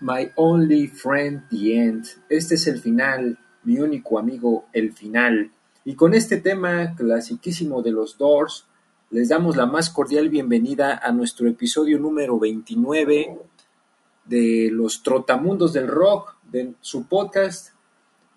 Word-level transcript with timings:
my 0.00 0.30
only 0.36 0.86
friend, 0.86 1.42
the 1.50 1.78
end. 1.78 2.06
Este 2.28 2.54
es 2.54 2.66
el 2.66 2.80
final, 2.80 3.38
mi 3.64 3.78
único 3.78 4.18
amigo, 4.18 4.66
el 4.72 4.92
final. 4.92 5.50
Y 5.84 5.94
con 5.94 6.14
este 6.14 6.38
tema 6.38 6.94
clasiquísimo 6.94 7.82
de 7.82 7.92
los 7.92 8.18
Doors, 8.18 8.66
les 9.10 9.30
damos 9.30 9.56
la 9.56 9.66
más 9.66 9.90
cordial 9.90 10.28
bienvenida 10.28 11.00
a 11.02 11.12
nuestro 11.12 11.48
episodio 11.48 11.98
número 11.98 12.38
29 12.38 13.38
de 14.26 14.68
Los 14.70 15.02
Trotamundos 15.02 15.72
del 15.72 15.88
Rock, 15.88 16.36
de 16.50 16.74
su 16.80 17.06
podcast 17.06 17.70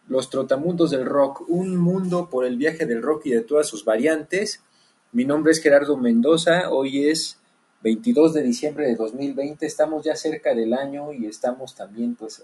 Los 0.08 0.30
Trotamundos 0.30 0.92
del 0.92 1.06
Rock, 1.06 1.44
un 1.50 1.75
mundo 1.75 2.30
por 2.30 2.46
el 2.46 2.58
viaje 2.58 2.86
del 2.86 3.02
rock 3.02 3.25
y 3.25 3.31
de 3.31 3.42
todas 3.42 3.68
sus 3.68 3.84
variantes. 3.84 4.64
Mi 5.12 5.25
nombre 5.25 5.52
es 5.52 5.62
Gerardo 5.62 5.98
Mendoza, 5.98 6.70
hoy 6.70 7.09
es 7.09 7.41
22 7.84 8.34
de 8.34 8.44
diciembre 8.44 8.88
de 8.88 8.96
2020, 8.96 9.66
estamos 9.66 10.04
ya 10.04 10.16
cerca 10.16 10.54
del 10.54 10.74
año 10.74 11.12
y 11.14 11.26
estamos 11.26 11.74
también 11.76 12.16
pues 12.16 12.44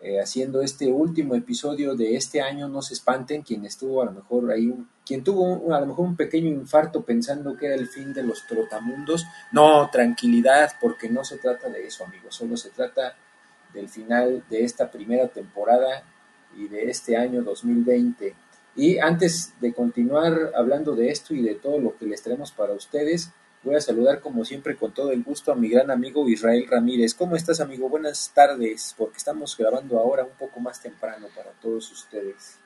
eh, 0.00 0.20
haciendo 0.20 0.62
este 0.62 0.86
último 0.92 1.34
episodio 1.34 1.96
de 1.96 2.14
este 2.14 2.40
año, 2.40 2.68
no 2.68 2.82
se 2.82 2.94
espanten, 2.94 3.42
quien 3.42 3.64
estuvo 3.64 4.00
a 4.00 4.04
lo 4.04 4.12
mejor 4.12 4.52
ahí, 4.52 4.72
quien 5.04 5.24
tuvo 5.24 5.42
un- 5.42 5.72
a 5.72 5.80
lo 5.80 5.86
mejor 5.86 6.06
un 6.06 6.16
pequeño 6.16 6.48
infarto 6.48 7.02
pensando 7.02 7.56
que 7.56 7.66
era 7.66 7.74
el 7.74 7.88
fin 7.88 8.12
de 8.14 8.22
los 8.22 8.46
trotamundos, 8.46 9.24
no, 9.50 9.90
tranquilidad, 9.90 10.70
porque 10.80 11.08
no 11.08 11.24
se 11.24 11.38
trata 11.38 11.68
de 11.68 11.84
eso 11.84 12.04
amigos, 12.04 12.36
solo 12.36 12.56
se 12.56 12.70
trata 12.70 13.16
del 13.74 13.88
final 13.88 14.44
de 14.48 14.62
esta 14.64 14.88
primera 14.90 15.26
temporada 15.28 16.04
y 16.56 16.68
de 16.68 16.88
este 16.90 17.16
año 17.16 17.42
2020. 17.42 18.34
Y 18.76 18.98
antes 18.98 19.54
de 19.60 19.74
continuar 19.74 20.52
hablando 20.54 20.94
de 20.94 21.10
esto 21.10 21.34
y 21.34 21.42
de 21.42 21.56
todo 21.56 21.80
lo 21.80 21.96
que 21.98 22.06
les 22.06 22.22
traemos 22.22 22.52
para 22.52 22.72
ustedes, 22.72 23.30
voy 23.62 23.74
a 23.74 23.80
saludar 23.80 24.20
como 24.20 24.44
siempre 24.44 24.76
con 24.76 24.92
todo 24.92 25.12
el 25.12 25.22
gusto 25.22 25.52
a 25.52 25.54
mi 25.54 25.68
gran 25.68 25.90
amigo 25.90 26.28
Israel 26.28 26.66
Ramírez. 26.68 27.14
¿Cómo 27.14 27.36
estás 27.36 27.60
amigo? 27.60 27.88
Buenas 27.88 28.32
tardes, 28.34 28.94
porque 28.96 29.18
estamos 29.18 29.56
grabando 29.56 29.98
ahora 29.98 30.24
un 30.24 30.36
poco 30.38 30.60
más 30.60 30.80
temprano 30.80 31.26
para 31.34 31.50
todos 31.60 31.90
ustedes. 31.90 32.58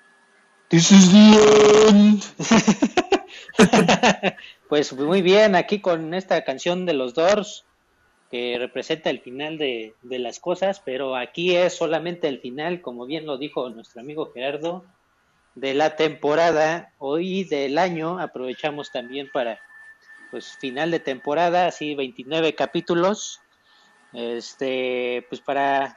This 0.69 0.91
is 0.91 1.11
the 1.13 1.89
end. 1.89 2.23
Pues 4.69 4.93
muy 4.95 5.21
bien, 5.21 5.55
aquí 5.55 5.81
con 5.81 6.15
esta 6.15 6.45
canción 6.45 6.87
de 6.87 6.95
los 6.95 7.13
Doors, 7.13 7.67
que 8.31 8.57
representa 8.59 9.11
el 9.11 9.21
final 9.21 9.59
de, 9.59 9.95
de 10.01 10.19
las 10.19 10.41
cosas, 10.41 10.81
pero 10.81 11.15
aquí 11.15 11.55
es 11.55 11.75
solamente 11.75 12.27
el 12.27 12.41
final, 12.41 12.81
como 12.81 13.05
bien 13.05 13.27
lo 13.27 13.37
dijo 13.37 13.69
nuestro 13.69 14.01
amigo 14.01 14.33
Gerardo, 14.33 14.87
de 15.55 15.75
la 15.75 15.97
temporada, 15.97 16.95
hoy 16.97 17.45
del 17.45 17.77
año, 17.77 18.19
aprovechamos 18.19 18.91
también 18.91 19.29
para, 19.31 19.61
pues, 20.32 20.56
final 20.59 20.91
de 20.91 20.98
temporada, 20.98 21.66
así 21.66 21.94
29 21.94 22.56
capítulos, 22.56 23.41
este, 24.12 25.25
pues 25.28 25.41
para 25.41 25.97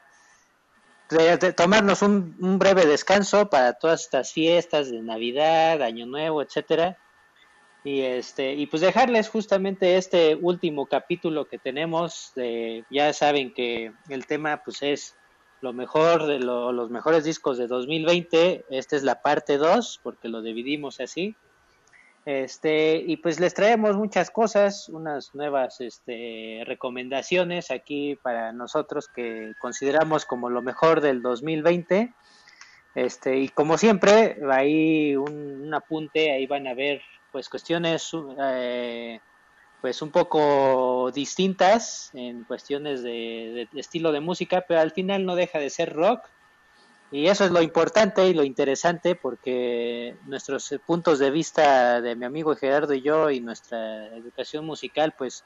tomarnos 1.56 2.02
un, 2.02 2.36
un 2.40 2.58
breve 2.60 2.86
descanso 2.86 3.50
para 3.50 3.74
todas 3.74 4.04
estas 4.04 4.32
fiestas 4.32 4.92
de 4.92 5.02
Navidad, 5.02 5.82
Año 5.82 6.06
Nuevo, 6.06 6.42
etcétera. 6.42 6.98
Y 7.84 8.02
este, 8.02 8.54
y 8.54 8.66
pues 8.66 8.82
dejarles 8.82 9.30
justamente 9.30 9.98
este 9.98 10.36
último 10.36 10.88
capítulo 10.88 11.48
que 11.48 11.60
tenemos. 11.60 12.32
De, 12.36 12.84
ya 12.90 13.14
saben 13.14 13.54
que 13.54 13.92
el 14.10 14.26
tema 14.26 14.64
pues 14.64 14.82
es 14.82 15.16
lo 15.62 15.72
mejor 15.72 16.26
de 16.26 16.40
lo- 16.40 16.72
los 16.72 16.90
mejores 16.90 17.24
discos 17.24 17.58
de 17.60 17.68
2020. 17.68 18.66
Esta 18.72 18.96
es 18.96 19.04
la 19.04 19.22
parte 19.22 19.58
2, 19.58 20.00
porque 20.02 20.30
lo 20.30 20.42
dividimos 20.42 21.00
así. 21.00 21.36
Este, 22.26 22.98
y 22.98 23.18
pues 23.18 23.40
les 23.40 23.54
traemos 23.54 23.96
muchas 23.96 24.32
cosas, 24.32 24.90
unas 24.90 25.36
nuevas 25.36 25.80
este, 25.80 26.64
recomendaciones 26.66 27.70
aquí 27.70 28.16
para 28.16 28.52
nosotros 28.52 29.08
que 29.08 29.54
consideramos 29.62 30.26
como 30.26 30.50
lo 30.50 30.64
mejor 30.64 31.02
del 31.02 31.22
2020. 31.22 32.12
Este, 32.96 33.38
y 33.38 33.50
como 33.50 33.78
siempre, 33.78 34.40
ahí 34.52 35.16
un, 35.16 35.62
un 35.66 35.74
apunte, 35.76 36.32
ahí 36.32 36.48
van 36.48 36.66
a 36.66 36.74
ver 36.74 37.02
pues 37.32 37.48
cuestiones 37.50 38.12
eh, 38.42 39.20
pues 39.82 40.02
un 40.02 40.10
poco 40.10 41.12
distintas 41.14 42.10
en 42.16 42.44
cuestiones 42.46 43.04
de 43.04 43.68
estilo 43.76 44.12
de 44.12 44.22
música, 44.22 44.66
pero 44.68 44.80
al 44.80 44.92
final 44.92 45.26
no 45.26 45.36
deja 45.36 45.60
de 45.60 45.70
ser 45.70 45.94
rock. 45.94 46.22
Y 47.16 47.28
eso 47.28 47.46
es 47.46 47.52
lo 47.52 47.62
importante 47.62 48.28
y 48.28 48.34
lo 48.34 48.44
interesante 48.44 49.16
porque 49.16 50.18
nuestros 50.26 50.76
puntos 50.86 51.18
de 51.18 51.32
vista 51.32 52.02
de 52.02 52.14
mi 52.14 52.26
amigo 52.26 52.58
Gerardo 52.58 52.94
y 52.94 53.02
yo 53.02 53.32
y 53.32 53.40
nuestra 53.40 54.08
educación 54.18 54.66
musical 54.66 55.14
pues 55.18 55.46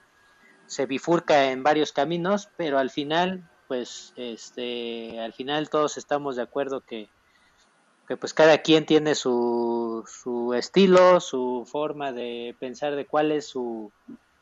se 0.66 0.88
bifurca 0.88 1.52
en 1.52 1.62
varios 1.62 1.94
caminos, 1.94 2.50
pero 2.58 2.80
al 2.80 2.90
final 2.90 3.48
pues 3.68 4.14
este 4.16 5.20
al 5.20 5.34
final 5.34 5.70
todos 5.70 5.98
estamos 5.98 6.38
de 6.38 6.42
acuerdo 6.42 6.82
que 6.82 7.08
que 8.08 8.18
pues 8.18 8.34
cada 8.34 8.58
quien 8.64 8.88
tiene 8.88 9.14
su, 9.14 10.04
su 10.08 10.56
estilo, 10.56 11.20
su 11.20 11.68
forma 11.72 12.12
de 12.12 12.56
pensar 12.58 12.96
de 12.96 13.06
cuál 13.06 13.32
es 13.32 13.46
su, 13.46 13.92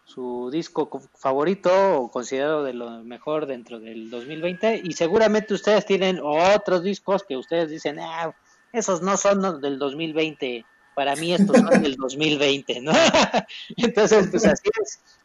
su 0.08 0.50
disco 0.52 0.90
co- 0.90 1.02
favorito 1.20 1.70
o 2.02 2.10
considerado 2.12 2.64
de 2.64 2.74
lo 2.74 3.04
mejor 3.04 3.46
dentro 3.46 3.80
del 3.80 4.10
2020 4.10 4.80
y 4.84 4.94
seguramente 4.94 5.54
ustedes 5.54 5.86
tienen 5.86 6.20
otros 6.24 6.84
discos 6.84 7.24
que 7.28 7.38
ustedes 7.38 7.70
dicen, 7.70 8.00
ah, 8.00 8.36
esos 8.72 9.02
no 9.02 9.18
son 9.18 9.62
del 9.62 9.78
2020, 9.80 10.68
para 10.94 11.16
mí 11.16 11.34
estos 11.34 11.60
son 11.60 11.82
del 11.82 11.96
2020, 11.96 12.82
¿no? 12.82 12.92
Entonces, 13.78 14.28
pues 14.32 14.46
así 14.46 14.70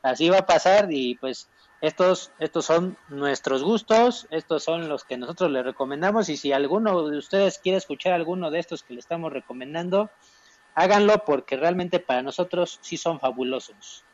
así 0.03 0.29
va 0.29 0.39
a 0.39 0.47
pasar 0.47 0.89
y 0.91 1.17
pues 1.19 1.51
estos, 1.81 2.33
estos 2.39 2.65
son 2.67 2.99
nuestros 3.09 3.63
gustos, 3.63 4.27
estos 4.31 4.63
son 4.65 4.89
los 4.89 5.05
que 5.05 5.17
nosotros 5.17 5.51
le 5.51 5.63
recomendamos 5.63 6.29
y 6.29 6.37
si 6.37 6.53
alguno 6.53 7.09
de 7.09 7.19
ustedes 7.19 7.59
quiere 7.63 7.79
escuchar 7.79 8.13
alguno 8.15 8.51
de 8.51 8.59
estos 8.61 8.83
que 8.83 8.95
le 8.95 9.01
estamos 9.01 9.33
recomendando, 9.33 10.11
háganlo 10.75 11.25
porque 11.27 11.57
realmente 11.57 12.01
para 12.01 12.23
nosotros 12.23 12.79
sí 12.83 12.97
son 12.97 13.21
fabulosos. 13.21 14.07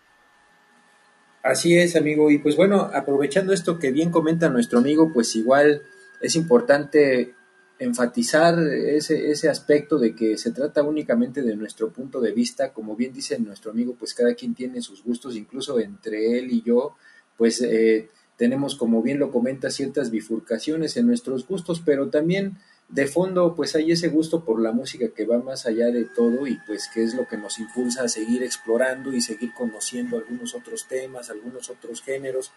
Así 1.49 1.79
es, 1.79 1.97
amigo. 1.97 2.31
Y 2.31 2.37
pues 2.37 2.57
bueno, 2.57 2.91
aprovechando 2.93 3.55
esto 3.55 3.79
que 3.79 3.91
bien 3.91 4.11
comenta 4.11 4.51
nuestro 4.51 4.81
amigo, 4.81 5.11
pues 5.11 5.35
igual 5.35 5.81
es 6.21 6.37
importante 6.37 7.35
enfatizar 7.79 8.59
ese, 8.59 9.31
ese 9.31 9.49
aspecto 9.49 9.99
de 9.99 10.15
que 10.15 10.37
se 10.37 10.51
trata 10.51 10.83
únicamente 10.83 11.41
de 11.41 11.57
nuestro 11.57 11.91
punto 11.91 12.21
de 12.21 12.33
vista. 12.33 12.75
Como 12.75 12.97
bien 12.97 13.15
dice 13.15 13.39
nuestro 13.39 13.71
amigo, 13.71 13.97
pues 13.99 14.13
cada 14.13 14.35
quien 14.35 14.55
tiene 14.55 14.83
sus 14.83 15.03
gustos, 15.03 15.37
incluso 15.37 15.81
entre 15.81 16.39
él 16.39 16.53
y 16.53 16.61
yo, 16.61 16.97
pues 17.39 17.63
eh, 17.63 18.11
tenemos, 18.37 18.77
como 18.77 19.01
bien 19.01 19.19
lo 19.19 19.31
comenta, 19.31 19.71
ciertas 19.71 20.11
bifurcaciones 20.11 20.99
en 20.99 21.07
nuestros 21.07 21.49
gustos, 21.49 21.81
pero 21.83 22.11
también 22.11 22.59
de 22.89 23.07
fondo 23.07 23.55
pues 23.55 23.77
hay 23.77 23.93
ese 23.93 24.09
gusto 24.09 24.45
por 24.45 24.61
la 24.61 24.73
música 24.73 25.09
que 25.15 25.27
va 25.27 25.39
más 25.39 25.67
allá 25.67 25.87
de 25.87 26.05
todo 26.05 26.47
y 26.47 26.59
pues 26.67 26.89
que 26.89 27.03
es 27.03 27.15
lo 27.15 27.29
que 27.29 27.37
nos 27.37 27.59
impulsa 27.59 28.05
a 28.05 28.09
seguir 28.09 28.43
explorando 28.43 29.13
y 29.13 29.21
seguir 29.21 29.53
conociendo 29.53 30.17
algunos 30.17 30.55
otros 30.55 30.87
temas, 30.87 31.29
algunos 31.29 31.69
otros 31.69 32.03
géneros. 32.03 32.51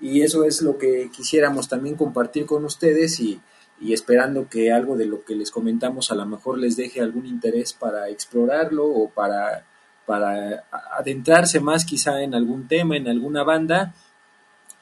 Y 0.00 0.22
eso 0.22 0.44
es 0.44 0.60
lo 0.60 0.76
que 0.76 1.08
quisiéramos 1.14 1.68
también 1.68 1.94
compartir 1.94 2.46
con 2.46 2.64
ustedes 2.64 3.20
y, 3.20 3.40
y 3.80 3.92
esperando 3.92 4.48
que 4.48 4.72
algo 4.72 4.96
de 4.96 5.06
lo 5.06 5.24
que 5.24 5.36
les 5.36 5.50
comentamos 5.50 6.10
a 6.10 6.16
lo 6.16 6.26
mejor 6.26 6.58
les 6.58 6.76
deje 6.76 7.00
algún 7.00 7.26
interés 7.26 7.72
para 7.72 8.08
explorarlo 8.08 8.86
o 8.86 9.08
para, 9.08 9.66
para 10.04 10.64
adentrarse 10.98 11.60
más 11.60 11.84
quizá 11.84 12.22
en 12.22 12.34
algún 12.34 12.66
tema, 12.66 12.96
en 12.96 13.08
alguna 13.08 13.44
banda 13.44 13.94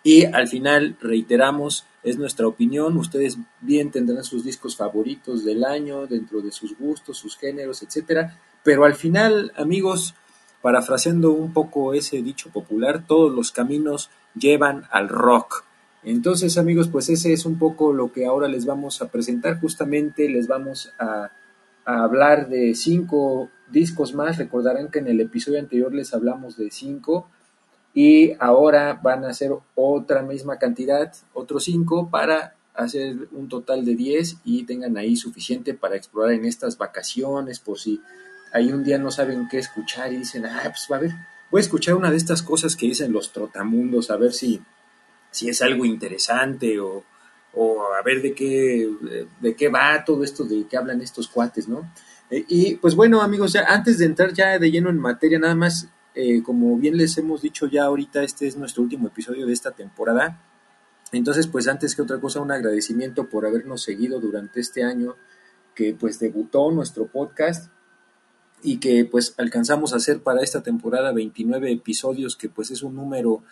y 0.04 0.26
al 0.26 0.46
final 0.46 0.96
reiteramos 1.00 1.86
es 2.04 2.18
nuestra 2.18 2.46
opinión. 2.46 2.96
Ustedes 2.98 3.38
bien 3.62 3.90
tendrán 3.90 4.22
sus 4.22 4.44
discos 4.44 4.76
favoritos 4.76 5.44
del 5.44 5.64
año, 5.64 6.06
dentro 6.06 6.42
de 6.42 6.52
sus 6.52 6.78
gustos, 6.78 7.16
sus 7.16 7.36
géneros, 7.36 7.82
etcétera. 7.82 8.38
Pero 8.62 8.84
al 8.84 8.94
final, 8.94 9.52
amigos, 9.56 10.14
parafraseando 10.60 11.32
un 11.32 11.54
poco 11.54 11.94
ese 11.94 12.22
dicho 12.22 12.50
popular, 12.50 13.04
todos 13.06 13.34
los 13.34 13.50
caminos 13.50 14.10
llevan 14.34 14.84
al 14.90 15.08
rock. 15.08 15.64
Entonces, 16.02 16.58
amigos, 16.58 16.88
pues 16.88 17.08
ese 17.08 17.32
es 17.32 17.46
un 17.46 17.58
poco 17.58 17.94
lo 17.94 18.12
que 18.12 18.26
ahora 18.26 18.46
les 18.46 18.66
vamos 18.66 19.00
a 19.00 19.08
presentar. 19.08 19.58
Justamente 19.58 20.28
les 20.28 20.46
vamos 20.46 20.92
a, 20.98 21.30
a 21.86 22.04
hablar 22.04 22.50
de 22.50 22.74
cinco 22.74 23.48
discos 23.70 24.14
más. 24.14 24.36
Recordarán 24.36 24.90
que 24.90 24.98
en 24.98 25.08
el 25.08 25.22
episodio 25.22 25.58
anterior 25.58 25.94
les 25.94 26.12
hablamos 26.12 26.58
de 26.58 26.70
cinco 26.70 27.30
y 27.94 28.32
ahora 28.40 28.98
van 29.00 29.24
a 29.24 29.28
hacer 29.28 29.52
otra 29.76 30.22
misma 30.22 30.58
cantidad, 30.58 31.12
otros 31.32 31.64
5 31.64 32.10
para 32.10 32.56
hacer 32.74 33.28
un 33.30 33.48
total 33.48 33.84
de 33.84 33.94
10 33.94 34.38
y 34.44 34.64
tengan 34.64 34.96
ahí 34.96 35.14
suficiente 35.14 35.74
para 35.74 35.96
explorar 35.96 36.34
en 36.34 36.44
estas 36.44 36.76
vacaciones 36.76 37.60
por 37.60 37.78
si 37.78 38.00
ahí 38.52 38.72
un 38.72 38.82
día 38.82 38.98
no 38.98 39.12
saben 39.12 39.48
qué 39.48 39.58
escuchar 39.58 40.12
y 40.12 40.18
dicen, 40.18 40.44
ah, 40.44 40.62
pues 40.64 40.88
va 40.90 40.96
a 40.96 41.00
ver, 41.00 41.12
voy 41.50 41.60
a 41.60 41.62
escuchar 41.62 41.94
una 41.94 42.10
de 42.10 42.16
estas 42.16 42.42
cosas 42.42 42.74
que 42.74 42.86
dicen 42.86 43.12
los 43.12 43.32
trotamundos, 43.32 44.10
a 44.10 44.16
ver 44.16 44.32
si, 44.32 44.60
si 45.30 45.48
es 45.48 45.62
algo 45.62 45.84
interesante 45.84 46.80
o, 46.80 47.04
o 47.52 47.92
a 47.94 48.02
ver 48.02 48.22
de 48.22 48.34
qué, 48.34 48.90
de 49.40 49.54
qué 49.54 49.68
va 49.68 50.04
todo 50.04 50.24
esto 50.24 50.44
de 50.44 50.66
que 50.66 50.76
hablan 50.76 51.00
estos 51.00 51.28
cuates, 51.28 51.68
¿no? 51.68 51.88
Eh, 52.30 52.44
y 52.48 52.74
pues 52.76 52.96
bueno, 52.96 53.22
amigos, 53.22 53.52
ya 53.52 53.64
antes 53.68 53.98
de 53.98 54.06
entrar 54.06 54.32
ya 54.32 54.58
de 54.58 54.70
lleno 54.70 54.90
en 54.90 54.98
materia, 54.98 55.38
nada 55.38 55.54
más 55.54 55.88
eh, 56.14 56.42
como 56.42 56.76
bien 56.76 56.96
les 56.96 57.18
hemos 57.18 57.42
dicho 57.42 57.66
ya 57.66 57.84
ahorita, 57.84 58.22
este 58.22 58.46
es 58.46 58.56
nuestro 58.56 58.82
último 58.82 59.08
episodio 59.08 59.46
de 59.46 59.52
esta 59.52 59.72
temporada. 59.72 60.40
Entonces, 61.12 61.46
pues 61.46 61.68
antes 61.68 61.94
que 61.94 62.02
otra 62.02 62.20
cosa, 62.20 62.40
un 62.40 62.52
agradecimiento 62.52 63.28
por 63.28 63.46
habernos 63.46 63.82
seguido 63.82 64.20
durante 64.20 64.60
este 64.60 64.84
año 64.84 65.16
que 65.74 65.94
pues 65.94 66.18
debutó 66.18 66.70
nuestro 66.70 67.06
podcast 67.06 67.70
y 68.62 68.78
que 68.78 69.04
pues 69.04 69.34
alcanzamos 69.38 69.92
a 69.92 69.96
hacer 69.96 70.22
para 70.22 70.42
esta 70.42 70.62
temporada 70.62 71.12
29 71.12 71.70
episodios, 71.70 72.36
que 72.36 72.48
pues 72.48 72.70
es 72.70 72.82
un 72.82 72.94
número 72.94 73.42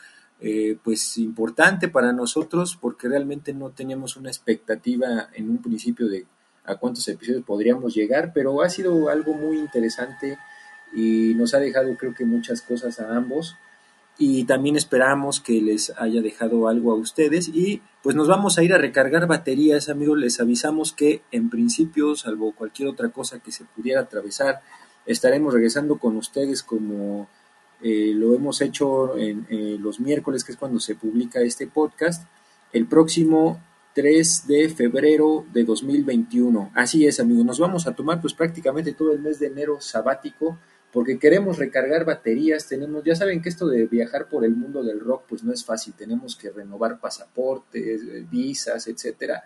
eh, 0.41 0.79
pues 0.83 1.19
importante 1.19 1.89
para 1.89 2.13
nosotros 2.13 2.77
porque 2.81 3.09
realmente 3.09 3.53
no 3.53 3.71
teníamos 3.71 4.17
una 4.17 4.31
expectativa 4.31 5.29
en 5.35 5.51
un 5.51 5.59
principio 5.59 6.09
de 6.09 6.27
a 6.65 6.77
cuántos 6.77 7.07
episodios 7.09 7.45
podríamos 7.45 7.95
llegar, 7.95 8.33
pero 8.33 8.63
ha 8.63 8.71
sido 8.71 9.09
algo 9.09 9.35
muy 9.35 9.59
interesante 9.59 10.39
y 10.93 11.35
nos 11.35 11.55
ha 11.55 11.59
dejado 11.59 11.97
creo 11.97 12.15
que 12.15 12.25
muchas 12.25 12.63
cosas 12.63 13.01
a 13.01 13.17
ambos. 13.17 13.57
Y 14.19 14.45
también 14.45 14.77
esperamos 14.77 15.41
que 15.41 15.61
les 15.63 15.93
haya 15.97 16.21
dejado 16.21 16.69
algo 16.69 16.93
a 16.93 16.97
ustedes. 16.97 17.49
Y 17.49 17.83
pues 18.03 18.15
nos 18.15 18.29
vamos 18.29 18.59
a 18.59 18.63
ir 18.63 18.75
a 18.75 18.79
recargar 18.79 19.27
baterías 19.27 19.89
amigos. 19.89 20.19
Les 20.19 20.39
avisamos 20.39 20.93
que 20.93 21.23
en 21.33 21.49
principio 21.49 22.15
salvo 22.15 22.53
cualquier 22.53 22.89
otra 22.89 23.09
cosa 23.09 23.41
que 23.41 23.53
se 23.53 23.65
pudiera 23.65 24.03
atravesar 24.03 24.61
estaremos 25.07 25.53
regresando 25.53 25.99
con 25.99 26.17
ustedes 26.17 26.63
como 26.63 27.29
eh, 27.83 28.13
lo 28.15 28.35
hemos 28.35 28.61
hecho 28.61 29.17
en 29.19 29.47
eh, 29.51 29.77
los 29.81 30.01
miércoles 30.01 30.45
que 30.45 30.53
es 30.53 30.59
cuando 30.59 30.79
se 30.79 30.95
publica 30.95 31.41
este 31.41 31.67
podcast 31.67 32.25
el 32.73 32.87
próximo 32.87 33.61
3 33.95 34.47
de 34.47 34.69
febrero 34.69 35.45
de 35.53 35.65
2021 35.65 36.71
así 36.75 37.07
es 37.07 37.21
amigos. 37.21 37.45
Nos 37.45 37.59
vamos 37.59 37.87
a 37.87 37.95
tomar 37.95 38.21
pues 38.21 38.35
prácticamente 38.35 38.93
todo 38.93 39.13
el 39.13 39.21
mes 39.21 39.39
de 39.39 39.49
enero 39.49 39.81
sabático 39.81 40.59
porque 40.93 41.19
queremos 41.19 41.59
recargar 41.59 42.05
baterías, 42.05 42.69
tenemos, 42.69 43.03
ya 43.03 43.17
saben 43.17 43.41
que 43.41 43.49
esto 43.49 43.67
de 43.67 43.87
viajar 43.87 44.29
por 44.29 44.45
el 44.45 44.55
mundo 44.55 44.83
del 44.83 45.01
rock 45.01 45.25
pues 45.29 45.43
no 45.43 45.53
es 45.53 45.65
fácil, 45.65 45.95
tenemos 45.95 46.37
que 46.37 46.51
renovar 46.51 47.01
pasaportes, 47.01 48.03
eh, 48.03 48.27
visas, 48.31 48.87
etcétera. 48.87 49.43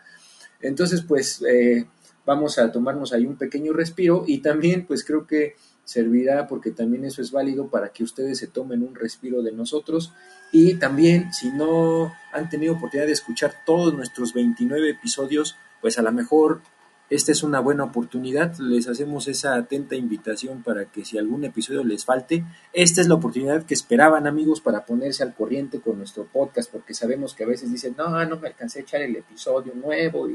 Entonces 0.60 1.02
pues 1.02 1.42
eh, 1.48 1.86
vamos 2.24 2.58
a 2.58 2.72
tomarnos 2.72 3.12
ahí 3.12 3.24
un 3.24 3.36
pequeño 3.36 3.72
respiro 3.72 4.24
y 4.26 4.38
también 4.38 4.86
pues 4.86 5.04
creo 5.04 5.26
que 5.26 5.54
servirá 5.84 6.48
porque 6.48 6.72
también 6.72 7.04
eso 7.04 7.22
es 7.22 7.30
válido 7.30 7.68
para 7.70 7.90
que 7.90 8.02
ustedes 8.02 8.38
se 8.38 8.48
tomen 8.48 8.82
un 8.82 8.96
respiro 8.96 9.40
de 9.42 9.52
nosotros 9.52 10.12
y 10.50 10.74
también 10.74 11.32
si 11.32 11.52
no 11.52 12.12
han 12.32 12.50
tenido 12.50 12.74
oportunidad 12.74 13.06
de 13.06 13.12
escuchar 13.12 13.54
todos 13.64 13.94
nuestros 13.94 14.34
29 14.34 14.90
episodios 14.90 15.56
pues 15.80 15.96
a 15.96 16.02
lo 16.02 16.10
mejor 16.10 16.60
esta 17.08 17.30
es 17.30 17.44
una 17.44 17.60
buena 17.60 17.84
oportunidad, 17.84 18.56
les 18.58 18.88
hacemos 18.88 19.28
esa 19.28 19.54
atenta 19.54 19.94
invitación 19.94 20.62
para 20.62 20.86
que 20.86 21.04
si 21.04 21.18
algún 21.18 21.44
episodio 21.44 21.84
les 21.84 22.04
falte, 22.04 22.44
esta 22.72 23.00
es 23.00 23.06
la 23.06 23.14
oportunidad 23.14 23.64
que 23.64 23.74
esperaban 23.74 24.26
amigos 24.26 24.60
para 24.60 24.84
ponerse 24.84 25.22
al 25.22 25.34
corriente 25.34 25.80
con 25.80 25.98
nuestro 25.98 26.24
podcast, 26.24 26.70
porque 26.70 26.94
sabemos 26.94 27.34
que 27.34 27.44
a 27.44 27.46
veces 27.46 27.70
dicen, 27.70 27.94
no, 27.96 28.24
no 28.26 28.38
me 28.40 28.48
alcancé 28.48 28.80
a 28.80 28.82
echar 28.82 29.02
el 29.02 29.14
episodio 29.14 29.72
nuevo 29.74 30.28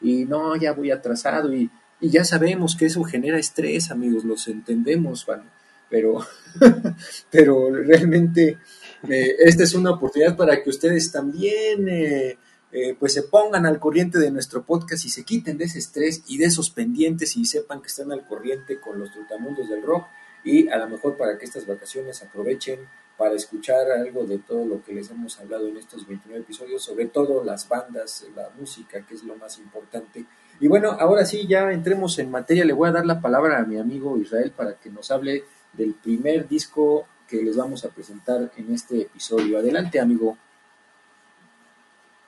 y, 0.00 0.24
no, 0.24 0.56
ya 0.56 0.72
voy 0.72 0.90
atrasado 0.90 1.52
y, 1.54 1.70
y, 2.00 2.08
ya 2.08 2.24
sabemos 2.24 2.74
que 2.74 2.86
eso 2.86 3.02
genera 3.04 3.38
estrés 3.38 3.90
amigos, 3.90 4.24
los 4.24 4.48
entendemos, 4.48 5.26
pero, 5.90 6.24
pero 7.30 7.70
realmente 7.70 8.56
eh, 9.10 9.36
esta 9.40 9.64
es 9.64 9.74
una 9.74 9.90
oportunidad 9.90 10.36
para 10.36 10.62
que 10.62 10.70
ustedes 10.70 11.12
también... 11.12 11.86
Eh, 11.86 12.38
eh, 12.72 12.94
pues 12.98 13.14
se 13.14 13.22
pongan 13.22 13.64
al 13.64 13.78
corriente 13.78 14.18
de 14.18 14.30
nuestro 14.30 14.62
podcast 14.62 15.04
y 15.04 15.08
se 15.08 15.24
quiten 15.24 15.56
de 15.56 15.64
ese 15.64 15.78
estrés 15.78 16.22
y 16.26 16.38
de 16.38 16.46
esos 16.46 16.70
pendientes 16.70 17.36
y 17.36 17.44
sepan 17.44 17.80
que 17.80 17.88
están 17.88 18.12
al 18.12 18.26
corriente 18.26 18.78
con 18.78 18.98
los 18.98 19.10
trutamundos 19.10 19.68
del 19.68 19.82
rock 19.82 20.06
y 20.44 20.68
a 20.68 20.76
lo 20.76 20.88
mejor 20.88 21.16
para 21.16 21.38
que 21.38 21.44
estas 21.44 21.66
vacaciones 21.66 22.22
aprovechen 22.22 22.80
para 23.16 23.34
escuchar 23.34 23.90
algo 23.90 24.24
de 24.24 24.38
todo 24.38 24.64
lo 24.64 24.82
que 24.82 24.92
les 24.92 25.10
hemos 25.10 25.40
hablado 25.40 25.66
en 25.66 25.76
estos 25.76 26.06
29 26.06 26.42
episodios, 26.42 26.84
sobre 26.84 27.06
todo 27.06 27.42
las 27.42 27.68
bandas, 27.68 28.24
la 28.36 28.48
música, 28.56 29.04
que 29.04 29.14
es 29.14 29.24
lo 29.24 29.34
más 29.34 29.58
importante. 29.58 30.24
Y 30.60 30.68
bueno, 30.68 30.92
ahora 30.92 31.24
sí, 31.24 31.46
ya 31.48 31.72
entremos 31.72 32.18
en 32.20 32.30
materia, 32.30 32.64
le 32.64 32.72
voy 32.72 32.88
a 32.88 32.92
dar 32.92 33.04
la 33.04 33.20
palabra 33.20 33.58
a 33.58 33.64
mi 33.64 33.76
amigo 33.76 34.16
Israel 34.18 34.52
para 34.56 34.74
que 34.74 34.90
nos 34.90 35.10
hable 35.10 35.42
del 35.72 35.94
primer 35.94 36.46
disco 36.46 37.06
que 37.26 37.42
les 37.42 37.56
vamos 37.56 37.84
a 37.84 37.88
presentar 37.88 38.52
en 38.56 38.72
este 38.72 39.02
episodio. 39.02 39.58
Adelante, 39.58 39.98
amigo. 39.98 40.38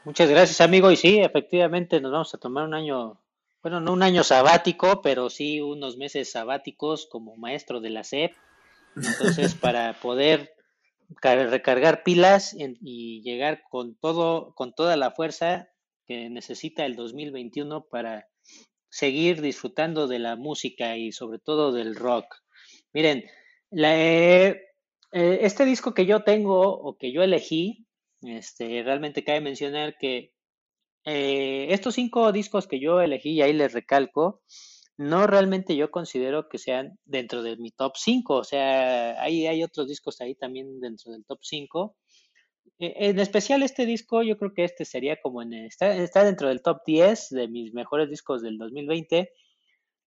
Muchas 0.05 0.31
gracias, 0.31 0.61
amigo. 0.63 0.91
Y 0.91 0.97
sí, 0.97 1.19
efectivamente 1.19 2.01
nos 2.01 2.13
vamos 2.13 2.35
a 2.35 2.39
tomar 2.39 2.65
un 2.65 2.75
año, 2.75 3.21
bueno, 3.63 3.81
no 3.81 3.93
un 3.93 4.03
año 4.03 4.25
sabático, 4.25 5.03
pero 5.03 5.29
sí 5.29 5.61
unos 5.61 5.99
meses 5.99 6.31
sabáticos 6.33 7.07
como 7.07 7.37
maestro 7.37 7.81
de 7.81 7.91
la 7.91 8.03
SEP. 8.03 8.33
Entonces, 8.97 9.55
para 9.61 9.93
poder 10.01 10.55
recargar 11.23 12.03
pilas 12.03 12.57
y 12.57 13.21
llegar 13.23 13.63
con 13.69 13.95
todo, 13.95 14.55
con 14.55 14.73
toda 14.73 14.97
la 14.97 15.11
fuerza 15.11 15.69
que 16.07 16.31
necesita 16.31 16.87
el 16.87 16.97
2021 16.97 17.85
para 17.91 18.27
seguir 18.89 19.43
disfrutando 19.43 20.09
de 20.09 20.19
la 20.19 20.37
música 20.37 20.97
y 20.97 21.13
sobre 21.13 21.39
todo 21.39 21.73
del 21.73 21.95
rock. 21.95 22.37
Miren, 22.93 23.25
eh, 23.71 24.63
eh, 25.13 25.39
este 25.43 25.65
disco 25.65 25.95
que 25.95 26.07
yo 26.07 26.25
tengo 26.25 26.61
o 26.63 26.97
que 26.97 27.13
yo 27.13 27.23
elegí 27.23 27.87
este, 28.23 28.83
realmente 28.83 29.25
cabe 29.25 29.41
mencionar 29.41 29.97
que 29.99 30.33
eh, 31.05 31.69
estos 31.71 31.95
cinco 31.95 32.33
discos 32.33 32.67
que 32.67 32.81
yo 32.81 33.01
elegí, 33.01 33.31
y 33.31 33.43
ahí 33.43 33.53
les 33.53 33.73
recalco, 33.73 34.43
no 34.97 35.27
realmente 35.27 35.77
yo 35.77 35.91
considero 35.91 36.49
que 36.49 36.59
sean 36.59 36.99
dentro 37.07 37.43
de 37.43 37.57
mi 37.57 37.71
top 37.71 37.95
5, 37.97 38.35
o 38.35 38.45
sea, 38.45 39.23
ahí 39.23 39.47
hay 39.47 39.63
otros 39.63 39.89
discos 39.89 40.21
ahí 40.21 40.35
también 40.35 40.79
dentro 40.79 41.13
del 41.13 41.25
top 41.25 41.39
5. 41.43 41.97
E, 42.79 43.09
en 43.09 43.19
especial 43.19 43.63
este 43.63 43.87
disco, 43.87 44.23
yo 44.23 44.37
creo 44.37 44.53
que 44.53 44.65
este 44.65 44.85
sería 44.85 45.19
como 45.23 45.41
en, 45.41 45.55
está, 45.55 45.95
está 45.97 46.23
dentro 46.25 46.49
del 46.49 46.61
top 46.61 46.83
10 46.85 47.31
de 47.31 47.49
mis 47.49 47.73
mejores 47.73 48.11
discos 48.11 48.43
del 48.43 48.59
2020. 48.59 49.33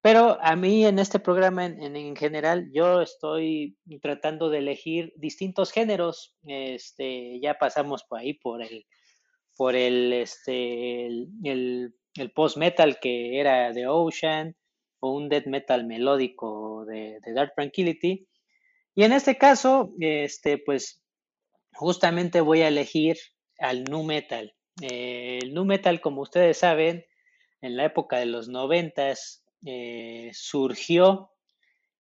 Pero 0.03 0.37
a 0.41 0.57
mí 0.57 0.85
en 0.85 0.99
este 0.99 1.17
programa 1.17 1.65
en, 1.65 2.15
general 2.17 2.69
yo 2.73 3.01
estoy 3.01 3.77
tratando 4.01 4.49
de 4.49 4.57
elegir 4.57 5.13
distintos 5.15 5.71
géneros. 5.71 6.35
Este, 6.45 7.39
ya 7.41 7.53
pasamos 7.53 8.03
por 8.03 8.19
ahí 8.19 8.33
por 8.33 8.61
el 8.61 8.85
por 9.55 9.77
el 9.77 10.11
este 10.11 11.05
el, 11.05 11.93
post 12.35 12.57
metal 12.57 12.99
que 12.99 13.39
era 13.39 13.71
The 13.71 13.87
Ocean 13.87 14.57
o 14.99 15.13
un 15.13 15.29
death 15.29 15.45
metal 15.45 15.85
melódico 15.85 16.83
de, 16.85 17.19
Dark 17.33 17.53
Tranquility. 17.55 18.27
Y 18.95 19.03
en 19.03 19.13
este 19.13 19.37
caso, 19.37 19.93
este, 20.01 20.57
pues 20.57 21.01
justamente 21.75 22.41
voy 22.41 22.61
a 22.61 22.67
elegir 22.67 23.15
al 23.57 23.85
nu 23.85 24.03
metal. 24.03 24.53
Eh, 24.81 25.39
el 25.41 25.53
nu 25.53 25.63
metal, 25.63 26.01
como 26.01 26.23
ustedes 26.23 26.57
saben, 26.57 27.05
en 27.61 27.77
la 27.77 27.85
época 27.85 28.17
de 28.17 28.25
los 28.25 28.49
noventas 28.49 29.42
eh, 29.65 30.31
surgió 30.33 31.31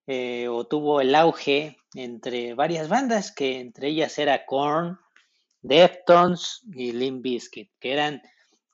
eh, 0.05 0.47
o 0.49 0.65
tuvo 0.65 0.99
el 0.99 1.15
auge 1.15 1.77
entre 1.95 2.53
varias 2.55 2.89
bandas, 2.89 3.31
que 3.31 3.59
entre 3.59 3.87
ellas 3.89 4.17
era 4.19 4.45
Korn, 4.45 4.99
Deftones 5.61 6.61
y 6.73 6.91
Limp 6.91 7.21
Bizkit, 7.21 7.71
que 7.79 7.93
eran 7.93 8.21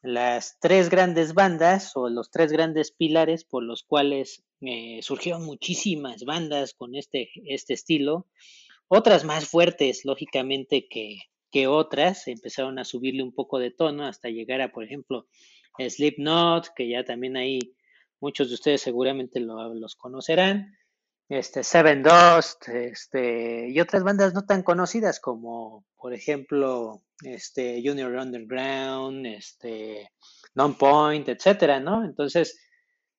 las 0.02 0.58
tres 0.60 0.90
grandes 0.90 1.34
bandas 1.34 1.96
o 1.96 2.10
los 2.10 2.32
tres 2.32 2.52
grandes 2.52 2.92
pilares 2.92 3.44
por 3.44 3.64
los 3.64 3.84
cuales 3.84 4.44
eh, 4.62 5.00
surgieron 5.04 5.46
muchísimas 5.46 6.24
bandas 6.24 6.74
con 6.74 6.96
este, 6.96 7.30
este 7.46 7.74
estilo, 7.74 8.26
otras 8.88 9.24
más 9.24 9.48
fuertes, 9.48 10.04
lógicamente, 10.04 10.88
que, 10.90 11.20
que 11.52 11.68
otras, 11.68 12.28
empezaron 12.28 12.80
a 12.80 12.86
subirle 12.86 13.22
un 13.22 13.34
poco 13.34 13.60
de 13.60 13.70
tono 13.70 14.06
hasta 14.06 14.30
llegar 14.30 14.62
a, 14.62 14.72
por 14.72 14.84
ejemplo, 14.84 15.28
Slipknot, 15.78 16.74
que 16.76 16.90
ya 16.90 17.04
también 17.04 17.38
ahí 17.38 17.60
muchos 18.20 18.50
de 18.50 18.56
ustedes 18.56 18.82
seguramente 18.82 19.40
lo- 19.40 19.74
los 19.74 19.96
conocerán, 19.96 20.76
este, 21.30 21.64
Seven 21.64 22.02
Dust, 22.04 22.68
este, 22.70 23.70
y 23.70 23.80
otras 23.80 24.04
bandas 24.04 24.34
no 24.34 24.46
tan 24.46 24.64
conocidas 24.64 25.20
como, 25.20 25.86
por 25.98 26.14
ejemplo, 26.14 27.04
este, 27.24 27.82
Junior 27.86 28.12
Underground, 28.16 29.26
este, 29.28 30.10
Non-Point, 30.56 31.30
etcétera, 31.30 31.80
¿no? 31.80 32.04
Entonces, 32.04 32.60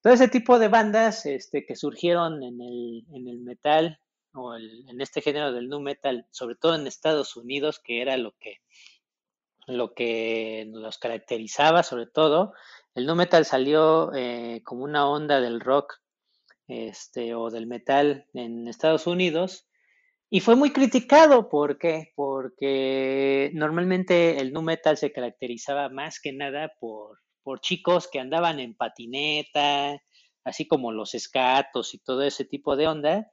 todo 0.03 0.13
ese 0.15 0.29
tipo 0.29 0.59
de 0.59 0.69
bandas, 0.69 1.25
este, 1.27 1.65
que 1.67 1.77
surgieron 1.77 2.43
en 2.43 2.61
el, 2.61 3.05
en 3.15 3.29
el 3.29 3.41
metal 3.41 4.01
o 4.33 4.55
en 4.57 5.01
este 5.01 5.21
género 5.23 5.53
del 5.53 5.69
nu 5.69 5.81
metal, 5.81 6.27
sobre 6.31 6.57
todo 6.57 6.75
en 6.75 6.87
Estados 6.87 7.37
Unidos, 7.37 7.81
que 7.85 8.01
era 8.03 8.17
lo 8.17 8.33
que, 8.41 8.57
lo 9.67 9.93
que 9.95 10.69
los 10.73 10.99
caracterizaba, 10.99 11.83
sobre 11.83 12.07
todo, 12.07 12.53
el 12.95 13.07
nu 13.07 13.15
metal 13.15 13.45
salió 13.45 14.13
eh, 14.15 14.63
como 14.65 14.85
una 14.85 15.09
onda 15.09 15.41
del 15.41 15.61
rock 15.61 16.01
este, 16.69 17.35
o 17.35 17.51
del 17.51 17.67
metal 17.67 18.27
en 18.35 18.69
Estados 18.69 19.07
Unidos. 19.07 19.67
Y 20.29 20.41
fue 20.41 20.55
muy 20.55 20.73
criticado, 20.73 21.49
¿por 21.49 21.79
qué? 21.79 22.13
Porque 22.15 23.51
normalmente 23.55 24.39
el 24.41 24.53
nu 24.53 24.63
metal 24.63 24.97
se 24.97 25.13
caracterizaba 25.13 25.89
más 25.89 26.21
que 26.21 26.33
nada 26.33 26.73
por, 26.79 27.19
por 27.43 27.61
chicos 27.61 28.09
que 28.09 28.21
andaban 28.21 28.61
en 28.61 28.75
patineta, 28.75 30.01
así 30.45 30.67
como 30.67 30.93
los 30.93 31.15
escatos 31.15 31.95
y 31.95 31.99
todo 31.99 32.23
ese 32.23 32.45
tipo 32.45 32.77
de 32.77 32.87
onda, 32.89 33.31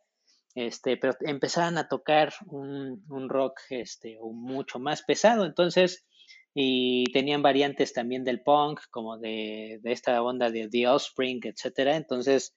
este, 0.56 0.98
pero 0.98 1.14
empezaban 1.22 1.78
a 1.78 1.88
tocar 1.88 2.34
un, 2.48 3.30
rock 3.30 3.60
este, 3.70 4.18
mucho 4.22 4.80
más 4.80 5.04
pesado, 5.04 5.46
entonces, 5.46 6.08
y 6.54 7.06
tenían 7.14 7.42
variantes 7.42 7.94
también 7.94 8.24
del 8.24 8.42
punk, 8.42 8.82
como 8.90 9.18
de, 9.18 9.80
de 9.82 9.92
esta 9.92 10.22
onda 10.22 10.50
de 10.50 10.68
The 10.70 10.88
Offspring, 10.88 11.42
etcétera, 11.44 11.96
entonces, 11.96 12.56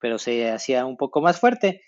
pero 0.00 0.18
se 0.18 0.50
hacía 0.50 0.86
un 0.86 0.96
poco 0.96 1.20
más 1.20 1.40
fuerte. 1.40 1.82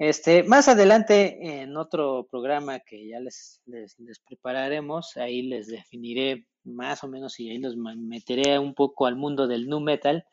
Este, 0.00 0.44
más 0.44 0.66
adelante, 0.66 1.60
en 1.60 1.76
otro 1.76 2.26
programa 2.30 2.80
que 2.80 3.06
ya 3.06 3.20
les, 3.20 3.60
les, 3.66 3.94
prepararemos, 4.26 5.14
ahí 5.18 5.42
les 5.42 5.66
definiré 5.66 6.46
más 6.64 7.04
o 7.04 7.08
menos 7.08 7.38
y 7.38 7.50
ahí 7.50 7.58
los 7.58 7.76
meteré 7.76 8.58
un 8.58 8.72
poco 8.72 9.04
al 9.04 9.16
mundo 9.16 9.46
del 9.46 9.68
nu 9.68 9.78
metal, 9.78 10.24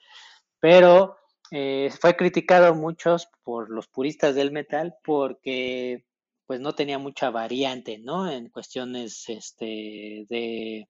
pero 0.61 1.17
eh, 1.51 1.89
fue 1.99 2.15
criticado 2.15 2.75
muchos 2.75 3.27
por 3.43 3.69
los 3.69 3.89
puristas 3.89 4.35
del 4.35 4.53
metal 4.53 4.95
porque 5.03 6.05
pues 6.47 6.59
no 6.61 6.73
tenía 6.73 6.97
mucha 6.97 7.29
variante, 7.29 7.99
¿no? 7.99 8.31
En 8.31 8.49
cuestiones 8.49 9.25
este, 9.27 10.25
de, 10.29 10.87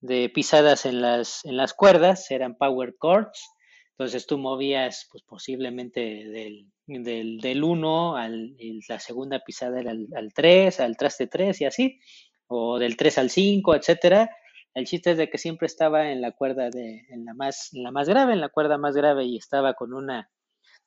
de 0.00 0.28
pisadas 0.28 0.86
en 0.86 1.00
las, 1.00 1.44
en 1.44 1.56
las 1.56 1.74
cuerdas, 1.74 2.30
eran 2.30 2.56
power 2.56 2.94
chords, 3.00 3.48
entonces 3.92 4.26
tú 4.26 4.38
movías 4.38 5.08
pues 5.10 5.22
posiblemente 5.22 6.00
del, 6.00 6.70
del, 6.86 7.38
del 7.38 7.64
1 7.64 8.16
al 8.16 8.56
la 8.88 9.00
segunda 9.00 9.40
pisada 9.40 9.80
era 9.80 9.92
al, 9.92 10.08
al 10.14 10.32
3, 10.34 10.80
al 10.80 10.96
traste 10.96 11.26
3 11.28 11.60
y 11.60 11.64
así, 11.64 12.00
o 12.46 12.78
del 12.78 12.96
3 12.96 13.18
al 13.18 13.30
5, 13.30 13.74
etcétera. 13.74 14.30
El 14.74 14.86
chiste 14.86 15.12
es 15.12 15.16
de 15.16 15.30
que 15.30 15.38
siempre 15.38 15.66
estaba 15.66 16.10
en 16.10 16.20
la 16.20 16.32
cuerda 16.32 16.68
de, 16.68 17.06
en 17.08 17.24
la 17.24 17.32
más, 17.34 17.72
en 17.72 17.84
la 17.84 17.92
más 17.92 18.08
grave, 18.08 18.32
en 18.32 18.40
la 18.40 18.48
cuerda 18.48 18.76
más 18.76 18.96
grave 18.96 19.24
y 19.24 19.36
estaba 19.36 19.74
con 19.74 19.94
una, 19.94 20.28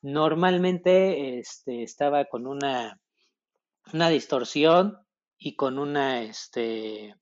normalmente 0.02 1.38
este, 1.38 1.82
estaba 1.82 2.26
con 2.26 2.46
una, 2.46 3.00
una 3.92 4.08
distorsión 4.08 4.98
y 5.38 5.56
con 5.56 5.78
una, 5.78 6.22
este, 6.22 7.14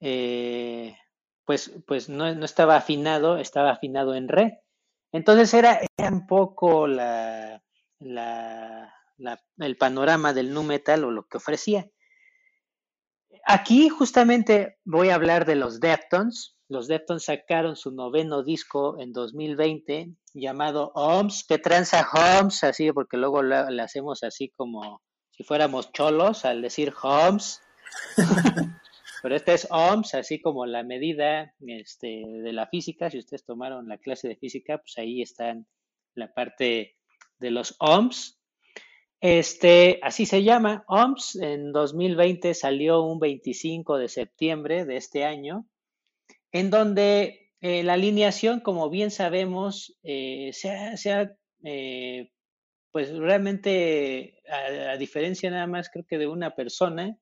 eh, 0.00 0.96
pues, 1.44 1.72
pues 1.86 2.08
no, 2.08 2.34
no 2.34 2.44
estaba 2.44 2.76
afinado, 2.76 3.38
estaba 3.38 3.70
afinado 3.70 4.14
en 4.14 4.28
re. 4.28 4.60
Entonces 5.12 5.54
era, 5.54 5.80
era 5.96 6.10
un 6.10 6.26
poco 6.26 6.86
la, 6.86 7.62
la, 8.00 8.92
el 9.58 9.76
panorama 9.76 10.32
del 10.34 10.52
nu 10.52 10.62
metal 10.62 11.04
o 11.04 11.10
lo 11.10 11.26
que 11.26 11.38
ofrecía. 11.38 11.88
Aquí 13.46 13.88
justamente 13.88 14.78
voy 14.84 15.10
a 15.10 15.14
hablar 15.14 15.46
de 15.46 15.54
los 15.54 15.80
Deftones. 15.80 16.56
Los 16.68 16.88
Deftones 16.88 17.26
sacaron 17.26 17.76
su 17.76 17.92
noveno 17.92 18.42
disco 18.42 18.98
en 18.98 19.12
2020 19.12 20.16
llamado 20.34 20.90
OMS. 20.94 21.44
que 21.48 21.58
tranza? 21.58 22.06
Así, 22.62 22.90
porque 22.92 23.16
luego 23.16 23.42
le 23.42 23.82
hacemos 23.82 24.24
así 24.24 24.50
como 24.56 25.00
si 25.36 25.44
fuéramos 25.44 25.92
cholos 25.92 26.44
al 26.44 26.62
decir 26.62 26.92
OMS. 27.02 27.60
Pero 29.22 29.34
este 29.34 29.54
es 29.54 29.66
ohms, 29.70 30.14
así 30.14 30.40
como 30.40 30.66
la 30.66 30.84
medida 30.84 31.52
este, 31.66 32.22
de 32.26 32.52
la 32.52 32.68
física. 32.68 33.10
Si 33.10 33.18
ustedes 33.18 33.44
tomaron 33.44 33.88
la 33.88 33.98
clase 33.98 34.28
de 34.28 34.36
física, 34.36 34.78
pues 34.78 34.96
ahí 34.98 35.20
están 35.20 35.66
la 36.14 36.32
parte 36.32 36.96
de 37.38 37.50
los 37.50 37.74
ohms. 37.80 38.40
Este, 39.20 39.98
así 40.02 40.26
se 40.26 40.44
llama, 40.44 40.84
ohms. 40.86 41.36
En 41.36 41.72
2020 41.72 42.54
salió 42.54 43.02
un 43.02 43.18
25 43.18 43.98
de 43.98 44.08
septiembre 44.08 44.84
de 44.84 44.96
este 44.96 45.24
año, 45.24 45.66
en 46.52 46.70
donde 46.70 47.50
eh, 47.60 47.82
la 47.82 47.94
alineación, 47.94 48.60
como 48.60 48.90
bien 48.90 49.10
sabemos, 49.10 49.98
eh, 50.04 50.50
se 50.52 50.70
ha, 50.70 50.96
se 50.96 51.12
ha, 51.12 51.36
eh, 51.64 52.30
pues 52.96 53.14
realmente, 53.14 54.40
a, 54.48 54.96
diferencia 54.96 55.50
nada 55.50 55.66
más 55.66 55.90
creo 55.90 56.06
que 56.08 56.16
de 56.16 56.26
una 56.26 56.54
persona, 56.54 57.18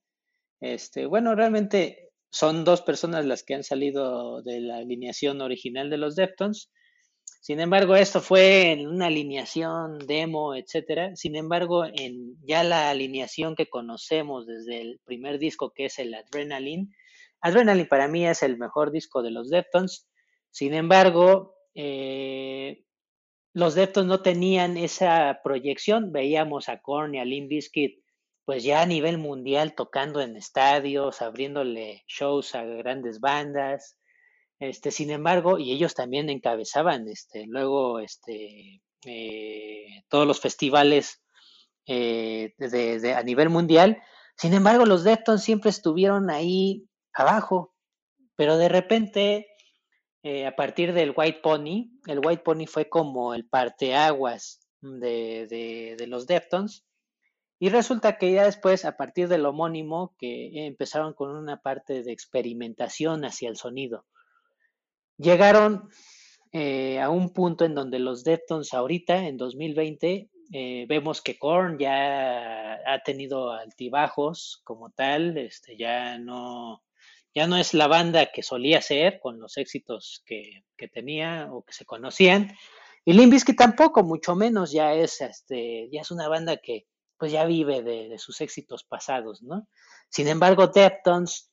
este, 0.60 1.04
bueno, 1.06 1.34
realmente 1.34 2.12
son 2.30 2.64
dos 2.64 2.80
personas 2.80 3.24
las 3.24 3.42
que 3.42 3.56
han 3.56 3.64
salido 3.64 4.40
de 4.42 4.60
la 4.60 4.76
alineación 4.76 5.40
original 5.40 5.90
de 5.90 5.98
los 5.98 6.14
Deftones. 6.14 6.70
Sin 7.40 7.58
embargo, 7.58 7.96
esto 7.96 8.20
fue 8.20 8.70
en 8.70 8.86
una 8.86 9.06
alineación 9.06 9.98
demo, 9.98 10.54
etcétera. 10.54 11.16
Sin 11.16 11.34
embargo, 11.34 11.84
en 11.86 12.36
ya 12.46 12.62
la 12.62 12.90
alineación 12.90 13.56
que 13.56 13.68
conocemos 13.68 14.46
desde 14.46 14.80
el 14.80 15.00
primer 15.04 15.40
disco, 15.40 15.72
que 15.74 15.86
es 15.86 15.98
el 15.98 16.14
Adrenaline, 16.14 16.94
Adrenaline 17.40 17.88
para 17.88 18.06
mí 18.06 18.24
es 18.24 18.44
el 18.44 18.58
mejor 18.58 18.92
disco 18.92 19.24
de 19.24 19.32
los 19.32 19.50
Deftones. 19.50 20.08
Sin 20.52 20.72
embargo, 20.72 21.56
eh, 21.74 22.83
los 23.54 23.74
Deftones 23.74 24.08
no 24.08 24.20
tenían 24.20 24.76
esa 24.76 25.40
proyección. 25.42 26.12
Veíamos 26.12 26.68
a 26.68 26.80
Korn 26.80 27.14
y 27.14 27.20
a 27.20 27.24
Limp 27.24 27.48
Bizkit 27.48 28.04
pues 28.44 28.62
ya 28.62 28.82
a 28.82 28.86
nivel 28.86 29.18
mundial 29.18 29.74
tocando 29.74 30.20
en 30.20 30.36
estadios, 30.36 31.22
abriéndole 31.22 32.04
shows 32.06 32.54
a 32.54 32.64
grandes 32.64 33.20
bandas. 33.20 33.96
Este, 34.58 34.90
sin 34.90 35.10
embargo, 35.10 35.58
y 35.58 35.72
ellos 35.72 35.94
también 35.94 36.30
encabezaban, 36.30 37.08
este, 37.08 37.46
luego, 37.46 38.00
este, 38.00 38.82
eh, 39.06 39.86
todos 40.08 40.26
los 40.26 40.40
festivales 40.40 41.22
eh, 41.86 42.54
a 43.16 43.22
nivel 43.22 43.48
mundial. 43.48 44.02
Sin 44.36 44.52
embargo, 44.52 44.84
los 44.84 45.04
Deftones 45.04 45.42
siempre 45.42 45.70
estuvieron 45.70 46.30
ahí 46.30 46.86
abajo, 47.14 47.74
pero 48.36 48.58
de 48.58 48.68
repente, 48.68 49.46
eh, 50.24 50.46
a 50.46 50.56
partir 50.56 50.94
del 50.94 51.12
White 51.14 51.40
Pony, 51.42 51.90
el 52.06 52.18
White 52.24 52.42
Pony 52.42 52.66
fue 52.66 52.88
como 52.88 53.34
el 53.34 53.46
parteaguas 53.46 54.58
de, 54.80 55.46
de, 55.98 56.06
los 56.06 56.26
Deftones. 56.26 56.86
Y 57.58 57.68
resulta 57.68 58.16
que 58.16 58.32
ya 58.32 58.44
después, 58.44 58.86
a 58.86 58.96
partir 58.96 59.28
del 59.28 59.44
homónimo, 59.44 60.14
que 60.18 60.66
empezaron 60.66 61.12
con 61.12 61.36
una 61.36 61.60
parte 61.60 62.02
de 62.02 62.12
experimentación 62.12 63.26
hacia 63.26 63.50
el 63.50 63.56
sonido. 63.56 64.06
Llegaron 65.18 65.90
eh, 66.52 67.00
a 67.00 67.10
un 67.10 67.34
punto 67.34 67.66
en 67.66 67.74
donde 67.74 67.98
los 67.98 68.24
Deftones 68.24 68.72
ahorita, 68.72 69.26
en 69.26 69.36
2020, 69.36 70.30
eh, 70.54 70.86
vemos 70.88 71.20
que 71.20 71.38
Korn 71.38 71.78
ya 71.78 72.76
ha 72.86 73.02
tenido 73.04 73.52
altibajos 73.52 74.62
como 74.64 74.88
tal, 74.88 75.36
este, 75.36 75.76
ya 75.76 76.16
no, 76.16 76.82
ya 77.34 77.46
no 77.46 77.56
es 77.56 77.74
la 77.74 77.86
banda 77.88 78.26
que 78.32 78.42
solía 78.42 78.80
ser 78.82 79.20
con 79.20 79.40
los 79.40 79.56
éxitos 79.56 80.22
que, 80.26 80.64
que 80.76 80.88
tenía 80.88 81.48
o 81.52 81.64
que 81.64 81.72
se 81.72 81.84
conocían. 81.84 82.52
Y 83.04 83.12
Limp 83.14 83.34
tampoco, 83.56 84.02
mucho 84.02 84.34
menos, 84.34 84.72
ya 84.72 84.94
es, 84.94 85.20
este, 85.20 85.88
ya 85.92 86.00
es 86.02 86.10
una 86.10 86.28
banda 86.28 86.56
que 86.58 86.86
pues 87.18 87.32
ya 87.32 87.44
vive 87.46 87.82
de, 87.82 88.08
de 88.08 88.18
sus 88.18 88.40
éxitos 88.40 88.84
pasados, 88.84 89.42
¿no? 89.42 89.68
Sin 90.08 90.28
embargo, 90.28 90.68
Deftones 90.68 91.50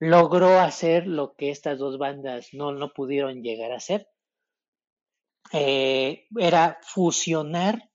logró 0.00 0.60
hacer 0.60 1.06
lo 1.06 1.34
que 1.36 1.50
estas 1.50 1.78
dos 1.78 1.98
bandas 1.98 2.48
no, 2.52 2.72
no 2.72 2.92
pudieron 2.92 3.42
llegar 3.42 3.72
a 3.72 3.76
hacer. 3.76 4.08
eh, 5.52 6.26
era 6.38 6.78
fusionar 6.82 7.90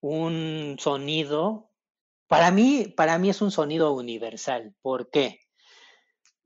un 0.00 0.76
sonido. 0.78 1.70
Para 2.28 2.50
mí, 2.50 2.86
para 2.96 3.18
mí 3.18 3.30
es 3.30 3.42
un 3.42 3.50
sonido 3.50 3.92
universal. 3.94 4.74
¿Por 4.82 5.10
qué? 5.10 5.40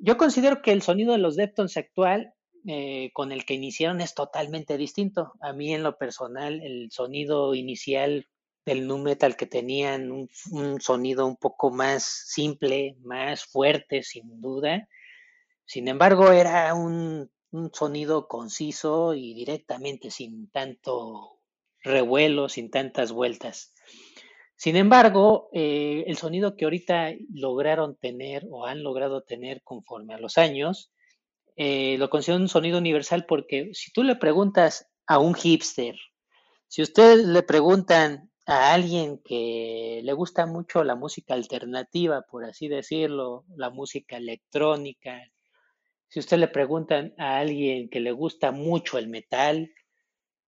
Yo 0.04 0.16
considero 0.16 0.62
que 0.62 0.73
el 0.73 0.82
sonido 0.82 1.12
de 1.12 1.18
los 1.18 1.37
Deftones 1.37 1.76
actual 1.76 2.35
eh, 2.66 3.11
con 3.12 3.30
el 3.30 3.44
que 3.44 3.54
iniciaron 3.54 4.00
es 4.00 4.14
totalmente 4.14 4.76
distinto. 4.76 5.32
A 5.40 5.52
mí 5.52 5.73
en 5.73 5.85
lo 5.85 5.97
personal, 5.97 6.61
el 6.61 6.90
sonido 6.90 7.54
inicial 7.54 8.26
del 8.66 8.88
nu 8.88 8.99
metal 8.99 9.37
que 9.37 9.47
tenían 9.47 10.11
un, 10.11 10.80
sonido 10.80 11.25
un 11.25 11.37
poco 11.37 11.71
más 11.71 12.02
simple, 12.02 12.97
más 13.04 13.44
fuerte, 13.44 14.02
sin 14.02 14.40
duda. 14.40 14.88
Sin 15.66 15.87
embargo, 15.87 16.32
era 16.32 16.75
un 16.75 17.30
sonido 17.73 18.26
conciso 18.26 19.14
y 19.14 19.35
directamente, 19.35 20.11
sin 20.11 20.50
tanto 20.50 21.38
revuelo, 21.80 22.49
sin 22.49 22.73
tantas 22.73 23.12
vueltas. 23.12 23.72
Sin 24.62 24.76
embargo, 24.76 25.49
eh, 25.52 26.04
el 26.07 26.16
sonido 26.16 26.54
que 26.54 26.66
ahorita 26.66 27.11
lograron 27.35 27.97
tener 27.97 28.47
o 28.49 28.64
han 28.64 28.85
logrado 28.85 29.23
tener 29.23 29.61
conforme 29.64 30.14
a 30.14 30.19
los 30.19 30.38
años, 30.38 30.92
eh, 31.57 31.97
lo 31.99 32.09
considero 32.09 32.40
un 32.40 32.49
sonido 32.49 32.78
universal 32.78 33.26
porque 33.26 33.71
si 33.73 33.90
tú 33.90 34.04
le 34.04 34.14
preguntas 34.14 34.88
a 35.09 35.19
un 35.19 35.35
hipster, 35.35 35.97
si 36.69 36.81
ustedes 36.81 37.26
le 37.26 37.42
preguntan 37.42 38.31
a 38.47 38.73
alguien 38.73 39.21
que 39.25 40.00
le 40.04 40.12
gusta 40.12 40.47
mucho 40.47 40.85
la 40.85 40.95
música 40.95 41.35
alternativa, 41.35 42.23
por 42.31 42.45
así 42.45 42.69
decirlo, 42.69 43.45
la 43.57 43.71
música 43.71 44.16
electrónica, 44.16 45.28
si 46.07 46.21
usted 46.21 46.38
le 46.38 46.47
preguntan 46.47 47.14
a 47.19 47.38
alguien 47.38 47.90
que 47.90 47.99
le 47.99 48.12
gusta 48.12 48.52
mucho 48.52 48.97
el 48.97 49.09
metal, 49.09 49.73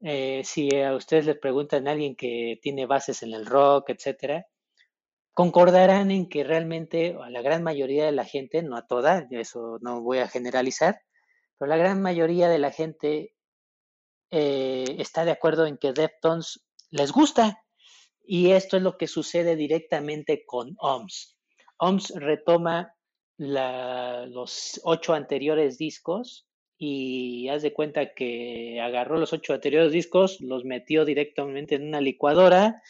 eh, 0.03 0.41
si 0.43 0.69
a 0.75 0.95
ustedes 0.95 1.25
le 1.25 1.35
preguntan 1.35 1.87
a 1.87 1.91
alguien 1.91 2.15
que 2.15 2.59
tiene 2.61 2.85
bases 2.85 3.23
en 3.23 3.33
el 3.33 3.45
rock, 3.45 3.89
etcétera, 3.89 4.45
concordarán 5.33 6.11
en 6.11 6.27
que 6.29 6.43
realmente 6.43 7.15
a 7.21 7.29
la 7.29 7.41
gran 7.41 7.63
mayoría 7.63 8.05
de 8.05 8.11
la 8.11 8.25
gente, 8.25 8.61
no 8.63 8.75
a 8.75 8.85
toda, 8.85 9.27
eso 9.31 9.79
no 9.81 10.01
voy 10.01 10.19
a 10.19 10.27
generalizar, 10.27 11.01
pero 11.57 11.69
la 11.69 11.77
gran 11.77 12.01
mayoría 12.01 12.49
de 12.49 12.59
la 12.59 12.71
gente 12.71 13.33
eh, 14.29 14.95
está 14.99 15.25
de 15.25 15.31
acuerdo 15.31 15.65
en 15.65 15.77
que 15.77 15.93
Deftones 15.93 16.65
les 16.91 17.11
gusta. 17.11 17.63
Y 18.25 18.51
esto 18.51 18.77
es 18.77 18.83
lo 18.83 18.97
que 18.97 19.07
sucede 19.07 19.55
directamente 19.55 20.43
con 20.45 20.75
OMS. 20.79 21.37
OMS 21.77 22.13
retoma 22.15 22.93
los 23.37 24.79
ocho 24.83 25.13
anteriores 25.13 25.77
discos 25.77 26.47
y 26.85 27.47
haz 27.47 27.61
de 27.61 27.71
cuenta 27.71 28.13
que 28.13 28.81
agarró 28.81 29.17
los 29.17 29.31
ocho 29.31 29.53
anteriores 29.53 29.93
discos, 29.93 30.41
los 30.41 30.65
metió 30.65 31.05
directamente 31.05 31.75
en 31.75 31.87
una 31.87 32.01
licuadora, 32.01 32.81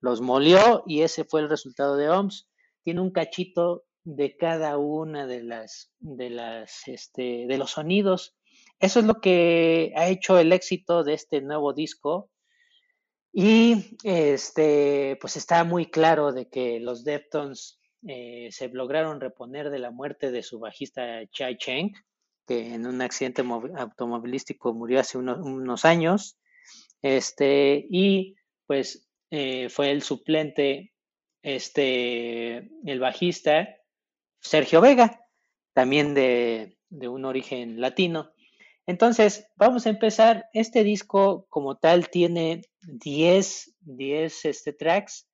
los 0.00 0.20
molió 0.20 0.82
y 0.84 1.02
ese 1.02 1.24
fue 1.24 1.42
el 1.42 1.48
resultado 1.48 1.96
de 1.96 2.08
OMS. 2.08 2.48
Tiene 2.82 3.02
un 3.02 3.12
cachito 3.12 3.84
de 4.02 4.36
cada 4.36 4.78
una 4.78 5.28
de 5.28 5.44
las 5.44 5.92
de 6.00 6.30
las 6.30 6.88
este, 6.88 7.46
de 7.46 7.56
los 7.56 7.70
sonidos. 7.70 8.36
Eso 8.80 8.98
es 8.98 9.06
lo 9.06 9.20
que 9.20 9.92
ha 9.94 10.08
hecho 10.08 10.40
el 10.40 10.52
éxito 10.52 11.04
de 11.04 11.14
este 11.14 11.40
nuevo 11.40 11.72
disco. 11.72 12.32
Y 13.32 13.96
este, 14.02 15.18
pues 15.20 15.36
está 15.36 15.62
muy 15.62 15.86
claro 15.86 16.32
de 16.32 16.48
que 16.48 16.80
los 16.80 17.04
Deftones 17.04 17.78
eh, 18.08 18.48
se 18.50 18.68
lograron 18.70 19.20
reponer 19.20 19.70
de 19.70 19.78
la 19.78 19.92
muerte 19.92 20.32
de 20.32 20.42
su 20.42 20.58
bajista 20.58 21.24
Chai 21.30 21.56
Cheng, 21.58 21.92
que 22.46 22.74
en 22.74 22.86
un 22.86 23.02
accidente 23.02 23.42
automovilístico 23.76 24.72
murió 24.72 25.00
hace 25.00 25.18
unos, 25.18 25.84
años. 25.84 26.38
Este, 27.02 27.86
y 27.90 28.36
pues 28.66 29.08
eh, 29.30 29.68
fue 29.68 29.90
el 29.90 30.02
suplente, 30.02 30.92
este, 31.42 32.70
el 32.84 33.00
bajista 33.00 33.68
Sergio 34.40 34.80
Vega, 34.80 35.20
también 35.72 36.14
de, 36.14 36.78
de 36.88 37.08
un 37.08 37.24
origen 37.24 37.80
latino. 37.80 38.32
Entonces, 38.86 39.48
vamos 39.56 39.86
a 39.86 39.90
empezar. 39.90 40.48
Este 40.52 40.84
disco 40.84 41.46
como 41.48 41.76
tal 41.76 42.08
tiene 42.08 42.62
10, 42.82 43.74
10 43.80 44.44
este, 44.44 44.72
tracks. 44.72 45.26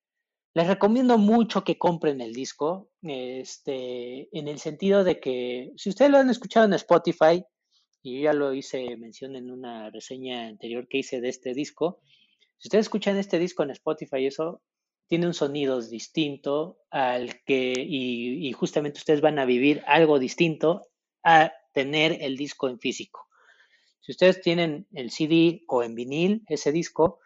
Les 0.55 0.67
recomiendo 0.67 1.17
mucho 1.17 1.65
que 1.65 1.79
compren 1.79 2.21
el 2.21 2.35
disco, 2.35 2.91
este, 3.03 4.29
en 4.37 4.49
el 4.49 4.59
sentido 4.59 5.03
de 5.03 5.19
que 5.19 5.73
si 5.77 5.89
ustedes 5.89 6.11
lo 6.11 6.19
han 6.19 6.29
escuchado 6.29 6.67
en 6.67 6.75
Spotify, 6.75 7.43
y 8.03 8.17
yo 8.17 8.25
ya 8.25 8.33
lo 8.33 8.53
hice 8.53 8.97
mención 8.97 9.37
en 9.37 9.51
una 9.51 9.91
reseña 9.91 10.47
anterior 10.47 10.89
que 10.89 10.99
hice 10.99 11.21
de 11.21 11.31
este 11.31 11.55
disco, 11.55 12.01
si 12.59 12.69
ustedes 12.69 12.87
escuchan 12.87 13.17
este 13.17 13.39
disco 13.39 13.63
en 13.63 13.71
Spotify, 13.71 14.27
eso 14.27 14.63
tiene 15.07 15.27
un 15.27 15.35
sonido 15.35 15.81
distinto 15.81 16.79
al 16.91 17.43
que, 17.45 17.75
y, 17.77 18.47
y 18.47 18.53
justamente 18.53 18.99
ustedes 18.99 19.21
van 19.21 19.39
a 19.39 19.45
vivir 19.45 19.83
algo 19.87 20.19
distinto 20.19 20.83
a 21.25 21.53
tener 21.73 22.19
el 22.21 22.37
disco 22.37 22.69
en 22.69 22.79
físico. 22.79 23.27
Si 24.01 24.13
ustedes 24.13 24.41
tienen 24.41 24.87
el 24.93 25.11
CD 25.11 25.63
o 25.69 25.83
en 25.83 25.95
vinil 25.95 26.45
ese 26.49 26.73
disco, 26.73 27.21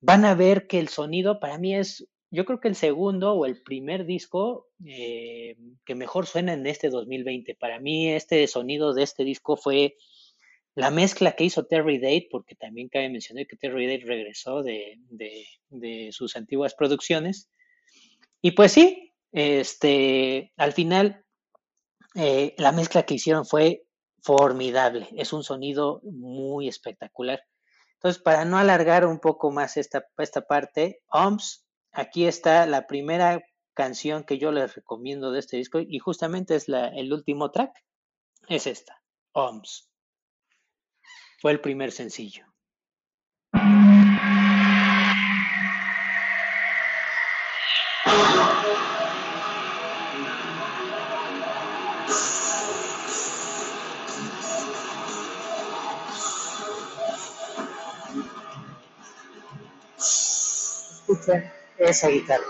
van 0.00 0.24
a 0.24 0.34
ver 0.34 0.66
que 0.66 0.78
el 0.78 0.88
sonido 0.88 1.40
para 1.40 1.58
mí 1.58 1.74
es, 1.74 2.06
yo 2.30 2.44
creo 2.44 2.60
que 2.60 2.68
el 2.68 2.74
segundo 2.74 3.32
o 3.32 3.46
el 3.46 3.62
primer 3.62 4.04
disco 4.04 4.68
eh, 4.84 5.56
que 5.84 5.94
mejor 5.94 6.26
suena 6.26 6.52
en 6.52 6.66
este 6.66 6.90
2020. 6.90 7.54
Para 7.54 7.80
mí 7.80 8.10
este 8.10 8.46
sonido 8.46 8.92
de 8.92 9.02
este 9.02 9.24
disco 9.24 9.56
fue 9.56 9.96
la 10.74 10.90
mezcla 10.90 11.32
que 11.32 11.44
hizo 11.44 11.66
Terry 11.66 11.98
Date, 11.98 12.28
porque 12.30 12.54
también 12.54 12.88
cabe 12.88 13.08
mencionar 13.08 13.46
que 13.46 13.56
Terry 13.56 13.86
Date 13.86 14.04
regresó 14.04 14.62
de, 14.62 15.00
de, 15.08 16.12
sus 16.12 16.36
antiguas 16.36 16.74
producciones. 16.74 17.50
Y 18.42 18.52
pues 18.52 18.72
sí, 18.72 19.12
este, 19.32 20.52
al 20.56 20.72
final 20.72 21.24
eh, 22.14 22.54
la 22.58 22.72
mezcla 22.72 23.04
que 23.04 23.14
hicieron 23.14 23.44
fue 23.44 23.84
formidable, 24.22 25.08
es 25.16 25.32
un 25.32 25.42
sonido 25.42 26.00
muy 26.04 26.68
espectacular. 26.68 27.42
Entonces, 27.94 28.22
para 28.22 28.44
no 28.44 28.58
alargar 28.58 29.04
un 29.06 29.18
poco 29.18 29.50
más 29.50 29.76
esta, 29.76 30.06
esta 30.18 30.42
parte, 30.42 31.00
OMS, 31.10 31.67
aquí 31.92 32.26
está 32.26 32.66
la 32.66 32.86
primera 32.86 33.44
canción 33.74 34.24
que 34.24 34.38
yo 34.38 34.50
les 34.52 34.74
recomiendo 34.74 35.30
de 35.30 35.38
este 35.40 35.56
disco 35.56 35.78
y 35.80 35.98
justamente 35.98 36.54
es 36.56 36.68
la, 36.68 36.88
el 36.88 37.12
último 37.12 37.50
track, 37.50 37.72
es 38.48 38.66
esta, 38.66 39.02
OMS. 39.32 39.88
Fue 41.40 41.52
el 41.52 41.60
primer 41.60 41.92
sencillo. 41.92 42.44
Esa 61.78 62.08
guitarra. 62.08 62.44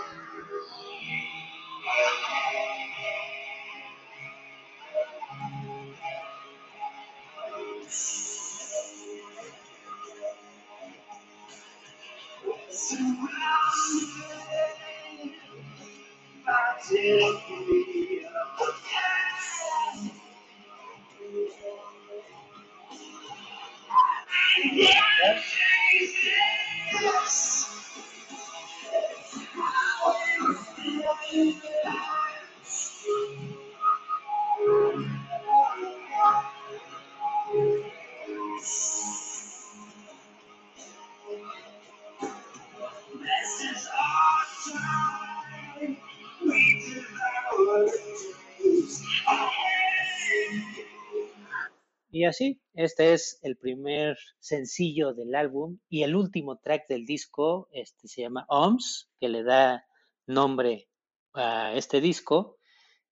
Así, 52.29 52.61
este 52.73 53.13
es 53.13 53.39
el 53.41 53.57
primer 53.57 54.17
sencillo 54.39 55.13
del 55.13 55.35
álbum 55.35 55.79
y 55.89 56.03
el 56.03 56.15
último 56.15 56.57
track 56.57 56.87
del 56.87 57.05
disco, 57.05 57.67
este 57.71 58.07
se 58.07 58.21
llama 58.21 58.45
OMS, 58.47 59.09
que 59.19 59.29
le 59.29 59.43
da 59.43 59.85
nombre 60.25 60.87
a 61.33 61.73
este 61.73 62.01
disco. 62.01 62.57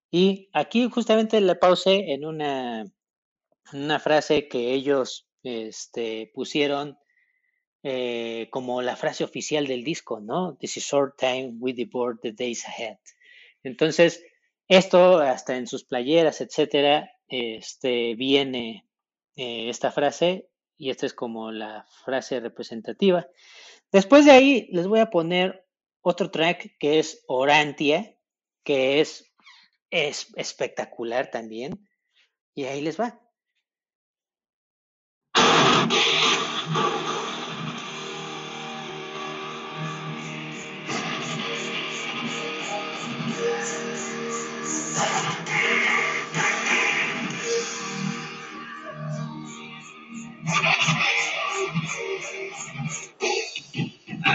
Y 0.10 0.50
aquí 0.54 0.90
justamente 0.90 1.42
le 1.42 1.56
pausé 1.56 2.14
en 2.14 2.26
una, 2.26 2.86
una 3.74 4.00
frase 4.00 4.48
que 4.48 4.74
ellos 4.74 5.28
este, 5.44 6.32
pusieron 6.34 6.98
eh, 7.84 8.48
como 8.52 8.82
la 8.82 8.96
frase 8.96 9.24
oficial 9.24 9.68
del 9.68 9.84
disco, 9.84 10.20
¿no? 10.20 10.58
This 10.60 10.78
is 10.78 10.84
short 10.84 11.18
time, 11.18 11.58
we 11.60 11.74
devour 11.74 12.20
the 12.22 12.32
days 12.32 12.66
ahead. 12.66 12.98
Entonces, 13.64 14.24
esto 14.68 15.20
hasta 15.20 15.58
en 15.58 15.68
sus 15.68 15.84
playeras, 15.86 16.42
etcétera, 16.42 17.10
este, 17.28 18.16
viene 18.16 18.87
eh, 19.38 19.70
esta 19.70 19.92
frase 19.92 20.50
y 20.78 20.90
esta 20.90 21.06
es 21.06 21.14
como 21.14 21.52
la 21.52 21.86
frase 22.04 22.40
representativa. 22.40 23.28
Después 23.92 24.26
de 24.26 24.32
ahí 24.32 24.68
les 24.72 24.88
voy 24.88 25.00
a 25.00 25.10
poner 25.10 25.66
otro 26.02 26.32
track 26.32 26.76
que 26.80 27.00
es 27.00 27.24
Orantia, 27.28 28.18
que 28.64 29.00
es, 29.00 29.32
es 29.92 30.34
espectacular 30.36 31.32
también. 31.32 31.88
Y 32.54 32.66
ahí 32.66 32.82
les 32.82 33.00
va. 33.00 33.22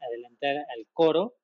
Adelantar 0.00 0.56
al 0.74 0.86
coro. 0.92 1.36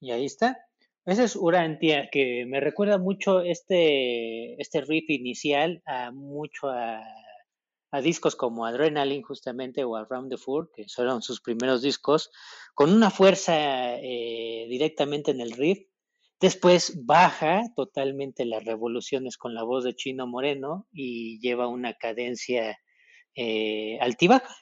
Y 0.00 0.10
ahí 0.12 0.24
está. 0.26 0.65
Ese 1.06 1.22
es 1.22 1.36
Urantia, 1.36 2.08
que 2.10 2.44
me 2.46 2.58
recuerda 2.58 2.98
mucho 2.98 3.40
este, 3.40 4.60
este 4.60 4.80
riff 4.80 5.08
inicial 5.08 5.80
a 5.86 6.10
mucho 6.10 6.68
a, 6.68 7.00
discos 8.02 8.34
como 8.36 8.66
Adrenaline 8.66 9.22
justamente 9.22 9.84
o 9.84 9.96
Around 9.96 10.30
the 10.30 10.36
Fur, 10.36 10.70
que 10.74 10.84
fueron 10.88 11.22
sus 11.22 11.40
primeros 11.40 11.80
discos, 11.80 12.30
con 12.74 12.92
una 12.92 13.10
fuerza 13.10 13.54
eh, 13.96 14.66
directamente 14.68 15.30
en 15.30 15.40
el 15.40 15.52
riff. 15.52 15.78
Después 16.40 17.06
baja 17.06 17.62
totalmente 17.76 18.44
las 18.44 18.64
revoluciones 18.64 19.38
con 19.38 19.54
la 19.54 19.62
voz 19.62 19.84
de 19.84 19.94
Chino 19.94 20.26
Moreno 20.26 20.88
y 20.92 21.38
lleva 21.40 21.68
una 21.68 21.94
cadencia 21.94 22.78
eh, 23.36 23.96
altibaja 24.00 24.54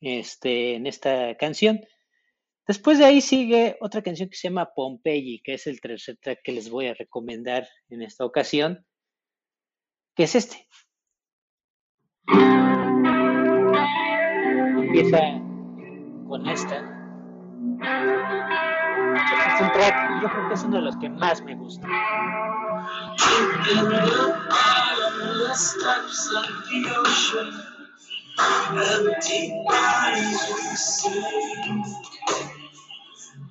este, 0.00 0.74
en 0.74 0.86
esta 0.86 1.36
canción. 1.36 1.80
Después 2.66 2.98
de 2.98 3.04
ahí 3.04 3.20
sigue 3.20 3.76
otra 3.80 4.00
canción 4.02 4.30
que 4.30 4.36
se 4.36 4.48
llama 4.48 4.72
Pompeyi, 4.74 5.42
que 5.42 5.54
es 5.54 5.66
el 5.66 5.82
tercer 5.82 6.16
track 6.16 6.40
que 6.42 6.52
les 6.52 6.70
voy 6.70 6.86
a 6.86 6.94
recomendar 6.94 7.68
en 7.90 8.00
esta 8.00 8.24
ocasión, 8.24 8.86
que 10.16 10.24
es 10.24 10.34
este. 10.34 10.66
Empieza 14.78 15.18
con 16.26 16.48
esta. 16.48 16.76
Es 19.54 19.60
un 19.60 19.72
track, 19.72 20.22
yo 20.22 20.28
creo 20.30 20.48
que 20.48 20.54
es 20.54 20.64
uno 20.64 20.76
de 20.76 20.82
los 20.82 20.96
que 20.96 21.10
más 21.10 21.42
me 21.42 21.54
gusta. 21.56 21.86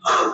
Down 0.04 0.34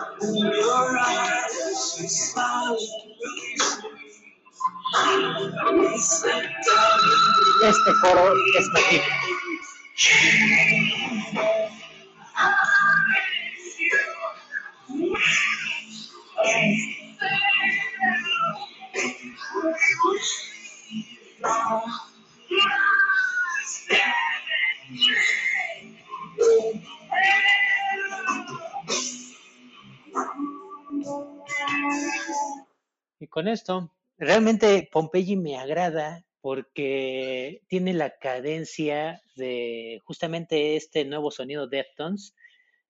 Este 7.62 7.92
coro 8.00 8.32
es 8.58 8.68
magnífico. 8.68 9.30
Con 33.30 33.48
esto, 33.48 33.92
realmente 34.18 34.88
Pompeyi 34.92 35.36
me 35.36 35.56
agrada 35.56 36.24
porque 36.42 37.62
tiene 37.68 37.92
la 37.94 38.18
cadencia 38.18 39.22
de 39.36 40.00
justamente 40.04 40.76
este 40.76 41.04
nuevo 41.04 41.30
sonido 41.30 41.66
Deftones, 41.66 42.34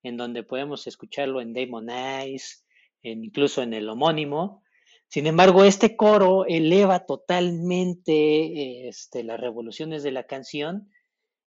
en 0.03 0.16
donde 0.16 0.42
podemos 0.42 0.87
escucharlo 0.87 1.40
en 1.40 1.53
Damon 1.53 1.90
Eyes, 1.90 2.64
en- 3.03 3.24
incluso 3.24 3.62
en 3.62 3.74
el 3.74 3.88
homónimo. 3.88 4.62
Sin 5.09 5.26
embargo, 5.26 5.64
este 5.64 5.96
coro 5.96 6.46
eleva 6.46 7.05
totalmente 7.07 8.88
este, 8.88 9.24
las 9.24 9.40
revoluciones 9.40 10.03
de 10.03 10.12
la 10.12 10.24
canción, 10.24 10.88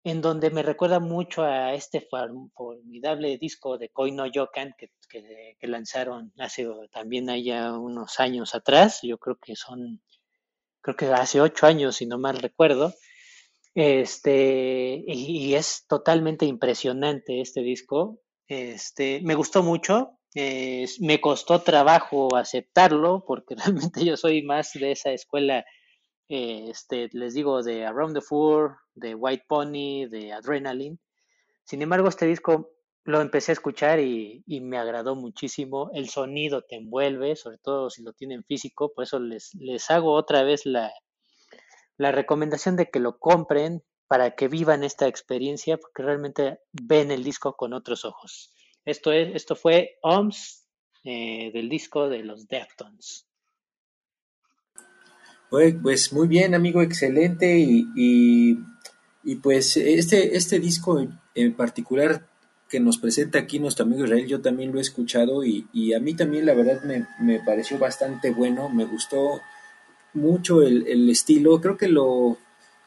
en 0.03 0.21
donde 0.21 0.49
me 0.51 0.63
recuerda 0.63 0.99
mucho 0.99 1.43
a 1.43 1.73
este 1.73 2.01
formidable 2.01 3.37
disco 3.37 3.77
de 3.77 3.89
Koi 3.89 4.11
no 4.11 4.25
Yokan 4.25 4.75
que, 4.77 4.89
lanzaron 5.61 6.33
hace 6.39 6.67
también 6.91 7.29
allá 7.29 7.71
unos 7.71 8.19
años 8.19 8.53
atrás. 8.53 8.99
Yo 9.01 9.17
creo 9.17 9.37
que 9.37 9.55
son, 9.55 10.01
creo 10.81 10.97
que 10.97 11.05
hace 11.05 11.39
ocho 11.39 11.67
años, 11.67 11.95
si 11.95 12.05
no 12.05 12.17
mal 12.17 12.37
recuerdo. 12.37 12.93
Este, 13.75 15.03
y, 15.07 15.53
es 15.55 15.85
totalmente 15.87 16.45
impresionante 16.45 17.39
este 17.39 17.61
disco. 17.61 18.19
Este, 18.47 19.21
me 19.23 19.35
gustó 19.35 19.63
mucho. 19.63 20.19
me 20.99 21.21
costó 21.21 21.61
trabajo 21.61 22.35
aceptarlo 22.35 23.23
porque 23.25 23.55
realmente 23.55 24.03
yo 24.03 24.17
soy 24.17 24.43
más 24.43 24.73
de 24.73 24.91
esa 24.91 25.11
escuela, 25.11 25.63
este, 26.27 27.09
les 27.13 27.35
digo, 27.35 27.63
de 27.63 27.85
Around 27.85 28.15
the 28.15 28.21
Fur, 28.21 28.82
de 28.95 29.15
White 29.15 29.45
Pony, 29.47 30.07
de 30.09 30.33
Adrenaline. 30.33 30.99
Sin 31.63 31.81
embargo, 31.81 32.07
este 32.07 32.25
disco 32.25 32.71
lo 33.05 33.21
empecé 33.21 33.51
a 33.51 33.53
escuchar 33.53 33.99
y, 33.99 34.43
y 34.45 34.61
me 34.61 34.77
agradó 34.77 35.15
muchísimo. 35.15 35.91
El 35.93 36.09
sonido 36.09 36.63
te 36.63 36.75
envuelve, 36.75 37.35
sobre 37.35 37.57
todo 37.57 37.89
si 37.89 38.03
lo 38.03 38.13
tienen 38.13 38.43
físico. 38.43 38.93
Por 38.93 39.03
eso 39.03 39.19
les, 39.19 39.53
les 39.55 39.89
hago 39.91 40.13
otra 40.13 40.43
vez 40.43 40.65
la, 40.65 40.91
la 41.97 42.11
recomendación 42.11 42.75
de 42.75 42.89
que 42.89 42.99
lo 42.99 43.19
compren 43.19 43.83
para 44.07 44.35
que 44.35 44.47
vivan 44.47 44.83
esta 44.83 45.07
experiencia, 45.07 45.77
porque 45.77 46.03
realmente 46.03 46.59
ven 46.71 47.11
el 47.11 47.23
disco 47.23 47.55
con 47.55 47.73
otros 47.73 48.05
ojos. 48.05 48.53
Esto, 48.85 49.11
es, 49.11 49.35
esto 49.35 49.55
fue 49.55 49.97
OMS 50.01 50.67
eh, 51.03 51.51
del 51.53 51.69
disco 51.69 52.09
de 52.09 52.23
los 52.23 52.47
Deftones. 52.47 53.27
Pues, 55.49 56.11
muy 56.11 56.27
bien, 56.27 56.55
amigo, 56.55 56.81
excelente. 56.81 57.59
Y, 57.59 58.57
y 59.23 59.35
pues 59.35 59.77
este, 59.77 60.35
este 60.35 60.59
disco 60.59 61.05
en 61.35 61.53
particular 61.53 62.27
que 62.73 62.79
nos 62.79 62.97
presenta 62.97 63.37
aquí 63.37 63.59
nuestro 63.59 63.85
amigo 63.85 64.03
Israel, 64.03 64.25
yo 64.25 64.41
también 64.41 64.71
lo 64.71 64.79
he 64.79 64.81
escuchado 64.81 65.43
y, 65.43 65.67
y 65.71 65.93
a 65.93 65.99
mí 65.99 66.15
también 66.15 66.47
la 66.47 66.55
verdad 66.55 66.81
me, 66.83 67.05
me 67.19 67.39
pareció 67.39 67.77
bastante 67.77 68.31
bueno, 68.31 68.67
me 68.67 68.85
gustó 68.85 69.41
mucho 70.15 70.63
el, 70.63 70.87
el 70.87 71.07
estilo, 71.07 71.61
creo 71.61 71.77
que 71.77 71.87
lo, 71.87 72.35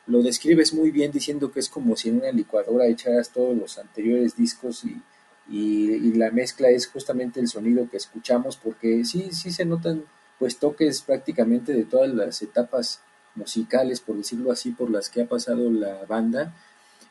lo 0.08 0.22
describes 0.22 0.74
muy 0.74 0.90
bien 0.90 1.12
diciendo 1.12 1.52
que 1.52 1.60
es 1.60 1.68
como 1.68 1.94
si 1.94 2.08
en 2.08 2.16
una 2.16 2.32
licuadora 2.32 2.88
echaras 2.88 3.30
todos 3.30 3.56
los 3.56 3.78
anteriores 3.78 4.34
discos 4.36 4.84
y, 4.84 5.00
y, 5.48 5.92
y 5.94 6.12
la 6.14 6.32
mezcla 6.32 6.68
es 6.68 6.88
justamente 6.88 7.38
el 7.38 7.46
sonido 7.46 7.88
que 7.88 7.96
escuchamos 7.96 8.56
porque 8.56 9.04
sí, 9.04 9.28
sí 9.30 9.52
se 9.52 9.64
notan 9.64 10.04
pues 10.40 10.58
toques 10.58 11.00
prácticamente 11.02 11.72
de 11.72 11.84
todas 11.84 12.12
las 12.12 12.42
etapas 12.42 13.02
musicales, 13.36 14.00
por 14.00 14.16
decirlo 14.16 14.50
así, 14.50 14.70
por 14.70 14.90
las 14.90 15.10
que 15.10 15.22
ha 15.22 15.28
pasado 15.28 15.70
la 15.70 16.04
banda. 16.06 16.54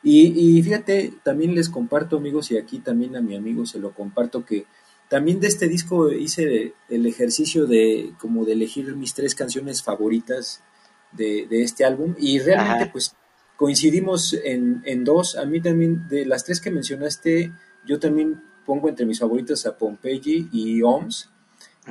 Y, 0.02 0.58
y, 0.58 0.62
fíjate, 0.62 1.14
también 1.24 1.54
les 1.54 1.68
comparto, 1.68 2.18
amigos, 2.18 2.50
y 2.50 2.58
aquí 2.58 2.78
también 2.78 3.16
a 3.16 3.20
mi 3.20 3.34
amigo 3.34 3.66
se 3.66 3.78
lo 3.78 3.92
comparto, 3.92 4.44
que 4.44 4.66
también 5.08 5.40
de 5.40 5.48
este 5.48 5.68
disco 5.68 6.10
hice 6.10 6.74
el 6.88 7.06
ejercicio 7.06 7.66
de 7.66 8.12
como 8.18 8.44
de 8.44 8.52
elegir 8.52 8.94
mis 8.96 9.14
tres 9.14 9.34
canciones 9.34 9.82
favoritas 9.82 10.62
de, 11.12 11.46
de 11.48 11.62
este 11.62 11.84
álbum 11.84 12.14
y 12.18 12.40
realmente 12.40 12.84
Ajá. 12.84 12.92
pues 12.92 13.14
coincidimos 13.56 14.32
en, 14.32 14.82
en 14.84 15.04
dos. 15.04 15.36
A 15.36 15.44
mí 15.44 15.60
también, 15.60 16.08
de 16.08 16.26
las 16.26 16.44
tres 16.44 16.60
que 16.60 16.70
mencionaste, 16.70 17.52
yo 17.86 17.98
también 17.98 18.42
pongo 18.64 18.88
entre 18.88 19.06
mis 19.06 19.20
favoritas 19.20 19.64
a 19.66 19.78
Pompeii 19.78 20.48
y 20.52 20.82
OMS. 20.82 21.30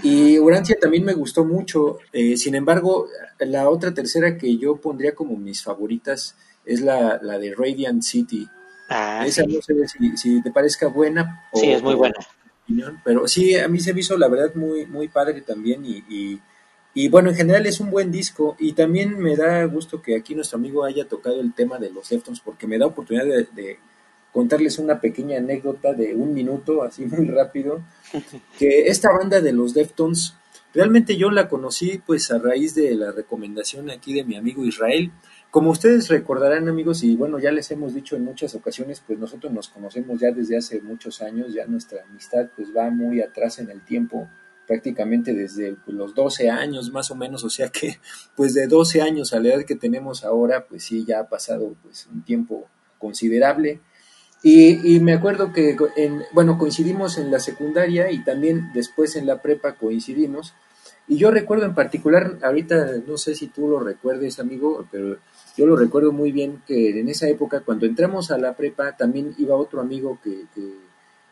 Y 0.04 0.38
Urantia 0.40 0.78
también 0.80 1.06
me 1.06 1.14
gustó 1.14 1.46
mucho. 1.46 2.00
eh, 2.12 2.38
sin 2.38 2.56
embargo, 2.56 3.08
la 3.40 3.70
otra 3.70 3.94
tercera 3.94 4.38
que 4.38 4.58
yo 4.58 4.76
pondría 4.78 5.16
como 5.16 5.36
mis 5.38 5.64
favoritas 5.64 6.36
es 6.66 6.82
la, 6.82 7.20
la 7.22 7.38
de 7.40 7.54
Radiant 7.56 8.02
City. 8.04 8.48
Ah, 8.90 9.24
Esa 9.26 9.44
sí. 9.44 9.56
no 9.56 9.62
sé 9.62 9.74
si, 9.88 10.18
si 10.18 10.42
te 10.44 10.52
parezca 10.52 10.88
buena. 10.88 11.46
o- 11.52 11.60
Sí, 11.60 11.72
es 11.72 11.82
muy 11.82 11.96
buena. 11.96 12.16
opinión, 12.64 13.00
pero 13.04 13.28
sí, 13.28 13.56
a 13.56 13.68
mí 13.68 13.80
se 13.80 13.94
me 13.94 14.00
hizo 14.02 14.18
la 14.18 14.28
verdad 14.28 14.54
muy, 14.56 14.86
muy 14.86 15.08
padre 15.08 15.42
también 15.42 15.86
y, 15.86 16.04
y, 16.10 16.42
y 16.96 17.10
bueno, 17.10 17.30
en 17.30 17.36
general 17.36 17.66
es 17.68 17.80
un 17.80 17.92
buen 17.92 18.12
disco 18.12 18.56
y 18.60 18.74
también 18.74 19.18
me 19.20 19.36
da 19.36 19.64
gusto 19.66 20.02
que 20.02 20.16
aquí 20.16 20.34
nuestro 20.36 20.58
amigo 20.58 20.84
haya 20.84 21.08
tocado 21.08 21.42
el 21.42 21.54
tema 21.54 21.78
de 21.78 21.92
los 21.92 22.10
Deftones 22.10 22.40
porque 22.40 22.68
me 22.68 22.78
da 22.80 22.88
oportunidad 22.88 23.26
de, 23.26 23.48
de 23.56 23.80
contarles 24.34 24.80
una 24.80 25.00
pequeña 25.00 25.38
anécdota 25.38 25.94
de 25.94 26.16
un 26.16 26.34
minuto, 26.34 26.84
así 26.84 27.06
muy 27.06 27.26
rápido, 27.28 27.82
que 28.58 28.88
esta 28.88 29.12
banda 29.12 29.42
de 29.42 29.54
los 29.54 29.74
Deftones, 29.74 30.36
realmente 30.74 31.18
yo 31.18 31.32
la 31.32 31.48
conocí 31.48 32.02
pues 32.06 32.32
a 32.32 32.40
raíz 32.40 32.76
de 32.76 32.96
la 32.96 33.12
recomendación 33.12 33.90
aquí 33.90 34.14
de 34.14 34.24
mi 34.24 34.36
amigo 34.36 34.66
Israel. 34.66 35.12
Como 35.52 35.72
ustedes 35.72 36.10
recordarán 36.10 36.68
amigos, 36.68 37.04
y 37.04 37.16
bueno, 37.16 37.40
ya 37.40 37.52
les 37.52 37.72
hemos 37.72 37.94
dicho 37.94 38.16
en 38.18 38.26
muchas 38.26 38.56
ocasiones, 38.56 39.02
pues 39.06 39.18
nosotros 39.18 39.54
nos 39.54 39.70
conocemos 39.70 40.20
ya 40.20 40.32
desde 40.32 40.58
hace 40.58 40.82
muchos 40.82 41.22
años, 41.22 41.54
ya 41.54 41.66
nuestra 41.66 42.04
amistad 42.04 42.48
pues 42.56 42.70
va 42.76 42.90
muy 42.90 43.22
atrás 43.22 43.60
en 43.60 43.70
el 43.70 43.86
tiempo, 43.86 44.28
prácticamente 44.68 45.34
desde 45.34 45.76
pues, 45.76 45.96
los 45.96 46.14
12 46.14 46.50
años 46.50 46.92
más 46.92 47.10
o 47.12 47.16
menos, 47.16 47.44
o 47.44 47.50
sea 47.50 47.70
que 47.70 48.00
pues 48.36 48.54
de 48.54 48.68
12 48.68 49.02
años 49.02 49.34
a 49.34 49.40
la 49.40 49.54
edad 49.54 49.66
que 49.66 49.76
tenemos 49.76 50.26
ahora, 50.26 50.66
pues 50.68 50.84
sí, 50.84 51.06
ya 51.06 51.22
ha 51.22 51.30
pasado 51.30 51.76
pues 51.82 52.08
un 52.08 52.24
tiempo 52.24 52.68
considerable. 53.00 53.80
Y, 54.48 54.96
y 54.96 55.00
me 55.00 55.14
acuerdo 55.14 55.52
que, 55.52 55.76
en, 55.96 56.22
bueno, 56.32 56.60
coincidimos 56.60 57.18
en 57.18 57.32
la 57.32 57.40
secundaria 57.40 58.12
y 58.12 58.24
también 58.24 58.70
después 58.76 59.16
en 59.16 59.26
la 59.26 59.42
prepa 59.42 59.74
coincidimos. 59.74 60.54
Y 61.08 61.18
yo 61.18 61.32
recuerdo 61.32 61.66
en 61.66 61.74
particular, 61.74 62.38
ahorita 62.44 62.98
no 63.08 63.18
sé 63.18 63.34
si 63.34 63.48
tú 63.48 63.68
lo 63.68 63.80
recuerdes, 63.80 64.40
amigo, 64.40 64.86
pero 64.92 65.18
yo 65.58 65.66
lo 65.66 65.76
recuerdo 65.76 66.12
muy 66.12 66.32
bien 66.32 66.62
que 66.68 67.00
en 67.00 67.10
esa 67.10 67.28
época, 67.28 67.62
cuando 67.62 67.88
entramos 67.88 68.30
a 68.30 68.38
la 68.38 68.56
prepa, 68.56 68.96
también 68.96 69.34
iba 69.40 69.56
otro 69.56 69.82
amigo 69.82 70.20
que, 70.24 70.44
que, 70.54 70.74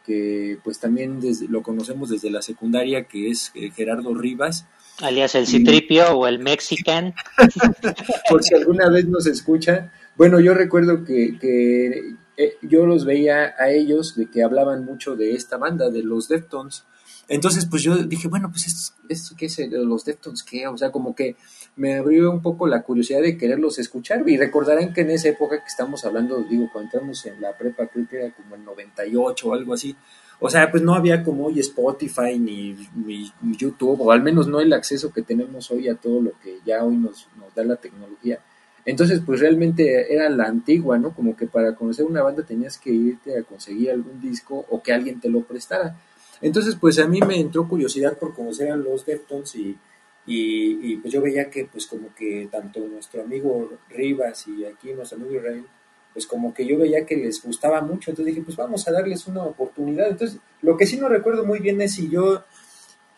que 0.04 0.58
pues 0.64 0.80
también 0.80 1.22
desde, 1.22 1.48
lo 1.50 1.62
conocemos 1.62 2.10
desde 2.10 2.32
la 2.32 2.42
secundaria, 2.42 3.04
que 3.04 3.30
es 3.30 3.52
eh, 3.54 3.70
Gerardo 3.70 4.16
Rivas. 4.16 4.66
Alias 5.04 5.36
el 5.36 5.46
Citripio 5.46 6.18
o 6.18 6.26
el 6.26 6.40
Mexican. 6.40 7.14
Por 8.28 8.44
si 8.44 8.56
alguna 8.56 8.90
vez 8.90 9.06
nos 9.06 9.28
escucha. 9.28 9.92
Bueno, 10.16 10.40
yo 10.40 10.56
recuerdo 10.56 11.04
que, 11.04 11.38
que 11.40 12.16
eh, 12.38 12.58
yo 12.62 12.86
los 12.86 13.06
veía 13.06 13.54
a 13.58 13.70
ellos 13.70 14.16
de 14.16 14.30
que 14.30 14.44
hablaban 14.44 14.86
mucho 14.86 15.16
de 15.16 15.34
esta 15.34 15.58
banda, 15.58 15.90
de 15.90 16.04
los 16.04 16.28
Deftones. 16.28 16.84
Entonces, 17.28 17.66
pues 17.66 17.84
yo 17.84 17.96
dije, 17.96 18.28
bueno, 18.28 18.50
pues 18.50 18.68
esto, 18.68 18.94
esto 19.08 19.36
qué 19.38 19.46
es 19.46 19.60
eh, 19.60 19.70
los 19.72 20.04
Deftones, 20.04 20.44
¿qué? 20.44 20.68
O 20.68 20.78
sea, 20.78 20.92
como 20.92 21.16
que 21.16 21.36
me 21.76 21.96
abrió 21.96 22.32
un 22.32 22.42
poco 22.42 22.68
la 22.68 22.84
curiosidad 22.84 23.22
de 23.22 23.38
quererlos 23.38 23.80
escuchar. 23.80 24.28
Y 24.28 24.38
recordarán 24.38 24.94
que 24.94 25.02
en 25.02 25.12
esa 25.12 25.30
época 25.30 25.60
que 25.60 25.68
estamos 25.68 26.04
hablando, 26.06 26.42
digo, 26.44 26.70
cuando 26.72 26.92
entramos 26.92 27.26
en 27.26 27.42
la 27.42 27.58
prepa, 27.58 27.88
creo 27.88 28.08
que 28.10 28.18
era 28.18 28.36
como 28.36 28.56
el 28.56 28.64
98 28.64 29.48
o 29.48 29.54
algo 29.54 29.74
así. 29.74 29.96
O 30.40 30.50
sea, 30.50 30.70
pues 30.70 30.84
no 30.84 30.94
había 30.94 31.24
como 31.24 31.46
hoy 31.46 31.60
Spotify 31.60 32.38
ni, 32.38 32.76
ni, 32.96 33.32
ni 33.42 33.56
YouTube, 33.56 34.02
o 34.02 34.12
al 34.12 34.22
menos 34.22 34.48
no 34.48 34.60
el 34.60 34.74
acceso 34.74 35.14
que 35.14 35.22
tenemos 35.22 35.72
hoy 35.72 35.88
a 35.88 35.96
todo 35.96 36.22
lo 36.22 36.32
que 36.42 36.60
ya 36.66 36.84
hoy 36.84 36.98
nos, 36.98 37.28
nos 37.38 37.54
da 37.56 37.64
la 37.64 37.78
tecnología. 37.78 38.40
Entonces, 38.86 39.22
pues 39.26 39.40
realmente 39.40 40.14
era 40.14 40.30
la 40.30 40.46
antigua, 40.46 40.98
¿no? 40.98 41.14
Como 41.14 41.38
que 41.38 41.48
para 41.48 41.76
conocer 41.76 42.06
una 42.06 42.22
banda 42.22 42.44
tenías 42.44 42.78
que 42.78 42.92
irte 42.92 43.38
a 43.38 43.44
conseguir 43.44 43.92
algún 43.92 44.20
disco 44.22 44.66
o 44.70 44.82
que 44.82 44.92
alguien 44.92 45.22
te 45.22 45.30
lo 45.30 45.42
prestara. 45.42 45.96
Entonces, 46.42 46.76
pues 46.76 47.00
a 47.00 47.08
mí 47.08 47.22
me 47.22 47.40
entró 47.40 47.68
curiosidad 47.68 48.18
por 48.18 48.34
conocer 48.34 48.72
a 48.72 48.76
los 48.76 49.06
Deftones 49.06 49.56
y, 49.56 49.78
y, 50.26 50.92
y, 50.92 50.98
pues 50.98 51.14
yo 51.14 51.22
veía 51.22 51.50
que 51.50 51.66
pues 51.66 51.88
como 51.88 52.14
que 52.14 52.50
tanto 52.52 52.82
nuestro 52.82 53.22
amigo 53.22 53.72
Rivas 53.90 54.48
y 54.48 54.66
aquí 54.66 54.92
nuestro 54.92 55.18
amigo 55.18 55.36
Israel, 55.36 55.66
pues 56.12 56.28
como 56.28 56.54
que 56.54 56.66
yo 56.66 56.78
veía 56.78 57.06
que 57.06 57.16
les 57.16 57.42
gustaba 57.42 57.82
mucho, 57.82 58.12
entonces 58.12 58.36
dije, 58.36 58.46
pues 58.46 58.58
vamos 58.58 58.86
a 58.88 58.92
darles 58.92 59.26
una 59.28 59.44
oportunidad. 59.44 60.10
Entonces, 60.10 60.40
lo 60.62 60.76
que 60.76 60.86
sí 60.86 60.98
no 60.98 61.08
recuerdo 61.08 61.46
muy 61.46 61.60
bien 61.60 61.82
es 61.82 61.94
si 61.94 62.10
yo 62.10 62.44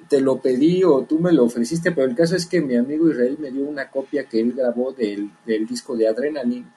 te 0.09 0.21
lo 0.21 0.39
pedí 0.39 0.83
o 0.83 1.03
tú 1.03 1.19
me 1.19 1.31
lo 1.31 1.45
ofreciste, 1.45 1.91
pero 1.91 2.07
el 2.07 2.15
caso 2.15 2.35
es 2.35 2.45
que 2.45 2.61
mi 2.61 2.75
amigo 2.75 3.09
Israel 3.09 3.37
me 3.39 3.51
dio 3.51 3.65
una 3.65 3.89
copia 3.89 4.25
que 4.25 4.39
él 4.39 4.53
grabó 4.53 4.91
del, 4.91 5.31
del 5.45 5.65
disco 5.65 5.95
de 5.95 6.07
Adrenaline. 6.07 6.71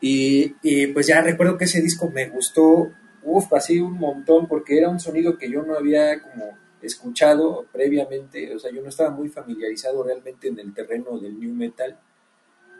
Y, 0.00 0.54
y, 0.62 0.88
pues 0.88 1.06
ya 1.06 1.20
recuerdo 1.20 1.56
que 1.56 1.64
ese 1.64 1.80
disco 1.80 2.10
me 2.10 2.28
gustó, 2.28 2.90
uff, 3.22 3.52
así 3.52 3.78
un 3.80 3.98
montón, 3.98 4.48
porque 4.48 4.76
era 4.78 4.88
un 4.88 4.98
sonido 4.98 5.38
que 5.38 5.50
yo 5.50 5.62
no 5.62 5.76
había 5.76 6.20
como 6.20 6.58
escuchado 6.82 7.66
previamente, 7.72 8.54
o 8.54 8.58
sea, 8.58 8.72
yo 8.72 8.82
no 8.82 8.88
estaba 8.88 9.10
muy 9.10 9.28
familiarizado 9.28 10.02
realmente 10.02 10.48
en 10.48 10.58
el 10.58 10.74
terreno 10.74 11.18
del 11.18 11.38
new 11.38 11.54
metal. 11.54 11.96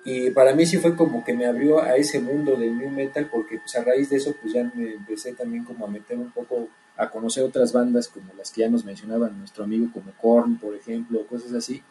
Y 0.05 0.31
para 0.31 0.53
mí 0.55 0.67
sí 0.67 0.79
fue 0.79 0.97
como 0.97 1.25
que 1.25 1.33
me 1.33 1.47
abrió 1.47 1.81
a 1.81 1.95
ese 1.95 2.21
mundo 2.21 2.57
del 2.57 2.77
new 2.77 2.91
metal, 2.91 3.29
porque 3.31 3.59
pues 3.59 3.77
a 3.77 3.85
raíz 3.85 4.11
de 4.11 4.17
eso 4.17 4.35
pues 4.41 4.53
ya 4.53 4.65
me 4.75 4.95
empecé 4.95 5.33
también 5.33 5.65
como 5.65 5.87
a 5.87 5.89
meter 5.89 6.19
un 6.19 6.33
poco 6.33 6.69
a 6.97 7.11
conocer 7.11 7.45
otras 7.45 7.73
bandas 7.73 8.09
como 8.09 8.33
las 8.35 8.51
que 8.51 8.63
ya 8.63 8.69
nos 8.69 8.85
mencionaban 8.85 9.39
nuestro 9.39 9.65
amigo 9.65 9.89
como 9.93 10.13
Korn, 10.21 10.59
por 10.59 10.75
ejemplo, 10.75 11.27
cosas 11.27 11.53
así. 11.53 11.83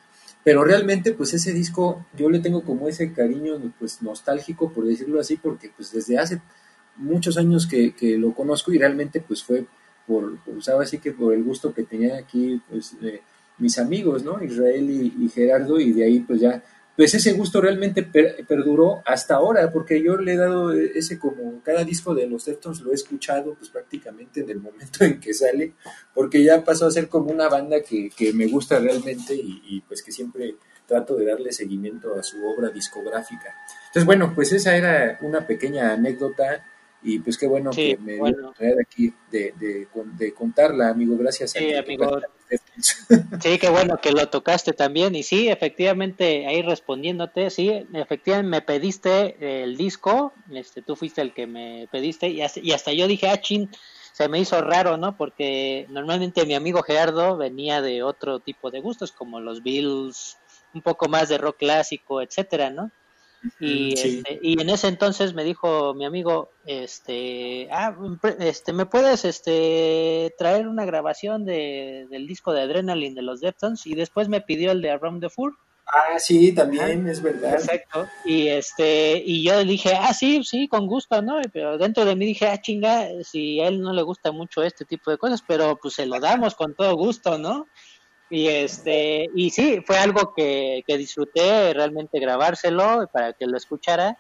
Pero 0.44 0.64
realmente 0.64 1.14
pues 1.14 1.34
ese 1.34 1.54
disco 1.54 2.06
yo 2.18 2.30
le 2.30 2.40
tengo 2.40 2.64
como 2.64 2.88
ese 2.88 3.14
cariño 3.14 3.60
pues 3.78 4.02
nostálgico 4.02 4.72
por 4.72 4.86
decirlo 4.86 5.20
así, 5.20 5.38
porque 5.38 5.72
pues 5.76 5.92
desde 5.92 6.18
hace 6.18 6.42
muchos 6.96 7.38
años 7.38 7.68
que, 7.68 7.94
que 7.94 8.18
lo 8.18 8.34
conozco 8.34 8.72
y 8.72 8.78
realmente 8.78 9.22
pues 9.22 9.44
fue 9.44 9.66
por, 10.08 10.40
por 10.40 10.64
¿sabes? 10.64 10.90
así 10.90 10.98
que 11.00 11.12
por 11.12 11.34
el 11.34 11.44
gusto 11.44 11.74
que 11.74 11.84
tenía 11.84 12.18
aquí 12.18 12.62
pues 12.70 12.96
mis 13.58 13.78
amigos, 13.78 14.24
¿no? 14.24 14.44
Israel 14.44 14.90
y, 14.90 15.24
y, 15.24 15.30
Gerardo 15.30 15.80
y 15.80 15.94
de 15.94 16.04
ahí 16.04 16.20
pues 16.22 16.42
ya 16.42 16.64
pues 17.02 17.16
ese 17.16 17.32
gusto 17.34 17.60
realmente 17.60 18.04
per, 18.04 18.46
perduró 18.46 19.02
hasta 19.08 19.34
ahora, 19.34 19.72
porque 19.72 20.04
yo 20.04 20.18
le 20.18 20.34
he 20.34 20.38
dado 20.38 20.72
ese 20.72 21.18
como 21.18 21.60
cada 21.64 21.84
disco 21.84 22.14
de 22.14 22.28
los 22.28 22.46
Deftones 22.46 22.82
lo 22.82 22.92
he 22.92 22.94
escuchado 22.94 23.56
pues 23.56 23.72
prácticamente 23.72 24.42
en 24.42 24.52
el 24.52 24.60
momento 24.60 25.04
en 25.04 25.20
que 25.20 25.34
sale, 25.34 25.74
porque 26.14 26.44
ya 26.44 26.64
pasó 26.64 26.86
a 26.86 26.92
ser 26.92 27.10
como 27.10 27.32
una 27.32 27.50
banda 27.50 27.82
que, 27.82 28.12
que 28.16 28.34
me 28.34 28.46
gusta 28.46 28.78
realmente 28.78 29.34
y, 29.34 29.64
y, 29.66 29.82
pues 29.82 30.04
que 30.04 30.12
siempre 30.12 30.58
trato 30.86 31.16
de 31.16 31.26
darle 31.26 31.52
seguimiento 31.52 32.16
a 32.16 32.22
su 32.22 32.46
obra 32.46 32.70
discográfica. 32.70 33.56
Entonces 33.88 34.06
bueno, 34.06 34.34
pues 34.36 34.54
esa 34.54 34.78
era 34.78 35.18
una 35.24 35.48
pequeña 35.48 35.94
anécdota 35.94 36.68
y 37.02 37.18
pues 37.18 37.36
qué 37.36 37.48
bueno 37.48 37.74
sí, 37.74 37.96
que 37.96 37.98
me 37.98 38.20
bueno. 38.20 38.54
dio 38.60 38.76
aquí 38.80 39.12
de, 39.32 39.56
de, 39.60 39.88
de, 40.20 40.34
contarla, 40.36 40.90
amigo, 40.90 41.18
gracias 41.18 41.50
sí, 41.50 41.74
a 41.74 41.80
amigo. 41.80 42.22
Sí, 43.42 43.60
qué 43.60 43.70
bueno 43.70 43.98
que 44.02 44.12
lo 44.12 44.28
tocaste 44.30 44.74
también. 44.74 45.16
Y 45.16 45.24
sí, 45.24 45.50
efectivamente, 45.50 46.48
ahí 46.48 46.62
respondiéndote, 46.62 47.50
sí, 47.50 47.70
efectivamente 47.94 48.50
me 48.50 48.62
pediste 48.62 49.64
el 49.64 49.78
disco, 49.78 50.34
este, 50.52 50.82
tú 50.82 50.96
fuiste 50.96 51.22
el 51.22 51.34
que 51.34 51.48
me 51.48 51.88
pediste, 51.92 52.30
y 52.30 52.42
hasta, 52.42 52.60
y 52.60 52.72
hasta 52.72 52.94
yo 52.94 53.08
dije, 53.08 53.28
ah, 53.30 53.40
chin, 53.42 53.70
se 54.14 54.28
me 54.30 54.40
hizo 54.40 54.62
raro, 54.62 54.98
¿no? 54.98 55.18
Porque 55.18 55.86
normalmente 55.90 56.46
mi 56.46 56.56
amigo 56.56 56.82
Gerardo 56.84 57.38
venía 57.38 57.82
de 57.82 58.04
otro 58.04 58.40
tipo 58.40 58.72
de 58.72 58.82
gustos, 58.82 59.12
como 59.12 59.40
los 59.40 59.64
Bills, 59.64 60.38
un 60.74 60.82
poco 60.82 61.08
más 61.08 61.30
de 61.30 61.38
rock 61.38 61.58
clásico, 61.60 62.22
etcétera, 62.22 62.70
¿no? 62.70 62.92
Y, 63.60 63.96
sí. 63.98 64.24
este, 64.26 64.40
y 64.42 64.62
en 64.62 64.70
ese 64.70 64.88
entonces 64.88 65.34
me 65.34 65.44
dijo 65.44 65.94
mi 65.94 66.06
amigo, 66.06 66.52
este, 66.66 67.68
ah, 67.72 67.96
este, 68.40 68.74
¿me 68.74 68.86
puedes 68.86 69.26
este, 69.26 70.34
traer 70.38 70.68
una 70.68 70.86
grabación 70.86 71.46
de, 71.46 72.08
del 72.10 72.28
disco 72.28 72.54
de 72.54 72.62
Adrenaline 72.62 73.16
de 73.16 73.22
los 73.22 73.42
Deftones? 73.42 73.86
Y 73.88 73.96
después 73.96 74.30
me 74.30 74.42
pidió 74.42 74.72
el 74.72 74.82
de 74.82 74.92
Around 74.92 75.22
the 75.22 75.30
Fool. 75.30 75.56
Ah, 75.94 76.18
sí, 76.20 76.54
también, 76.54 77.08
es 77.10 77.22
verdad. 77.22 77.56
Exacto. 77.56 78.08
Y 78.24 78.48
este, 78.48 79.22
y 79.26 79.44
yo 79.44 79.56
le 79.56 79.66
dije, 79.66 79.94
ah, 79.94 80.14
sí, 80.14 80.42
sí, 80.44 80.70
con 80.70 80.88
gusto, 80.88 81.22
¿no? 81.22 81.42
Pero 81.52 81.78
dentro 81.78 82.06
de 82.06 82.16
mí 82.16 82.26
dije, 82.26 82.48
ah, 82.48 82.62
chinga, 82.62 83.10
si 83.24 83.60
a 83.60 83.68
él 83.68 83.82
no 83.82 83.92
le 83.92 84.02
gusta 84.02 84.32
mucho 84.32 84.64
este 84.64 84.86
tipo 84.86 85.12
de 85.12 85.18
cosas, 85.18 85.44
pero 85.46 85.78
pues 85.82 85.96
se 85.96 86.06
lo 86.06 86.18
damos 86.20 86.56
con 86.56 86.76
todo 86.76 86.96
gusto, 86.96 87.38
¿no? 87.38 87.68
Y 88.32 88.48
este, 88.50 89.28
y 89.36 89.52
sí, 89.52 89.82
fue 89.86 89.98
algo 90.00 90.34
que, 90.36 90.84
que 90.88 90.98
disfruté 90.98 91.74
realmente 91.74 92.20
grabárselo 92.20 93.08
para 93.14 93.34
que 93.34 93.48
lo 93.48 93.58
escuchara. 93.58 94.18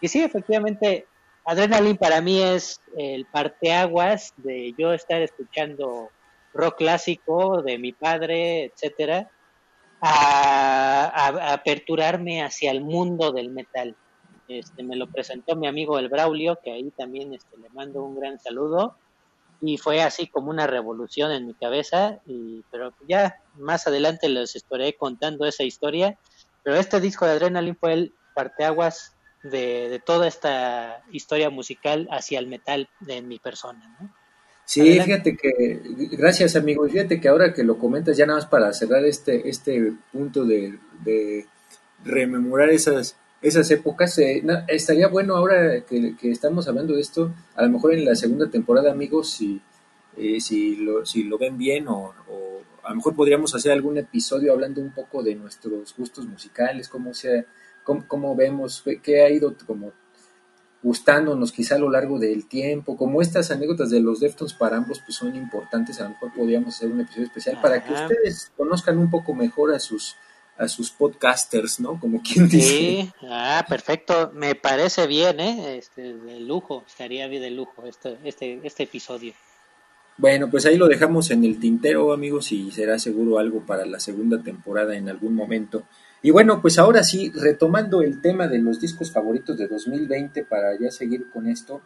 Y 0.00 0.08
sí, 0.08 0.22
efectivamente, 0.22 1.10
Adrenaline 1.44 1.98
para 1.98 2.20
mí 2.22 2.42
es 2.42 2.82
el 2.96 3.26
parteaguas 3.28 4.32
de 4.36 4.74
yo 4.78 4.92
estar 4.94 5.22
escuchando 5.22 6.12
rock 6.54 6.78
clásico 6.78 7.62
de 7.62 7.78
mi 7.78 7.92
padre, 7.94 8.66
etcétera. 8.66 9.30
a, 10.00 11.06
a- 11.06 11.52
aperturarme 11.54 12.42
hacia 12.42 12.70
el 12.72 12.82
mundo 12.82 13.32
del 13.32 13.50
metal. 13.52 13.96
Este, 14.48 14.82
me 14.84 14.96
lo 14.96 15.08
presentó 15.10 15.56
mi 15.56 15.66
amigo 15.68 15.98
el 15.98 16.08
Braulio, 16.10 16.58
que 16.62 16.72
ahí 16.72 16.90
también 16.92 17.32
este, 17.34 17.56
le 17.58 17.70
mando 17.70 18.04
un 18.04 18.16
gran 18.16 18.38
saludo. 18.40 18.98
Y 19.60 19.78
fue 19.78 20.02
así 20.02 20.28
como 20.28 20.50
una 20.50 20.66
revolución 20.66 21.32
en 21.32 21.46
mi 21.46 21.54
cabeza, 21.56 22.18
y, 22.26 22.64
pero 22.70 22.94
ya 23.08 23.34
más 23.56 23.86
adelante 23.86 24.28
les 24.28 24.56
estaré 24.56 24.94
contando 24.96 25.46
esa 25.46 25.64
historia. 25.64 26.18
Pero 26.62 26.76
este 26.76 27.00
disco 27.00 27.26
de 27.26 27.32
Adrenaline 27.32 27.76
fue 27.76 27.92
el 27.92 28.14
parteaguas 28.34 29.14
de, 29.42 29.88
de 29.88 29.98
toda 29.98 30.28
esta 30.28 31.02
historia 31.10 31.50
musical 31.50 32.08
hacia 32.10 32.38
el 32.38 32.46
metal 32.46 32.88
de 33.00 33.22
mi 33.22 33.38
persona. 33.38 33.96
¿no? 34.00 34.12
Sí, 34.64 34.80
Adelante. 34.80 35.04
fíjate 35.04 35.36
que, 35.36 35.80
gracias 36.16 36.56
amigo, 36.56 36.88
fíjate 36.88 37.20
que 37.20 37.28
ahora 37.28 37.52
que 37.52 37.64
lo 37.64 37.78
comentas, 37.78 38.16
ya 38.16 38.26
nada 38.26 38.38
más 38.38 38.48
para 38.48 38.72
cerrar 38.72 39.04
este, 39.04 39.48
este 39.48 39.92
punto 40.12 40.44
de, 40.44 40.78
de 41.04 41.46
rememorar 42.04 42.70
esas, 42.70 43.16
esas 43.42 43.70
épocas, 43.70 44.16
eh, 44.18 44.42
estaría 44.68 45.08
bueno 45.08 45.36
ahora 45.36 45.84
que, 45.84 46.16
que 46.16 46.30
estamos 46.30 46.68
hablando 46.68 46.94
de 46.94 47.00
esto, 47.00 47.34
a 47.56 47.64
lo 47.64 47.70
mejor 47.70 47.92
en 47.92 48.04
la 48.04 48.14
segunda 48.14 48.48
temporada, 48.48 48.92
amigos, 48.92 49.32
si, 49.32 49.60
eh, 50.16 50.40
si, 50.40 50.76
lo, 50.76 51.04
si 51.04 51.24
lo 51.24 51.38
ven 51.38 51.58
bien 51.58 51.88
o, 51.88 52.14
o 52.28 52.62
a 52.82 52.90
lo 52.90 52.96
mejor 52.96 53.14
podríamos 53.14 53.54
hacer 53.54 53.72
algún 53.72 53.96
episodio 53.98 54.52
hablando 54.52 54.80
un 54.80 54.92
poco 54.92 55.22
de 55.22 55.34
nuestros 55.34 55.94
gustos 55.96 56.26
musicales, 56.26 56.88
cómo, 56.88 57.14
sea, 57.14 57.44
cómo, 57.84 58.04
cómo 58.08 58.34
vemos, 58.36 58.82
qué- 59.02 59.22
ha 59.22 59.30
ido 59.30 59.54
como 59.66 59.92
gustándonos 60.82 61.52
quizá 61.52 61.76
a 61.76 61.78
lo 61.78 61.88
largo 61.90 62.18
del 62.18 62.48
tiempo, 62.48 62.96
como 62.96 63.22
estas 63.22 63.50
anécdotas 63.52 63.90
de 63.90 64.00
los 64.00 64.18
Deftones 64.18 64.52
para 64.54 64.76
ambos 64.76 65.00
pues 65.00 65.16
son 65.16 65.36
importantes, 65.36 66.00
a 66.00 66.04
lo 66.04 66.10
mejor 66.10 66.32
podríamos 66.34 66.74
hacer 66.74 66.90
un 66.90 67.00
episodio 67.00 67.26
especial 67.26 67.60
para 67.60 67.84
que 67.84 67.92
ustedes 68.02 68.52
conozcan 68.56 68.98
un 68.98 69.08
poco 69.10 69.32
mejor 69.34 69.72
a 69.74 69.78
sus 69.78 70.16
a 70.58 70.68
sus 70.68 70.90
podcasters, 70.90 71.80
¿no? 71.80 71.98
Como 71.98 72.20
quien 72.22 72.46
dice. 72.48 72.68
Sí, 72.68 73.12
ah, 73.28 73.64
perfecto, 73.68 74.30
me 74.34 74.54
parece 74.54 75.06
bien, 75.06 75.40
¿eh? 75.40 75.78
Este, 75.78 76.12
de 76.14 76.40
lujo, 76.40 76.84
estaría 76.86 77.26
bien 77.26 77.42
de 77.42 77.50
lujo 77.50 77.86
este, 77.86 78.18
este, 78.22 78.60
este 78.62 78.82
episodio. 78.82 79.32
Bueno, 80.18 80.50
pues 80.50 80.66
ahí 80.66 80.76
lo 80.76 80.88
dejamos 80.88 81.30
en 81.30 81.44
el 81.44 81.58
tintero, 81.58 82.12
amigos, 82.12 82.52
y 82.52 82.70
será 82.70 82.98
seguro 82.98 83.38
algo 83.38 83.64
para 83.64 83.86
la 83.86 83.98
segunda 83.98 84.42
temporada 84.42 84.94
en 84.96 85.08
algún 85.08 85.34
momento. 85.34 85.84
Y 86.22 86.30
bueno, 86.30 86.60
pues 86.60 86.78
ahora 86.78 87.02
sí, 87.02 87.32
retomando 87.34 88.02
el 88.02 88.20
tema 88.20 88.46
de 88.46 88.58
los 88.58 88.78
discos 88.78 89.10
favoritos 89.10 89.56
de 89.56 89.66
2020 89.66 90.44
para 90.44 90.78
ya 90.78 90.90
seguir 90.90 91.30
con 91.30 91.48
esto, 91.48 91.80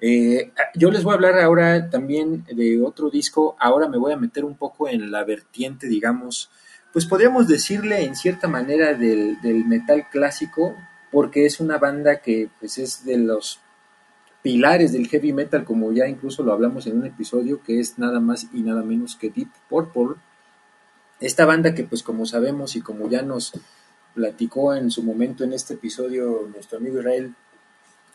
eh, 0.00 0.52
yo 0.74 0.90
les 0.90 1.04
voy 1.04 1.12
a 1.12 1.14
hablar 1.14 1.38
ahora 1.38 1.88
también 1.90 2.44
de 2.44 2.82
otro 2.82 3.08
disco, 3.10 3.56
ahora 3.58 3.88
me 3.88 3.98
voy 3.98 4.12
a 4.12 4.16
meter 4.16 4.44
un 4.44 4.56
poco 4.56 4.88
en 4.88 5.10
la 5.10 5.24
vertiente, 5.24 5.86
digamos, 5.86 6.50
pues 6.92 7.06
podríamos 7.06 7.46
decirle 7.46 8.02
en 8.02 8.16
cierta 8.16 8.48
manera 8.48 8.94
del, 8.94 9.40
del 9.40 9.64
metal 9.64 10.08
clásico, 10.10 10.74
porque 11.12 11.46
es 11.46 11.60
una 11.60 11.78
banda 11.78 12.20
que 12.20 12.48
pues 12.58 12.78
es 12.78 13.04
de 13.04 13.18
los 13.18 13.60
pilares 14.42 14.92
del 14.92 15.08
heavy 15.08 15.32
metal, 15.32 15.64
como 15.64 15.92
ya 15.92 16.06
incluso 16.08 16.42
lo 16.42 16.52
hablamos 16.52 16.86
en 16.86 16.98
un 16.98 17.06
episodio, 17.06 17.62
que 17.62 17.80
es 17.80 17.98
nada 17.98 18.20
más 18.20 18.46
y 18.52 18.62
nada 18.62 18.82
menos 18.82 19.16
que 19.16 19.30
Deep 19.30 19.48
Purple. 19.68 20.16
Esta 21.20 21.44
banda 21.44 21.74
que 21.74 21.84
pues 21.84 22.02
como 22.02 22.24
sabemos 22.26 22.76
y 22.76 22.80
como 22.80 23.08
ya 23.08 23.22
nos 23.22 23.52
platicó 24.14 24.74
en 24.74 24.90
su 24.90 25.02
momento 25.02 25.44
en 25.44 25.52
este 25.52 25.74
episodio 25.74 26.48
nuestro 26.52 26.78
amigo 26.78 26.98
Israel, 26.98 27.34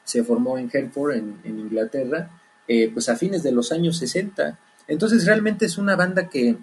se 0.03 0.23
formó 0.23 0.57
en 0.57 0.69
Hereford, 0.71 1.15
en, 1.15 1.39
en 1.43 1.59
Inglaterra, 1.59 2.29
eh, 2.67 2.89
pues 2.91 3.09
a 3.09 3.15
fines 3.15 3.43
de 3.43 3.51
los 3.51 3.71
años 3.71 3.97
60. 3.97 4.57
Entonces 4.87 5.25
realmente 5.25 5.65
es 5.65 5.77
una 5.77 5.95
banda 5.95 6.29
que, 6.29 6.57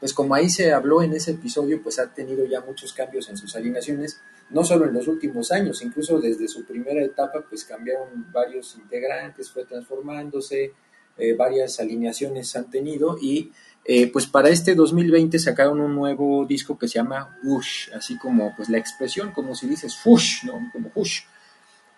pues 0.00 0.12
como 0.14 0.34
ahí 0.34 0.48
se 0.48 0.72
habló 0.72 1.02
en 1.02 1.12
ese 1.12 1.32
episodio, 1.32 1.82
pues 1.82 1.98
ha 1.98 2.12
tenido 2.12 2.44
ya 2.46 2.60
muchos 2.60 2.92
cambios 2.92 3.28
en 3.28 3.36
sus 3.36 3.54
alineaciones, 3.56 4.20
no 4.50 4.64
solo 4.64 4.86
en 4.86 4.94
los 4.94 5.08
últimos 5.08 5.50
años, 5.52 5.82
incluso 5.82 6.20
desde 6.20 6.46
su 6.48 6.64
primera 6.64 7.02
etapa, 7.02 7.44
pues 7.48 7.64
cambiaron 7.64 8.30
varios 8.32 8.76
integrantes, 8.76 9.50
fue 9.50 9.64
transformándose, 9.64 10.72
eh, 11.18 11.34
varias 11.34 11.80
alineaciones 11.80 12.54
han 12.54 12.70
tenido 12.70 13.18
y 13.20 13.50
eh, 13.84 14.06
pues 14.12 14.26
para 14.26 14.50
este 14.50 14.74
2020 14.74 15.38
sacaron 15.38 15.80
un 15.80 15.94
nuevo 15.94 16.44
disco 16.46 16.78
que 16.78 16.86
se 16.86 16.94
llama 16.94 17.38
Whoosh, 17.42 17.90
así 17.94 18.16
como 18.18 18.54
pues 18.56 18.68
la 18.68 18.78
expresión, 18.78 19.32
como 19.32 19.54
si 19.54 19.66
dices 19.66 19.98
Whoosh, 20.04 20.44
¿no? 20.44 20.70
Como 20.72 20.90
Whoosh. 20.94 21.22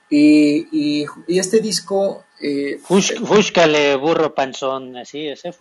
Y, 0.08 0.66
y, 0.72 1.06
y 1.28 1.38
este 1.38 1.60
disco... 1.60 2.24
Eh, 2.40 2.80
Fush- 2.82 4.00
burro 4.00 4.34
panzón, 4.34 4.96
así 4.96 5.28
es, 5.28 5.44
¿eh? 5.44 5.52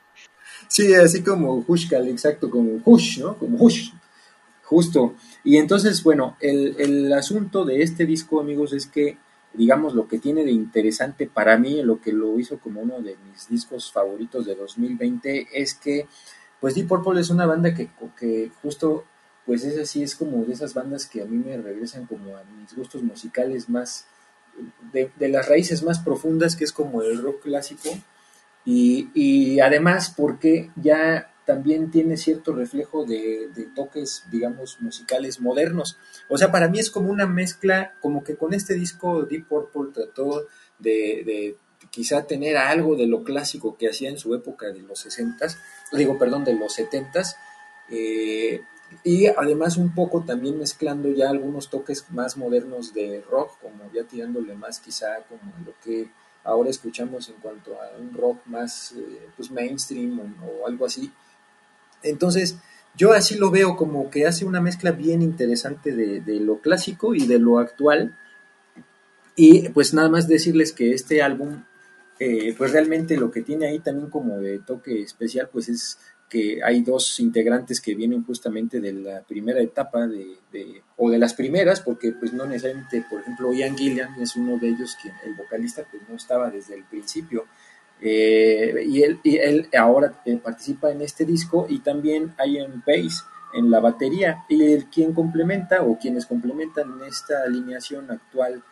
Sí, 0.66 0.92
así 0.94 1.22
como 1.22 1.64
Hushkal, 1.66 2.08
exacto, 2.08 2.50
como 2.50 2.80
Hush, 2.84 3.20
¿no? 3.20 3.38
Como 3.38 3.56
Hush, 3.64 3.90
justo. 4.62 5.14
Y 5.44 5.56
entonces, 5.56 6.02
bueno, 6.02 6.36
el, 6.40 6.76
el 6.78 7.12
asunto 7.12 7.64
de 7.64 7.82
este 7.82 8.04
disco, 8.04 8.40
amigos, 8.40 8.72
es 8.72 8.86
que, 8.86 9.16
digamos, 9.54 9.94
lo 9.94 10.08
que 10.08 10.18
tiene 10.18 10.44
de 10.44 10.50
interesante 10.50 11.26
para 11.26 11.56
mí, 11.56 11.82
lo 11.82 12.00
que 12.00 12.12
lo 12.12 12.38
hizo 12.38 12.58
como 12.58 12.82
uno 12.82 13.00
de 13.00 13.16
mis 13.30 13.48
discos 13.48 13.90
favoritos 13.90 14.44
de 14.44 14.54
2020, 14.54 15.48
es 15.54 15.74
que, 15.74 16.06
pues 16.60 16.74
Deep 16.74 16.88
Purple 16.88 17.20
es 17.20 17.30
una 17.30 17.46
banda 17.46 17.74
que, 17.74 17.88
que 18.18 18.50
justo, 18.62 19.04
pues 19.46 19.64
es 19.64 19.78
así, 19.78 20.02
es 20.02 20.14
como 20.16 20.44
de 20.44 20.52
esas 20.52 20.74
bandas 20.74 21.06
que 21.06 21.22
a 21.22 21.24
mí 21.24 21.42
me 21.42 21.56
regresan 21.56 22.04
como 22.04 22.36
a 22.36 22.44
mis 22.60 22.74
gustos 22.76 23.02
musicales 23.02 23.70
más, 23.70 24.06
de, 24.92 25.10
de 25.16 25.28
las 25.28 25.48
raíces 25.48 25.82
más 25.82 26.00
profundas, 26.00 26.56
que 26.56 26.64
es 26.64 26.72
como 26.72 27.00
el 27.02 27.22
rock 27.22 27.44
clásico, 27.44 27.88
y, 28.70 29.60
además 29.60 30.12
porque 30.14 30.70
ya 30.76 31.32
también 31.46 31.90
tiene 31.90 32.18
cierto 32.18 32.52
reflejo 32.52 33.06
de, 33.06 33.48
toques, 33.74 34.24
digamos, 34.30 34.78
musicales 34.80 35.40
modernos. 35.40 35.96
O 36.28 36.36
sea, 36.36 36.52
para 36.52 36.68
mí 36.68 36.78
es 36.78 36.90
como 36.90 37.10
una 37.10 37.26
mezcla, 37.26 37.94
como 38.02 38.22
que 38.22 38.36
con 38.36 38.52
este 38.52 38.74
disco 38.74 39.22
Deep 39.22 39.48
Purple 39.48 39.92
trató 39.94 40.46
de, 40.78 41.56
quizá 41.90 42.26
tener 42.26 42.58
algo 42.58 42.94
de 42.94 43.06
lo 43.06 43.24
clásico 43.24 43.78
que 43.78 43.88
hacía 43.88 44.10
en 44.10 44.18
su 44.18 44.34
época 44.34 44.66
de 44.66 44.82
los 44.82 45.06
60s, 45.06 45.56
digo, 45.92 46.18
perdón, 46.18 46.44
de 46.44 46.52
los 46.52 46.78
70s, 46.78 47.36
eh, 47.90 48.60
y 49.02 49.26
además 49.26 49.78
un 49.78 49.94
poco 49.94 50.24
también 50.24 50.58
mezclando 50.58 51.10
ya 51.10 51.30
algunos 51.30 51.70
toques 51.70 52.10
más 52.10 52.36
modernos 52.36 52.92
de 52.92 53.22
rock, 53.30 53.58
como 53.62 53.90
ya 53.94 54.04
tirándole 54.04 54.54
más 54.54 54.80
quizá 54.80 55.22
como 55.28 55.52
lo 55.64 55.72
que 55.82 56.10
ahora 56.44 56.70
escuchamos 56.70 57.28
en 57.28 57.36
cuanto 57.36 57.74
a 57.74 57.98
un 57.98 58.14
rock 58.14 58.38
más 58.46 58.92
eh, 58.92 59.28
pues 59.36 59.50
mainstream 59.50 60.20
o, 60.42 60.66
algo 60.66 60.86
así. 60.86 61.12
Entonces, 62.02 62.56
yo 62.96 63.12
así 63.12 63.36
lo 63.36 63.50
veo 63.50 63.76
como 63.76 64.10
que 64.10 64.26
hace 64.26 64.44
una 64.44 64.60
mezcla 64.60 64.92
bien 64.92 65.22
interesante 65.22 65.92
de, 65.92 66.20
de, 66.20 66.40
lo 66.40 66.60
clásico 66.60 67.14
y 67.14 67.26
de 67.26 67.38
lo 67.38 67.58
actual. 67.58 68.16
Y 69.36 69.68
pues 69.68 69.94
nada 69.94 70.08
más 70.08 70.26
decirles 70.26 70.72
que 70.72 70.92
este 70.92 71.22
álbum, 71.22 71.62
eh, 72.18 72.54
pues 72.58 72.72
realmente 72.72 73.16
lo 73.16 73.30
que 73.30 73.42
tiene 73.42 73.68
ahí 73.68 73.78
también 73.78 74.10
como 74.10 74.38
de 74.38 74.58
toque 74.58 75.02
especial, 75.02 75.48
pues 75.52 75.68
es 75.68 75.98
que 76.28 76.60
hay 76.62 76.82
dos 76.82 77.18
integrantes 77.20 77.80
que 77.80 77.94
vienen 77.94 78.24
justamente 78.24 78.80
de 78.80 78.92
la 78.92 79.22
primera 79.22 79.60
etapa 79.60 80.06
de, 80.06 80.36
o 80.96 81.10
de 81.10 81.18
las 81.18 81.34
primeras, 81.34 81.80
porque 81.80 82.12
pues 82.12 82.32
no 82.32 82.44
necesariamente, 82.44 83.04
por 83.08 83.20
ejemplo, 83.20 83.52
Ian 83.52 83.76
Gillian 83.76 84.14
es 84.20 84.36
uno 84.36 84.58
de 84.58 84.68
ellos 84.68 84.96
quien 85.00 85.14
el 85.24 85.34
vocalista 85.34 85.84
pues 85.90 86.02
no 86.08 86.16
estaba 86.16 86.50
desde 86.50 86.74
el 86.74 86.84
principio. 86.84 87.46
Eh, 88.00 88.84
y, 88.86 89.02
él, 89.02 89.18
y 89.24 89.38
él 89.38 89.68
ahora 89.76 90.20
eh, 90.24 90.36
participa 90.36 90.90
en 90.92 91.00
este 91.00 91.24
disco 91.24 91.66
y 91.68 91.80
también 91.80 92.34
Ian 92.46 92.82
Pace 92.86 93.24
en 93.54 93.70
la 93.70 93.80
batería 93.80 94.44
y 94.48 94.72
el 94.72 94.86
quien 94.86 95.12
complementa 95.14 95.82
o 95.82 95.98
quienes 95.98 96.26
complementan 96.26 97.00
esta 97.08 97.42
alineación 97.42 98.10
actual 98.10 98.62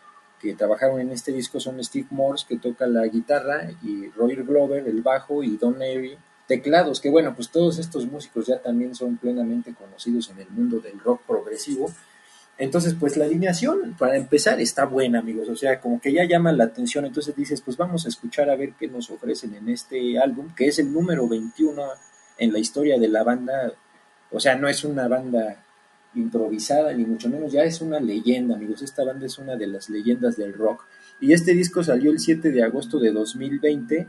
que 0.40 0.54
trabajaron 0.54 1.00
en 1.00 1.10
este 1.10 1.32
disco 1.32 1.58
son 1.58 1.82
Steve 1.82 2.06
Morse 2.10 2.46
que 2.48 2.58
toca 2.58 2.86
la 2.86 3.06
guitarra 3.06 3.68
y 3.82 4.08
Roy 4.10 4.36
Glover 4.36 4.86
el 4.86 5.02
bajo 5.02 5.42
y 5.42 5.56
Don 5.56 5.80
Airy 5.80 6.16
teclados, 6.46 7.00
que 7.00 7.10
bueno, 7.10 7.34
pues 7.34 7.50
todos 7.50 7.78
estos 7.78 8.06
músicos 8.06 8.46
ya 8.46 8.60
también 8.60 8.94
son 8.94 9.16
plenamente 9.16 9.74
conocidos 9.74 10.30
en 10.30 10.40
el 10.40 10.48
mundo 10.50 10.80
del 10.80 10.98
rock 11.00 11.22
progresivo. 11.26 11.92
Entonces, 12.58 12.94
pues 12.98 13.16
la 13.16 13.26
alineación, 13.26 13.94
para 13.98 14.16
empezar, 14.16 14.60
está 14.60 14.86
buena, 14.86 15.18
amigos, 15.18 15.48
o 15.50 15.56
sea, 15.56 15.78
como 15.78 16.00
que 16.00 16.12
ya 16.12 16.24
llama 16.24 16.52
la 16.52 16.64
atención, 16.64 17.04
entonces 17.04 17.36
dices, 17.36 17.60
pues 17.60 17.76
vamos 17.76 18.06
a 18.06 18.08
escuchar 18.08 18.48
a 18.48 18.56
ver 18.56 18.72
qué 18.78 18.88
nos 18.88 19.10
ofrecen 19.10 19.54
en 19.54 19.68
este 19.68 20.18
álbum, 20.18 20.54
que 20.54 20.68
es 20.68 20.78
el 20.78 20.90
número 20.90 21.28
21 21.28 21.82
en 22.38 22.52
la 22.52 22.58
historia 22.58 22.98
de 22.98 23.08
la 23.08 23.24
banda, 23.24 23.72
o 24.30 24.40
sea, 24.40 24.56
no 24.56 24.68
es 24.68 24.84
una 24.84 25.06
banda 25.06 25.62
improvisada, 26.14 26.94
ni 26.94 27.04
mucho 27.04 27.28
menos, 27.28 27.52
ya 27.52 27.62
es 27.62 27.82
una 27.82 28.00
leyenda, 28.00 28.54
amigos, 28.54 28.80
esta 28.80 29.04
banda 29.04 29.26
es 29.26 29.36
una 29.36 29.56
de 29.56 29.66
las 29.66 29.90
leyendas 29.90 30.36
del 30.36 30.54
rock. 30.54 30.86
Y 31.20 31.34
este 31.34 31.52
disco 31.52 31.84
salió 31.84 32.10
el 32.10 32.18
7 32.18 32.52
de 32.52 32.62
agosto 32.62 32.98
de 32.98 33.12
2020 33.12 34.06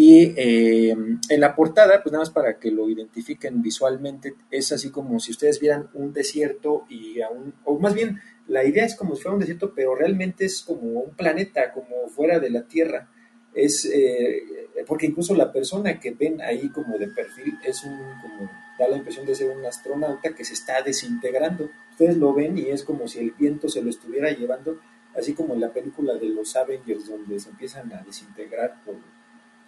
y 0.00 0.32
eh, 0.36 0.90
en 1.28 1.40
la 1.40 1.56
portada, 1.56 2.00
pues 2.04 2.12
nada 2.12 2.22
más 2.22 2.30
para 2.30 2.60
que 2.60 2.70
lo 2.70 2.88
identifiquen 2.88 3.60
visualmente, 3.60 4.36
es 4.48 4.70
así 4.70 4.92
como 4.92 5.18
si 5.18 5.32
ustedes 5.32 5.58
vieran 5.58 5.90
un 5.92 6.12
desierto 6.12 6.84
y 6.88 7.20
a 7.20 7.28
un, 7.30 7.52
o 7.64 7.80
más 7.80 7.94
bien, 7.94 8.20
la 8.46 8.64
idea 8.64 8.84
es 8.84 8.94
como 8.94 9.16
si 9.16 9.22
fuera 9.22 9.34
un 9.34 9.40
desierto, 9.40 9.72
pero 9.74 9.96
realmente 9.96 10.44
es 10.44 10.62
como 10.62 11.00
un 11.00 11.16
planeta, 11.16 11.72
como 11.72 12.08
fuera 12.10 12.38
de 12.38 12.48
la 12.48 12.62
Tierra. 12.68 13.10
Es, 13.52 13.90
eh, 13.92 14.68
porque 14.86 15.06
incluso 15.06 15.34
la 15.34 15.50
persona 15.50 15.98
que 15.98 16.12
ven 16.12 16.40
ahí 16.42 16.68
como 16.68 16.96
de 16.96 17.08
perfil 17.08 17.58
es 17.64 17.82
un, 17.82 17.98
como, 18.22 18.48
da 18.78 18.86
la 18.86 18.98
impresión 18.98 19.26
de 19.26 19.34
ser 19.34 19.50
un 19.50 19.66
astronauta 19.66 20.32
que 20.32 20.44
se 20.44 20.54
está 20.54 20.80
desintegrando. 20.80 21.70
Ustedes 21.90 22.16
lo 22.18 22.32
ven 22.32 22.56
y 22.56 22.66
es 22.66 22.84
como 22.84 23.08
si 23.08 23.18
el 23.18 23.32
viento 23.32 23.68
se 23.68 23.82
lo 23.82 23.90
estuviera 23.90 24.30
llevando, 24.30 24.78
así 25.16 25.34
como 25.34 25.54
en 25.54 25.60
la 25.60 25.72
película 25.72 26.14
de 26.14 26.28
los 26.28 26.54
Avengers, 26.54 27.08
donde 27.08 27.40
se 27.40 27.50
empiezan 27.50 27.92
a 27.92 28.04
desintegrar 28.04 28.80
por, 28.84 28.94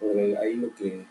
por 0.01 0.19
el- 0.19 0.35
ahí 0.37 0.55
lo 0.55 0.73
que 0.75 1.05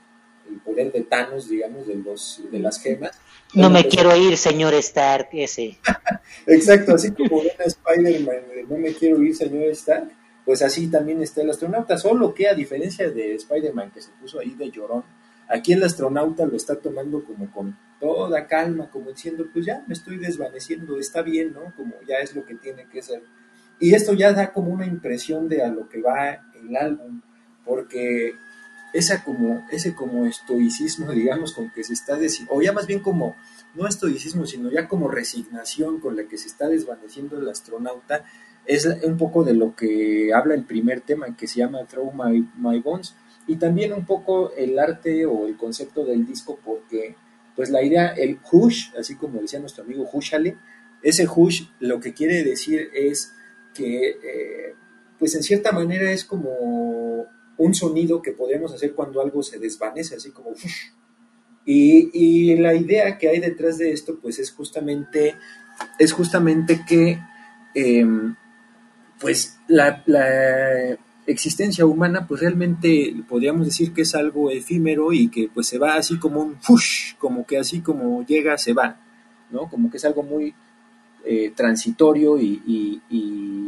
el 0.51 0.57
poder 0.64 0.91
de 0.91 1.03
Thanos, 1.03 1.49
digamos, 1.49 1.86
de 1.86 1.95
los 1.95 2.43
de 2.51 2.59
las 2.59 2.82
gemas. 2.82 3.12
No 3.55 3.70
me 3.70 3.82
pues, 3.82 3.95
quiero 3.95 4.16
ir, 4.16 4.36
señor 4.36 4.74
Stark, 4.74 5.28
ese. 5.32 5.78
Exacto, 6.47 6.95
así 6.97 7.12
como 7.12 7.43
Spider-Man, 7.43 8.36
de 8.55 8.64
no 8.68 8.76
me 8.76 8.93
quiero 8.93 9.22
ir, 9.22 9.34
señor 9.36 9.64
Stark, 9.70 10.11
pues 10.45 10.62
así 10.62 10.88
también 10.91 11.22
está 11.22 11.43
el 11.43 11.51
astronauta, 11.51 11.97
solo 11.99 12.34
que 12.34 12.49
a 12.49 12.55
diferencia 12.55 13.09
de 13.11 13.34
Spider-Man 13.34 13.93
que 13.93 14.01
se 14.01 14.11
puso 14.20 14.41
ahí 14.41 14.51
de 14.51 14.70
llorón, 14.70 15.05
aquí 15.49 15.72
el 15.72 15.82
astronauta 15.84 16.47
lo 16.47 16.57
está 16.57 16.76
tomando 16.76 17.24
como 17.24 17.51
con 17.53 17.76
toda 18.01 18.47
calma, 18.47 18.91
como 18.91 19.11
diciendo, 19.11 19.47
pues 19.53 19.66
ya 19.66 19.84
me 19.86 19.95
estoy 19.95 20.16
desvaneciendo, 20.16 20.99
está 20.99 21.22
bien, 21.22 21.53
¿no? 21.53 21.72
Como 21.76 21.95
ya 22.09 22.16
es 22.18 22.34
lo 22.34 22.45
que 22.45 22.55
tiene 22.55 22.86
que 22.88 23.03
ser. 23.03 23.22
Y 23.78 23.95
esto 23.95 24.14
ya 24.14 24.32
da 24.32 24.53
como 24.53 24.72
una 24.72 24.86
impresión 24.86 25.49
de 25.49 25.62
a 25.62 25.68
lo 25.68 25.88
que 25.88 26.01
va 26.01 26.41
el 26.55 26.76
álbum, 26.76 27.20
porque 27.64 28.34
esa 28.93 29.22
como, 29.24 29.66
ese 29.70 29.95
como 29.95 30.26
estoicismo, 30.26 31.12
digamos, 31.12 31.53
con 31.53 31.70
que 31.70 31.84
se 31.84 31.93
está, 31.93 32.18
o 32.49 32.62
ya 32.62 32.72
más 32.72 32.86
bien 32.86 33.01
como, 33.01 33.36
no 33.74 33.86
estoicismo, 33.86 34.47
sino 34.47 34.70
ya 34.70 34.88
como 34.88 35.09
resignación 35.09 36.01
con 36.01 36.16
la 36.16 36.24
que 36.24 36.38
se 36.38 36.49
está 36.49 36.68
desvaneciendo 36.68 37.38
el 37.38 37.49
astronauta, 37.49 38.24
es 38.66 38.86
un 39.05 39.16
poco 39.16 39.45
de 39.45 39.55
lo 39.55 39.74
que 39.74 40.32
habla 40.34 40.55
el 40.55 40.64
primer 40.64 41.01
tema 41.01 41.36
que 41.36 41.47
se 41.47 41.59
llama 41.59 41.86
Throw 41.86 42.12
My, 42.12 42.49
My 42.57 42.80
Bones, 42.80 43.14
y 43.47 43.57
también 43.57 43.93
un 43.93 44.05
poco 44.07 44.53
el 44.55 44.78
arte 44.78 45.26
o 45.26 45.47
el 45.47 45.57
concepto 45.57 46.05
del 46.05 46.26
disco, 46.26 46.59
porque 46.64 47.16
pues 47.57 47.70
la 47.70 47.82
idea, 47.82 48.09
el 48.09 48.38
hush, 48.51 48.95
así 48.99 49.16
como 49.16 49.41
decía 49.41 49.59
nuestro 49.59 49.84
amigo 49.84 50.09
Hushale, 50.11 50.57
ese 51.03 51.26
hush 51.28 51.64
lo 51.80 52.01
que 52.01 52.12
quiere 52.12 52.45
decir 52.45 52.91
es 52.95 53.34
que, 53.74 54.11
eh, 54.11 54.74
pues 55.18 55.34
en 55.34 55.43
cierta 55.43 55.72
manera 55.72 56.11
es 56.11 56.24
como 56.24 57.26
un 57.61 57.75
sonido 57.75 58.23
que 58.23 58.33
podemos 58.33 58.73
hacer 58.73 58.95
cuando 58.95 59.21
algo 59.21 59.43
se 59.43 59.59
desvanece, 59.59 60.17
así 60.17 60.31
como. 60.31 60.51
Y, 61.67 62.11
y 62.15 62.57
la 62.57 62.75
idea 62.75 63.19
que 63.19 63.29
hay 63.29 63.39
detrás 63.39 63.77
de 63.77 63.93
esto, 63.93 64.19
pues 64.21 64.39
es 64.39 64.51
justamente, 64.51 65.35
es 65.99 66.13
justamente 66.13 66.81
que, 66.89 67.21
eh, 67.75 68.07
pues 69.21 69.59
la, 69.69 70.03
la 70.07 70.99
existencia 71.27 71.85
humana, 71.85 72.27
pues 72.27 72.41
realmente 72.41 73.15
podríamos 73.29 73.67
decir 73.67 73.93
que 73.93 74.03
es 74.03 74.15
algo 74.15 74.51
efímero 74.51 75.13
y 75.13 75.29
que 75.29 75.51
pues 75.53 75.67
se 75.67 75.79
va 75.79 75.95
así 75.95 76.19
como 76.19 76.41
un 76.41 76.59
fush, 76.61 77.15
como 77.19 77.47
que 77.47 77.59
así 77.59 77.81
como 77.81 78.25
llega, 78.25 78.57
se 78.57 78.73
va, 78.73 78.99
¿no? 79.51 79.69
Como 79.69 79.91
que 79.91 79.99
es 79.99 80.05
algo 80.07 80.23
muy 80.23 80.55
eh, 81.25 81.53
transitorio 81.55 82.39
y, 82.39 83.01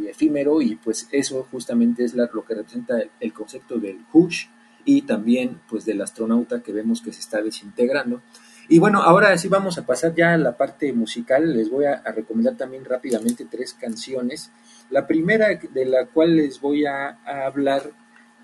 efímero 0.09 0.61
y 0.61 0.75
pues 0.75 1.07
eso 1.11 1.47
justamente 1.49 2.03
es 2.03 2.13
lo 2.13 2.45
que 2.45 2.53
representa 2.53 2.95
el, 3.19 3.33
concepto 3.33 3.79
del 3.79 4.05
hush 4.13 4.45
y 4.85 5.01
también 5.03 5.59
pues 5.67 5.85
del 5.85 6.01
astronauta 6.01 6.61
que 6.61 6.71
vemos 6.71 7.01
que 7.01 7.11
se 7.11 7.21
está 7.21 7.41
desintegrando. 7.41 8.21
Y 8.69 8.79
bueno, 8.79 9.01
ahora 9.01 9.35
sí 9.37 9.47
vamos 9.47 9.77
a 9.77 9.85
pasar 9.85 10.13
ya 10.13 10.33
a 10.33 10.37
la 10.37 10.55
parte 10.55 10.93
musical. 10.93 11.53
Les 11.53 11.69
voy 11.69 11.85
a, 11.85 12.01
recomendar 12.11 12.55
también 12.55 12.85
rápidamente 12.85 13.45
tres 13.49 13.73
canciones. 13.73 14.51
La 14.89 15.07
primera 15.07 15.47
de 15.55 15.85
la 15.85 16.05
cual 16.05 16.35
les 16.35 16.61
voy 16.61 16.85
a, 16.85 17.19
a 17.25 17.45
hablar 17.45 17.91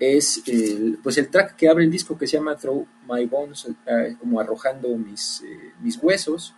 es 0.00 0.42
el, 0.46 0.98
pues 1.02 1.18
el 1.18 1.28
track 1.28 1.54
que 1.54 1.68
abre 1.68 1.84
el 1.84 1.90
disco 1.90 2.16
que 2.16 2.26
se 2.26 2.38
llama 2.38 2.56
Throw 2.56 2.86
My 3.06 3.26
Bones, 3.26 3.68
eh, 3.86 4.16
como 4.18 4.40
arrojando 4.40 4.88
mis, 4.96 5.42
eh, 5.42 5.72
mis 5.80 5.98
huesos. 6.02 6.54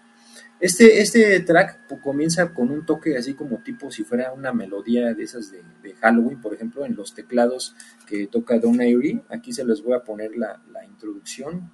Este, 0.62 1.00
este 1.00 1.40
track 1.40 1.88
comienza 2.00 2.54
con 2.54 2.70
un 2.70 2.86
toque 2.86 3.16
así 3.16 3.34
como 3.34 3.58
tipo 3.58 3.90
si 3.90 4.04
fuera 4.04 4.32
una 4.32 4.52
melodía 4.52 5.12
de 5.12 5.24
esas 5.24 5.50
de, 5.50 5.94
Halloween, 6.00 6.40
por 6.40 6.54
ejemplo, 6.54 6.86
en 6.86 6.94
los 6.94 7.14
teclados 7.14 7.74
que 8.06 8.28
toca 8.28 8.60
Don 8.60 8.80
Airy. 8.80 9.22
Aquí 9.28 9.52
se 9.52 9.64
les 9.64 9.82
voy 9.82 9.94
a 9.94 10.04
poner 10.04 10.36
la 10.36 10.84
introducción. 10.88 11.68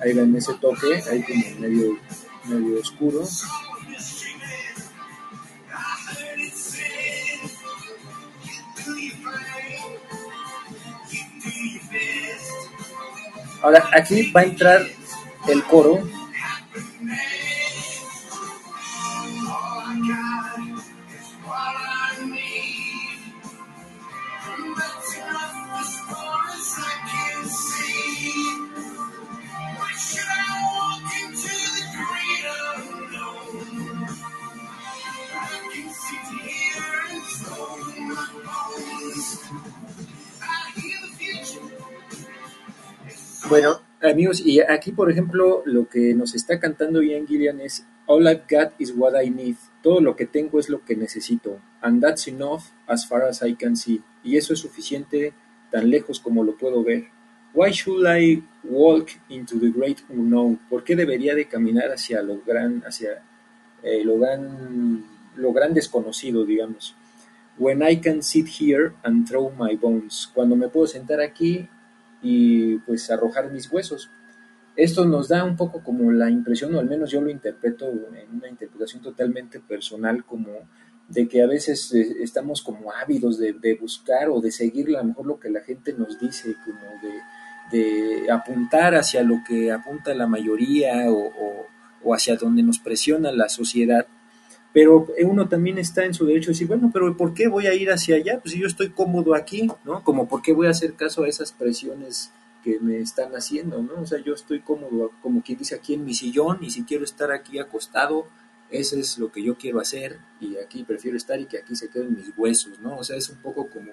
Ahí 0.00 0.14
ven 0.14 0.34
ese 0.34 0.54
toque, 0.54 1.00
ahí 1.10 1.22
como 1.22 1.60
medio, 1.60 1.96
medio 2.44 2.80
oscuro. 2.80 3.22
Ahora 13.62 13.88
aquí 13.92 14.30
va 14.32 14.40
a 14.40 14.44
entrar 14.44 14.82
el 15.48 15.64
coro. 15.64 16.02
Bueno, 43.52 43.82
amigos, 44.00 44.40
y 44.40 44.60
aquí, 44.62 44.92
por 44.92 45.10
ejemplo, 45.10 45.62
lo 45.66 45.86
que 45.86 46.14
nos 46.14 46.34
está 46.34 46.58
cantando 46.58 47.02
Ian 47.02 47.26
Gillian 47.26 47.60
es 47.60 47.84
All 48.06 48.26
I've 48.26 48.44
got 48.48 48.72
is 48.78 48.94
what 48.96 49.12
I 49.22 49.28
need. 49.28 49.56
Todo 49.82 50.00
lo 50.00 50.16
que 50.16 50.24
tengo 50.24 50.58
es 50.58 50.70
lo 50.70 50.82
que 50.86 50.96
necesito. 50.96 51.60
And 51.82 52.02
that's 52.02 52.26
enough 52.28 52.62
as 52.86 53.06
far 53.06 53.24
as 53.24 53.42
I 53.42 53.54
can 53.54 53.76
see. 53.76 54.00
Y 54.24 54.38
eso 54.38 54.54
es 54.54 54.60
suficiente 54.60 55.34
tan 55.70 55.90
lejos 55.90 56.18
como 56.18 56.42
lo 56.42 56.56
puedo 56.56 56.82
ver. 56.82 57.08
Why 57.52 57.72
should 57.72 58.06
I 58.06 58.42
walk 58.64 59.10
into 59.28 59.60
the 59.60 59.68
great 59.68 59.98
unknown? 60.08 60.58
¿Por 60.70 60.82
qué 60.82 60.96
debería 60.96 61.34
de 61.34 61.46
caminar 61.46 61.90
hacia 61.90 62.22
lo 62.22 62.40
gran, 62.40 62.82
hacia 62.86 63.22
eh, 63.82 64.02
lo 64.02 64.18
gran, 64.18 65.04
lo 65.36 65.52
gran 65.52 65.74
desconocido, 65.74 66.46
digamos? 66.46 66.96
When 67.58 67.82
I 67.86 68.00
can 68.00 68.22
sit 68.22 68.46
here 68.46 68.94
and 69.02 69.28
throw 69.28 69.52
my 69.58 69.76
bones. 69.76 70.30
Cuando 70.32 70.56
me 70.56 70.68
puedo 70.70 70.86
sentar 70.86 71.20
aquí 71.20 71.68
y 72.22 72.78
pues 72.78 73.10
arrojar 73.10 73.50
mis 73.50 73.70
huesos. 73.70 74.10
Esto 74.76 75.04
nos 75.04 75.28
da 75.28 75.44
un 75.44 75.56
poco 75.56 75.82
como 75.82 76.10
la 76.12 76.30
impresión, 76.30 76.74
o 76.74 76.80
al 76.80 76.88
menos 76.88 77.10
yo 77.10 77.20
lo 77.20 77.30
interpreto 77.30 77.90
en 77.90 78.36
una 78.36 78.48
interpretación 78.48 79.02
totalmente 79.02 79.60
personal, 79.60 80.24
como 80.24 80.48
de 81.08 81.28
que 81.28 81.42
a 81.42 81.46
veces 81.46 81.92
eh, 81.92 82.16
estamos 82.22 82.62
como 82.62 82.90
ávidos 82.92 83.38
de, 83.38 83.52
de 83.52 83.74
buscar 83.74 84.30
o 84.30 84.40
de 84.40 84.50
seguir 84.50 84.88
a 84.96 85.00
lo 85.02 85.04
mejor 85.08 85.26
lo 85.26 85.38
que 85.38 85.50
la 85.50 85.60
gente 85.60 85.92
nos 85.92 86.18
dice, 86.18 86.56
como 86.64 86.80
de, 87.02 87.78
de 87.78 88.30
apuntar 88.30 88.94
hacia 88.94 89.22
lo 89.22 89.42
que 89.46 89.70
apunta 89.72 90.14
la 90.14 90.26
mayoría 90.26 91.10
o, 91.10 91.26
o- 91.26 91.66
o 92.04 92.14
hacia 92.14 92.36
donde 92.36 92.62
nos 92.62 92.78
presiona 92.80 93.30
la 93.30 93.48
sociedad. 93.48 94.06
Pero 94.72 95.06
uno 95.24 95.48
también 95.48 95.76
está 95.78 96.04
en 96.04 96.14
su 96.14 96.24
derecho 96.24 96.46
de 96.46 96.52
decir, 96.52 96.66
bueno, 96.66 96.90
pero 96.92 97.14
¿por 97.16 97.34
qué 97.34 97.48
voy 97.48 97.66
a 97.66 97.74
ir 97.74 97.90
hacia 97.90 98.16
allá? 98.16 98.40
Pues 98.40 98.54
si 98.54 98.60
yo 98.60 98.66
estoy 98.66 98.90
cómodo 98.90 99.34
aquí, 99.34 99.68
¿no? 99.84 100.02
Como 100.02 100.28
¿por 100.28 100.40
qué 100.40 100.52
voy 100.52 100.66
a 100.66 100.70
hacer 100.70 100.94
caso 100.94 101.24
a 101.24 101.28
esas 101.28 101.52
presiones 101.52 102.32
que 102.62 102.78
me 102.80 102.98
están 102.98 103.32
haciendo, 103.32 103.82
¿no? 103.82 104.00
O 104.00 104.06
sea, 104.06 104.18
yo 104.22 104.34
estoy 104.34 104.60
cómodo, 104.60 105.10
como 105.20 105.42
quien 105.42 105.58
dice, 105.58 105.74
aquí 105.74 105.94
en 105.94 106.04
mi 106.04 106.14
sillón 106.14 106.58
y 106.62 106.70
si 106.70 106.84
quiero 106.84 107.04
estar 107.04 107.32
aquí 107.32 107.58
acostado, 107.58 108.26
eso 108.70 108.96
es 108.96 109.18
lo 109.18 109.30
que 109.30 109.42
yo 109.42 109.56
quiero 109.56 109.80
hacer 109.80 110.18
y 110.40 110.56
aquí 110.56 110.84
prefiero 110.84 111.16
estar 111.16 111.38
y 111.38 111.46
que 111.46 111.58
aquí 111.58 111.76
se 111.76 111.90
queden 111.90 112.14
mis 112.14 112.32
huesos, 112.36 112.78
¿no? 112.80 112.96
O 112.96 113.04
sea, 113.04 113.16
es 113.16 113.28
un 113.28 113.42
poco 113.42 113.68
como, 113.68 113.92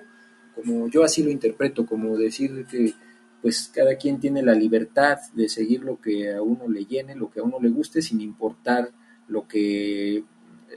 como 0.56 0.88
yo 0.88 1.04
así 1.04 1.24
lo 1.24 1.30
interpreto, 1.30 1.86
como 1.86 2.16
decir 2.16 2.66
que 2.70 2.94
pues 3.42 3.72
cada 3.74 3.96
quien 3.96 4.20
tiene 4.20 4.44
la 4.44 4.54
libertad 4.54 5.18
de 5.34 5.50
seguir 5.50 5.84
lo 5.84 6.00
que 6.00 6.34
a 6.34 6.42
uno 6.42 6.68
le 6.68 6.86
llene, 6.86 7.16
lo 7.16 7.30
que 7.30 7.40
a 7.40 7.44
uno 7.44 7.58
le 7.60 7.70
guste, 7.70 8.02
sin 8.02 8.22
importar 8.22 8.92
lo 9.28 9.48
que 9.48 10.24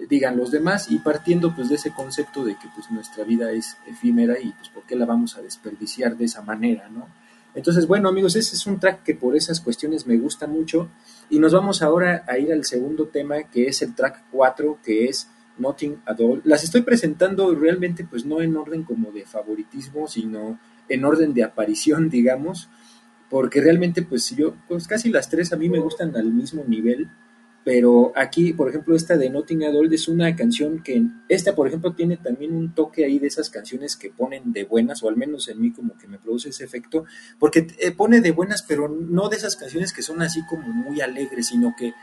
digan 0.09 0.37
los 0.37 0.51
demás 0.51 0.91
y 0.91 0.99
partiendo 0.99 1.55
pues 1.55 1.69
de 1.69 1.77
ese 1.77 1.93
concepto 1.93 2.45
de 2.45 2.57
que 2.57 2.69
pues 2.75 2.91
nuestra 2.91 3.25
vida 3.25 3.53
es 3.53 3.77
efímera 3.87 4.39
y 4.41 4.53
pues 4.53 4.69
por 4.69 4.85
qué 4.85 4.97
la 4.97 5.07
vamos 5.07 5.37
a 5.37 5.43
desperdiciar 5.43 6.17
de 6.17 6.25
esa 6.25 6.43
manera, 6.43 6.89
¿no? 6.89 7.09
Entonces, 7.55 7.87
bueno 7.87 8.09
amigos, 8.09 8.35
ese 8.35 8.57
es 8.57 8.67
un 8.67 8.81
track 8.81 9.03
que 9.03 9.15
por 9.15 9.37
esas 9.37 9.61
cuestiones 9.61 10.07
me 10.07 10.17
gusta 10.17 10.47
mucho 10.47 10.89
y 11.29 11.39
nos 11.39 11.53
vamos 11.53 11.83
ahora 11.83 12.25
a 12.27 12.39
ir 12.39 12.53
al 12.53 12.65
segundo 12.65 13.09
tema 13.09 13.43
que 13.45 13.67
es 13.67 13.83
el 13.83 13.95
track 13.95 14.25
4 14.31 14.79
que 14.83 15.07
es 15.07 15.29
Nothing 15.59 16.03
at 16.07 16.21
All. 16.21 16.41
Las 16.45 16.65
estoy 16.65 16.83
presentando 16.83 17.55
realmente 17.55 18.05
pues 18.05 18.25
no 18.25 18.41
en 18.41 18.57
orden 18.57 18.85
como 18.85 19.13
de 19.13 19.25
favoritismo, 19.27 20.09
sino 20.09 20.59
en 20.89 21.05
orden 21.05 21.35
de 21.35 21.45
aparición, 21.45 22.09
digamos, 22.11 22.69
porque 23.29 23.61
realmente 23.61 24.03
pues 24.03 24.31
yo, 24.37 24.55
pues 24.69 24.87
casi 24.87 25.11
las 25.11 25.29
tres 25.29 25.53
a 25.53 25.57
mí 25.57 25.69
me 25.69 25.79
gustan 25.79 26.15
al 26.17 26.33
mismo 26.33 26.65
nivel, 26.67 27.09
pero 27.65 28.13
aquí, 28.17 28.53
por 28.53 28.69
ejemplo, 28.69 28.97
esta 28.97 29.17
de 29.17 29.31
Notting 29.31 29.65
Adult 29.65 29.93
es 29.93 30.09
una 30.09 30.35
canción 30.35 30.83
que, 30.83 31.03
esta 31.29 31.55
por 31.55 31.69
ejemplo 31.69 31.93
tiene 31.93 32.17
también 32.17 32.55
un 32.55 32.75
toque 32.75 33.05
ahí 33.05 33.21
de 33.21 33.29
esas 33.29 33.51
canciones 33.51 33.97
que 33.97 34.11
ponen 34.11 34.53
de 34.53 34.65
buenas, 34.65 35.03
o 35.03 35.09
al 35.09 35.17
menos 35.17 35.49
en 35.49 35.61
mí 35.61 35.73
como 35.73 35.97
que 35.97 36.09
me 36.09 36.19
produce 36.19 36.49
ese 36.49 36.65
efecto, 36.65 37.05
porque 37.39 37.69
eh, 37.79 37.93
pone 37.93 38.21
de 38.21 38.33
buenas, 38.33 38.63
pero 38.63 38.89
no 38.89 39.29
de 39.29 39.37
esas 39.37 39.55
canciones 39.55 39.93
que 39.93 40.03
son 40.03 40.23
así 40.23 40.45
como 40.47 40.69
muy 40.69 41.01
alegres, 41.01 41.49
sino 41.49 41.75
que 41.77 41.95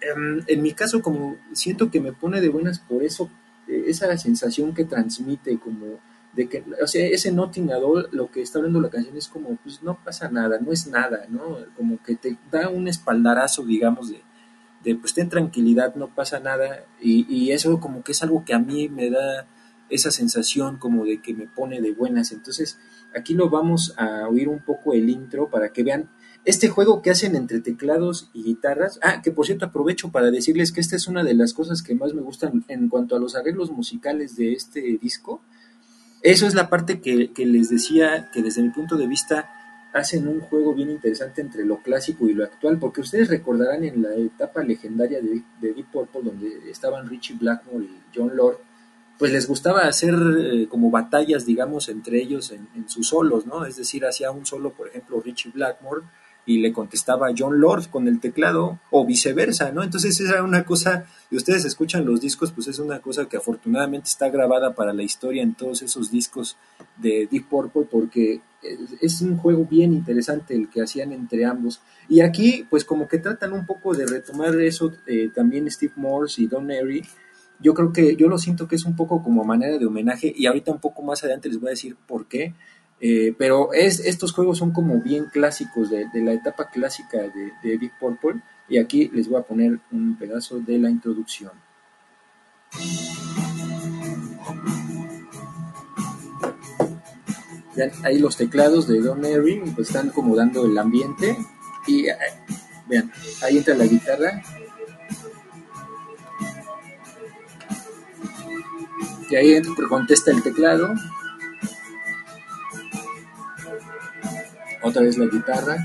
em, 0.00 0.42
en 0.46 0.62
mi 0.62 0.72
caso 0.72 1.02
como 1.02 1.36
siento 1.52 1.90
que 1.90 2.00
me 2.00 2.12
pone 2.12 2.40
de 2.40 2.48
buenas 2.48 2.78
por 2.78 3.04
eso, 3.04 3.30
eh, 3.68 3.84
esa 3.88 4.16
sensación 4.16 4.72
que 4.72 4.84
transmite 4.84 5.58
como 5.58 6.00
de 6.32 6.48
que, 6.48 6.64
o 6.82 6.86
sea, 6.86 7.06
ese 7.06 7.32
Notting 7.32 7.72
Adult, 7.72 8.12
lo 8.12 8.30
que 8.30 8.42
está 8.42 8.58
hablando 8.58 8.80
la 8.80 8.90
canción 8.90 9.16
es 9.16 9.26
como, 9.26 9.56
pues 9.56 9.82
no 9.82 9.98
pasa 10.04 10.28
nada, 10.28 10.58
no 10.60 10.70
es 10.70 10.86
nada, 10.86 11.24
¿no? 11.30 11.58
Como 11.76 12.02
que 12.02 12.14
te 12.14 12.36
da 12.50 12.68
un 12.68 12.88
espaldarazo, 12.88 13.64
digamos, 13.64 14.10
de, 14.10 14.20
de 14.86 14.94
pues 14.94 15.14
ten 15.14 15.28
tranquilidad, 15.28 15.96
no 15.96 16.14
pasa 16.14 16.38
nada, 16.38 16.84
y, 17.02 17.50
eso 17.50 17.80
como 17.80 18.04
que 18.04 18.12
es 18.12 18.22
algo 18.22 18.44
que 18.44 18.54
a 18.54 18.60
mí 18.60 18.88
me 18.88 19.10
da 19.10 19.48
esa 19.90 20.12
sensación 20.12 20.76
como 20.78 21.04
de 21.04 21.20
que 21.20 21.34
me 21.34 21.48
pone 21.48 21.80
de 21.80 21.92
buenas. 21.92 22.30
Entonces, 22.30 22.78
aquí 23.14 23.34
lo 23.34 23.50
vamos 23.50 23.94
a 23.96 24.28
oír 24.28 24.48
un 24.48 24.60
poco 24.60 24.92
el 24.92 25.10
intro 25.10 25.50
para 25.50 25.72
que 25.72 25.82
vean 25.82 26.08
este 26.44 26.68
juego 26.68 27.02
que 27.02 27.10
hacen 27.10 27.34
entre 27.34 27.60
teclados 27.60 28.30
y 28.32 28.44
guitarras. 28.44 29.00
Ah, 29.02 29.22
que 29.22 29.32
por 29.32 29.46
cierto 29.46 29.66
aprovecho 29.66 30.12
para 30.12 30.30
decirles 30.30 30.70
que 30.70 30.80
esta 30.80 30.94
es 30.94 31.08
una 31.08 31.24
de 31.24 31.34
las 31.34 31.52
cosas 31.52 31.82
que 31.82 31.96
más 31.96 32.14
me 32.14 32.22
gustan 32.22 32.64
en 32.68 32.88
cuanto 32.88 33.16
a 33.16 33.18
los 33.18 33.34
arreglos 33.34 33.72
musicales 33.72 34.36
de 34.36 34.52
este 34.52 34.98
disco. 35.02 35.40
Eso 36.22 36.46
es 36.46 36.54
la 36.54 36.70
parte 36.70 37.00
que 37.00 37.46
les 37.46 37.70
decía 37.70 38.30
que 38.32 38.42
desde 38.42 38.62
mi 38.62 38.70
punto 38.70 38.96
de 38.96 39.08
vista 39.08 39.50
hacen 39.96 40.28
un 40.28 40.40
juego 40.40 40.74
bien 40.74 40.90
interesante 40.90 41.40
entre 41.40 41.64
lo 41.64 41.78
clásico 41.78 42.28
y 42.28 42.34
lo 42.34 42.44
actual, 42.44 42.78
porque 42.78 43.00
ustedes 43.00 43.28
recordarán 43.28 43.82
en 43.82 44.02
la 44.02 44.14
etapa 44.14 44.62
legendaria 44.62 45.20
de, 45.20 45.42
de 45.60 45.72
Deep 45.72 45.90
Purple, 45.90 46.20
donde 46.22 46.70
estaban 46.70 47.08
Richie 47.08 47.36
Blackmore 47.38 47.84
y 47.84 48.00
John 48.14 48.36
Lord, 48.36 48.58
pues 49.18 49.32
les 49.32 49.48
gustaba 49.48 49.86
hacer 49.86 50.14
eh, 50.14 50.66
como 50.68 50.90
batallas, 50.90 51.46
digamos, 51.46 51.88
entre 51.88 52.18
ellos 52.20 52.52
en, 52.52 52.88
sus 52.88 53.08
solos, 53.08 53.46
¿no? 53.46 53.64
Es 53.64 53.76
decir, 53.76 54.04
hacía 54.04 54.30
un 54.30 54.44
solo, 54.44 54.70
por 54.70 54.88
ejemplo, 54.88 55.20
Richie 55.24 55.50
Blackmore 55.50 56.02
y 56.44 56.58
le 56.58 56.72
contestaba 56.72 57.32
John 57.36 57.58
Lord 57.58 57.88
con 57.90 58.06
el 58.06 58.20
teclado 58.20 58.78
o 58.90 59.04
viceversa, 59.04 59.72
¿no? 59.72 59.82
Entonces 59.82 60.20
era 60.20 60.42
una 60.42 60.64
cosa, 60.64 61.06
y 61.30 61.36
ustedes 61.36 61.64
escuchan 61.64 62.04
los 62.04 62.20
discos, 62.20 62.52
pues 62.52 62.68
es 62.68 62.78
una 62.78 63.00
cosa 63.00 63.26
que 63.26 63.38
afortunadamente 63.38 64.08
está 64.08 64.28
grabada 64.28 64.74
para 64.74 64.92
la 64.92 65.02
historia 65.02 65.42
en 65.42 65.54
todos 65.54 65.82
esos 65.82 66.10
discos 66.10 66.56
de 66.98 67.26
Deep 67.30 67.48
Purple 67.48 67.88
porque 67.90 68.40
es 69.00 69.20
un 69.20 69.36
juego 69.36 69.64
bien 69.64 69.92
interesante 69.92 70.54
el 70.54 70.68
que 70.68 70.82
hacían 70.82 71.12
entre 71.12 71.44
ambos. 71.44 71.80
Y 72.08 72.20
aquí, 72.20 72.66
pues 72.68 72.84
como 72.84 73.08
que 73.08 73.18
tratan 73.18 73.52
un 73.52 73.66
poco 73.66 73.94
de 73.94 74.06
retomar 74.06 74.54
eso 74.60 74.92
eh, 75.06 75.30
también 75.34 75.70
Steve 75.70 75.92
Morse 75.96 76.42
y 76.42 76.46
Don 76.46 76.70
Airy. 76.70 77.02
Yo 77.60 77.74
creo 77.74 77.92
que 77.92 78.16
yo 78.16 78.28
lo 78.28 78.38
siento 78.38 78.68
que 78.68 78.76
es 78.76 78.84
un 78.84 78.96
poco 78.96 79.22
como 79.22 79.44
manera 79.44 79.78
de 79.78 79.86
homenaje 79.86 80.32
y 80.34 80.46
ahorita 80.46 80.72
un 80.72 80.80
poco 80.80 81.02
más 81.02 81.22
adelante 81.22 81.48
les 81.48 81.58
voy 81.58 81.68
a 81.68 81.70
decir 81.70 81.96
por 82.06 82.26
qué. 82.26 82.54
Eh, 83.00 83.34
pero 83.36 83.72
es, 83.74 84.00
estos 84.00 84.32
juegos 84.32 84.58
son 84.58 84.72
como 84.72 85.00
bien 85.02 85.26
clásicos 85.26 85.90
de, 85.90 86.08
la 86.14 86.32
etapa 86.32 86.70
clásica 86.70 87.18
de, 87.18 87.52
de, 87.62 87.76
Deep 87.76 87.92
Purple 88.00 88.40
y 88.70 88.78
aquí 88.78 89.10
les 89.12 89.28
voy 89.28 89.38
a 89.38 89.44
poner 89.44 89.80
un 89.92 90.16
pedazo 90.16 90.60
de 90.60 90.78
la 90.78 90.88
introducción. 90.88 91.52
Vean, 97.76 97.92
ahí 98.02 98.18
los 98.18 98.36
teclados 98.36 98.88
de 98.88 99.00
Don 99.00 99.24
Airy 99.24 99.62
pues, 99.74 99.88
están 99.88 100.10
como 100.10 100.34
dando 100.34 100.64
el 100.64 100.76
ambiente 100.78 101.36
y 101.86 102.08
eh, 102.08 102.16
vean, 102.86 103.12
ahí 103.42 103.58
entra 103.58 103.74
la 103.74 103.84
guitarra 103.84 104.42
y 109.28 109.36
ahí 109.36 109.62
contesta 109.88 110.30
el 110.30 110.42
teclado 110.42 110.94
otra 114.82 115.02
vez 115.02 115.18
la 115.18 115.26
guitarra. 115.26 115.76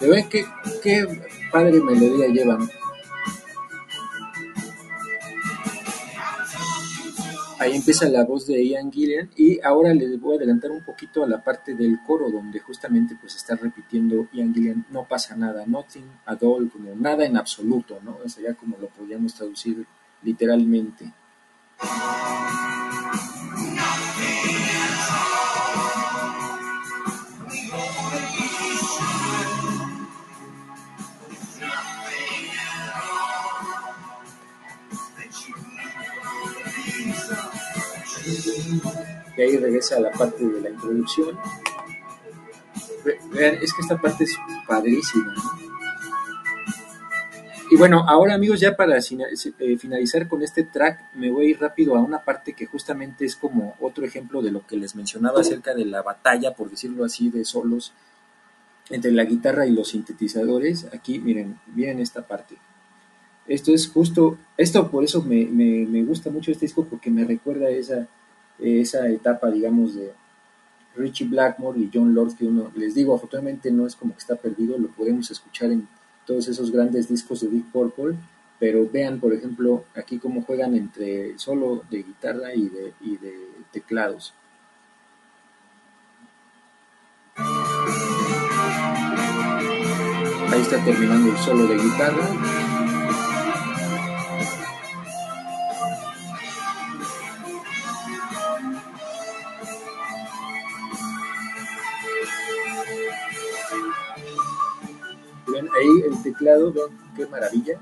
¿Ya 0.00 0.08
ven 0.08 0.28
qué, 0.28 0.44
qué 0.82 1.22
padre 1.52 1.80
melodía 1.80 2.28
llevan? 2.28 2.68
Ahí 7.58 7.74
empieza 7.74 8.08
la 8.08 8.24
voz 8.24 8.46
de 8.46 8.62
Ian 8.62 8.92
Gillian 8.92 9.30
y 9.36 9.58
ahora 9.62 9.94
les 9.94 10.20
voy 10.20 10.34
a 10.34 10.36
adelantar 10.36 10.70
un 10.70 10.84
poquito 10.84 11.24
a 11.24 11.26
la 11.26 11.42
parte 11.42 11.74
del 11.74 11.98
coro 12.06 12.30
donde 12.30 12.60
justamente 12.60 13.16
pues 13.18 13.34
está 13.36 13.56
repitiendo 13.56 14.28
Ian 14.32 14.52
Gillian, 14.52 14.84
no 14.90 15.04
pasa 15.04 15.34
nada, 15.36 15.64
nothing 15.66 16.04
at 16.26 16.42
all, 16.42 16.70
como 16.70 16.94
nada 16.94 17.24
en 17.24 17.36
absoluto, 17.36 17.98
¿no? 18.02 18.18
Sería 18.28 18.54
como 18.54 18.76
lo 18.78 18.88
podríamos 18.88 19.34
traducir 19.34 19.86
literalmente. 20.22 21.12
Y 39.36 39.40
ahí 39.40 39.56
regresa 39.56 39.96
a 39.96 40.00
la 40.00 40.10
parte 40.10 40.46
de 40.46 40.60
la 40.60 40.70
introducción. 40.70 41.38
Vean, 43.32 43.54
es 43.62 43.72
que 43.72 43.82
esta 43.82 44.00
parte 44.00 44.24
es 44.24 44.36
padrísima. 44.66 45.34
Y 47.68 47.76
bueno, 47.76 48.04
ahora 48.06 48.34
amigos, 48.34 48.60
ya 48.60 48.76
para 48.76 49.00
finalizar 49.00 50.28
con 50.28 50.42
este 50.42 50.62
track, 50.62 51.14
me 51.14 51.30
voy 51.30 51.46
a 51.46 51.48
ir 51.50 51.60
rápido 51.60 51.96
a 51.96 52.00
una 52.00 52.24
parte 52.24 52.52
que 52.52 52.66
justamente 52.66 53.24
es 53.24 53.34
como 53.34 53.74
otro 53.80 54.04
ejemplo 54.04 54.40
de 54.40 54.52
lo 54.52 54.64
que 54.64 54.76
les 54.76 54.94
mencionaba 54.94 55.40
acerca 55.40 55.74
de 55.74 55.84
la 55.84 56.02
batalla, 56.02 56.54
por 56.54 56.70
decirlo 56.70 57.04
así, 57.04 57.28
de 57.28 57.44
solos 57.44 57.92
entre 58.88 59.10
la 59.10 59.24
guitarra 59.24 59.66
y 59.66 59.72
los 59.72 59.88
sintetizadores. 59.88 60.86
Aquí, 60.92 61.18
miren, 61.18 61.58
miren 61.74 61.98
esta 61.98 62.24
parte. 62.24 62.56
Esto 63.48 63.72
es 63.72 63.88
justo, 63.88 64.38
esto 64.56 64.88
por 64.88 65.02
eso 65.02 65.22
me, 65.22 65.44
me, 65.46 65.86
me 65.86 66.04
gusta 66.04 66.30
mucho 66.30 66.52
este 66.52 66.66
disco, 66.66 66.84
porque 66.84 67.10
me 67.10 67.24
recuerda 67.24 67.68
esa, 67.68 68.06
esa 68.58 69.08
etapa, 69.08 69.50
digamos, 69.50 69.94
de 69.94 70.12
Richie 70.96 71.26
Blackmore 71.26 71.78
y 71.78 71.90
John 71.92 72.14
Lord, 72.14 72.36
que 72.36 72.46
uno, 72.46 72.70
les 72.74 72.94
digo, 72.94 73.14
afortunadamente 73.14 73.70
no 73.70 73.86
es 73.86 73.94
como 73.96 74.12
que 74.12 74.20
está 74.20 74.36
perdido, 74.36 74.78
lo 74.78 74.88
podemos 74.88 75.30
escuchar 75.30 75.70
en 75.70 75.86
todos 76.26 76.48
esos 76.48 76.70
grandes 76.70 77.08
discos 77.08 77.40
de 77.40 77.48
Deep 77.48 77.70
Purple, 77.70 78.16
pero 78.58 78.88
vean, 78.90 79.20
por 79.20 79.34
ejemplo, 79.34 79.84
aquí 79.94 80.18
cómo 80.18 80.42
juegan 80.42 80.74
entre 80.74 81.38
solo 81.38 81.82
de 81.90 81.98
guitarra 81.98 82.54
y 82.54 82.68
de, 82.68 82.92
y 83.02 83.16
de 83.18 83.34
teclados. 83.70 84.32
Ahí 90.48 90.62
está 90.62 90.82
terminando 90.84 91.30
el 91.30 91.36
solo 91.38 91.66
de 91.66 91.76
guitarra. 91.76 92.65
Teclado, 106.36 106.72
ven 106.72 106.98
qué 107.16 107.26
maravilla. 107.26 107.78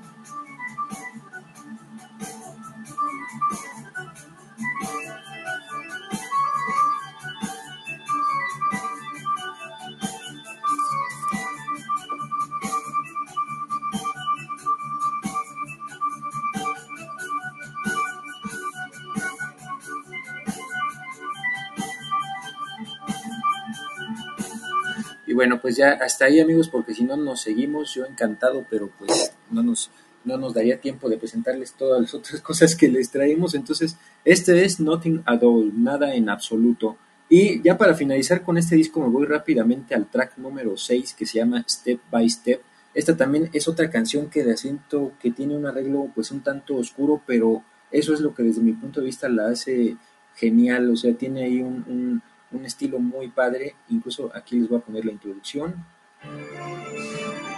Bueno, 25.45 25.61
pues 25.61 25.77
ya 25.77 25.91
hasta 26.01 26.25
ahí 26.25 26.41
amigos, 26.41 26.71
porque 26.71 26.95
si 26.95 27.05
no 27.05 27.19
nos 27.19 27.43
seguimos, 27.43 27.93
yo 27.93 28.07
encantado, 28.07 28.65
pero 28.71 28.89
pues 28.99 29.31
no 29.51 29.63
nos, 29.63 29.91
no 30.25 30.39
nos 30.39 30.55
daría 30.55 30.81
tiempo 30.81 31.11
de 31.11 31.19
presentarles 31.19 31.75
todas 31.75 32.01
las 32.01 32.15
otras 32.15 32.41
cosas 32.41 32.75
que 32.75 32.89
les 32.89 33.11
traemos. 33.11 33.55
Entonces, 33.55 33.99
este 34.25 34.65
es 34.65 34.81
Nothing 34.81 35.23
at 35.27 35.43
All, 35.43 35.71
nada 35.77 36.15
en 36.15 36.31
absoluto. 36.31 36.97
Y 37.29 37.61
ya 37.61 37.77
para 37.77 37.95
finalizar 37.95 38.43
con 38.43 38.57
este 38.57 38.75
disco 38.75 39.01
me 39.01 39.09
voy 39.09 39.27
rápidamente 39.27 39.95
al 39.95 40.07
track 40.07 40.39
número 40.39 40.79
6 40.79 41.13
que 41.13 41.27
se 41.27 41.41
llama 41.41 41.63
Step 41.69 42.01
by 42.11 42.27
Step. 42.31 42.63
Esta 42.95 43.15
también 43.15 43.51
es 43.53 43.69
otra 43.69 43.91
canción 43.91 44.31
que 44.31 44.45
de 44.45 44.57
siento 44.57 45.13
que 45.21 45.31
tiene 45.31 45.59
un 45.59 45.67
arreglo 45.67 46.09
pues 46.15 46.31
un 46.31 46.41
tanto 46.41 46.77
oscuro, 46.77 47.21
pero 47.27 47.63
eso 47.91 48.15
es 48.15 48.21
lo 48.21 48.35
que 48.35 48.45
desde 48.45 48.63
mi 48.63 48.73
punto 48.73 49.01
de 49.01 49.07
vista 49.07 49.29
la 49.29 49.49
hace 49.49 49.99
genial. 50.37 50.91
O 50.91 50.97
sea, 50.97 51.13
tiene 51.13 51.45
ahí 51.45 51.61
un, 51.61 51.85
un 51.87 52.23
un 52.55 52.65
estilo 52.65 52.99
muy 52.99 53.29
padre, 53.29 53.75
incluso 53.89 54.31
aquí 54.35 54.59
les 54.59 54.69
voy 54.69 54.79
a 54.79 54.83
poner 54.83 55.05
la 55.05 55.13
introducción. 55.13 55.85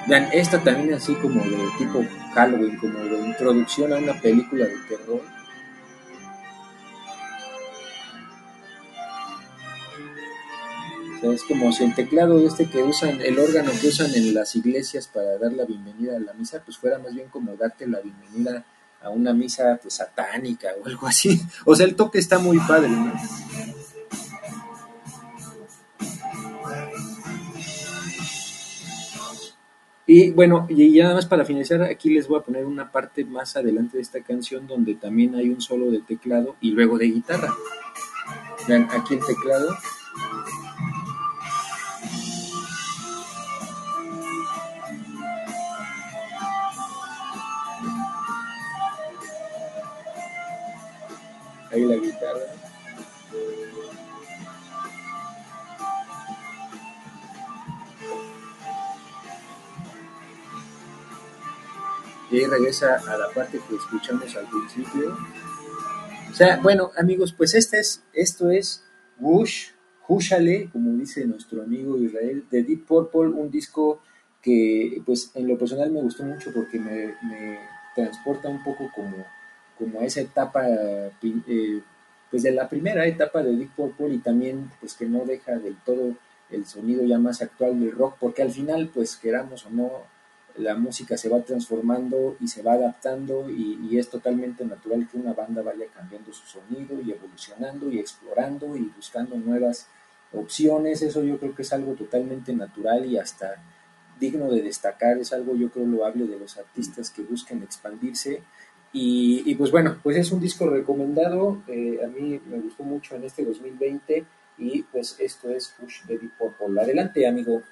Vean, 0.08 0.28
esta 0.32 0.62
también 0.62 0.94
así 0.94 1.14
como 1.14 1.42
de 1.42 1.56
tipo 1.78 2.04
Halloween, 2.34 2.76
como 2.78 2.98
de 2.98 3.18
introducción 3.26 3.92
a 3.92 3.96
una 3.96 4.20
película 4.20 4.64
de 4.64 4.76
terror. 4.88 5.22
Es 11.22 11.42
como 11.42 11.72
si 11.72 11.82
el 11.82 11.94
teclado 11.94 12.46
este 12.46 12.66
que 12.66 12.82
usan, 12.82 13.20
el 13.20 13.38
órgano 13.38 13.72
que 13.80 13.88
usan 13.88 14.14
en 14.14 14.32
las 14.32 14.54
iglesias 14.54 15.08
para 15.08 15.38
dar 15.38 15.52
la 15.52 15.64
bienvenida 15.64 16.16
a 16.16 16.20
la 16.20 16.32
misa, 16.34 16.62
pues 16.64 16.78
fuera 16.78 16.98
más 16.98 17.14
bien 17.14 17.28
como 17.28 17.56
darte 17.56 17.86
la 17.86 18.00
bienvenida 18.00 18.64
a 19.02 19.10
una 19.10 19.32
misa 19.32 19.78
pues, 19.82 19.94
satánica 19.94 20.68
o 20.80 20.86
algo 20.86 21.06
así. 21.06 21.40
O 21.64 21.74
sea, 21.74 21.86
el 21.86 21.96
toque 21.96 22.18
está 22.18 22.38
muy 22.38 22.58
padre, 22.60 22.90
¿no? 22.90 23.12
Y 30.08 30.30
bueno, 30.30 30.66
y 30.68 30.92
ya 30.94 31.04
nada 31.04 31.16
más 31.16 31.26
para 31.26 31.44
finalizar, 31.44 31.82
aquí 31.82 32.10
les 32.10 32.28
voy 32.28 32.38
a 32.38 32.42
poner 32.42 32.64
una 32.64 32.92
parte 32.92 33.24
más 33.24 33.56
adelante 33.56 33.96
de 33.96 34.02
esta 34.04 34.22
canción 34.22 34.68
donde 34.68 34.94
también 34.94 35.34
hay 35.34 35.48
un 35.48 35.60
solo 35.60 35.90
de 35.90 36.00
teclado 36.00 36.54
y 36.60 36.70
luego 36.70 36.96
de 36.96 37.06
guitarra. 37.06 37.52
Vean, 38.68 38.88
aquí 38.92 39.14
el 39.14 39.20
teclado. 39.26 39.76
Ahí 51.72 51.84
la 51.84 51.96
guitarra. 51.96 52.55
Y 62.36 62.46
regresa 62.46 62.96
a 62.96 63.16
la 63.16 63.28
parte 63.30 63.60
que 63.68 63.76
escuchamos 63.76 64.36
al 64.36 64.46
principio. 64.46 65.16
O 66.30 66.34
sea, 66.34 66.58
bueno, 66.58 66.90
amigos, 66.98 67.32
pues 67.32 67.54
este 67.54 67.78
es, 67.78 68.02
esto 68.12 68.50
es 68.50 68.84
Wush, 69.18 69.68
Hushale, 70.06 70.68
como 70.70 70.92
dice 70.92 71.24
nuestro 71.24 71.62
amigo 71.62 71.96
Israel, 71.96 72.44
de 72.50 72.62
Deep 72.62 72.86
Purple, 72.86 73.28
un 73.28 73.50
disco 73.50 74.00
que, 74.42 75.02
pues, 75.06 75.30
en 75.34 75.48
lo 75.48 75.58
personal 75.58 75.90
me 75.90 76.02
gustó 76.02 76.24
mucho 76.24 76.52
porque 76.52 76.78
me, 76.78 77.14
me 77.22 77.58
transporta 77.94 78.48
un 78.48 78.62
poco 78.62 78.90
como, 78.94 79.24
como 79.78 80.00
a 80.00 80.04
esa 80.04 80.20
etapa, 80.20 80.66
eh, 80.68 81.80
pues, 82.30 82.42
de 82.42 82.52
la 82.52 82.68
primera 82.68 83.06
etapa 83.06 83.42
de 83.42 83.56
Deep 83.56 83.70
Purple 83.74 84.14
y 84.14 84.18
también, 84.18 84.70
pues, 84.78 84.94
que 84.94 85.06
no 85.06 85.24
deja 85.24 85.56
del 85.56 85.76
todo 85.84 86.14
el 86.50 86.66
sonido 86.66 87.04
ya 87.04 87.18
más 87.18 87.40
actual 87.42 87.80
del 87.80 87.92
rock, 87.92 88.16
porque 88.20 88.42
al 88.42 88.50
final, 88.50 88.90
pues, 88.92 89.16
queramos 89.16 89.64
o 89.66 89.70
no, 89.70 89.90
la 90.58 90.74
música 90.74 91.16
se 91.16 91.28
va 91.28 91.40
transformando 91.40 92.36
y 92.40 92.48
se 92.48 92.62
va 92.62 92.74
adaptando 92.74 93.48
y, 93.50 93.98
es 93.98 94.10
totalmente 94.10 94.64
natural 94.64 95.08
que 95.10 95.16
una 95.16 95.32
banda 95.32 95.62
vaya 95.62 95.86
cambiando 95.94 96.30
su 96.32 96.46
sonido 96.46 97.00
y 97.00 97.12
evolucionando 97.12 97.90
y 97.90 97.98
explorando 97.98 98.76
y 98.76 98.92
buscando 98.94 99.36
nuevas 99.36 99.86
opciones. 100.34 101.00
Eso 101.00 101.22
yo 101.24 101.38
creo 101.38 101.54
que 101.54 101.62
es 101.62 101.72
algo 101.72 101.94
totalmente 101.94 102.52
natural 102.52 103.06
y 103.06 103.16
hasta 103.16 103.62
digno 104.20 104.50
de 104.50 104.62
destacar. 104.62 105.16
Es 105.18 105.32
algo 105.32 105.56
yo 105.56 105.70
creo 105.70 105.86
loable 105.86 106.26
de 106.26 106.38
los 106.38 106.58
artistas 106.58 107.10
que 107.10 107.22
busquen 107.22 107.62
expandirse. 107.62 108.42
Y, 108.92 109.42
y 109.46 109.54
pues 109.54 109.70
bueno, 109.70 109.98
pues 110.02 110.16
es 110.18 110.30
un 110.30 110.40
disco 110.40 110.68
recomendado. 110.68 111.62
Eh, 111.68 112.00
a 112.04 112.08
mí 112.08 112.40
me 112.46 112.60
gustó 112.60 112.82
mucho 112.82 113.16
en 113.16 113.24
este 113.24 113.44
2020 113.44 114.26
y 114.58 114.82
pues 114.82 115.16
esto 115.18 115.50
es 115.50 115.68
Push 115.78 116.04
de 116.04 116.18
Deep 116.18 116.32
Purple. 116.38 116.80
Adelante, 116.80 117.26
amigo. 117.26 117.62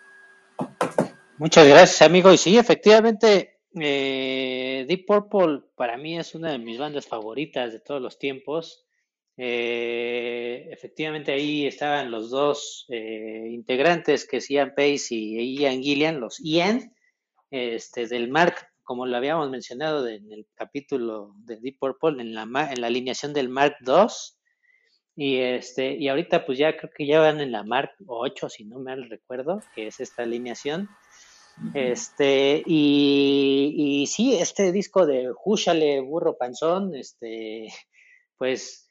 Muchas 1.36 1.66
gracias, 1.66 2.02
amigo. 2.02 2.32
Y 2.32 2.38
sí, 2.38 2.56
efectivamente, 2.56 3.58
eh, 3.80 4.84
Deep 4.86 5.04
Purple 5.04 5.62
para 5.74 5.96
mí 5.96 6.16
es 6.16 6.34
una 6.36 6.52
de 6.52 6.58
mis 6.58 6.78
bandas 6.78 7.06
favoritas 7.06 7.72
de 7.72 7.80
todos 7.80 8.00
los 8.00 8.18
tiempos. 8.18 8.86
Eh, 9.36 10.68
efectivamente, 10.70 11.32
ahí 11.32 11.66
estaban 11.66 12.12
los 12.12 12.30
dos 12.30 12.86
eh, 12.88 13.48
integrantes, 13.50 14.28
que 14.28 14.36
es 14.36 14.48
Ian 14.48 14.74
Pace 14.76 15.08
y 15.10 15.58
Ian 15.58 15.82
Gillian, 15.82 16.20
los 16.20 16.38
Ian, 16.38 16.94
este, 17.50 18.06
del 18.06 18.28
Mark, 18.28 18.54
como 18.84 19.04
lo 19.04 19.16
habíamos 19.16 19.50
mencionado 19.50 20.06
en 20.06 20.30
el 20.30 20.46
capítulo 20.54 21.34
de 21.38 21.56
Deep 21.56 21.78
Purple, 21.80 22.22
en 22.22 22.32
la, 22.32 22.42
en 22.42 22.80
la 22.80 22.86
alineación 22.86 23.32
del 23.32 23.48
Mark 23.48 23.76
II. 23.84 24.06
Y 25.16 25.38
este, 25.38 25.96
y 25.96 26.08
ahorita 26.08 26.44
pues 26.46 26.58
ya 26.58 26.76
creo 26.76 26.90
que 26.96 27.06
ya 27.06 27.20
van 27.20 27.40
en 27.40 27.50
la 27.50 27.64
Mark 27.64 27.90
8, 28.06 28.48
si 28.48 28.64
no 28.64 28.78
mal 28.78 29.08
recuerdo, 29.10 29.60
que 29.74 29.88
es 29.88 29.98
esta 29.98 30.22
alineación. 30.22 30.88
Este, 31.72 32.62
y, 32.66 33.74
y 33.76 34.06
sí, 34.06 34.36
este 34.36 34.72
disco 34.72 35.06
de 35.06 35.32
Júchale 35.34 36.00
Burro 36.00 36.36
Panzón, 36.36 36.94
este, 36.94 37.72
pues 38.36 38.88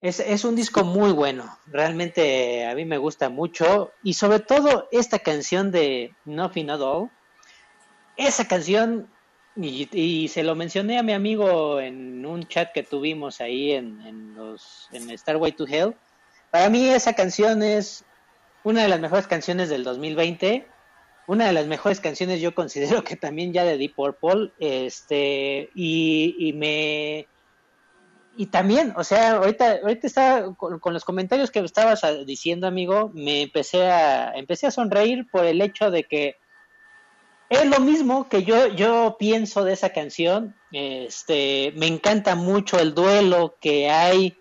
es, 0.00 0.20
es, 0.20 0.44
un 0.44 0.54
disco 0.54 0.84
muy 0.84 1.12
bueno. 1.12 1.58
Realmente 1.66 2.66
a 2.66 2.74
mí 2.74 2.84
me 2.84 2.98
gusta 2.98 3.30
mucho. 3.30 3.92
Y 4.02 4.14
sobre 4.14 4.40
todo 4.40 4.88
esta 4.92 5.18
canción 5.18 5.70
de 5.70 6.12
Nothing 6.26 6.70
at 6.70 6.80
All. 6.80 7.10
Esa 8.16 8.46
canción, 8.46 9.08
y, 9.56 9.88
y, 9.92 10.28
se 10.28 10.42
lo 10.42 10.54
mencioné 10.54 10.98
a 10.98 11.02
mi 11.02 11.14
amigo 11.14 11.80
en 11.80 12.24
un 12.26 12.46
chat 12.46 12.70
que 12.72 12.82
tuvimos 12.82 13.40
ahí 13.40 13.72
en, 13.72 14.00
en, 14.02 14.34
los, 14.34 14.88
en 14.92 15.16
Starway 15.16 15.52
to 15.52 15.66
Hell. 15.66 15.96
Para 16.50 16.68
mí 16.68 16.88
esa 16.90 17.14
canción 17.14 17.62
es 17.62 18.04
una 18.62 18.82
de 18.82 18.88
las 18.88 19.00
mejores 19.00 19.26
canciones 19.26 19.68
del 19.68 19.84
2020 19.84 20.66
una 21.26 21.46
de 21.46 21.52
las 21.52 21.66
mejores 21.66 22.00
canciones 22.00 22.40
yo 22.40 22.54
considero 22.54 23.02
que 23.04 23.16
también 23.16 23.52
ya 23.52 23.64
de 23.64 23.78
Deep 23.78 23.94
Purple, 23.94 24.52
este, 24.58 25.70
y, 25.74 26.36
y 26.38 26.52
me, 26.52 27.26
y 28.36 28.46
también, 28.46 28.92
o 28.96 29.04
sea, 29.04 29.32
ahorita, 29.32 29.80
ahorita 29.82 30.06
estaba 30.06 30.54
con, 30.54 30.92
los 30.92 31.04
comentarios 31.04 31.50
que 31.50 31.60
estabas 31.60 32.02
diciendo, 32.26 32.66
amigo, 32.66 33.10
me 33.14 33.42
empecé 33.42 33.86
a, 33.86 34.32
empecé 34.34 34.66
a 34.66 34.72
sonreír 34.72 35.26
por 35.30 35.44
el 35.44 35.60
hecho 35.60 35.90
de 35.90 36.04
que 36.04 36.36
es 37.48 37.64
lo 37.66 37.78
mismo 37.78 38.28
que 38.28 38.42
yo, 38.42 38.68
yo 38.68 39.16
pienso 39.18 39.64
de 39.64 39.74
esa 39.74 39.90
canción, 39.90 40.56
este, 40.72 41.72
me 41.76 41.86
encanta 41.86 42.34
mucho 42.34 42.78
el 42.78 42.94
duelo 42.94 43.56
que 43.60 43.88
hay, 43.90 44.36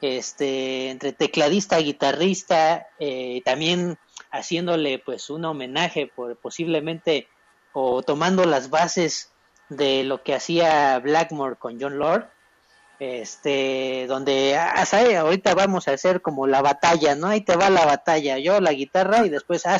este, 0.00 0.90
entre 0.90 1.12
tecladista 1.12 1.78
guitarrista, 1.78 2.86
eh, 3.00 3.42
también 3.44 3.98
haciéndole 4.34 4.98
pues 4.98 5.30
un 5.30 5.44
homenaje 5.44 6.10
por 6.14 6.36
posiblemente 6.36 7.28
o 7.72 8.02
tomando 8.02 8.44
las 8.44 8.68
bases 8.68 9.32
de 9.68 10.02
lo 10.04 10.22
que 10.22 10.34
hacía 10.34 10.98
Blackmore 10.98 11.56
con 11.56 11.80
John 11.80 11.98
Lord 11.98 12.28
este 12.98 14.06
donde 14.08 14.56
ah, 14.56 14.84
¿sabe? 14.86 15.16
ahorita 15.16 15.54
vamos 15.54 15.86
a 15.86 15.92
hacer 15.92 16.20
como 16.20 16.46
la 16.46 16.62
batalla 16.62 17.14
no 17.14 17.28
ahí 17.28 17.42
te 17.42 17.56
va 17.56 17.70
la 17.70 17.86
batalla 17.86 18.38
yo 18.38 18.60
la 18.60 18.72
guitarra 18.72 19.24
y 19.24 19.28
después 19.28 19.66
ah 19.66 19.78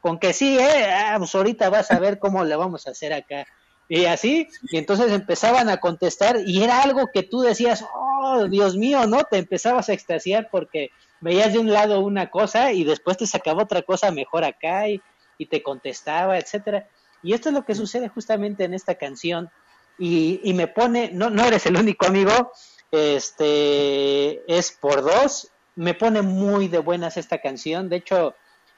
con 0.00 0.18
que 0.18 0.32
sí 0.32 0.58
eh 0.58 0.90
ah, 0.92 1.16
pues 1.18 1.34
ahorita 1.34 1.70
vas 1.70 1.90
a 1.90 1.98
ver 1.98 2.18
cómo 2.18 2.44
le 2.44 2.54
vamos 2.54 2.86
a 2.86 2.90
hacer 2.90 3.14
acá 3.14 3.46
y 3.88 4.04
así 4.04 4.48
y 4.70 4.76
entonces 4.76 5.10
empezaban 5.10 5.68
a 5.70 5.78
contestar 5.78 6.40
y 6.44 6.62
era 6.62 6.82
algo 6.82 7.08
que 7.12 7.22
tú 7.22 7.40
decías 7.40 7.84
oh 7.94 8.46
Dios 8.48 8.76
mío 8.76 9.06
no 9.06 9.24
te 9.24 9.38
empezabas 9.38 9.88
a 9.88 9.94
extasiar 9.94 10.48
porque 10.50 10.90
veías 11.20 11.52
de 11.52 11.58
un 11.58 11.72
lado 11.72 12.00
una 12.00 12.30
cosa 12.30 12.72
y 12.72 12.84
después 12.84 13.16
te 13.16 13.26
sacaba 13.26 13.62
otra 13.62 13.82
cosa 13.82 14.10
mejor 14.10 14.44
acá 14.44 14.88
y, 14.88 15.00
y 15.38 15.46
te 15.46 15.62
contestaba, 15.62 16.38
etcétera. 16.38 16.88
Y 17.22 17.32
esto 17.32 17.48
es 17.48 17.54
lo 17.54 17.64
que 17.64 17.74
sucede 17.74 18.08
justamente 18.08 18.64
en 18.64 18.74
esta 18.74 18.94
canción. 18.96 19.50
Y, 19.98 20.40
y, 20.44 20.52
me 20.52 20.68
pone, 20.68 21.10
no, 21.12 21.30
no 21.30 21.44
eres 21.44 21.64
el 21.66 21.76
único 21.76 22.06
amigo, 22.06 22.52
este 22.90 24.42
es 24.46 24.72
por 24.72 25.02
dos, 25.02 25.50
me 25.74 25.94
pone 25.94 26.22
muy 26.22 26.68
de 26.68 26.78
buenas 26.78 27.16
esta 27.16 27.38
canción, 27.38 27.88
de 27.88 27.96
hecho 27.96 28.34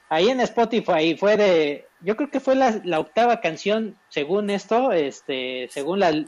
ahí 0.07 0.29
en 0.29 0.39
Spotify 0.39 1.15
fue 1.17 1.37
de, 1.37 1.87
yo 2.01 2.15
creo 2.15 2.29
que 2.29 2.39
fue 2.39 2.55
la, 2.55 2.81
la 2.83 2.99
octava 2.99 3.41
canción 3.41 3.97
según 4.09 4.49
esto, 4.49 4.93
este, 4.93 5.67
según 5.71 5.99
la, 5.99 6.09
el, 6.09 6.27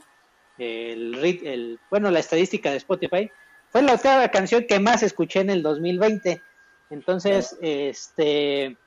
el, 0.57 1.79
bueno, 1.89 2.11
la 2.11 2.19
estadística 2.19 2.69
de 2.69 2.77
Spotify, 2.77 3.31
fue 3.71 3.81
la 3.81 3.93
octava 3.93 4.27
canción 4.29 4.65
que 4.67 4.79
más 4.79 5.01
escuché 5.01 5.39
en 5.39 5.49
el 5.49 5.63
2020. 5.63 6.41
Entonces, 6.89 7.57
este, 7.61 8.77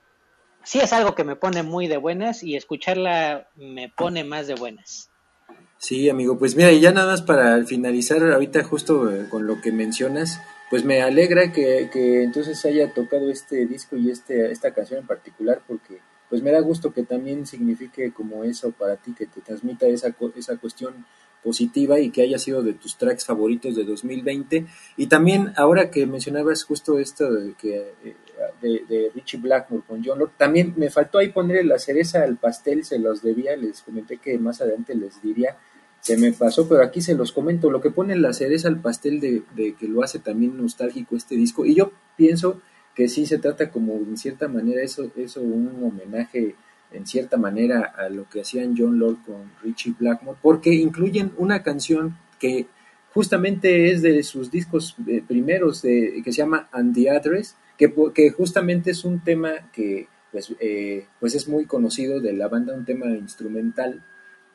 sí 0.63 0.79
es 0.79 0.93
algo 0.93 1.15
que 1.15 1.23
me 1.23 1.35
pone 1.35 1.63
muy 1.63 1.87
de 1.87 1.97
buenas 1.97 2.43
y 2.43 2.55
escucharla 2.55 3.49
me 3.55 3.89
pone 3.89 4.23
más 4.23 4.45
de 4.47 4.53
buenas. 4.53 5.09
Sí, 5.79 6.09
amigo, 6.09 6.37
pues 6.37 6.55
mira, 6.55 6.71
y 6.71 6.79
ya 6.79 6.91
nada 6.91 7.11
más 7.11 7.21
para 7.23 7.63
finalizar 7.65 8.23
ahorita 8.23 8.63
justo 8.63 9.11
eh, 9.11 9.27
con 9.29 9.45
lo 9.45 9.59
que 9.59 9.71
mencionas, 9.71 10.39
pues 10.69 10.85
me 10.85 11.01
alegra 11.01 11.51
que, 11.51 11.89
que 11.91 12.23
entonces 12.23 12.63
haya 12.65 12.93
tocado 12.93 13.29
este 13.29 13.65
disco 13.65 13.95
y 13.97 14.09
este, 14.09 14.51
esta 14.51 14.73
canción 14.73 15.01
en 15.01 15.07
particular 15.07 15.61
porque 15.67 15.99
pues 16.29 16.41
me 16.41 16.51
da 16.51 16.59
gusto 16.59 16.93
que 16.93 17.03
también 17.03 17.45
signifique 17.45 18.11
como 18.11 18.43
eso 18.43 18.71
para 18.71 18.97
ti, 18.97 19.13
que 19.13 19.25
te 19.25 19.41
transmita 19.41 19.87
esa, 19.87 20.15
esa 20.35 20.57
cuestión 20.57 21.05
positiva 21.43 21.99
y 21.99 22.09
que 22.09 22.23
haya 22.23 22.39
sido 22.39 22.63
de 22.63 22.73
tus 22.73 22.97
tracks 22.97 23.25
favoritos 23.25 23.75
de 23.75 23.83
2020. 23.83 24.65
Y 24.97 25.07
también 25.07 25.53
ahora 25.55 25.91
que 25.91 26.07
mencionabas 26.07 26.63
justo 26.63 26.97
esto 26.97 27.31
de 27.31 27.53
que 27.53 27.93
eh, 28.03 28.15
de, 28.61 29.11
Richie 29.13 29.39
Blackmore 29.39 29.83
con 29.87 30.03
John 30.03 30.19
Lord. 30.19 30.31
También 30.37 30.73
me 30.75 30.89
faltó 30.89 31.19
ahí 31.19 31.29
ponerle 31.29 31.63
la 31.63 31.79
cereza 31.79 32.23
al 32.23 32.37
pastel, 32.37 32.83
se 32.83 32.99
los 32.99 33.21
debía, 33.21 33.55
les 33.55 33.81
comenté 33.81 34.17
que 34.17 34.37
más 34.37 34.61
adelante 34.61 34.95
les 34.95 35.21
diría, 35.21 35.57
se 35.99 36.17
me 36.17 36.31
pasó, 36.33 36.67
pero 36.67 36.83
aquí 36.83 37.01
se 37.01 37.15
los 37.15 37.31
comento, 37.31 37.71
lo 37.71 37.81
que 37.81 37.91
pone 37.91 38.15
la 38.15 38.33
cereza 38.33 38.67
al 38.67 38.79
pastel 38.79 39.19
de, 39.19 39.43
de 39.55 39.75
que 39.75 39.87
lo 39.87 40.03
hace 40.03 40.19
también 40.19 40.57
nostálgico 40.57 41.15
este 41.15 41.35
disco, 41.35 41.65
y 41.65 41.75
yo 41.75 41.91
pienso 42.15 42.61
que 42.95 43.07
sí 43.09 43.25
se 43.25 43.39
trata 43.39 43.69
como 43.69 43.93
en 43.95 44.17
cierta 44.17 44.47
manera 44.47 44.81
eso, 44.81 45.11
eso 45.15 45.41
un 45.41 45.83
homenaje 45.83 46.55
en 46.91 47.05
cierta 47.05 47.37
manera 47.37 47.93
a 47.97 48.09
lo 48.09 48.29
que 48.29 48.41
hacían 48.41 48.75
John 48.77 48.97
Lord 48.97 49.17
con 49.25 49.51
Richie 49.61 49.95
Blackmore, 49.99 50.37
porque 50.41 50.73
incluyen 50.73 51.33
una 51.37 51.61
canción 51.61 52.17
que 52.39 52.67
justamente 53.13 53.91
es 53.91 54.01
de 54.01 54.23
sus 54.23 54.49
discos 54.49 54.95
eh, 55.07 55.21
primeros, 55.27 55.81
de, 55.81 56.21
que 56.23 56.31
se 56.31 56.37
llama 56.37 56.69
And 56.71 56.95
the 56.95 57.09
Address, 57.09 57.55
que, 57.77 57.93
que 58.13 58.29
justamente 58.31 58.91
es 58.91 59.03
un 59.03 59.19
tema 59.21 59.69
que 59.73 60.07
pues, 60.31 60.53
eh, 60.59 61.05
pues 61.19 61.35
es 61.35 61.47
muy 61.47 61.65
conocido 61.65 62.19
de 62.19 62.33
la 62.33 62.47
banda, 62.47 62.73
un 62.73 62.85
tema 62.85 63.07
instrumental. 63.07 64.03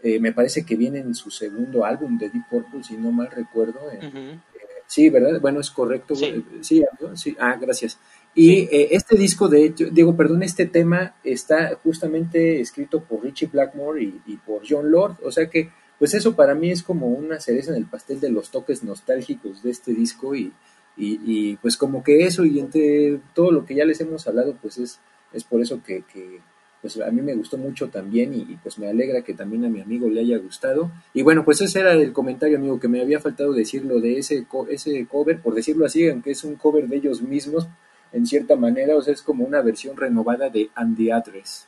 Eh, 0.02 0.18
me 0.18 0.32
parece 0.32 0.64
que 0.64 0.76
viene 0.76 0.98
en 0.98 1.14
su 1.14 1.30
segundo 1.30 1.84
álbum 1.84 2.18
de 2.18 2.30
Deep 2.30 2.48
Purple, 2.50 2.82
si 2.82 2.96
no 2.96 3.10
mal 3.12 3.30
recuerdo. 3.30 3.80
Eh, 3.90 4.38
sí, 4.86 5.08
¿verdad? 5.08 5.40
Bueno, 5.40 5.60
es 5.60 5.70
correcto. 5.70 6.14
Sí. 6.14 6.26
eh, 6.26 6.44
Sí, 6.60 6.84
¿no? 7.00 7.16
sí. 7.16 7.36
Ah, 7.38 7.56
gracias. 7.60 7.98
Y 8.34 8.46
Sí. 8.50 8.68
eh, 8.70 8.88
este 8.92 9.16
disco, 9.16 9.48
de 9.48 9.64
hecho, 9.64 9.86
digo, 9.90 10.16
perdón, 10.16 10.42
este 10.42 10.66
tema 10.66 11.14
está 11.24 11.74
justamente 11.82 12.60
escrito 12.60 13.02
por 13.02 13.22
Richie 13.24 13.48
Blackmore 13.48 14.02
y, 14.02 14.20
y 14.26 14.36
por 14.36 14.62
John 14.68 14.90
Lord, 14.90 15.16
o 15.24 15.32
sea 15.32 15.48
que, 15.50 15.70
pues 15.98 16.14
eso 16.14 16.34
para 16.36 16.54
mí 16.54 16.70
es 16.70 16.82
como 16.82 17.08
una 17.08 17.40
cereza 17.40 17.72
en 17.72 17.76
el 17.78 17.86
pastel 17.86 18.20
de 18.20 18.30
los 18.30 18.50
toques 18.50 18.82
nostálgicos 18.84 19.62
de 19.62 19.70
este 19.70 19.92
disco 19.92 20.34
y, 20.34 20.52
y, 20.96 21.20
y, 21.24 21.56
pues 21.56 21.76
como 21.76 22.02
que 22.02 22.24
eso 22.24 22.44
y 22.44 22.58
entre 22.60 23.20
todo 23.34 23.50
lo 23.50 23.64
que 23.66 23.74
ya 23.74 23.84
les 23.84 24.00
hemos 24.00 24.26
hablado, 24.26 24.56
pues 24.62 24.78
es, 24.78 25.00
es 25.32 25.44
por 25.44 25.60
eso 25.60 25.82
que, 25.82 26.02
que, 26.12 26.38
pues 26.82 26.98
a 27.00 27.10
mí 27.10 27.20
me 27.20 27.34
gustó 27.34 27.58
mucho 27.58 27.88
también 27.88 28.32
y, 28.32 28.38
y, 28.52 28.58
pues 28.62 28.78
me 28.78 28.88
alegra 28.88 29.22
que 29.22 29.34
también 29.34 29.64
a 29.64 29.68
mi 29.68 29.80
amigo 29.80 30.08
le 30.08 30.20
haya 30.20 30.38
gustado. 30.38 30.90
Y 31.12 31.22
bueno, 31.22 31.44
pues 31.44 31.60
ese 31.60 31.80
era 31.80 31.92
el 31.92 32.12
comentario, 32.12 32.56
amigo, 32.58 32.80
que 32.80 32.88
me 32.88 33.00
había 33.02 33.20
faltado 33.20 33.52
decirlo 33.52 34.00
de 34.00 34.18
ese, 34.18 34.44
co- 34.46 34.68
ese 34.68 35.06
cover, 35.06 35.40
por 35.42 35.54
decirlo 35.54 35.84
así, 35.84 36.08
aunque 36.08 36.30
es 36.30 36.42
un 36.44 36.54
cover 36.56 36.88
de 36.88 36.96
ellos 36.96 37.20
mismos, 37.22 37.68
en 38.12 38.26
cierta 38.26 38.56
manera, 38.56 38.96
o 38.96 39.02
sea, 39.02 39.14
es 39.14 39.22
como 39.22 39.44
una 39.44 39.62
versión 39.62 39.96
renovada 39.96 40.48
de 40.48 40.70
And 40.74 40.96
the 40.96 41.12
Address. 41.12 41.66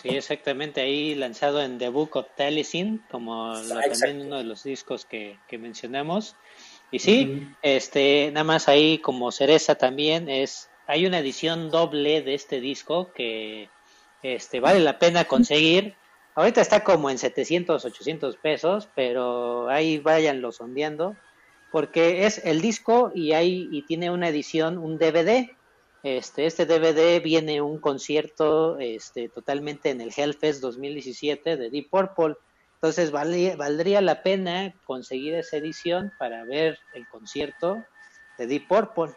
Sí, 0.00 0.10
exactamente, 0.10 0.80
ahí 0.80 1.14
lanzado 1.16 1.60
en 1.60 1.78
The 1.78 1.88
Book 1.88 2.16
of 2.16 2.26
Taliesin, 2.36 3.02
como 3.10 3.54
lo- 3.54 3.80
también 3.80 4.26
uno 4.26 4.38
de 4.38 4.44
los 4.44 4.62
discos 4.62 5.04
que, 5.06 5.38
que 5.48 5.58
mencionamos. 5.58 6.36
Y 6.92 6.98
sí, 7.00 7.48
este, 7.62 8.30
nada 8.32 8.44
más 8.44 8.68
ahí 8.68 8.98
como 8.98 9.32
cereza 9.32 9.74
también 9.74 10.28
es, 10.28 10.68
hay 10.86 11.06
una 11.06 11.18
edición 11.18 11.70
doble 11.70 12.22
de 12.22 12.34
este 12.34 12.60
disco 12.60 13.12
que 13.12 13.70
este, 14.22 14.60
vale 14.60 14.78
la 14.80 14.98
pena 14.98 15.24
conseguir. 15.24 15.94
Ahorita 16.34 16.60
está 16.60 16.84
como 16.84 17.10
en 17.10 17.18
700, 17.18 17.84
800 17.84 18.36
pesos, 18.36 18.88
pero 18.94 19.68
ahí 19.68 19.98
váyanlo 19.98 20.52
sondeando, 20.52 21.16
porque 21.72 22.24
es 22.26 22.44
el 22.44 22.60
disco 22.60 23.10
y 23.14 23.32
hay 23.32 23.68
y 23.72 23.82
tiene 23.86 24.10
una 24.10 24.28
edición, 24.28 24.78
un 24.78 24.96
DVD. 24.98 25.50
Este, 26.02 26.46
este 26.46 26.66
DVD 26.66 27.20
viene 27.20 27.60
un 27.62 27.80
concierto 27.80 28.78
este, 28.78 29.28
totalmente 29.28 29.90
en 29.90 30.00
el 30.00 30.12
Hellfest 30.16 30.60
2017 30.60 31.56
de 31.56 31.70
Deep 31.70 31.90
Purple. 31.90 32.34
Entonces 32.74 33.12
valdría, 33.12 33.54
valdría 33.56 34.00
la 34.00 34.22
pena 34.24 34.74
conseguir 34.84 35.34
esa 35.34 35.58
edición 35.58 36.12
para 36.18 36.44
ver 36.44 36.78
el 36.94 37.06
concierto 37.06 37.86
de 38.36 38.46
Deep 38.48 38.66
Purple. 38.66 39.14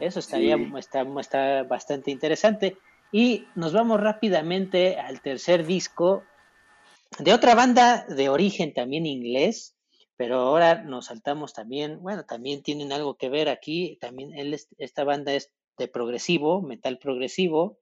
Eso 0.00 0.20
estaría, 0.20 0.56
Sí. 0.56 0.72
está, 0.78 1.06
está 1.20 1.62
bastante 1.64 2.10
interesante. 2.10 2.78
Y 3.12 3.46
nos 3.54 3.72
vamos 3.74 4.00
rápidamente 4.00 4.96
al 4.98 5.20
tercer 5.20 5.66
disco 5.66 6.24
de 7.18 7.32
otra 7.34 7.54
banda 7.54 8.06
de 8.08 8.28
origen 8.30 8.72
también 8.72 9.04
inglés, 9.06 9.76
pero 10.16 10.38
ahora 10.40 10.82
nos 10.82 11.06
saltamos 11.06 11.52
también, 11.52 12.00
bueno, 12.00 12.24
también 12.24 12.62
tienen 12.62 12.92
algo 12.92 13.16
que 13.16 13.28
ver 13.28 13.48
aquí, 13.48 13.98
también 14.00 14.32
él 14.36 14.54
es- 14.54 14.68
esta 14.78 15.04
banda 15.04 15.32
es 15.34 15.52
de 15.78 15.88
progresivo, 15.88 16.62
metal 16.62 16.98
progresivo, 16.98 17.78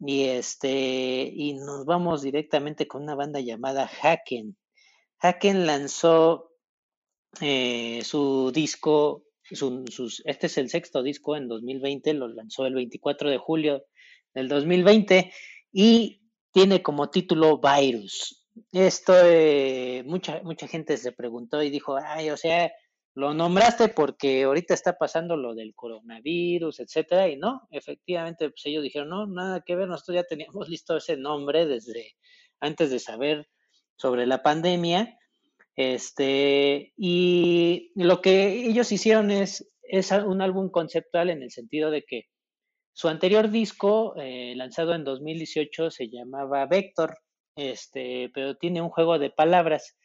y 0.00 0.24
este, 0.24 1.30
y 1.32 1.54
nos 1.54 1.84
vamos 1.84 2.22
directamente 2.22 2.86
con 2.86 3.02
una 3.02 3.14
banda 3.14 3.40
llamada 3.40 3.90
Haken. 4.02 4.56
Haken 5.20 5.66
lanzó 5.66 6.52
eh, 7.40 8.00
su 8.04 8.50
disco, 8.52 9.24
su- 9.42 9.84
sus, 9.90 10.22
este 10.24 10.46
es 10.46 10.58
el 10.58 10.70
sexto 10.70 11.02
disco 11.02 11.36
en 11.36 11.48
2020, 11.48 12.14
lo 12.14 12.28
lanzó 12.28 12.66
el 12.66 12.74
24 12.74 13.30
de 13.30 13.38
julio 13.38 13.84
del 14.34 14.48
2020 14.48 15.32
y 15.72 16.22
tiene 16.52 16.82
como 16.82 17.10
título 17.10 17.60
Virus. 17.60 18.46
Esto, 18.72 19.12
eh, 19.16 20.02
mucha, 20.06 20.42
mucha 20.42 20.66
gente 20.66 20.96
se 20.96 21.12
preguntó 21.12 21.62
y 21.62 21.70
dijo, 21.70 21.96
ay, 21.96 22.30
o 22.30 22.36
sea, 22.36 22.72
lo 23.18 23.34
nombraste 23.34 23.88
porque 23.88 24.44
ahorita 24.44 24.74
está 24.74 24.96
pasando 24.96 25.36
lo 25.36 25.56
del 25.56 25.74
coronavirus, 25.74 26.78
etcétera, 26.78 27.28
y 27.28 27.36
no, 27.36 27.66
efectivamente, 27.72 28.48
pues 28.48 28.64
ellos 28.66 28.84
dijeron, 28.84 29.08
no, 29.08 29.26
nada 29.26 29.60
que 29.66 29.74
ver, 29.74 29.88
nosotros 29.88 30.14
ya 30.14 30.22
teníamos 30.22 30.68
listo 30.68 30.96
ese 30.96 31.16
nombre 31.16 31.66
desde 31.66 32.14
antes 32.60 32.92
de 32.92 33.00
saber 33.00 33.48
sobre 33.96 34.24
la 34.24 34.44
pandemia, 34.44 35.18
este, 35.74 36.92
y 36.96 37.90
lo 37.96 38.20
que 38.20 38.52
ellos 38.52 38.92
hicieron 38.92 39.32
es, 39.32 39.68
es 39.82 40.12
un 40.12 40.40
álbum 40.40 40.70
conceptual 40.70 41.30
en 41.30 41.42
el 41.42 41.50
sentido 41.50 41.90
de 41.90 42.04
que 42.04 42.26
su 42.92 43.08
anterior 43.08 43.50
disco, 43.50 44.14
eh, 44.16 44.54
lanzado 44.54 44.94
en 44.94 45.02
2018, 45.02 45.90
se 45.90 46.08
llamaba 46.08 46.66
Vector, 46.66 47.18
este, 47.56 48.30
pero 48.32 48.56
tiene 48.56 48.80
un 48.80 48.90
juego 48.90 49.18
de 49.18 49.30
palabras. 49.30 49.97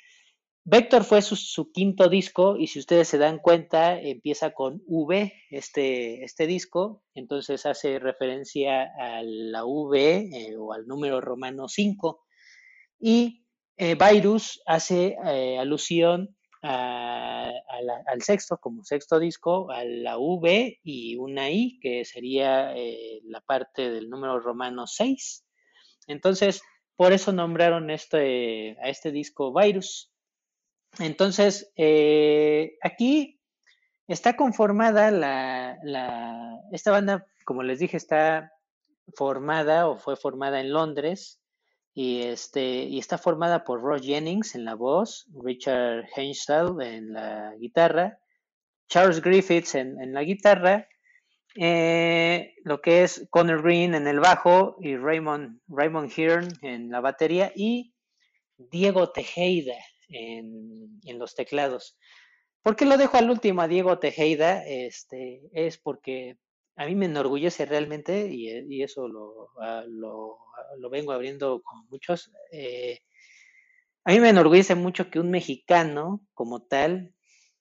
Vector 0.65 1.03
fue 1.03 1.21
su, 1.21 1.71
quinto 1.71 2.07
disco 2.07 2.55
y 2.57 2.67
si 2.67 2.79
ustedes 2.79 3.09
se 3.09 3.17
dan 3.17 3.39
cuenta, 3.39 3.99
empieza 3.99 4.51
con 4.51 4.81
V, 4.87 5.33
este, 5.49 6.23
este 6.23 6.47
disco, 6.47 7.03
entonces 7.13 7.65
hace 7.65 7.99
referencia 7.99 8.83
a 8.97 9.21
la 9.23 9.65
V 9.65 10.29
eh, 10.31 10.55
o 10.57 10.71
al 10.71 10.87
número 10.87 11.19
romano 11.19 11.67
5 11.67 12.23
y 12.99 13.43
eh, 13.75 13.95
Virus 13.95 14.61
hace 14.65 15.17
eh, 15.25 15.57
alusión 15.59 16.35
al 16.61 18.21
sexto, 18.21 18.57
como 18.57 18.85
sexto 18.85 19.19
disco, 19.19 19.69
a 19.69 19.83
la 19.83 20.17
V 20.17 20.79
y 20.83 21.17
una 21.17 21.49
I, 21.49 21.79
que 21.81 22.05
sería 22.05 22.73
eh, 22.75 23.19
la 23.25 23.41
parte 23.41 23.91
del 23.91 24.09
número 24.09 24.39
romano 24.39 24.87
6. 24.87 25.45
Entonces, 26.07 26.61
por 26.95 27.11
eso 27.11 27.33
nombraron 27.33 27.89
este, 27.89 28.77
a 28.81 28.87
este 28.87 29.11
disco 29.11 29.53
Virus. 29.53 30.12
Entonces, 30.99 31.71
eh, 31.75 32.77
aquí 32.81 33.39
está 34.07 34.35
conformada 34.35 35.11
la, 35.11 35.77
esta 36.71 36.91
banda, 36.91 37.25
como 37.45 37.63
les 37.63 37.79
dije, 37.79 37.97
está 37.97 38.51
formada 39.15 39.87
o 39.87 39.97
fue 39.97 40.15
formada 40.15 40.61
en 40.61 40.71
Londres 40.71 41.41
y, 41.93 42.21
este, 42.21 42.83
y 42.83 42.99
está 42.99 43.17
formada 43.17 43.63
por 43.63 43.81
Ross 43.81 44.01
Jennings 44.01 44.55
en 44.55 44.65
la 44.65 44.75
voz, 44.75 45.27
Richard 45.43 46.05
Henshaw 46.15 46.79
en 46.81 47.13
la 47.13 47.53
guitarra, 47.59 48.19
Charles 48.87 49.21
Griffiths 49.21 49.75
en, 49.75 49.99
en 50.01 50.13
la 50.13 50.23
guitarra, 50.23 50.87
eh, 51.55 52.55
lo 52.63 52.81
que 52.81 53.03
es 53.03 53.27
Connor 53.29 53.63
Green 53.63 53.95
en 53.95 54.07
el 54.07 54.19
bajo 54.19 54.75
y 54.79 54.95
Raymond, 54.95 55.59
Raymond 55.67 56.11
Hearn 56.11 56.47
en 56.61 56.89
la 56.89 56.99
batería 56.99 57.51
y 57.55 57.93
Diego 58.57 59.11
Tejeda 59.11 59.75
en, 60.09 61.19
los 61.19 61.35
teclados. 61.35 61.97
¿Por 62.61 62.75
qué 62.75 62.85
lo 62.85 62.97
dejo 62.97 63.17
al 63.17 63.29
último 63.29 63.61
a 63.61 63.67
Diego 63.67 63.99
Tejeda? 63.99 64.65
Este, 64.65 65.41
es 65.53 65.77
porque 65.77 66.37
a 66.75 66.85
mí 66.85 66.95
me 66.95 67.05
enorgullece 67.05 67.65
realmente, 67.65 68.27
y, 68.31 68.49
y 68.49 68.83
eso 68.83 69.07
lo, 69.07 69.49
ah, 69.59 69.83
lo, 69.87 70.39
lo 70.77 70.89
vengo 70.89 71.11
abriendo 71.11 71.61
con 71.61 71.87
muchos, 71.89 72.31
eh, 72.51 72.99
a 74.05 74.11
mí 74.11 74.19
me 74.19 74.29
enorgullece 74.29 74.75
mucho 74.75 75.09
que 75.09 75.19
un 75.19 75.31
mexicano 75.31 76.25
como 76.33 76.63
tal 76.63 77.13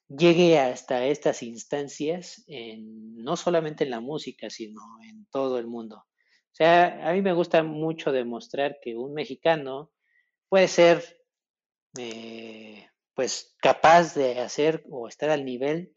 llegue 0.09 0.59
hasta 0.59 1.07
estas 1.07 1.43
instancias, 1.43 2.45
no 2.49 3.37
solamente 3.37 3.85
en 3.85 3.91
la 3.91 4.01
música, 4.01 4.51
sino 4.51 4.81
en 5.09 5.27
todo 5.31 5.59
el 5.59 5.67
mundo. 5.67 5.97
O 5.97 6.55
sea, 6.55 7.09
a 7.09 7.13
mí 7.13 7.23
me 7.23 7.33
gusta 7.33 7.63
mucho 7.63 8.13
demostrar 8.13 8.79
que 8.83 8.97
un 8.97 9.15
mexicano 9.15 9.91
puede 10.49 10.69
ser 10.69 11.22
pues 13.15 13.55
capaz 13.61 14.15
de 14.15 14.41
hacer 14.41 14.85
o 14.91 15.09
estar 15.09 15.31
al 15.31 15.45
nivel 15.45 15.93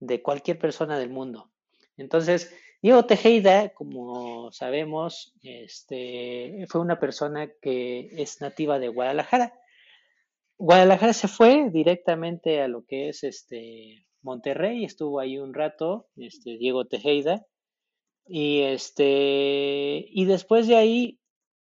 de 0.00 0.22
cualquier 0.22 0.58
persona 0.58 0.98
del 0.98 1.10
mundo. 1.10 1.50
Entonces, 1.96 2.54
Diego 2.82 3.06
Tejeda, 3.06 3.70
como 3.70 4.52
sabemos, 4.52 5.34
este, 5.42 6.66
fue 6.68 6.80
una 6.80 7.00
persona 7.00 7.50
que 7.60 8.10
es 8.12 8.40
nativa 8.40 8.78
de 8.78 8.88
Guadalajara. 8.88 9.58
Guadalajara 10.58 11.12
se 11.12 11.28
fue 11.28 11.70
directamente 11.70 12.60
a 12.60 12.68
lo 12.68 12.84
que 12.84 13.08
es 13.08 13.24
este 13.24 14.06
Monterrey, 14.22 14.84
estuvo 14.84 15.20
ahí 15.20 15.38
un 15.38 15.54
rato, 15.54 16.08
este 16.16 16.58
Diego 16.58 16.86
Tejeda, 16.86 17.46
Y 18.28 18.62
este, 18.62 20.04
y 20.08 20.24
después 20.24 20.66
de 20.66 20.76
ahí, 20.76 21.20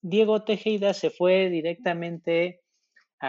Diego 0.01 0.43
Tejeda 0.43 0.93
se 0.93 1.09
fue 1.09 1.49
directamente 1.49 2.61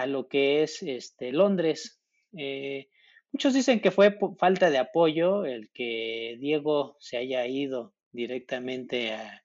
a 0.01 0.07
lo 0.07 0.29
que 0.29 0.63
es 0.63 0.83
este, 0.83 1.33
Londres. 1.33 2.01
Eh, 2.37 2.89
muchos 3.33 3.55
dicen 3.55 3.81
que 3.81 3.91
fue 3.91 4.19
falta 4.39 4.71
de 4.71 4.79
apoyo 4.79 5.45
el 5.45 5.71
que 5.73 6.37
Diego 6.41 6.97
se 7.01 7.17
haya 7.17 7.47
ido 7.47 7.95
directamente 8.13 9.13
a, 9.13 9.45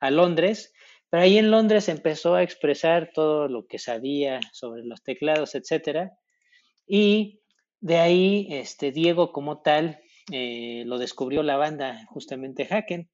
a 0.00 0.10
Londres, 0.10 0.72
pero 1.10 1.22
ahí 1.22 1.38
en 1.38 1.50
Londres 1.50 1.88
empezó 1.88 2.34
a 2.34 2.42
expresar 2.42 3.10
todo 3.12 3.48
lo 3.48 3.66
que 3.66 3.78
sabía 3.78 4.40
sobre 4.52 4.84
los 4.84 5.02
teclados, 5.02 5.54
etcétera, 5.54 6.12
y 6.86 7.42
de 7.80 7.98
ahí 7.98 8.46
este, 8.50 8.92
Diego 8.92 9.32
como 9.32 9.60
tal 9.60 10.00
eh, 10.30 10.84
lo 10.86 10.98
descubrió 10.98 11.42
la 11.42 11.56
banda 11.56 12.06
justamente 12.06 12.66
Haken. 12.70 13.10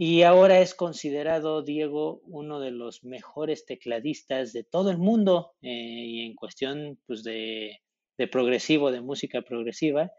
Y 0.00 0.22
ahora 0.22 0.60
es 0.60 0.76
considerado 0.76 1.62
Diego 1.62 2.20
uno 2.22 2.60
de 2.60 2.70
los 2.70 3.02
mejores 3.02 3.66
tecladistas 3.66 4.52
de 4.52 4.62
todo 4.62 4.92
el 4.92 4.98
mundo 4.98 5.56
eh, 5.60 5.70
y 5.72 6.20
en 6.24 6.36
cuestión 6.36 7.00
pues, 7.04 7.24
de, 7.24 7.80
de 8.16 8.28
progresivo, 8.28 8.92
de 8.92 9.00
música 9.00 9.42
progresiva. 9.42 10.12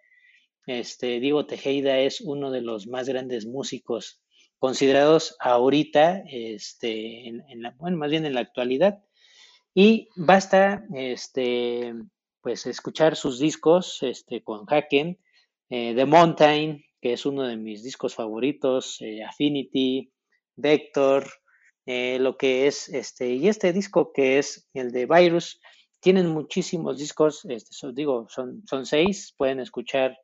Este, 0.68 1.22
Diego 1.22 1.46
Tejeda 1.46 1.98
es 2.00 2.20
uno 2.20 2.52
de 2.52 2.60
los 2.60 2.88
más 2.88 3.08
grandes 3.08 3.46
músicos 3.46 4.22
considerados 4.58 5.38
ahorita, 5.40 6.24
este, 6.30 7.30
en, 7.30 7.62
la, 7.62 7.74
bueno, 7.80 7.96
más 7.96 8.12
bien 8.12 8.26
en 8.26 8.34
la 8.34 8.42
actualidad. 8.42 9.00
Y 9.74 10.10
basta 10.18 10.84
este, 10.94 11.94
pues, 12.42 12.66
escuchar 12.66 13.16
sus 13.16 13.40
discos 13.40 14.00
este, 14.02 14.44
con 14.44 14.66
Haken, 14.68 15.18
eh, 15.70 15.94
The 15.96 16.06
Mountain, 16.06 16.84
que 17.02 17.14
es 17.14 17.26
uno 17.26 17.44
de 17.44 17.58
mis 17.58 17.84
discos 17.84 18.16
favoritos, 18.16 18.98
eh, 19.02 19.24
Affinity, 19.24 20.12
Vector, 20.56 21.28
eh, 21.86 22.20
lo 22.20 22.38
que 22.38 22.68
es 22.68 22.90
este, 22.90 23.30
y 23.34 23.48
este 23.48 23.74
disco 23.74 24.12
que 24.14 24.38
es 24.38 24.70
el 24.74 24.92
de 24.92 25.06
Virus, 25.06 25.60
tienen 26.00 26.28
muchísimos 26.28 26.98
discos, 26.98 27.46
este, 27.46 27.76
digo, 27.94 28.28
son, 28.30 28.64
son 28.68 28.86
seis, 28.86 29.34
pueden 29.38 29.60
escuchar, 29.60 30.18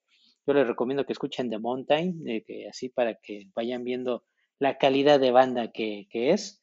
yo 0.45 0.53
les 0.53 0.67
recomiendo 0.67 1.05
que 1.05 1.13
escuchen 1.13 1.49
The 1.49 1.59
Mountain, 1.59 2.21
eh, 2.27 2.43
que 2.45 2.67
así 2.69 2.89
para 2.89 3.15
que 3.15 3.49
vayan 3.55 3.83
viendo 3.83 4.23
la 4.59 4.77
calidad 4.77 5.19
de 5.19 5.31
banda 5.31 5.71
que, 5.71 6.07
que 6.09 6.31
es, 6.31 6.61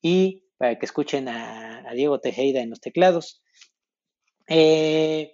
y 0.00 0.44
para 0.56 0.78
que 0.78 0.86
escuchen 0.86 1.28
a, 1.28 1.88
a 1.88 1.94
Diego 1.94 2.20
Tejeda 2.20 2.60
en 2.60 2.70
los 2.70 2.80
teclados. 2.80 3.42
Eh, 4.48 5.32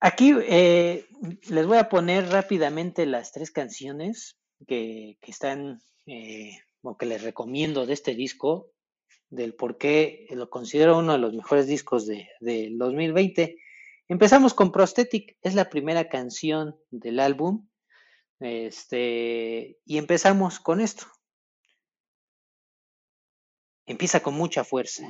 Aquí 0.00 0.34
eh, 0.48 1.06
les 1.48 1.66
voy 1.66 1.76
a 1.76 1.90
poner 1.90 2.30
rápidamente 2.30 3.04
las 3.04 3.32
tres 3.32 3.50
canciones 3.50 4.38
que, 4.66 5.18
están 5.22 5.82
eh, 6.06 6.58
o 6.82 6.96
que 6.96 7.04
les 7.04 7.22
recomiendo 7.22 7.84
de 7.84 7.92
este 7.92 8.14
disco, 8.14 8.72
del 9.28 9.54
por 9.54 9.76
qué 9.76 10.26
lo 10.30 10.48
considero 10.48 10.98
uno 10.98 11.12
de 11.12 11.18
los 11.18 11.34
mejores 11.34 11.66
discos 11.66 12.06
de, 12.06 12.28
del 12.40 12.78
2020. 12.78 13.58
Empezamos 14.08 14.54
con 14.54 14.72
Prosthetic, 14.72 15.36
es 15.42 15.54
la 15.54 15.68
primera 15.68 16.08
canción 16.08 16.76
del 16.90 17.20
álbum, 17.20 17.68
este, 18.40 19.78
y 19.84 19.98
empezamos 19.98 20.60
con 20.60 20.80
esto. 20.80 21.06
Empieza 23.90 24.20
con 24.20 24.34
mucha 24.34 24.62
fuerza. 24.62 25.04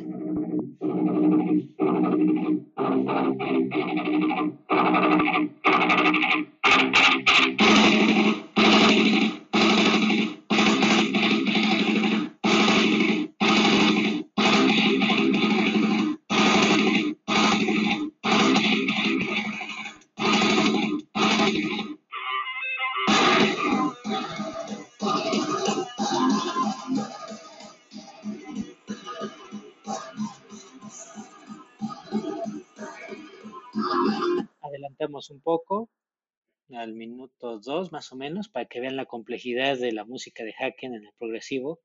Un 35.31 35.41
poco 35.43 35.89
al 36.73 36.93
minuto 36.93 37.61
2 37.61 37.93
más 37.93 38.13
o 38.13 38.17
menos 38.17 38.49
para 38.49 38.67
que 38.67 38.81
vean 38.81 38.97
la 38.97 39.07
complejidad 39.07 39.79
de 39.79 39.93
la 39.93 40.05
música 40.05 40.43
de 40.43 40.53
Haken 40.59 40.95
en 40.95 41.05
el 41.05 41.13
progresivo. 41.19 41.79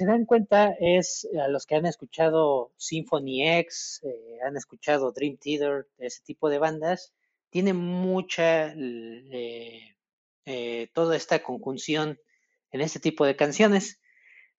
Se 0.00 0.06
dan 0.06 0.24
cuenta, 0.24 0.74
es 0.80 1.28
a 1.38 1.48
los 1.48 1.66
que 1.66 1.74
han 1.74 1.84
escuchado 1.84 2.72
Symphony 2.78 3.46
X, 3.58 4.00
eh, 4.02 4.38
han 4.46 4.56
escuchado 4.56 5.12
Dream 5.12 5.36
Theater, 5.36 5.88
ese 5.98 6.22
tipo 6.22 6.48
de 6.48 6.58
bandas, 6.58 7.12
tiene 7.50 7.74
mucha, 7.74 8.72
eh, 8.74 9.94
toda 10.94 11.16
esta 11.16 11.42
conjunción 11.42 12.18
en 12.72 12.80
este 12.80 12.98
tipo 12.98 13.26
de 13.26 13.36
canciones. 13.36 14.00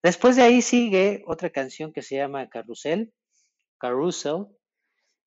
Después 0.04 0.36
de 0.36 0.44
ahí 0.44 0.62
sigue 0.62 1.24
otra 1.26 1.50
canción 1.50 1.92
que 1.92 2.04
se 2.04 2.18
llama 2.18 2.48
Carrusel, 2.48 3.12
Carousel, 3.80 4.46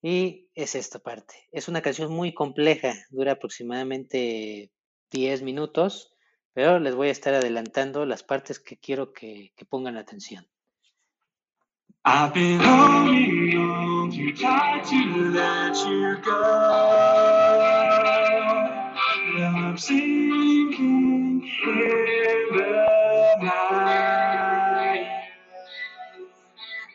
y 0.01 0.49
es 0.55 0.77
esta 0.77 1.01
parte. 1.01 1.35
Es 1.51 1.67
una 1.67 1.83
canción 1.83 2.13
muy 2.13 2.33
compleja, 2.33 2.95
dura 3.11 3.33
aproximadamente 3.33 4.71
10 5.11 5.43
minutos, 5.43 6.14
pero 6.55 6.79
les 6.79 6.95
voy 6.95 7.09
a 7.09 7.13
estar 7.13 7.35
adelantando 7.35 8.07
las 8.07 8.23
partes 8.23 8.61
que 8.61 8.79
quiero 8.79 9.13
que, 9.13 9.53
que 9.57 9.65
pongan 9.67 9.97
atención. 9.97 10.47
I've 12.07 12.33
been 12.35 12.61
holding 12.61 13.57
on 13.59 14.11
too 14.13 14.33
tight 14.35 14.85
to 14.85 15.31
let 15.33 15.75
you 15.87 16.19
go. 16.23 16.41
Now 19.37 19.57
I'm 19.57 19.79
sinking 19.79 21.43
in 21.43 22.49
the 22.53 23.43
night. 23.43 25.07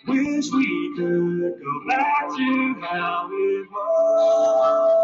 Wish 0.07 0.51
we 0.51 0.93
could 0.95 1.59
go 1.59 1.73
back 1.87 2.29
to 2.29 2.75
how 2.81 3.29
it 3.31 3.67
was. 3.71 4.99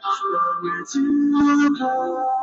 But 0.00 0.62
we're 0.62 0.84
too 0.86 1.74
close 1.76 2.39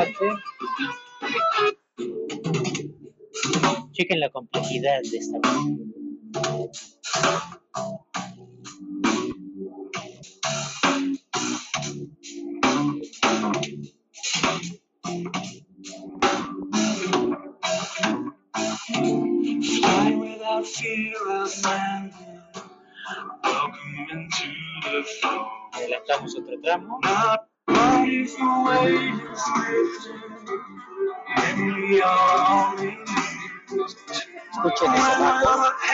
parte. 0.00 0.26
Chequen 3.92 4.20
la 4.20 4.30
complejidad 4.30 5.00
de 5.02 5.18
esta 5.18 5.40
parte. 5.40 5.76
Fly 19.62 20.16
without 20.16 20.66
fear 20.66 21.14
of 21.30 21.62
landing. 21.64 22.42
Welcome 23.44 24.06
into 24.12 24.48
the 24.84 25.02
flow. 25.20 25.46
Adelantamos 25.72 26.36
otro 26.38 26.60
tramo. 26.62 27.00
Ready 27.80 28.26
for 28.26 28.64
waves 28.66 29.42
drifting. 29.56 30.20
When 31.36 31.74
we 31.74 32.02
are 32.02 32.72
only 32.72 32.98
Escuchen 34.62 34.94
esa 34.94 35.32
parte. 35.42 35.88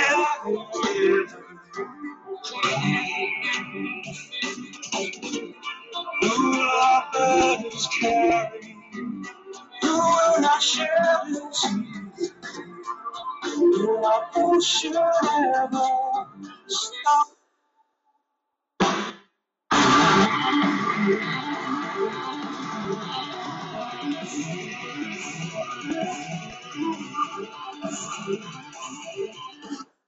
Who 6.23 6.61
our 6.63 7.05
burdens 7.13 7.89
carry, 8.01 8.77
who 9.83 9.89
will 9.99 10.41
not 10.41 10.63
share 10.63 11.21
this 11.29 11.67
Who 13.55 14.05
our 14.05 14.27
push 14.33 14.87
ever 14.87 15.89
stop. 16.69 17.29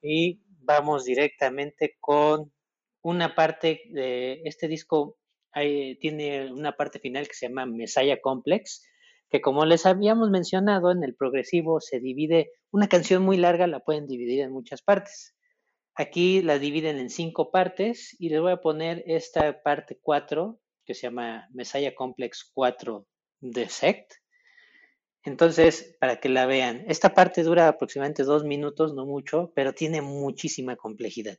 Y 0.02 0.40
vamos 0.60 1.04
directamente 1.04 1.96
con 2.00 2.52
una 3.02 3.34
parte 3.34 3.82
de 3.90 4.42
este 4.44 4.68
disco. 4.68 5.16
Tiene 5.52 6.52
una 6.52 6.76
parte 6.76 6.98
final 6.98 7.26
que 7.26 7.34
se 7.34 7.48
llama 7.48 7.66
Messiah 7.66 8.20
Complex 8.20 8.82
que 9.30 9.40
como 9.40 9.64
les 9.64 9.86
habíamos 9.86 10.30
mencionado 10.30 10.90
en 10.90 11.04
el 11.04 11.14
progresivo 11.14 11.80
se 11.80 12.00
divide 12.00 12.52
una 12.70 12.88
canción 12.88 13.22
muy 13.22 13.36
larga 13.36 13.66
la 13.66 13.80
pueden 13.80 14.06
dividir 14.06 14.40
en 14.40 14.52
muchas 14.52 14.82
partes. 14.82 15.34
Aquí 15.94 16.42
la 16.42 16.58
dividen 16.58 16.98
en 16.98 17.10
cinco 17.10 17.50
partes 17.50 18.16
y 18.18 18.28
les 18.30 18.40
voy 18.40 18.52
a 18.52 18.60
poner 18.60 19.02
esta 19.06 19.62
parte 19.62 19.98
4 20.00 20.58
que 20.84 20.94
se 20.94 21.02
llama 21.02 21.48
Messiah 21.52 21.94
Complex 21.94 22.50
4 22.54 23.06
de 23.40 23.68
Sect 23.68 24.12
entonces, 25.28 25.94
para 26.00 26.20
que 26.20 26.30
la 26.30 26.46
vean, 26.46 26.84
esta 26.88 27.14
parte 27.14 27.42
dura 27.42 27.68
aproximadamente 27.68 28.24
dos 28.24 28.44
minutos, 28.44 28.94
no 28.94 29.04
mucho, 29.04 29.52
pero 29.54 29.74
tiene 29.74 30.00
muchísima 30.00 30.74
complejidad. 30.74 31.38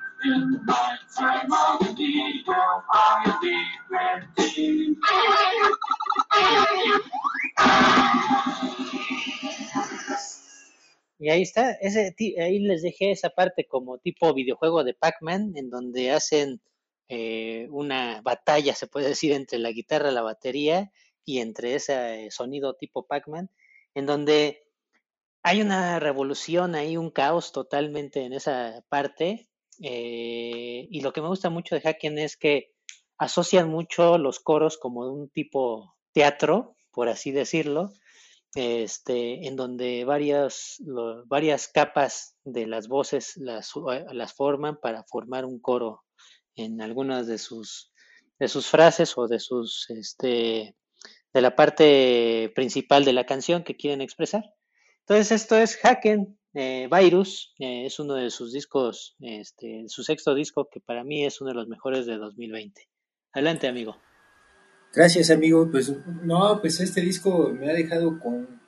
Y 11.21 11.29
ahí 11.29 11.43
está, 11.43 11.73
ese, 11.73 12.15
ahí 12.41 12.59
les 12.59 12.81
dejé 12.81 13.11
esa 13.11 13.29
parte 13.29 13.67
como 13.67 13.99
tipo 13.99 14.33
videojuego 14.33 14.83
de 14.83 14.95
Pac-Man, 14.95 15.53
en 15.55 15.69
donde 15.69 16.11
hacen 16.11 16.61
eh, 17.09 17.67
una 17.69 18.21
batalla, 18.21 18.73
se 18.73 18.87
puede 18.87 19.09
decir, 19.09 19.31
entre 19.33 19.59
la 19.59 19.71
guitarra, 19.71 20.09
la 20.09 20.23
batería 20.23 20.91
y 21.23 21.39
entre 21.39 21.75
ese 21.75 22.25
eh, 22.25 22.31
sonido 22.31 22.73
tipo 22.73 23.05
Pac-Man, 23.05 23.51
en 23.93 24.05
donde 24.07 24.63
hay 25.43 25.61
una 25.61 25.99
revolución 25.99 26.73
ahí, 26.73 26.97
un 26.97 27.11
caos 27.11 27.51
totalmente 27.51 28.23
en 28.23 28.33
esa 28.33 28.83
parte. 28.89 29.47
Eh, 29.81 30.87
y 30.89 31.01
lo 31.01 31.11
que 31.11 31.21
me 31.21 31.27
gusta 31.27 31.49
mucho 31.49 31.75
de 31.75 31.81
Haken 31.83 32.19
es 32.19 32.37
que 32.37 32.71
asocian 33.17 33.69
mucho 33.69 34.17
los 34.17 34.39
coros 34.39 34.77
como 34.77 35.01
un 35.11 35.29
tipo 35.29 35.95
teatro, 36.13 36.75
por 36.91 37.09
así 37.09 37.31
decirlo, 37.31 37.91
este, 38.55 39.47
en 39.47 39.55
donde 39.55 40.03
varias, 40.05 40.77
varias 41.25 41.67
capas 41.67 42.35
de 42.43 42.67
las 42.67 42.87
voces 42.87 43.37
las, 43.37 43.71
eh, 43.91 44.05
las 44.11 44.33
forman 44.33 44.77
para 44.79 45.03
formar 45.03 45.45
un 45.45 45.59
coro 45.59 46.03
en 46.55 46.81
algunas 46.81 47.27
de 47.27 47.37
sus, 47.37 47.93
de 48.39 48.47
sus 48.47 48.67
frases 48.67 49.17
o 49.17 49.27
de 49.27 49.39
sus, 49.39 49.89
este, 49.89 50.75
de 51.33 51.41
la 51.41 51.55
parte 51.55 52.51
principal 52.53 53.05
de 53.05 53.13
la 53.13 53.25
canción 53.25 53.63
que 53.63 53.77
quieren 53.77 54.01
expresar. 54.01 54.43
Entonces 54.99 55.31
esto 55.31 55.57
es 55.57 55.79
Haken, 55.83 56.37
eh, 56.53 56.89
Virus, 56.91 57.53
eh, 57.59 57.85
es 57.85 57.99
uno 57.99 58.15
de 58.15 58.29
sus 58.29 58.51
discos, 58.51 59.15
este, 59.19 59.85
su 59.87 60.03
sexto 60.03 60.35
disco 60.35 60.67
que 60.71 60.79
para 60.79 61.03
mí 61.03 61.25
es 61.25 61.39
uno 61.41 61.49
de 61.49 61.55
los 61.55 61.67
mejores 61.67 62.05
de 62.05 62.17
2020. 62.17 62.87
Adelante, 63.33 63.67
amigo. 63.67 63.95
Gracias, 64.93 65.29
amigo. 65.29 65.69
Pues 65.71 65.93
no, 66.23 66.59
pues 66.59 66.79
este 66.81 67.01
disco 67.01 67.49
me 67.57 67.69
ha 67.69 67.73
dejado 67.73 68.19
con 68.19 68.61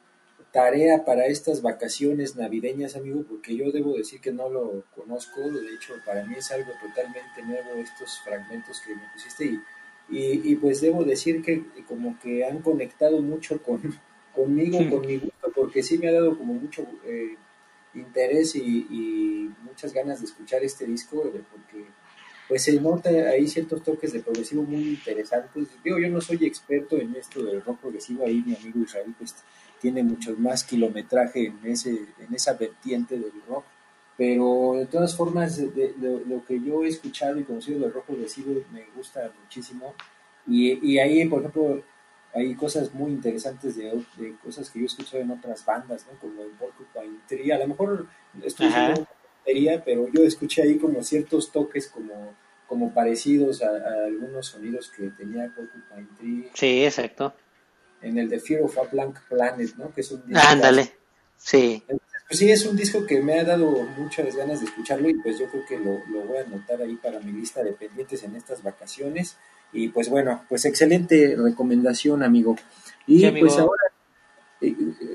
tarea 0.54 1.04
para 1.04 1.26
estas 1.26 1.62
vacaciones 1.62 2.36
navideñas, 2.36 2.96
amigo, 2.96 3.26
porque 3.28 3.58
yo 3.58 3.72
debo 3.72 3.98
decir 3.98 4.22
que 4.22 4.32
no 4.32 4.50
lo 4.50 4.86
conozco. 4.96 5.42
De 5.42 5.74
hecho, 5.74 5.96
para 6.06 6.24
mí 6.26 6.36
es 6.38 6.52
algo 6.52 6.72
totalmente 6.82 7.42
nuevo 7.44 7.82
estos 7.82 8.20
fragmentos 8.24 8.80
que 8.80 8.96
me 8.96 9.02
pusiste 9.14 9.46
y, 9.46 9.60
y, 10.10 10.52
y 10.52 10.56
pues 10.56 10.80
debo 10.80 11.04
decir 11.04 11.42
que 11.42 11.66
como 11.88 12.18
que 12.20 12.46
han 12.46 12.62
conectado 12.62 13.20
mucho 13.22 13.62
con, 13.62 13.82
conmigo, 14.34 14.78
con 14.90 15.06
mi 15.06 15.18
gusto, 15.18 15.52
porque 15.54 15.84
sí 15.84 15.98
me 15.98 16.08
ha 16.08 16.14
dado 16.14 16.38
como 16.38 16.54
mucho 16.54 16.86
eh, 17.06 17.36
interés 17.96 18.56
y, 18.56 18.88
y 18.90 19.52
muchas 19.64 19.94
ganas 19.94 20.20
de 20.20 20.26
escuchar 20.26 20.64
este 20.64 20.86
disco, 20.86 21.22
porque 21.52 21.86
pues 22.48 22.64
se 22.64 22.80
nota 22.80 23.10
ahí 23.10 23.48
ciertos 23.48 23.84
toques 23.84 24.12
de 24.14 24.20
progresivo 24.20 24.64
muy 24.64 24.82
interesantes. 24.90 25.68
Digo, 25.84 25.98
yo 26.00 26.10
no 26.10 26.22
soy 26.22 26.46
experto 26.46 26.98
en 26.98 27.16
esto 27.16 27.44
del 27.44 27.62
rock 27.64 27.80
progresivo, 27.80 28.26
ahí 28.26 28.44
mi 28.46 28.56
amigo 28.56 28.80
Israel 28.82 29.14
pues 29.18 29.36
tiene 29.80 30.04
mucho 30.04 30.36
más 30.38 30.64
kilometraje 30.64 31.48
en, 31.48 31.60
ese, 31.64 31.92
en 31.92 32.34
esa 32.34 32.54
vertiente 32.54 33.18
del 33.18 33.32
rock, 33.48 33.66
pero 34.18 34.74
de 34.78 34.86
todas 34.86 35.16
formas 35.16 35.58
de, 35.58 35.68
de- 35.70 35.94
de 35.94 36.26
lo 36.26 36.46
que 36.46 36.60
yo 36.62 36.84
he 36.84 36.88
escuchado 36.88 37.40
y 37.40 37.44
conocido 37.44 37.80
del 37.80 37.94
rock 37.94 38.06
progresivo 38.06 38.54
me 38.72 38.86
gusta 38.96 39.32
muchísimo 39.42 39.94
y, 40.48 40.92
y 40.94 41.00
ahí, 41.00 41.26
por 41.28 41.40
ejemplo, 41.40 41.82
hay 42.34 42.56
cosas 42.56 42.94
muy 42.94 43.12
interesantes 43.12 43.76
de, 43.78 44.04
de 44.18 44.36
cosas 44.44 44.70
que 44.70 44.80
yo 44.80 44.86
he 44.86 44.88
escuchado 44.88 45.22
en 45.22 45.32
otras 45.32 45.64
bandas, 45.66 46.06
¿no? 46.12 46.20
Como 46.20 46.42
en 46.44 46.52
Porcupine 46.58 47.20
Tree, 47.28 47.52
a 47.52 47.60
lo 47.60 47.68
mejor 47.68 48.08
estoy 48.42 48.68
diciendo 48.68 49.08
pero 49.84 50.08
yo 50.12 50.24
escuché 50.24 50.64
ahí 50.64 50.78
como 50.78 51.04
ciertos 51.04 51.52
toques 51.52 51.88
como, 51.88 52.34
como 52.68 52.94
parecidos 52.94 53.62
a, 53.62 53.68
a 53.70 54.06
algunos 54.06 54.48
sonidos 54.48 54.90
que 54.96 55.10
tenía 55.10 55.54
Porcupine 55.56 56.08
Tree 56.18 56.50
Sí, 56.54 56.86
exacto. 56.86 57.34
en 58.02 58.18
el 58.18 58.30
de 58.30 58.40
Fear 58.40 58.62
of 58.62 58.78
a 58.78 58.84
Blank 58.84 59.20
Planet, 59.30 59.76
¿no? 59.78 59.94
Que 59.94 60.02
es 60.02 60.12
un 60.12 60.26
disco 60.26 60.42
Ándale. 60.48 60.92
Sí. 61.38 61.84
pues 61.88 62.40
sí, 62.40 62.50
es 62.52 62.66
un 62.66 62.78
disco 62.78 63.06
que 63.06 63.22
me 63.22 63.40
ha 63.40 63.44
dado 63.44 63.70
muchas 63.98 64.34
ganas 64.36 64.62
de 64.62 64.68
escucharlo 64.68 65.10
y 65.10 65.16
pues 65.16 65.38
yo 65.38 65.48
creo 65.50 65.66
que 65.66 65.78
lo, 65.78 66.00
lo 66.08 66.26
voy 66.26 66.38
a 66.38 66.42
anotar 66.42 66.82
ahí 66.82 66.96
para 66.96 67.20
mi 67.20 67.34
lista 67.34 67.62
de 67.64 67.74
pendientes 67.74 68.24
en 68.24 68.36
estas 68.36 68.64
vacaciones. 68.64 69.38
Y 69.74 69.90
pues 69.90 70.10
bueno, 70.10 70.44
pues 70.48 70.66
excelente 70.66 71.36
recomendación, 71.38 72.24
amigo. 72.24 72.56
Y 73.08 73.20
Sí, 73.20 73.26
amigo. 73.26 73.48
pues 73.48 73.60
ahora 73.60 73.82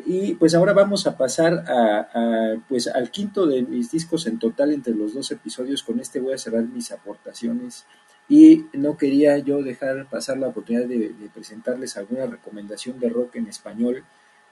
y, 0.07 0.35
pues 0.35 0.55
ahora 0.55 0.75
vamos 0.75 1.07
a 1.07 1.17
pasar 1.17 1.65
a, 1.67 2.01
a, 2.13 2.57
pues 2.69 2.87
al 2.87 3.11
quinto 3.11 3.47
de 3.47 3.63
mis 3.63 3.91
discos 3.91 4.27
en 4.27 4.39
total 4.39 4.73
entre 4.73 4.95
los 4.95 5.15
dos 5.15 5.31
episodios. 5.31 5.83
Con 5.83 6.01
este 6.01 6.21
voy 6.21 6.35
a 6.35 6.39
cerrar 6.39 6.65
mis 6.65 6.93
aportaciones 6.93 7.87
y 8.29 8.67
no 8.75 8.97
quería 8.97 9.39
yo 9.39 9.63
dejar 9.63 10.07
pasar 10.09 10.37
la 10.39 10.49
oportunidad 10.49 10.87
de, 10.87 11.15
presentarles 11.33 11.97
alguna 11.97 12.27
recomendación 12.27 13.01
de 13.01 13.09
rock 13.09 13.37
en 13.37 13.47
español. 13.47 14.05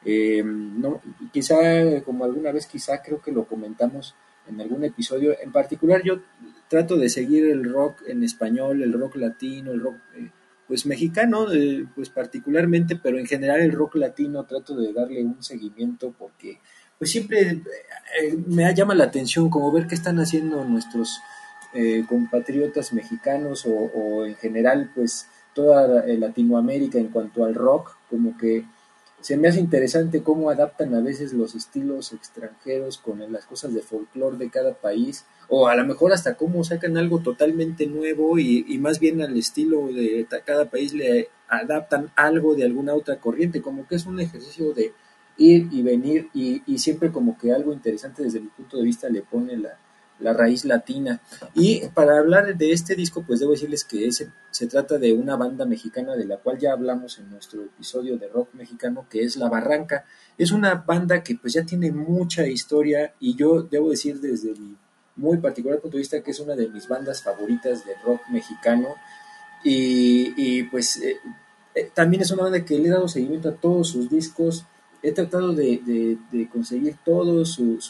Eh, 0.05 0.43
no, 0.45 1.03
quizá, 1.33 2.01
como 2.05 2.25
alguna 2.25 2.53
vez, 2.53 2.67
quizá 2.67 3.03
creo 3.03 3.21
que 3.21 3.33
lo 3.33 3.45
comentamos 3.45 4.15
en 4.49 4.61
algún 4.61 4.85
episodio. 4.85 5.37
En 5.43 5.53
particular, 5.53 6.03
yo 6.03 6.21
trato 6.69 6.97
de 6.97 7.09
seguir 7.09 7.47
el 7.47 7.64
rock 7.64 8.03
en 8.07 8.23
español, 8.23 8.83
el 8.83 8.93
rock 8.93 9.17
latino, 9.17 9.73
el 9.73 9.81
rock 9.81 9.97
eh, 10.17 10.31
pues 10.67 10.87
mexicano, 10.87 11.53
eh, 11.53 11.87
pues 11.95 12.11
particularmente, 12.11 12.97
pero 12.97 13.19
en 13.19 13.27
general 13.27 13.61
el 13.61 13.73
rock 13.73 13.97
latino 13.97 14.45
trato 14.45 14.77
de 14.77 14.93
darle 14.93 15.25
un 15.25 15.43
seguimiento 15.43 16.14
porque 16.19 16.59
pues 16.99 17.11
siempre 17.11 17.62
me 18.47 18.75
llama 18.75 18.95
la 18.95 19.05
atención 19.05 19.51
como 19.51 19.71
ver 19.71 19.87
qué 19.87 19.95
están 19.95 20.19
haciendo 20.19 20.64
nuestros 20.64 21.21
eh, 21.75 22.05
compatriotas 22.09 22.95
mexicanos 22.95 23.67
o, 23.67 24.25
en 24.25 24.35
general 24.37 24.91
pues 24.95 25.29
toda 25.55 26.05
Latinoamérica 26.07 26.99
en 26.99 27.09
cuanto 27.09 27.45
al 27.45 27.55
rock, 27.55 27.97
como 28.09 28.37
que 28.37 28.64
se 29.27 29.37
me 29.37 29.49
hace 29.49 29.59
interesante 29.59 30.22
cómo 30.22 30.51
adaptan 30.51 30.95
a 30.95 31.01
veces 31.01 31.33
los 31.33 31.57
estilos 31.57 32.12
extranjeros 32.12 32.97
con 32.97 33.33
las 33.33 33.45
cosas 33.45 33.74
de 33.74 33.83
folclore 33.83 34.37
de 34.37 34.51
cada 34.51 34.74
país, 34.74 35.24
o 35.49 35.66
a 35.66 35.74
lo 35.74 35.85
mejor 35.85 36.12
hasta 36.12 36.37
cómo 36.37 36.62
sacan 36.62 36.97
algo 36.97 37.18
totalmente 37.18 37.89
nuevo 37.89 38.39
y, 38.39 38.79
más 38.79 39.01
bien 39.01 39.20
al 39.20 39.37
estilo 39.37 39.89
de 39.89 40.29
cada 40.45 40.70
país 40.70 40.93
le 40.93 41.29
adaptan 41.49 42.12
algo 42.14 42.55
de 42.55 42.66
alguna 42.66 42.95
otra 42.95 43.18
corriente, 43.18 43.61
como 43.61 43.89
que 43.89 43.97
es 43.97 44.07
un 44.07 44.20
ejercicio 44.20 44.72
de 44.72 44.93
ir 45.39 45.70
y 45.72 45.83
venir 45.83 46.29
y, 46.33 46.62
y 46.64 46.79
siempre 46.79 47.11
como 47.11 47.37
que 47.37 47.51
algo 47.51 47.72
interesante 47.72 48.22
desde 48.22 48.39
mi 48.39 48.47
punto 48.47 48.77
de 48.77 48.85
vista 48.85 49.09
le 49.09 49.22
pone 49.22 49.57
la, 49.57 49.77
la 50.19 50.33
raíz 50.33 50.64
latina. 50.64 51.21
Y 51.55 51.89
para 51.89 52.19
hablar 52.19 52.57
de 52.57 52.73
este 52.73 52.95
disco, 52.95 53.25
pues 53.27 53.41
debo 53.41 53.53
decirles 53.53 53.85
que 53.85 54.11
se 54.12 54.67
trata 54.67 54.99
de 54.99 55.12
una 55.12 55.37
banda 55.37 55.67
mexicana 55.67 56.17
de 56.17 56.25
la 56.25 56.39
cual 56.39 56.59
ya 56.59 56.73
hablamos 56.73 57.19
en 57.19 57.31
nuestro 57.31 57.62
episodio 57.62 58.17
de 58.17 58.29
rock 58.29 58.55
mexicano, 58.55 59.07
que 59.09 59.23
es 59.23 59.37
La 59.37 59.49
Barranca. 59.49 60.05
Es 60.39 60.53
una 60.53 60.75
banda 60.75 61.23
que 61.23 61.37
pues 61.37 61.53
ya 61.55 61.64
tiene 61.64 61.93
mucha 61.93 62.47
historia 62.47 63.14
y 63.21 63.37
yo 63.37 63.62
debo 63.62 63.91
decir 63.91 64.21
desde 64.21 64.53
mi 64.53 64.77
muy 65.17 65.39
particular 65.39 65.81
punto 65.81 65.97
de 65.97 66.03
vista 66.03 66.23
que 66.23 66.31
es 66.31 66.41
una 66.41 66.55
de 66.55 66.69
mis 66.69 66.87
bandas 66.89 67.23
favoritas 67.23 67.85
de 67.87 67.95
rock 68.05 68.21
mexicano. 68.31 68.89
Y, 69.64 70.62
pues 70.64 70.99
eh, 70.99 71.17
eh, 71.75 71.91
también 71.93 72.23
es 72.23 72.31
una 72.31 72.45
banda 72.45 72.64
que 72.64 72.79
le 72.79 72.87
he 72.87 72.91
dado 72.91 73.09
seguimiento 73.09 73.49
a 73.49 73.55
todos 73.55 73.89
sus 73.89 74.09
discos. 74.09 74.64
He 75.03 75.12
tratado 75.12 75.53
de, 75.53 76.19
conseguir 76.53 76.97
todo 77.05 77.45
su 77.45 77.81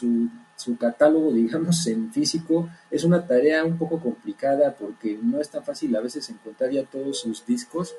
catálogo, 0.77 1.31
digamos, 1.31 1.85
en 1.87 2.11
físico 2.11 2.69
es 2.89 3.03
una 3.03 3.25
tarea 3.25 3.63
un 3.63 3.77
poco 3.77 3.99
complicada 3.99 4.75
porque 4.75 5.17
no 5.21 5.39
es 5.39 5.49
tan 5.49 5.63
fácil 5.63 5.95
a 5.95 6.01
veces 6.01 6.29
encontrar 6.29 6.71
ya 6.71 6.83
todos 6.83 7.19
sus 7.19 7.45
discos, 7.45 7.95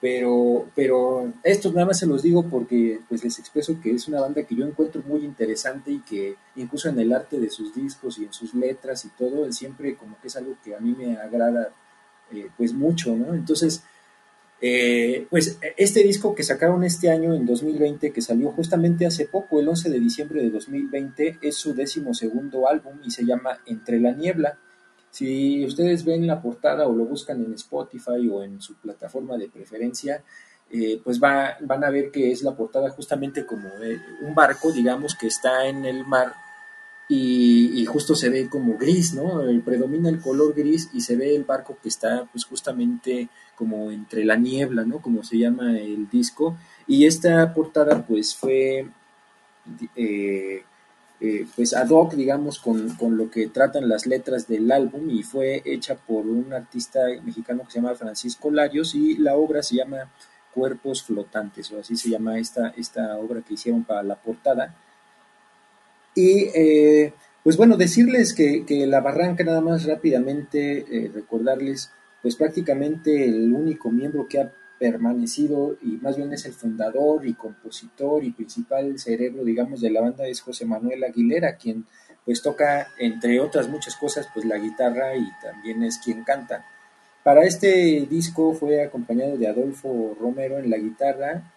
pero, 0.00 0.68
pero 0.74 1.32
estos 1.42 1.72
nada 1.72 1.86
más 1.86 1.98
se 1.98 2.06
los 2.06 2.22
digo 2.22 2.44
porque 2.44 3.00
pues 3.08 3.24
les 3.24 3.38
expreso 3.38 3.80
que 3.82 3.92
es 3.92 4.06
una 4.06 4.20
banda 4.20 4.42
que 4.42 4.54
yo 4.54 4.66
encuentro 4.66 5.02
muy 5.06 5.24
interesante 5.24 5.92
y 5.92 6.00
que 6.00 6.36
incluso 6.56 6.90
en 6.90 6.98
el 6.98 7.12
arte 7.12 7.40
de 7.40 7.48
sus 7.48 7.74
discos 7.74 8.18
y 8.18 8.24
en 8.24 8.32
sus 8.32 8.52
letras 8.54 9.04
y 9.06 9.08
todo, 9.08 9.50
siempre 9.50 9.96
como 9.96 10.20
que 10.20 10.28
es 10.28 10.36
algo 10.36 10.56
que 10.62 10.76
a 10.76 10.80
mí 10.80 10.94
me 10.96 11.16
agrada 11.16 11.72
eh, 12.30 12.50
pues 12.56 12.72
mucho, 12.74 13.16
¿no? 13.16 13.34
Entonces, 13.34 13.82
eh, 14.66 15.26
pues 15.28 15.58
este 15.76 16.02
disco 16.02 16.34
que 16.34 16.42
sacaron 16.42 16.84
este 16.84 17.10
año, 17.10 17.34
en 17.34 17.44
2020, 17.44 18.14
que 18.14 18.22
salió 18.22 18.50
justamente 18.50 19.04
hace 19.04 19.26
poco, 19.26 19.60
el 19.60 19.68
11 19.68 19.90
de 19.90 20.00
diciembre 20.00 20.40
de 20.40 20.48
2020, 20.48 21.38
es 21.42 21.56
su 21.56 21.74
décimo 21.74 22.14
segundo 22.14 22.66
álbum 22.66 22.94
y 23.04 23.10
se 23.10 23.26
llama 23.26 23.60
Entre 23.66 24.00
la 24.00 24.12
Niebla. 24.12 24.58
Si 25.10 25.66
ustedes 25.66 26.02
ven 26.06 26.26
la 26.26 26.40
portada 26.40 26.88
o 26.88 26.94
lo 26.94 27.04
buscan 27.04 27.44
en 27.44 27.52
Spotify 27.52 28.26
o 28.32 28.42
en 28.42 28.62
su 28.62 28.76
plataforma 28.76 29.36
de 29.36 29.50
preferencia, 29.50 30.24
eh, 30.70 30.98
pues 31.04 31.22
va, 31.22 31.58
van 31.60 31.84
a 31.84 31.90
ver 31.90 32.10
que 32.10 32.32
es 32.32 32.42
la 32.42 32.56
portada 32.56 32.88
justamente 32.88 33.44
como 33.44 33.68
eh, 33.82 34.00
un 34.22 34.34
barco, 34.34 34.72
digamos, 34.72 35.14
que 35.14 35.26
está 35.26 35.66
en 35.66 35.84
el 35.84 36.06
mar 36.06 36.32
y, 37.06 37.84
justo 37.84 38.14
se 38.14 38.30
ve 38.30 38.48
como 38.48 38.78
gris, 38.78 39.12
¿no? 39.12 39.42
predomina 39.62 40.08
el 40.08 40.20
color 40.20 40.54
gris 40.54 40.88
y 40.94 41.02
se 41.02 41.16
ve 41.16 41.36
el 41.36 41.44
barco 41.44 41.76
que 41.82 41.90
está 41.90 42.26
pues 42.32 42.46
justamente 42.46 43.28
como 43.54 43.90
entre 43.90 44.24
la 44.24 44.36
niebla, 44.36 44.84
¿no? 44.84 45.00
Como 45.00 45.22
se 45.24 45.38
llama 45.38 45.78
el 45.78 46.08
disco. 46.08 46.56
Y 46.86 47.06
esta 47.06 47.52
portada 47.54 48.06
pues 48.06 48.34
fue 48.34 48.86
eh, 49.96 50.62
eh, 51.20 51.46
pues 51.56 51.74
ad 51.74 51.88
hoc, 51.90 52.14
digamos, 52.14 52.58
con, 52.58 52.96
con, 52.96 53.16
lo 53.16 53.30
que 53.30 53.46
tratan 53.46 53.88
las 53.88 54.06
letras 54.06 54.46
del 54.46 54.70
álbum 54.70 55.08
y 55.08 55.22
fue 55.22 55.62
hecha 55.64 55.94
por 55.94 56.26
un 56.26 56.52
artista 56.52 57.00
mexicano 57.22 57.62
que 57.64 57.72
se 57.72 57.80
llama 57.80 57.94
Francisco 57.94 58.50
Larios 58.50 58.94
y 58.94 59.16
la 59.16 59.34
obra 59.36 59.62
se 59.62 59.76
llama 59.76 60.10
Cuerpos 60.52 61.02
Flotantes, 61.02 61.72
o 61.72 61.80
así 61.80 61.96
se 61.96 62.10
llama 62.10 62.38
esta, 62.38 62.74
esta 62.76 63.16
obra 63.16 63.40
que 63.40 63.54
hicieron 63.54 63.84
para 63.84 64.02
la 64.02 64.16
portada. 64.16 64.74
Y 66.14 66.50
eh, 66.54 67.14
pues 67.42 67.56
bueno, 67.56 67.76
decirles 67.76 68.34
que, 68.34 68.86
La 68.86 69.00
Barranca, 69.00 69.44
nada 69.44 69.60
más 69.60 69.84
rápidamente 69.84 71.10
recordarles, 71.12 71.90
pues 72.24 72.36
prácticamente 72.36 73.26
el 73.26 73.52
único 73.52 73.90
miembro 73.90 74.26
que 74.26 74.40
ha 74.40 74.50
permanecido 74.78 75.76
y 75.82 75.98
más 75.98 76.16
bien 76.16 76.32
es 76.32 76.46
el 76.46 76.54
fundador 76.54 77.26
y 77.26 77.34
compositor 77.34 78.24
y 78.24 78.30
principal 78.30 78.98
cerebro, 78.98 79.44
digamos, 79.44 79.82
de 79.82 79.90
la 79.90 80.00
banda 80.00 80.26
es 80.26 80.40
José 80.40 80.64
Manuel 80.64 81.04
Aguilera, 81.04 81.58
quien 81.58 81.84
pues 82.24 82.40
toca, 82.40 82.88
entre 82.98 83.40
otras 83.40 83.68
muchas 83.68 83.94
cosas, 83.96 84.26
pues 84.32 84.46
la 84.46 84.56
guitarra 84.56 85.14
y 85.14 85.28
también 85.42 85.82
es 85.82 85.98
quien 85.98 86.24
canta. 86.24 86.64
Para 87.22 87.44
este 87.44 88.06
disco 88.08 88.54
fue 88.54 88.82
acompañado 88.82 89.36
de 89.36 89.46
Adolfo 89.46 90.16
Romero 90.18 90.58
en 90.58 90.70
la 90.70 90.78
guitarra, 90.78 91.52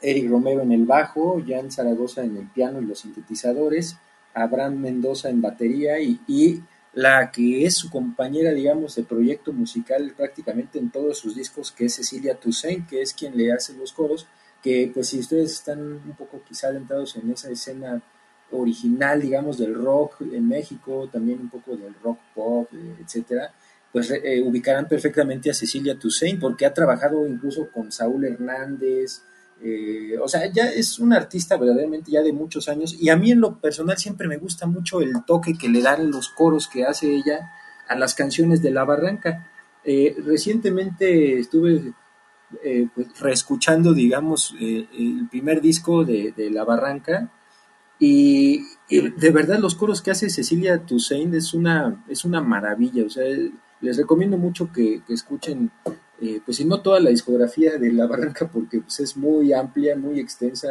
Eric 0.00 0.30
Romero 0.30 0.62
en 0.62 0.72
el 0.72 0.86
bajo, 0.86 1.42
Jan 1.46 1.70
Zaragoza 1.70 2.24
en 2.24 2.38
el 2.38 2.46
piano 2.46 2.80
y 2.80 2.86
los 2.86 3.00
sintetizadores, 3.00 3.98
Abraham 4.32 4.78
Mendoza 4.78 5.28
en 5.28 5.42
batería 5.42 6.00
y, 6.00 6.62
la 6.94 7.30
que 7.30 7.64
es 7.64 7.76
su 7.76 7.90
compañera, 7.90 8.52
digamos, 8.52 8.94
de 8.96 9.02
proyecto 9.02 9.52
musical 9.52 10.12
prácticamente 10.16 10.78
en 10.78 10.90
todos 10.90 11.18
sus 11.18 11.34
discos, 11.34 11.72
que 11.72 11.86
es 11.86 11.94
Cecilia 11.94 12.34
Toussaint, 12.34 12.88
que 12.88 13.00
es 13.00 13.14
quien 13.14 13.36
le 13.36 13.52
hace 13.52 13.74
los 13.74 13.92
coros, 13.92 14.26
que 14.62 14.90
pues 14.92 15.08
si 15.08 15.18
ustedes 15.18 15.52
están 15.52 15.80
un 15.80 16.14
poco 16.16 16.42
quizá 16.46 16.68
adentrados 16.68 17.16
en 17.16 17.30
esa 17.30 17.50
escena 17.50 18.02
original, 18.50 19.20
digamos, 19.20 19.58
del 19.58 19.74
rock 19.74 20.20
en 20.20 20.46
México, 20.46 21.08
también 21.10 21.40
un 21.40 21.48
poco 21.48 21.76
del 21.76 21.94
rock 22.02 22.18
pop, 22.34 22.68
eh, 22.72 22.96
etcétera, 23.02 23.52
pues 23.90 24.10
eh, 24.10 24.42
ubicarán 24.42 24.86
perfectamente 24.86 25.50
a 25.50 25.54
Cecilia 25.54 25.98
Toussaint, 25.98 26.40
porque 26.40 26.66
ha 26.66 26.74
trabajado 26.74 27.26
incluso 27.26 27.70
con 27.70 27.90
Saúl 27.90 28.24
Hernández, 28.24 29.22
eh, 29.64 30.18
o 30.20 30.26
sea, 30.26 30.46
ya 30.46 30.64
es 30.64 30.98
un 30.98 31.12
artista 31.12 31.56
verdaderamente 31.56 32.10
ya 32.10 32.22
de 32.22 32.32
muchos 32.32 32.68
años 32.68 32.96
y 32.98 33.10
a 33.10 33.16
mí 33.16 33.30
en 33.30 33.40
lo 33.40 33.60
personal 33.60 33.96
siempre 33.96 34.26
me 34.26 34.36
gusta 34.36 34.66
mucho 34.66 35.00
el 35.00 35.12
toque 35.24 35.56
que 35.56 35.68
le 35.68 35.82
dan 35.82 36.10
los 36.10 36.30
coros 36.30 36.66
que 36.66 36.84
hace 36.84 37.14
ella 37.14 37.52
a 37.86 37.94
las 37.94 38.14
canciones 38.14 38.60
de 38.60 38.72
La 38.72 38.84
Barranca. 38.84 39.50
Eh, 39.84 40.16
recientemente 40.24 41.38
estuve 41.38 41.92
eh, 42.64 42.88
pues, 42.92 43.20
reescuchando, 43.20 43.94
digamos, 43.94 44.52
el 44.60 45.28
primer 45.30 45.60
disco 45.60 46.04
de, 46.04 46.34
La 46.50 46.64
Barranca 46.64 47.30
y, 48.00 48.64
de 48.88 49.30
verdad 49.30 49.60
los 49.60 49.76
coros 49.76 50.02
que 50.02 50.10
hace 50.10 50.28
Cecilia 50.28 50.84
Toussaint 50.84 51.34
es 51.34 51.54
una, 51.54 52.04
es 52.08 52.24
una 52.24 52.40
maravilla. 52.40 53.04
O 53.06 53.10
sea, 53.10 53.24
les 53.80 53.96
recomiendo 53.96 54.38
mucho 54.38 54.72
que, 54.72 55.02
que 55.06 55.14
escuchen 55.14 55.70
eh, 56.22 56.40
pues 56.44 56.58
si 56.58 56.64
no 56.64 56.80
toda 56.80 57.00
la 57.00 57.10
discografía 57.10 57.78
de 57.78 57.92
La 57.92 58.06
Barranca, 58.06 58.48
porque 58.48 58.80
pues, 58.80 59.00
es 59.00 59.16
muy 59.16 59.52
amplia, 59.52 59.96
muy 59.96 60.20
extensa, 60.20 60.68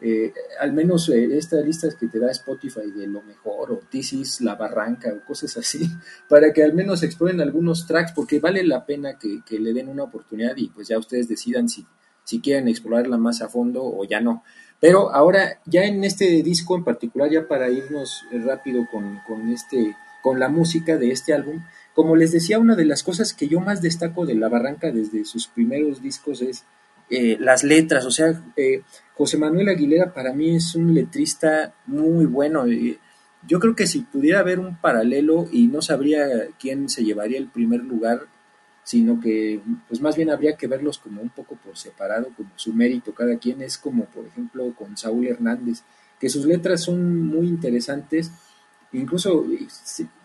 eh, 0.00 0.32
al 0.60 0.72
menos 0.72 1.08
eh, 1.08 1.36
esta 1.36 1.60
lista 1.60 1.88
que 1.98 2.06
te 2.06 2.20
da 2.20 2.30
Spotify 2.30 2.92
de 2.94 3.08
lo 3.08 3.20
mejor, 3.22 3.72
o 3.72 3.80
This 3.90 4.40
La 4.42 4.54
Barranca, 4.54 5.12
o 5.12 5.26
cosas 5.26 5.56
así, 5.56 5.90
para 6.28 6.52
que 6.52 6.62
al 6.62 6.72
menos 6.72 7.02
exploren 7.02 7.40
algunos 7.40 7.84
tracks, 7.84 8.12
porque 8.12 8.38
vale 8.38 8.62
la 8.62 8.86
pena 8.86 9.18
que, 9.18 9.58
le 9.58 9.72
den 9.72 9.88
una 9.88 10.04
oportunidad 10.04 10.56
y 10.56 10.68
pues 10.68 10.86
ya 10.86 11.00
ustedes 11.00 11.26
decidan 11.26 11.68
si, 11.68 11.84
si 12.22 12.40
quieren 12.40 12.68
explorarla 12.68 13.18
más 13.18 13.42
a 13.42 13.48
fondo 13.48 13.82
o 13.84 14.04
ya 14.04 14.20
no. 14.20 14.44
Pero 14.78 15.12
ahora, 15.12 15.62
ya 15.64 15.84
en 15.84 16.04
este 16.04 16.44
disco 16.44 16.76
en 16.76 16.84
particular, 16.84 17.28
ya 17.28 17.48
para 17.48 17.70
irnos 17.70 18.22
rápido 18.30 18.86
con, 18.92 19.18
con, 19.26 19.48
este, 19.50 19.96
con 20.22 20.38
la 20.38 20.48
música 20.48 20.96
de 20.96 21.10
este 21.10 21.34
álbum, 21.34 21.60
como 21.96 22.14
les 22.14 22.30
decía, 22.30 22.58
una 22.58 22.76
de 22.76 22.84
las 22.84 23.02
cosas 23.02 23.32
que 23.32 23.48
yo 23.48 23.58
más 23.58 23.80
destaco 23.80 24.26
de 24.26 24.34
La 24.34 24.50
Barranca 24.50 24.92
desde 24.92 25.24
sus 25.24 25.46
primeros 25.46 26.02
discos 26.02 26.42
es 26.42 26.62
eh, 27.08 27.38
las 27.40 27.64
letras. 27.64 28.04
O 28.04 28.10
sea, 28.10 28.38
eh, 28.54 28.82
José 29.14 29.38
Manuel 29.38 29.70
Aguilera 29.70 30.12
para 30.12 30.34
mí 30.34 30.56
es 30.56 30.74
un 30.74 30.92
letrista 30.92 31.72
muy 31.86 32.26
bueno. 32.26 32.66
Eh, 32.66 32.98
yo 33.48 33.58
creo 33.60 33.74
que 33.74 33.86
si 33.86 34.02
pudiera 34.02 34.40
haber 34.40 34.58
un 34.58 34.76
paralelo 34.76 35.48
y 35.50 35.68
no 35.68 35.80
sabría 35.80 36.26
quién 36.60 36.90
se 36.90 37.02
llevaría 37.02 37.38
el 37.38 37.48
primer 37.48 37.82
lugar, 37.82 38.26
sino 38.84 39.18
que 39.18 39.62
pues 39.88 40.02
más 40.02 40.16
bien 40.16 40.28
habría 40.28 40.54
que 40.54 40.66
verlos 40.66 40.98
como 40.98 41.22
un 41.22 41.30
poco 41.30 41.56
por 41.56 41.78
separado, 41.78 42.28
como 42.36 42.50
su 42.56 42.74
mérito 42.74 43.14
cada 43.14 43.38
quien 43.38 43.62
es 43.62 43.78
como 43.78 44.04
por 44.04 44.26
ejemplo 44.26 44.70
con 44.74 44.98
Saúl 44.98 45.28
Hernández, 45.28 45.80
que 46.20 46.28
sus 46.28 46.44
letras 46.44 46.82
son 46.82 47.24
muy 47.26 47.46
interesantes 47.46 48.32
incluso 48.98 49.46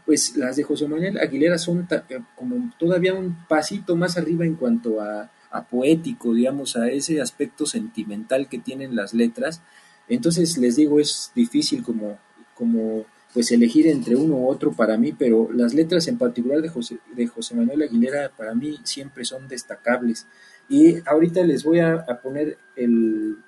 pues 0.06 0.36
las 0.36 0.56
de 0.56 0.64
José 0.64 0.88
Manuel 0.88 1.18
Aguilera 1.20 1.58
son 1.58 1.88
eh, 1.90 2.20
como 2.36 2.72
todavía 2.78 3.14
un 3.14 3.46
pasito 3.48 3.96
más 3.96 4.18
arriba 4.18 4.46
en 4.46 4.56
cuanto 4.56 5.00
a, 5.02 5.32
a 5.52 5.68
poético, 5.68 6.34
digamos, 6.34 6.76
a 6.76 6.90
ese 6.90 7.22
aspecto 7.22 7.66
sentimental 7.66 8.48
que 8.48 8.60
tienen 8.60 8.96
las 8.96 9.14
letras. 9.14 9.62
Entonces 10.08 10.58
les 10.58 10.76
digo, 10.76 11.00
es 11.00 11.32
difícil 11.36 11.84
como, 11.84 12.18
como 12.56 13.06
pues 13.34 13.52
elegir 13.52 13.88
entre 13.88 14.16
uno 14.16 14.36
u 14.36 14.50
otro 14.50 14.72
para 14.72 14.98
mí, 14.98 15.14
pero 15.14 15.50
las 15.54 15.74
letras 15.74 16.08
en 16.08 16.18
particular 16.18 16.62
de 16.62 16.70
José, 16.70 17.00
de 17.16 17.28
José 17.28 17.56
Manuel 17.56 17.84
Aguilera 17.84 18.30
para 18.36 18.54
mí 18.54 18.80
siempre 18.84 19.24
son 19.26 19.48
destacables. 19.48 20.28
Y 20.70 20.98
ahorita 21.06 21.44
les 21.44 21.64
voy 21.64 21.80
a, 21.80 22.06
poner 22.22 22.58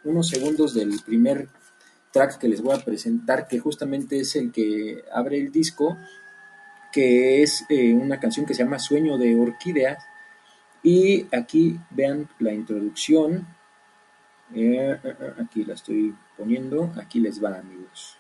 unos 0.03 0.27
segundos 0.27 0.73
del 0.73 0.99
primer 1.05 1.47
track 2.14 2.38
que 2.38 2.48
les 2.48 2.61
voy 2.61 2.76
a 2.76 2.85
presentar, 2.85 3.48
que 3.48 3.60
justamente 3.60 4.19
es 4.19 4.35
el 4.38 4.52
que 4.52 5.03
abre 5.11 5.40
el 5.40 5.52
disco, 5.52 5.98
que 6.94 7.41
es 7.41 7.65
eh, 7.69 7.94
una 7.94 8.19
canción 8.19 8.45
que 8.45 8.53
se 8.53 8.64
llama 8.64 8.80
Sueño 8.80 9.18
de 9.18 9.35
Orquídeas. 9.35 10.06
Y 10.84 11.26
aquí 11.35 11.80
vean 11.90 12.30
la 12.40 12.53
introducción. 12.53 13.48
Eh, 14.53 14.99
eh, 15.03 15.34
aquí 15.44 15.65
la 15.65 15.73
estoy 15.73 16.15
poniendo. 16.38 16.94
Aquí 16.98 17.19
les 17.19 17.44
va, 17.44 17.57
amigos. 17.57 18.18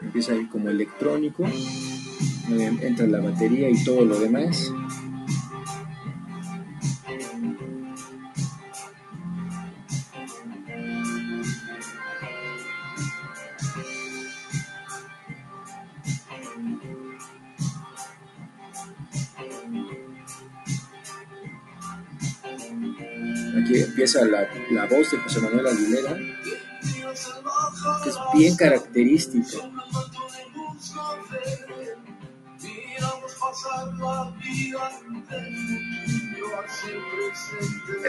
Empieza 0.00 0.32
ahí 0.32 0.46
como 0.46 0.68
electrónico. 0.68 1.44
entra 2.48 3.06
la 3.06 3.20
batería 3.20 3.68
y 3.68 3.84
todo 3.84 4.04
lo 4.04 4.20
demás. 4.20 4.70
Empieza 23.98 24.24
la, 24.24 24.48
la 24.70 24.86
voz 24.86 25.10
de 25.10 25.18
José 25.18 25.40
Manuel 25.40 25.66
Aguilera, 25.66 26.16
que 28.04 28.08
es 28.10 28.16
bien 28.32 28.54
característica. 28.54 29.58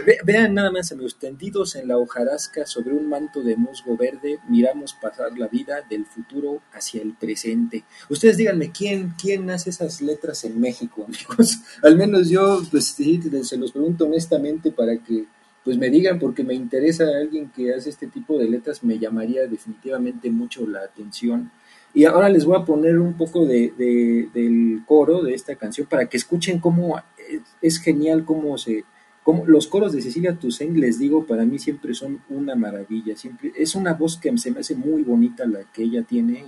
Ve- 0.06 0.20
vean 0.24 0.54
nada 0.54 0.72
más, 0.72 0.92
amigos, 0.92 1.16
tendidos 1.18 1.76
en 1.76 1.88
la 1.88 1.98
hojarasca 1.98 2.66
sobre 2.66 2.94
un 2.94 3.10
manto 3.10 3.42
de 3.42 3.56
musgo 3.56 3.98
verde, 3.98 4.40
miramos 4.48 4.94
pasar 4.94 5.38
la 5.38 5.48
vida 5.48 5.82
del 5.90 6.06
futuro 6.06 6.62
hacia 6.74 7.02
el 7.02 7.14
presente. 7.14 7.84
Ustedes 8.10 8.38
díganme, 8.38 8.72
¿quién, 8.72 9.14
quién 9.20 9.50
hace 9.50 9.70
esas 9.72 10.02
letras 10.02 10.44
en 10.44 10.60
México, 10.60 11.06
amigos? 11.08 11.60
Al 11.84 11.96
menos 11.98 12.30
yo, 12.30 12.62
pues 12.72 12.96
se 12.96 13.58
los 13.58 13.72
pregunto 13.72 14.06
honestamente 14.06 14.72
para 14.72 14.98
que 14.98 15.26
pues 15.70 15.78
me 15.78 15.92
digan, 15.92 16.18
porque 16.18 16.44
me 16.44 16.56
interesa 16.56 17.04
alguien 17.22 17.52
que 17.56 17.72
hace 17.76 17.92
este 17.92 18.08
tipo 18.08 18.40
de 18.40 18.50
letras, 18.50 18.84
me 18.84 18.98
llamaría 18.98 19.46
definitivamente 19.46 20.32
mucho 20.32 20.66
la 20.66 20.80
atención. 20.80 21.52
Y 21.94 22.06
ahora 22.06 22.28
les 22.28 22.44
voy 22.44 22.58
a 22.60 22.66
poner 22.66 22.98
un 22.98 23.14
poco 23.14 23.46
de, 23.46 23.72
de- 23.78 24.30
del 24.34 24.82
coro 24.88 25.22
de 25.22 25.36
esta 25.36 25.56
canción 25.58 25.86
para 25.86 26.08
que 26.10 26.18
escuchen 26.18 26.58
cómo 26.58 27.00
es, 27.62 27.78
genial 27.78 28.26
cómo 28.26 28.58
se... 28.58 28.84
Cómo, 29.24 29.46
los 29.46 29.68
coros 29.68 29.94
de 29.94 30.02
Cecilia 30.02 30.34
Toussaint, 30.40 30.76
les 30.76 30.98
digo, 30.98 31.28
para 31.28 31.46
mí 31.46 31.60
siempre 31.60 31.94
son 31.94 32.20
una 32.30 32.56
maravilla. 32.56 33.16
Siempre, 33.16 33.52
es 33.56 33.76
una 33.76 33.94
voz 33.94 34.18
que 34.18 34.36
se 34.40 34.50
me 34.50 34.62
hace 34.62 34.74
muy 34.74 35.04
bonita 35.04 35.46
la 35.46 35.60
que 35.72 35.84
ella 35.84 36.02
tiene 36.02 36.44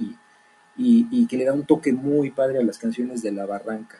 y, 0.77 1.06
y 1.11 1.27
que 1.27 1.38
le 1.38 1.45
da 1.45 1.53
un 1.53 1.68
toque 1.68 1.93
muy 1.93 2.31
padre 2.31 2.57
a 2.57 2.64
las 2.64 2.80
canciones 2.80 3.22
de 3.22 3.31
La 3.34 3.45
Barranca. 3.45 3.99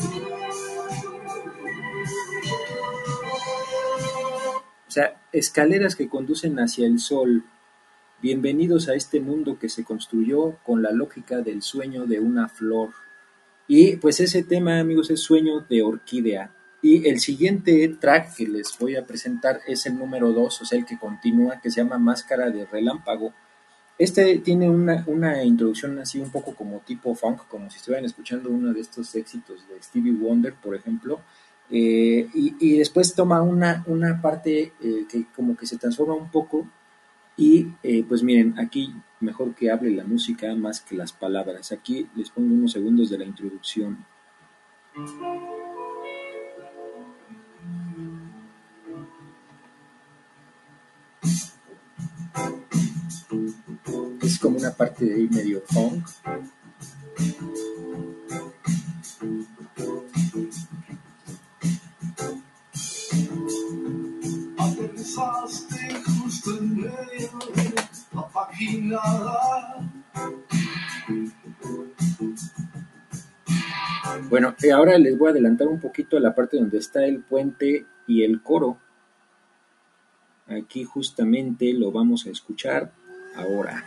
O 4.91 4.93
sea, 4.93 5.21
escaleras 5.31 5.95
que 5.95 6.09
conducen 6.09 6.59
hacia 6.59 6.85
el 6.85 6.99
sol. 6.99 7.45
Bienvenidos 8.21 8.89
a 8.89 8.93
este 8.93 9.21
mundo 9.21 9.57
que 9.57 9.69
se 9.69 9.85
construyó 9.85 10.57
con 10.65 10.83
la 10.83 10.91
lógica 10.91 11.39
del 11.39 11.61
sueño 11.61 12.05
de 12.07 12.19
una 12.19 12.49
flor. 12.49 12.89
Y 13.69 13.95
pues 13.95 14.19
ese 14.19 14.43
tema, 14.43 14.81
amigos, 14.81 15.09
es 15.09 15.21
Sueño 15.21 15.61
de 15.69 15.81
Orquídea. 15.81 16.53
Y 16.81 17.07
el 17.07 17.21
siguiente 17.21 17.87
track 18.01 18.35
que 18.35 18.49
les 18.49 18.77
voy 18.77 18.97
a 18.97 19.05
presentar 19.05 19.61
es 19.65 19.85
el 19.85 19.97
número 19.97 20.33
2, 20.33 20.61
o 20.61 20.65
sea, 20.65 20.77
el 20.77 20.85
que 20.85 20.99
continúa, 20.99 21.61
que 21.61 21.71
se 21.71 21.81
llama 21.81 21.97
Máscara 21.97 22.49
de 22.49 22.65
Relámpago. 22.65 23.33
Este 23.97 24.39
tiene 24.39 24.69
una, 24.69 25.05
una 25.07 25.41
introducción 25.41 25.97
así 25.99 26.19
un 26.19 26.31
poco 26.31 26.53
como 26.53 26.79
tipo 26.79 27.15
funk, 27.15 27.47
como 27.47 27.69
si 27.71 27.77
estuvieran 27.77 28.03
escuchando 28.03 28.49
uno 28.49 28.73
de 28.73 28.81
estos 28.81 29.15
éxitos 29.15 29.65
de 29.69 29.81
Stevie 29.81 30.11
Wonder, 30.11 30.53
por 30.53 30.75
ejemplo. 30.75 31.21
Eh, 31.71 32.27
y, 32.33 32.55
y 32.59 32.77
después 32.77 33.15
toma 33.15 33.41
una, 33.41 33.83
una 33.87 34.21
parte 34.21 34.73
eh, 34.81 35.05
que 35.09 35.25
como 35.33 35.55
que 35.55 35.65
se 35.65 35.77
transforma 35.77 36.15
un 36.15 36.29
poco 36.29 36.67
y 37.37 37.67
eh, 37.81 38.03
pues 38.07 38.23
miren, 38.23 38.59
aquí 38.59 38.93
mejor 39.19 39.55
que 39.55 39.71
hable 39.71 39.91
la 39.91 40.03
música 40.03 40.53
más 40.55 40.81
que 40.81 40.95
las 40.95 41.13
palabras. 41.13 41.71
Aquí 41.71 42.07
les 42.15 42.29
pongo 42.29 42.53
unos 42.53 42.73
segundos 42.73 43.09
de 43.09 43.17
la 43.17 43.25
introducción. 43.25 44.05
Es 54.21 54.39
como 54.39 54.57
una 54.57 54.71
parte 54.71 55.05
de 55.05 55.15
ahí 55.15 55.27
medio 55.29 55.61
funk. 55.61 56.05
Bueno, 74.29 74.55
eh, 74.61 74.71
ahora 74.71 74.97
les 74.97 75.17
voy 75.17 75.29
a 75.29 75.31
adelantar 75.31 75.67
un 75.67 75.79
poquito 75.79 76.17
a 76.17 76.19
la 76.19 76.33
parte 76.33 76.57
donde 76.57 76.77
está 76.77 77.05
el 77.05 77.21
puente 77.21 77.85
y 78.07 78.23
el 78.23 78.41
coro. 78.41 78.77
Aquí 80.47 80.83
justamente 80.83 81.73
lo 81.73 81.91
vamos 81.91 82.25
a 82.27 82.29
escuchar 82.29 82.91
ahora. 83.35 83.85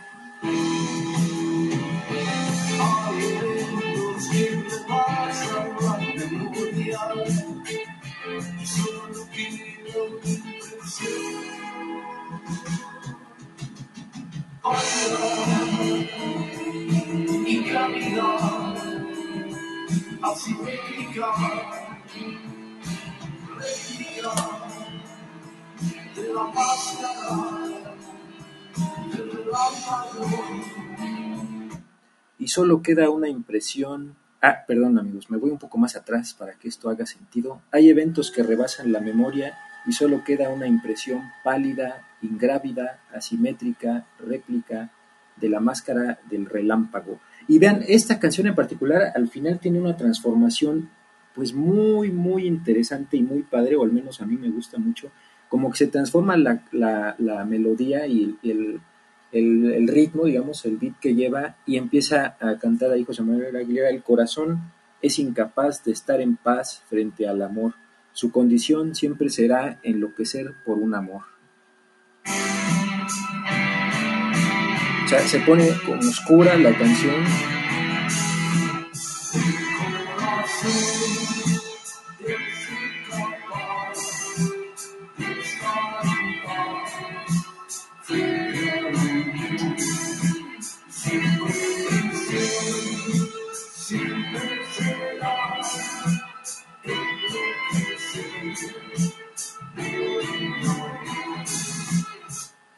Y 32.39 32.47
solo 32.47 32.81
queda 32.81 33.11
una 33.11 33.29
impresión. 33.29 34.15
Ah, 34.41 34.63
perdón 34.67 34.97
amigos, 34.97 35.29
me 35.29 35.37
voy 35.37 35.51
un 35.51 35.59
poco 35.59 35.77
más 35.77 35.95
atrás 35.95 36.33
para 36.33 36.53
que 36.55 36.67
esto 36.69 36.89
haga 36.89 37.05
sentido. 37.05 37.61
Hay 37.71 37.89
eventos 37.89 38.31
que 38.31 38.41
rebasan 38.41 38.91
la 38.91 38.99
memoria 38.99 39.55
y 39.85 39.91
solo 39.91 40.23
queda 40.23 40.49
una 40.49 40.65
impresión 40.65 41.21
pálida, 41.43 42.07
ingrávida, 42.25 42.99
asimétrica, 43.13 44.05
réplica 44.19 44.91
de 45.35 45.49
la 45.49 45.59
máscara 45.59 46.19
del 46.29 46.45
relámpago. 46.45 47.19
Y 47.47 47.59
vean, 47.59 47.83
esta 47.87 48.19
canción 48.19 48.47
en 48.47 48.55
particular 48.55 49.11
al 49.15 49.27
final 49.29 49.59
tiene 49.59 49.79
una 49.79 49.97
transformación 49.97 50.89
pues 51.33 51.53
muy, 51.53 52.11
muy 52.11 52.47
interesante 52.47 53.17
y 53.17 53.21
muy 53.21 53.43
padre, 53.43 53.75
o 53.75 53.83
al 53.83 53.91
menos 53.91 54.21
a 54.21 54.25
mí 54.25 54.37
me 54.37 54.49
gusta 54.49 54.77
mucho, 54.77 55.11
como 55.49 55.69
que 55.69 55.77
se 55.77 55.87
transforma 55.87 56.37
la, 56.37 56.63
la, 56.71 57.15
la 57.19 57.43
melodía 57.43 58.07
y 58.07 58.37
el, 58.43 58.79
el, 59.33 59.73
el, 59.73 59.87
ritmo, 59.87 60.25
digamos, 60.25 60.65
el 60.65 60.77
beat 60.77 60.97
que 60.99 61.13
lleva 61.13 61.57
y 61.65 61.75
empieza 61.75 62.37
a 62.39 62.57
cantar 62.57 62.91
ahí 62.91 63.03
José 63.03 63.21
Manuel 63.21 63.55
Aguilera, 63.55 63.89
el 63.89 64.01
corazón 64.01 64.71
es 65.01 65.19
incapaz 65.19 65.83
de 65.83 65.91
estar 65.91 66.21
en 66.21 66.37
paz 66.37 66.81
frente 66.87 67.27
al 67.27 67.41
amor, 67.41 67.73
su 68.13 68.31
condición 68.31 68.95
siempre 68.95 69.29
será 69.29 69.79
enloquecer 69.83 70.53
por 70.65 70.77
un 70.77 70.95
amor. 70.95 71.34
O 75.05 75.07
sea, 75.07 75.19
se 75.27 75.39
pone 75.39 75.69
como 75.85 75.99
oscura 75.99 76.57
la 76.57 76.75
canción. 76.77 77.23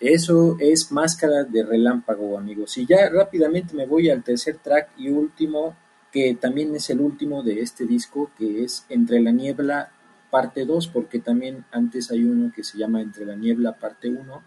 Eso 0.07 0.55
es 0.61 0.89
Máscara 0.93 1.43
de 1.43 1.63
Relámpago, 1.63 2.37
amigos. 2.37 2.77
Y 2.77 2.85
ya 2.85 3.09
rápidamente 3.09 3.75
me 3.75 3.85
voy 3.85 4.09
al 4.09 4.23
tercer 4.23 4.55
track 4.55 4.91
y 4.97 5.09
último, 5.09 5.75
que 6.13 6.33
también 6.35 6.73
es 6.73 6.89
el 6.89 7.01
último 7.01 7.43
de 7.43 7.59
este 7.59 7.85
disco, 7.85 8.31
que 8.37 8.63
es 8.63 8.85
Entre 8.87 9.19
la 9.19 9.31
Niebla, 9.31 9.91
parte 10.31 10.63
2, 10.63 10.87
porque 10.87 11.19
también 11.19 11.65
antes 11.71 12.09
hay 12.09 12.23
uno 12.23 12.53
que 12.55 12.63
se 12.63 12.77
llama 12.77 13.01
Entre 13.01 13.25
la 13.25 13.35
Niebla, 13.35 13.73
parte 13.73 14.07
1. 14.07 14.43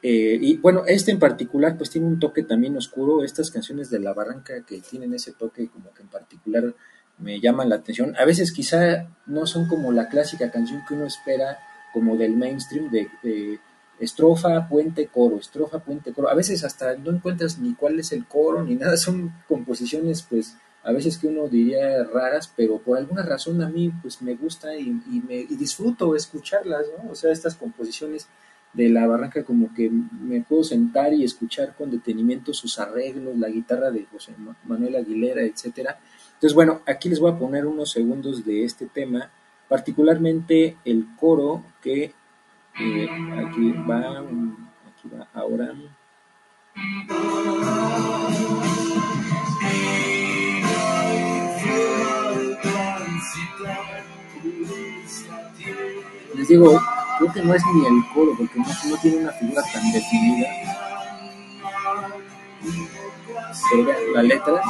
Eh, 0.00 0.38
y 0.40 0.58
bueno, 0.58 0.84
este 0.86 1.10
en 1.10 1.18
particular 1.18 1.76
pues 1.76 1.90
tiene 1.90 2.06
un 2.06 2.20
toque 2.20 2.44
también 2.44 2.76
oscuro. 2.76 3.24
Estas 3.24 3.50
canciones 3.50 3.90
de 3.90 3.98
La 3.98 4.14
Barranca 4.14 4.64
que 4.64 4.80
tienen 4.80 5.12
ese 5.12 5.32
toque 5.32 5.68
como 5.70 5.92
que 5.92 6.02
en 6.02 6.08
particular 6.08 6.72
me 7.18 7.40
llaman 7.40 7.68
la 7.68 7.76
atención. 7.76 8.14
A 8.16 8.24
veces 8.24 8.52
quizá 8.52 9.08
no 9.26 9.44
son 9.46 9.66
como 9.66 9.90
la 9.90 10.08
clásica 10.08 10.52
canción 10.52 10.84
que 10.86 10.94
uno 10.94 11.06
espera 11.06 11.58
como 11.92 12.16
del 12.16 12.36
mainstream 12.36 12.92
de, 12.92 13.08
de 13.24 13.58
estrofa, 13.98 14.68
puente, 14.68 15.06
coro, 15.06 15.36
estrofa, 15.38 15.78
puente, 15.78 16.12
coro. 16.12 16.28
A 16.28 16.34
veces 16.34 16.64
hasta 16.64 16.96
no 16.96 17.10
encuentras 17.10 17.58
ni 17.58 17.74
cuál 17.74 17.98
es 17.98 18.12
el 18.12 18.26
coro 18.26 18.62
ni 18.62 18.74
nada, 18.76 18.96
son 18.96 19.32
composiciones 19.48 20.22
pues 20.22 20.56
a 20.82 20.92
veces 20.92 21.16
que 21.16 21.28
uno 21.28 21.48
diría 21.48 22.04
raras, 22.04 22.52
pero 22.54 22.78
por 22.78 22.98
alguna 22.98 23.22
razón 23.22 23.62
a 23.62 23.68
mí 23.68 23.90
pues 24.02 24.20
me 24.20 24.34
gusta 24.34 24.76
y, 24.76 24.90
me 25.26 25.44
disfruto 25.44 26.14
escucharlas, 26.14 26.86
¿no? 26.98 27.10
O 27.10 27.14
sea, 27.14 27.32
estas 27.32 27.54
composiciones 27.54 28.28
de 28.74 28.90
la 28.90 29.06
barranca 29.06 29.44
como 29.44 29.72
que 29.72 29.88
me 29.88 30.42
puedo 30.42 30.62
sentar 30.62 31.14
y 31.14 31.24
escuchar 31.24 31.74
con 31.74 31.90
detenimiento 31.90 32.52
sus 32.52 32.78
arreglos, 32.78 33.38
la 33.38 33.48
guitarra 33.48 33.90
de 33.90 34.04
José 34.04 34.34
Manuel 34.64 34.96
Aguilera, 34.96 35.42
etcétera. 35.42 35.98
Entonces, 36.34 36.54
bueno, 36.54 36.82
aquí 36.84 37.08
les 37.08 37.20
voy 37.20 37.32
a 37.32 37.38
poner 37.38 37.66
unos 37.66 37.92
segundos 37.92 38.44
de 38.44 38.64
este 38.64 38.86
tema, 38.86 39.30
particularmente 39.68 40.76
el 40.84 41.06
coro 41.16 41.64
que 41.80 42.12
aquí 42.74 43.72
va, 43.88 44.18
aquí 44.88 45.08
va 45.12 45.28
ahora. 45.32 45.72
Les 56.34 56.48
digo, 56.48 56.80
creo 57.18 57.32
que 57.32 57.42
no 57.42 57.54
es 57.54 57.62
ni 57.74 57.86
el 57.86 58.04
coro, 58.12 58.34
porque 58.36 58.58
no, 58.58 58.66
no 58.66 58.96
tiene 59.00 59.18
una 59.18 59.32
figura 59.32 59.62
tan 59.72 59.92
definida. 59.92 60.48
La 64.14 64.22
letra. 64.22 64.62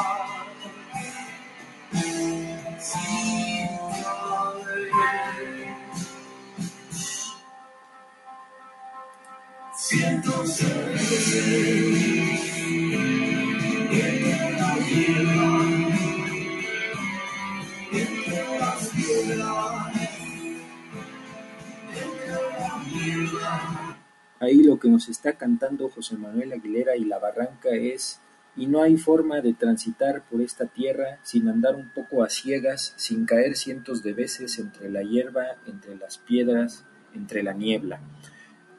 Ahí 24.41 24.63
lo 24.63 24.79
que 24.79 24.89
nos 24.89 25.11
está 25.11 25.35
cantando 25.35 25.91
José 25.91 26.17
Manuel 26.17 26.55
Aguilera 26.55 26.97
y 26.97 27.05
la 27.05 27.19
barranca 27.19 27.69
es 27.69 28.21
y 28.57 28.67
no 28.67 28.81
hay 28.81 28.97
forma 28.97 29.43
de 29.43 29.53
transitar 29.53 30.23
por 30.31 30.41
esta 30.41 30.65
tierra 30.65 31.19
sin 31.23 31.47
andar 31.49 31.75
un 31.77 31.91
poco 31.91 32.23
a 32.23 32.31
ciegas, 32.31 32.95
sin 32.97 33.27
caer 33.27 33.55
cientos 33.55 34.03
de 34.03 34.15
veces 34.15 34.59
entre 34.59 34.89
la 34.89 35.03
hierba, 35.03 35.45
entre 35.67 35.95
las 35.97 36.17
piedras, 36.17 36.87
entre 37.15 37.43
la 37.43 37.53
niebla. 37.53 38.01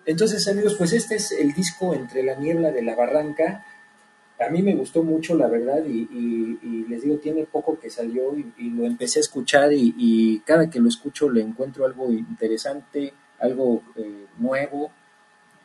Entonces, 0.05 0.47
amigos, 0.47 0.75
pues 0.75 0.93
este 0.93 1.15
es 1.15 1.31
el 1.31 1.53
disco 1.53 1.93
Entre 1.93 2.23
la 2.23 2.35
niebla 2.35 2.71
de 2.71 2.83
la 2.83 2.95
barranca. 2.95 3.65
A 4.39 4.49
mí 4.49 4.61
me 4.61 4.75
gustó 4.75 5.01
mucho, 5.01 5.35
la 5.35 5.47
verdad, 5.47 5.83
y, 5.85 6.85
les 6.89 7.03
digo, 7.03 7.17
tiene 7.17 7.45
poco 7.45 7.79
que 7.79 7.89
salió 7.89 8.37
y, 8.37 8.53
y 8.57 8.69
lo 8.69 8.85
empecé 8.85 9.19
a 9.19 9.21
escuchar 9.21 9.71
y, 9.71 10.41
cada 10.45 10.69
que 10.69 10.79
lo 10.79 10.89
escucho 10.89 11.29
le 11.29 11.41
encuentro 11.41 11.85
algo 11.85 12.11
interesante, 12.11 13.13
algo 13.39 13.81
eh, 13.95 14.25
nuevo. 14.37 14.91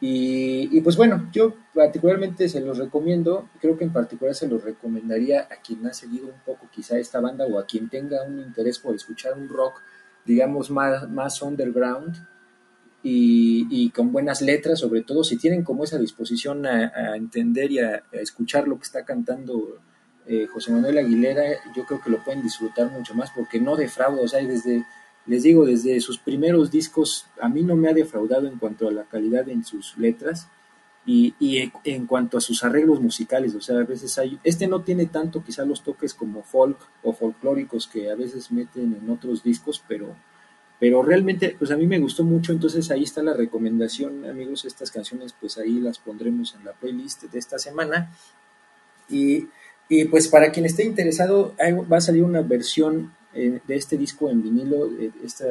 Y, 0.02 0.80
pues 0.80 0.96
bueno, 0.96 1.28
yo 1.30 1.54
particularmente 1.74 2.48
se 2.48 2.60
los 2.60 2.78
recomiendo, 2.78 3.50
creo 3.60 3.76
que 3.76 3.84
en 3.84 3.92
particular 3.92 4.34
se 4.34 4.48
los 4.48 4.64
recomendaría 4.64 5.42
a 5.42 5.60
quien 5.62 5.86
ha 5.86 5.92
seguido 5.92 6.28
un 6.28 6.40
poco 6.46 6.68
quizá 6.70 6.96
esta 6.98 7.20
banda 7.20 7.44
o 7.44 7.58
a 7.58 7.66
quien 7.66 7.90
tenga 7.90 8.22
un 8.22 8.38
interés 8.38 8.78
por 8.78 8.94
escuchar 8.94 9.36
un 9.36 9.48
rock, 9.48 9.82
digamos, 10.24 10.70
más, 10.70 11.10
más 11.10 11.42
underground 11.42 12.16
y, 13.02 13.90
con 13.90 14.12
buenas 14.12 14.43
letras, 14.43 14.81
sobre 14.81 15.02
todo 15.02 15.24
si 15.24 15.36
tienen 15.36 15.64
como 15.64 15.85
esa 15.85 15.98
disposición 15.98 16.66
a, 16.66 17.16
entender 17.16 17.72
y 17.72 17.78
a, 17.78 18.02
a, 18.12 18.16
escuchar 18.16 18.68
lo 18.68 18.77
que 18.77 18.85
está 18.85 19.05
cantando 19.05 19.81
eh, 20.27 20.47
José 20.47 20.70
Manuel 20.70 20.98
Aguilera, 20.98 21.43
yo 21.74 21.85
creo 21.85 22.01
que 22.01 22.10
lo 22.10 22.22
pueden 22.22 22.43
disfrutar 22.43 22.90
mucho 22.90 23.14
más 23.14 23.31
porque 23.35 23.59
no 23.59 23.77
defrauda, 23.77 24.22
o 24.22 24.28
sea, 24.28 24.44
desde, 24.44 24.85
les 25.27 25.43
digo, 25.43 25.64
desde 25.64 26.01
sus 26.01 26.18
primeros 26.18 26.70
discos 26.70 27.27
a 27.40 27.48
mí 27.48 27.62
no 27.62 27.74
me 27.74 27.89
ha 27.89 27.94
defraudado 27.94 28.47
en 28.47 28.59
cuanto 28.59 28.86
a 28.86 28.93
la 28.93 29.05
calidad 29.05 29.48
en 29.48 29.64
sus 29.64 29.97
letras 29.97 30.48
y, 31.06 31.35
y 31.40 31.72
en 31.85 32.06
cuanto 32.06 32.36
a 32.36 32.40
sus 32.40 32.62
arreglos 32.62 33.01
musicales, 33.01 33.55
o 33.55 33.60
sea, 33.60 33.78
a 33.78 33.85
veces 33.85 34.18
hay, 34.18 34.39
este 34.44 34.68
no 34.68 34.82
tiene 34.82 35.06
tanto 35.06 35.43
quizá 35.43 35.64
los 35.64 35.82
toques 35.82 36.12
como 36.14 36.43
folk 36.43 36.78
o 37.02 37.12
folclóricos 37.14 37.86
que 37.86 38.10
a 38.10 38.14
veces 38.14 38.52
meten 38.52 38.97
en 39.02 39.10
otros 39.10 39.43
discos, 39.43 39.82
pero 39.89 40.14
pero 40.81 41.02
realmente 41.02 41.55
pues 41.59 41.70
a 41.70 41.77
mí 41.77 41.86
me 41.86 41.98
gustó 41.98 42.24
mucho, 42.24 42.52
entonces 42.52 42.90
ahí 42.90 43.05
está 43.05 43.23
la 43.23 43.35
recomendación, 43.35 44.24
amigos, 44.24 44.65
estas 44.65 44.90
canciones 44.90 45.35
pues 45.39 45.59
ahí 45.59 45.78
las 45.78 45.98
pondremos 45.98 46.55
en 46.55 46.65
la 46.65 46.73
playlist 46.73 47.24
de 47.24 47.39
esta 47.39 47.59
semana 47.59 48.11
y, 49.09 49.47
y 49.90 50.07
pues 50.07 50.27
para 50.27 50.51
quien 50.51 50.65
esté 50.65 50.85
interesado 50.85 51.55
va 51.61 51.98
a 51.98 52.01
salir 52.01 52.24
una 52.24 52.40
versión 52.40 53.12
eh, 53.35 53.61
de 53.65 53.77
este 53.77 53.98
disco 53.98 54.31
en 54.31 54.43
vinilo, 54.43 54.86
eh, 54.98 55.12
esta 55.23 55.44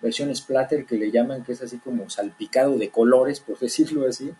versión 0.00 0.34
splatter 0.34 0.84
que 0.84 0.96
le 0.96 1.10
llaman, 1.10 1.42
que 1.42 1.52
es 1.52 1.62
así 1.62 1.78
como 1.78 2.08
salpicado 2.08 2.78
de 2.78 2.90
colores, 2.90 3.40
por 3.40 3.58
decirlo 3.58 4.06
así. 4.06 4.30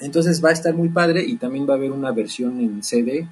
Entonces 0.00 0.44
va 0.44 0.50
a 0.50 0.52
estar 0.52 0.74
muy 0.74 0.88
padre 0.88 1.22
y 1.24 1.36
también 1.36 1.68
va 1.68 1.74
a 1.74 1.76
haber 1.76 1.92
una 1.92 2.10
versión 2.12 2.60
en 2.60 2.82
CD 2.82 3.28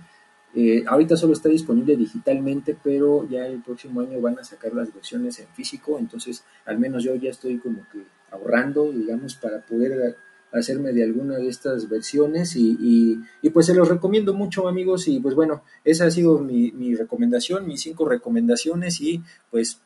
eh, 0.55 0.85
ahorita 0.87 1.17
solo 1.17 1.33
está 1.33 1.49
disponible 1.49 1.97
digitalmente, 1.97 2.77
pero 2.83 3.29
ya 3.29 3.47
el 3.47 3.63
próximo 3.63 4.01
año 4.01 4.21
van 4.21 4.39
a 4.39 4.45
sacar 4.45 4.73
las 4.75 4.93
versiones 4.93 5.39
en 5.41 5.49
físico, 5.49 5.99
entonces 5.99 6.45
al 6.65 6.79
menos 6.79 7.05
yo 7.05 7.15
ya 7.17 7.31
estoy 7.31 7.59
como 7.59 7.87
que 7.91 8.03
ahorrando, 8.31 8.91
digamos, 8.93 9.35
para 9.37 9.65
poder 9.65 10.17
hacerme 10.53 10.93
de 10.93 11.03
alguna 11.03 11.37
de 11.37 11.49
estas 11.49 11.89
versiones. 11.89 12.55
Y, 12.57 13.21
y, 13.43 13.51
pues 13.51 13.67
se 13.67 13.75
los 13.75 13.89
recomiendo 13.89 14.35
mucho 14.35 14.69
amigos. 14.69 15.09
Y 15.09 15.21
pues 15.21 15.35
bueno, 15.35 15.63
esa 15.85 16.07
ha 16.07 16.11
sido 16.11 16.39
mi 16.39 16.95
recomendación, 16.95 17.67
mis 17.67 17.83
cinco 17.83 18.09
recomendaciones. 18.09 19.01
Y 19.01 19.23
pues 19.51 19.81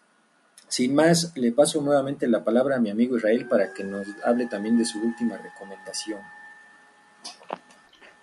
sin 0.68 0.94
más 0.94 1.32
le 1.34 1.52
paso 1.52 1.80
nuevamente 1.80 2.28
la 2.28 2.44
palabra 2.44 2.76
a 2.76 2.80
mi 2.80 2.90
amigo 2.90 3.16
Israel 3.16 3.46
para 3.48 3.72
que 3.72 3.84
nos 3.84 4.06
hable 4.24 4.46
también 4.46 4.76
de 4.76 4.84
su 4.84 5.00
última 5.00 5.38
recomendación. 5.38 6.20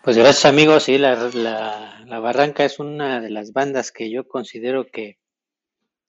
Pues 0.05 0.17
gracias 0.17 0.45
amigos, 0.45 0.83
sí, 0.83 0.99
la, 0.99 1.15
la, 1.33 2.03
la, 2.05 2.19
Barranca 2.19 2.63
es 2.63 2.77
una 2.77 3.19
de 3.19 3.31
las 3.31 3.53
bandas 3.53 3.91
que 3.91 4.11
yo 4.11 4.27
considero 4.27 4.85
que 4.85 5.17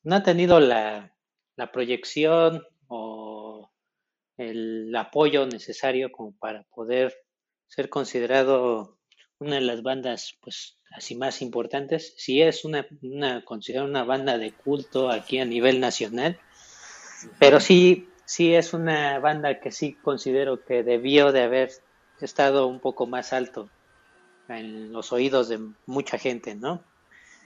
no 0.03 0.17
ha 0.17 0.23
tenido 0.23 0.61
la, 0.61 1.17
la 1.57 1.73
proyección 1.73 2.63
o 2.89 3.71
el 4.37 4.95
apoyo 4.95 5.47
necesario 5.47 6.13
como 6.13 6.37
para 6.37 6.65
poder 6.65 7.15
ser 7.69 7.89
considerado 7.89 8.99
una 9.39 9.55
de 9.55 9.61
las 9.63 9.83
bandas 9.83 10.37
pues 10.43 10.77
así 10.91 11.15
más 11.15 11.41
importantes. 11.41 12.13
Sí 12.19 12.43
es 12.43 12.67
una, 12.67 12.87
una 13.01 13.47
considerada 13.47 13.89
una 13.89 14.05
banda 14.05 14.37
de 14.37 14.53
culto 14.53 15.09
aquí 15.09 15.39
a 15.39 15.47
nivel 15.47 15.81
nacional, 15.81 16.39
pero 17.39 17.61
sí, 17.61 18.11
sí 18.27 18.55
es 18.55 18.75
una 18.75 19.19
banda 19.21 19.59
que 19.59 19.71
sí 19.71 19.95
considero 19.95 20.63
que 20.67 20.83
debió 20.83 21.33
de 21.33 21.45
haber 21.45 21.71
estado 22.21 22.67
un 22.67 22.79
poco 22.79 23.07
más 23.07 23.33
alto 23.33 23.71
en 24.49 24.93
los 24.93 25.13
oídos 25.13 25.49
de 25.49 25.61
mucha 25.87 26.19
gente, 26.19 26.55
¿no? 26.55 26.83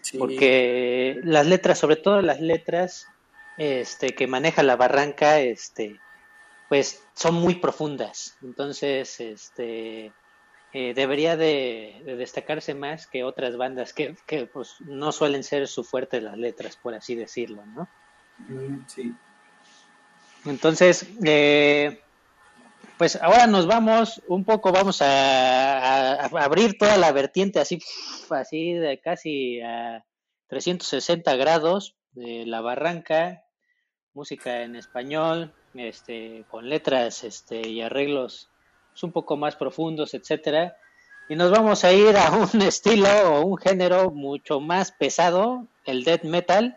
Sí, 0.02 0.18
Porque 0.18 1.20
las 1.24 1.46
letras, 1.46 1.78
sobre 1.78 1.96
todo 1.96 2.22
las 2.22 2.40
letras 2.40 3.06
este, 3.58 4.14
que 4.14 4.26
maneja 4.26 4.62
la 4.62 4.76
barranca, 4.76 5.40
este, 5.40 6.00
pues 6.68 7.02
son 7.14 7.34
muy 7.34 7.56
profundas. 7.56 8.36
Entonces, 8.42 9.20
este, 9.20 10.12
eh, 10.72 10.94
debería 10.94 11.36
de, 11.36 12.02
de 12.06 12.16
destacarse 12.16 12.74
más 12.74 13.06
que 13.06 13.24
otras 13.24 13.56
bandas 13.56 13.92
que, 13.92 14.16
que 14.26 14.46
pues, 14.46 14.76
no 14.80 15.12
suelen 15.12 15.44
ser 15.44 15.68
su 15.68 15.84
fuerte 15.84 16.20
las 16.20 16.38
letras, 16.38 16.76
por 16.76 16.94
así 16.94 17.14
decirlo, 17.14 17.64
¿no? 17.66 17.88
mm, 18.48 18.84
sí. 18.86 19.14
Entonces, 20.46 21.06
eh, 21.24 22.00
pues 23.00 23.16
ahora 23.16 23.46
nos 23.46 23.66
vamos 23.66 24.20
un 24.28 24.44
poco, 24.44 24.72
vamos 24.72 25.00
a, 25.00 25.06
a- 25.08 26.26
a 26.26 26.44
abrir 26.44 26.76
toda 26.78 26.98
la 26.98 27.12
vertiente 27.12 27.58
así, 27.58 27.78
así 28.28 28.74
de 28.74 29.00
casi 29.00 29.58
a 29.62 30.04
360 30.48 31.34
grados 31.36 31.96
de 32.12 32.44
la 32.44 32.60
barranca, 32.60 33.44
música 34.12 34.64
en 34.64 34.76
español, 34.76 35.54
este, 35.72 36.44
con 36.50 36.68
letras, 36.68 37.24
este, 37.24 37.66
y 37.66 37.80
arreglos 37.80 38.50
un 39.02 39.12
poco 39.12 39.38
más 39.38 39.56
profundos, 39.56 40.12
etcétera. 40.12 40.76
Y 41.30 41.36
nos 41.36 41.50
vamos 41.50 41.84
a 41.84 41.92
ir 41.94 42.14
a 42.18 42.30
un 42.32 42.60
estilo 42.60 43.08
o 43.32 43.46
un 43.46 43.56
género 43.56 44.10
mucho 44.10 44.60
más 44.60 44.92
pesado, 44.92 45.66
el 45.86 46.04
death 46.04 46.24
metal, 46.24 46.76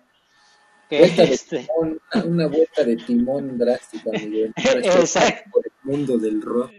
que 0.90 1.10
de 1.10 1.24
este, 1.34 1.60
timón, 1.68 2.00
una, 2.14 2.24
una 2.26 2.48
vuelta 2.48 2.84
de 2.86 2.96
timón 2.96 3.58
drástica, 3.58 4.10
Miguel. 4.12 4.54
Exacto. 4.56 5.60
Mundo 5.84 6.18
del 6.18 6.42
rock. 6.42 6.72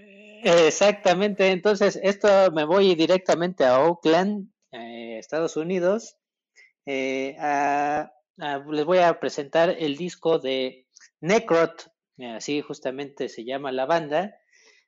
Exactamente, 0.43 1.49
entonces 1.51 1.99
esto 2.03 2.29
me 2.53 2.65
voy 2.65 2.95
directamente 2.95 3.65
a 3.65 3.81
Oakland, 3.81 4.51
eh, 4.73 5.19
Estados 5.19 5.57
Unidos. 5.57 6.17
Eh, 6.87 7.37
a- 7.39 8.13
a- 8.39 8.59
les 8.71 8.85
voy 8.85 8.99
a 8.99 9.19
presentar 9.21 9.71
el 9.79 9.97
disco 9.97 10.39
de 10.39 10.87
Necrot, 11.21 11.91
eh, 12.19 12.27
así 12.33 12.61
justamente 12.61 13.29
se 13.31 13.45
llama 13.45 13.73
la 13.73 13.87
banda. 13.87 14.37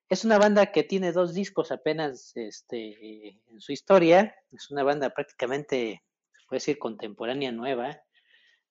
Es 0.09 0.25
una 0.25 0.39
banda 0.39 0.67
que 0.73 0.83
tiene 0.85 1.13
dos 1.13 1.33
discos 1.35 1.73
apenas 1.73 2.33
este, 2.37 3.29
en 3.49 3.61
su 3.61 3.73
historia. 3.73 4.37
Es 4.53 4.71
una 4.71 4.83
banda 4.85 5.11
prácticamente, 5.11 6.03
se 6.33 6.47
puede 6.49 6.59
decir, 6.59 6.79
contemporánea 6.79 7.51
nueva. 7.51 8.03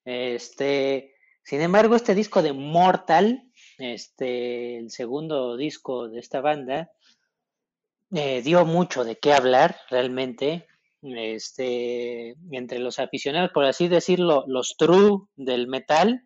Este, 0.06 1.16
sin 1.44 1.62
embargo, 1.62 1.96
este 1.96 2.16
disco 2.16 2.42
de 2.42 2.54
Mortal, 2.54 3.52
este, 3.78 4.78
el 4.78 4.92
segundo 4.92 5.58
disco 5.58 6.10
de 6.10 6.20
esta 6.20 6.42
banda, 6.42 6.92
eh, 8.12 8.42
dio 8.42 8.66
mucho 8.66 9.04
de 9.04 9.18
qué 9.18 9.34
hablar 9.34 9.78
realmente. 9.90 10.68
Este, 11.02 12.36
entre 12.52 12.80
los 12.80 12.98
aficionados, 12.98 13.52
por 13.52 13.66
así 13.66 13.88
decirlo, 13.88 14.44
los 14.48 14.76
true 14.76 15.28
del 15.36 15.68
metal, 15.68 16.24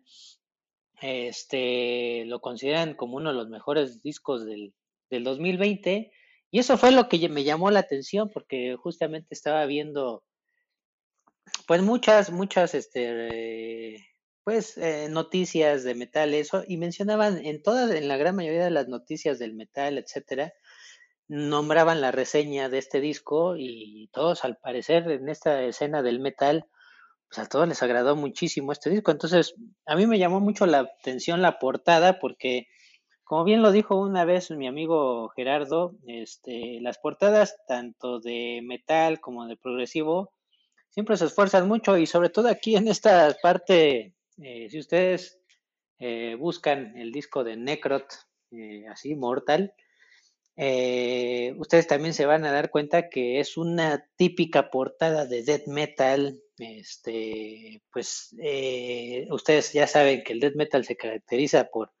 este, 1.02 2.24
lo 2.26 2.40
consideran 2.40 2.94
como 2.94 3.16
uno 3.16 3.30
de 3.30 3.36
los 3.36 3.48
mejores 3.50 4.02
discos 4.02 4.46
del, 4.46 4.72
del 5.10 5.24
2020. 5.24 6.12
Y 6.50 6.58
eso 6.58 6.78
fue 6.78 6.92
lo 6.92 7.08
que 7.08 7.28
me 7.28 7.44
llamó 7.44 7.70
la 7.70 7.80
atención 7.80 8.30
porque 8.32 8.76
justamente 8.76 9.34
estaba 9.34 9.66
viendo 9.66 10.24
pues 11.66 11.82
muchas, 11.82 12.30
muchas, 12.30 12.74
este, 12.74 13.96
pues 14.44 14.76
eh, 14.78 15.08
noticias 15.10 15.84
de 15.84 15.94
metal, 15.94 16.34
eso, 16.34 16.64
y 16.66 16.76
mencionaban 16.76 17.44
en 17.44 17.62
todas, 17.62 17.90
en 17.90 18.08
la 18.08 18.16
gran 18.16 18.36
mayoría 18.36 18.64
de 18.64 18.70
las 18.70 18.88
noticias 18.88 19.38
del 19.38 19.54
metal, 19.54 19.98
etcétera, 19.98 20.52
nombraban 21.28 22.00
la 22.00 22.10
reseña 22.10 22.68
de 22.68 22.78
este 22.78 23.00
disco 23.00 23.54
y 23.56 24.08
todos, 24.12 24.44
al 24.44 24.56
parecer, 24.56 25.10
en 25.10 25.28
esta 25.28 25.62
escena 25.62 26.02
del 26.02 26.20
metal, 26.20 26.66
pues 27.28 27.38
a 27.38 27.48
todos 27.48 27.68
les 27.68 27.82
agradó 27.82 28.16
muchísimo 28.16 28.72
este 28.72 28.90
disco. 28.90 29.12
Entonces, 29.12 29.54
a 29.86 29.94
mí 29.94 30.06
me 30.06 30.18
llamó 30.18 30.40
mucho 30.40 30.66
la 30.66 30.80
atención 30.80 31.42
la 31.42 31.58
portada 31.60 32.18
porque, 32.18 32.66
como 33.24 33.44
bien 33.44 33.62
lo 33.62 33.70
dijo 33.70 33.96
una 34.00 34.24
vez 34.24 34.50
mi 34.50 34.66
amigo 34.66 35.28
Gerardo, 35.30 35.94
este, 36.06 36.80
las 36.80 36.98
portadas 36.98 37.56
tanto 37.68 38.18
de 38.20 38.60
metal 38.64 39.20
como 39.20 39.46
de 39.46 39.56
progresivo 39.56 40.32
siempre 40.90 41.16
se 41.16 41.26
esfuerzan 41.26 41.68
mucho 41.68 41.96
y 41.96 42.06
sobre 42.06 42.28
todo 42.28 42.48
aquí 42.48 42.76
en 42.76 42.88
esta 42.88 43.34
parte, 43.42 44.14
eh, 44.42 44.68
si 44.70 44.78
ustedes 44.78 45.40
eh, 45.98 46.34
buscan 46.34 46.96
el 46.96 47.12
disco 47.12 47.44
de 47.44 47.56
Necrot, 47.56 48.06
eh, 48.52 48.86
así, 48.88 49.14
Mortal, 49.14 49.74
eh, 50.56 51.54
ustedes 51.58 51.86
también 51.86 52.14
se 52.14 52.26
van 52.26 52.44
a 52.44 52.52
dar 52.52 52.70
cuenta 52.70 53.08
que 53.10 53.38
es 53.40 53.56
una 53.56 54.06
típica 54.16 54.70
portada 54.70 55.26
de 55.26 55.42
death 55.42 55.66
metal. 55.66 56.40
Este, 56.58 57.82
pues 57.92 58.34
ustedes 59.30 59.72
ya 59.72 59.86
saben 59.86 60.22
que 60.24 60.34
el 60.34 60.40
death 60.40 60.56
metal 60.56 60.84
se 60.84 60.96
caracteriza 60.96 61.68
por 61.70 61.92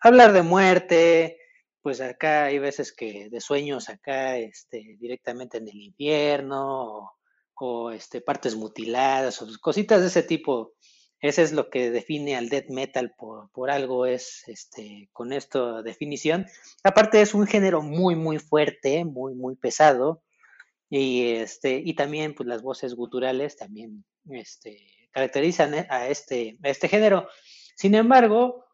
hablar 0.00 0.32
de 0.32 0.42
muerte, 0.42 1.38
pues 1.82 2.00
acá 2.00 2.44
hay 2.46 2.58
veces 2.58 2.92
que 2.92 3.28
de 3.30 3.40
sueños 3.40 3.88
acá, 3.88 4.36
este, 4.36 4.96
directamente 4.98 5.58
en 5.58 5.68
el 5.68 5.80
infierno, 5.80 6.98
o, 6.98 7.12
o, 7.54 7.90
este, 7.90 8.20
partes 8.20 8.56
mutiladas, 8.56 9.40
o 9.42 9.46
cositas 9.60 10.00
de 10.00 10.08
ese 10.08 10.22
tipo. 10.22 10.74
Ese 11.20 11.42
es 11.42 11.52
lo 11.52 11.68
que 11.68 11.90
define 11.90 12.36
al 12.36 12.48
death 12.48 12.68
metal 12.68 13.14
por, 13.18 13.50
por 13.50 13.70
algo 13.70 14.06
es 14.06 14.44
este 14.46 15.08
con 15.12 15.32
esta 15.32 15.82
definición. 15.82 16.46
Aparte 16.84 17.20
es 17.20 17.34
un 17.34 17.46
género 17.46 17.82
muy 17.82 18.14
muy 18.14 18.38
fuerte, 18.38 19.04
muy 19.04 19.34
muy 19.34 19.56
pesado 19.56 20.22
y 20.88 21.32
este 21.32 21.82
y 21.84 21.94
también 21.94 22.34
pues 22.34 22.48
las 22.48 22.62
voces 22.62 22.94
guturales 22.94 23.56
también 23.56 24.04
este 24.30 25.08
caracterizan 25.10 25.74
a 25.90 26.08
este 26.08 26.58
a 26.62 26.68
este 26.68 26.88
género. 26.88 27.26
Sin 27.74 27.94
embargo, 27.94 28.64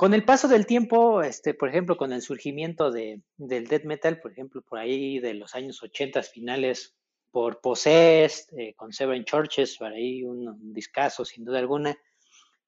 con 0.00 0.14
el 0.14 0.24
paso 0.24 0.48
del 0.48 0.64
tiempo, 0.64 1.20
este, 1.20 1.52
por 1.52 1.68
ejemplo, 1.68 1.98
con 1.98 2.14
el 2.14 2.22
surgimiento 2.22 2.90
de, 2.90 3.20
del 3.36 3.66
death 3.66 3.84
metal, 3.84 4.18
por 4.18 4.32
ejemplo, 4.32 4.62
por 4.62 4.78
ahí 4.78 5.18
de 5.18 5.34
los 5.34 5.54
años 5.54 5.82
80 5.82 6.22
finales, 6.22 6.96
por 7.30 7.60
Possessed, 7.60 8.58
eh, 8.58 8.74
con 8.74 8.92
Seven 8.92 9.24
Churches, 9.24 9.76
por 9.76 9.92
ahí 9.92 10.24
un, 10.24 10.48
un 10.48 10.72
discazo 10.72 11.24
sin 11.24 11.44
duda 11.44 11.58
alguna. 11.58 11.96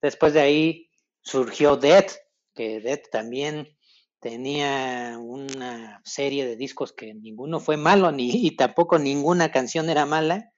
Después 0.01 0.35
de 0.35 0.41
ahí 0.41 0.91
surgió 1.21 1.77
Death, 1.77 2.13
que 2.55 2.81
Death 2.81 3.11
también 3.11 3.77
tenía 4.23 5.19
una 5.19 6.01
serie 6.05 6.47
de 6.47 6.57
discos 6.57 6.93
que 6.93 7.13
ninguno 7.13 7.59
fue 7.59 7.77
malo 7.77 8.13
ni, 8.13 8.31
y 8.47 8.57
tampoco 8.57 8.99
ninguna 8.99 9.51
canción 9.51 9.91
era 9.91 10.07
mala 10.07 10.53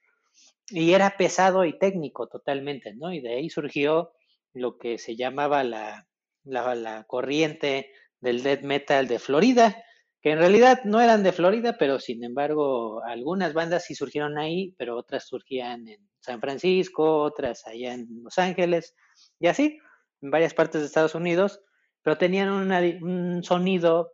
y 0.69 0.93
era 0.93 1.17
pesado 1.17 1.65
y 1.65 1.77
técnico 1.77 2.27
totalmente, 2.27 2.93
¿no? 2.95 3.11
Y 3.11 3.21
de 3.21 3.35
ahí 3.35 3.49
surgió 3.49 4.13
lo 4.53 4.77
que 4.77 4.97
se 4.97 5.15
llamaba 5.15 5.63
la, 5.63 6.07
la, 6.43 6.75
la 6.75 7.03
corriente 7.03 7.91
del 8.19 8.41
death 8.41 8.61
metal 8.61 9.07
de 9.07 9.19
Florida, 9.19 9.83
que 10.25 10.31
en 10.31 10.39
realidad 10.39 10.79
no 10.85 11.01
eran 11.01 11.21
de 11.21 11.31
Florida, 11.31 11.77
pero 11.77 11.99
sin 11.99 12.23
embargo 12.23 13.03
algunas 13.03 13.53
bandas 13.53 13.85
sí 13.85 13.93
surgieron 13.93 14.39
ahí, 14.39 14.73
pero 14.75 14.97
otras 14.97 15.27
surgían 15.27 15.87
en 15.87 15.99
San 16.19 16.41
Francisco, 16.41 17.21
otras 17.21 17.67
allá 17.67 17.93
en 17.93 18.07
Los 18.23 18.39
Ángeles, 18.39 18.95
y 19.39 19.45
así, 19.45 19.77
en 20.23 20.31
varias 20.31 20.55
partes 20.55 20.81
de 20.81 20.87
Estados 20.87 21.13
Unidos, 21.13 21.61
pero 22.01 22.17
tenían 22.17 22.49
un 22.49 23.43
sonido 23.43 24.13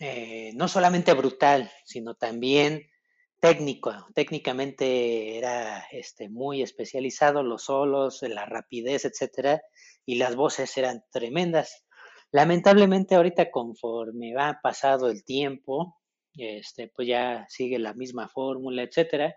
eh, 0.00 0.50
no 0.56 0.66
solamente 0.66 1.12
brutal, 1.12 1.70
sino 1.84 2.16
también 2.16 2.90
técnico, 3.38 3.94
técnicamente 4.16 5.38
era 5.38 5.86
este, 5.92 6.28
muy 6.28 6.60
especializado, 6.60 7.44
los 7.44 7.66
solos, 7.66 8.20
la 8.22 8.46
rapidez, 8.46 9.04
etcétera, 9.04 9.62
y 10.04 10.16
las 10.16 10.34
voces 10.34 10.76
eran 10.76 11.04
tremendas. 11.12 11.84
Lamentablemente 12.32 13.14
ahorita 13.14 13.50
conforme 13.50 14.34
va 14.34 14.60
pasado 14.62 15.10
el 15.10 15.24
tiempo, 15.24 16.00
este, 16.34 16.88
pues 16.94 17.08
ya 17.08 17.46
sigue 17.48 17.78
la 17.78 17.94
misma 17.94 18.28
fórmula, 18.28 18.82
etcétera, 18.82 19.34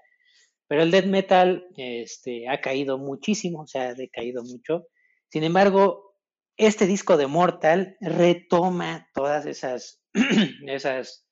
pero 0.68 0.84
el 0.84 0.92
death 0.92 1.06
metal 1.06 1.68
este, 1.78 2.48
ha 2.48 2.62
caído 2.62 2.98
muchísimo, 2.98 3.62
o 3.62 3.68
sea, 3.68 3.90
ha 3.90 3.94
decaído 3.94 4.44
mucho. 4.44 4.88
Sin 5.30 5.44
embargo, 5.44 6.16
este 6.58 6.86
disco 6.86 7.18
de 7.18 7.28
Mortal 7.28 7.98
retoma 8.00 9.10
todas 9.14 9.46
esas, 9.46 10.02
esas 10.68 11.28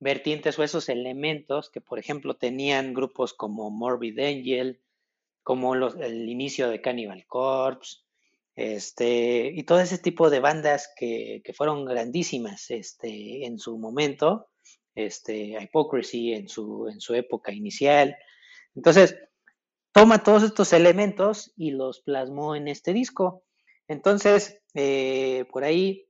vertientes 0.00 0.58
o 0.58 0.62
esos 0.62 0.88
elementos 0.88 1.70
que, 1.70 1.80
por 1.80 1.98
ejemplo, 1.98 2.36
tenían 2.36 2.92
grupos 2.92 3.34
como 3.34 3.70
Morbid 3.70 4.18
Angel, 4.18 4.82
como 5.42 5.74
los, 5.74 5.96
el 5.96 6.28
inicio 6.28 6.68
de 6.68 6.80
Cannibal 6.80 7.26
Corpse, 7.26 8.03
este, 8.56 9.50
y 9.54 9.64
todo 9.64 9.80
ese 9.80 9.98
tipo 9.98 10.30
de 10.30 10.40
bandas 10.40 10.92
que, 10.96 11.42
que 11.44 11.52
fueron 11.52 11.84
grandísimas 11.84 12.70
este, 12.70 13.46
en 13.46 13.58
su 13.58 13.78
momento, 13.78 14.48
este, 14.94 15.56
Hypocrisy 15.60 16.34
en 16.34 16.48
su, 16.48 16.88
en 16.88 17.00
su 17.00 17.14
época 17.14 17.52
inicial, 17.52 18.16
Entonces, 18.74 19.16
toma 19.92 20.22
todos 20.22 20.42
estos 20.42 20.72
elementos 20.72 21.52
y 21.56 21.70
los 21.70 22.00
plasmó 22.00 22.56
en 22.56 22.68
este 22.68 22.92
disco. 22.92 23.44
Entonces, 23.86 24.60
eh, 24.74 25.44
por 25.52 25.64
ahí 25.64 26.08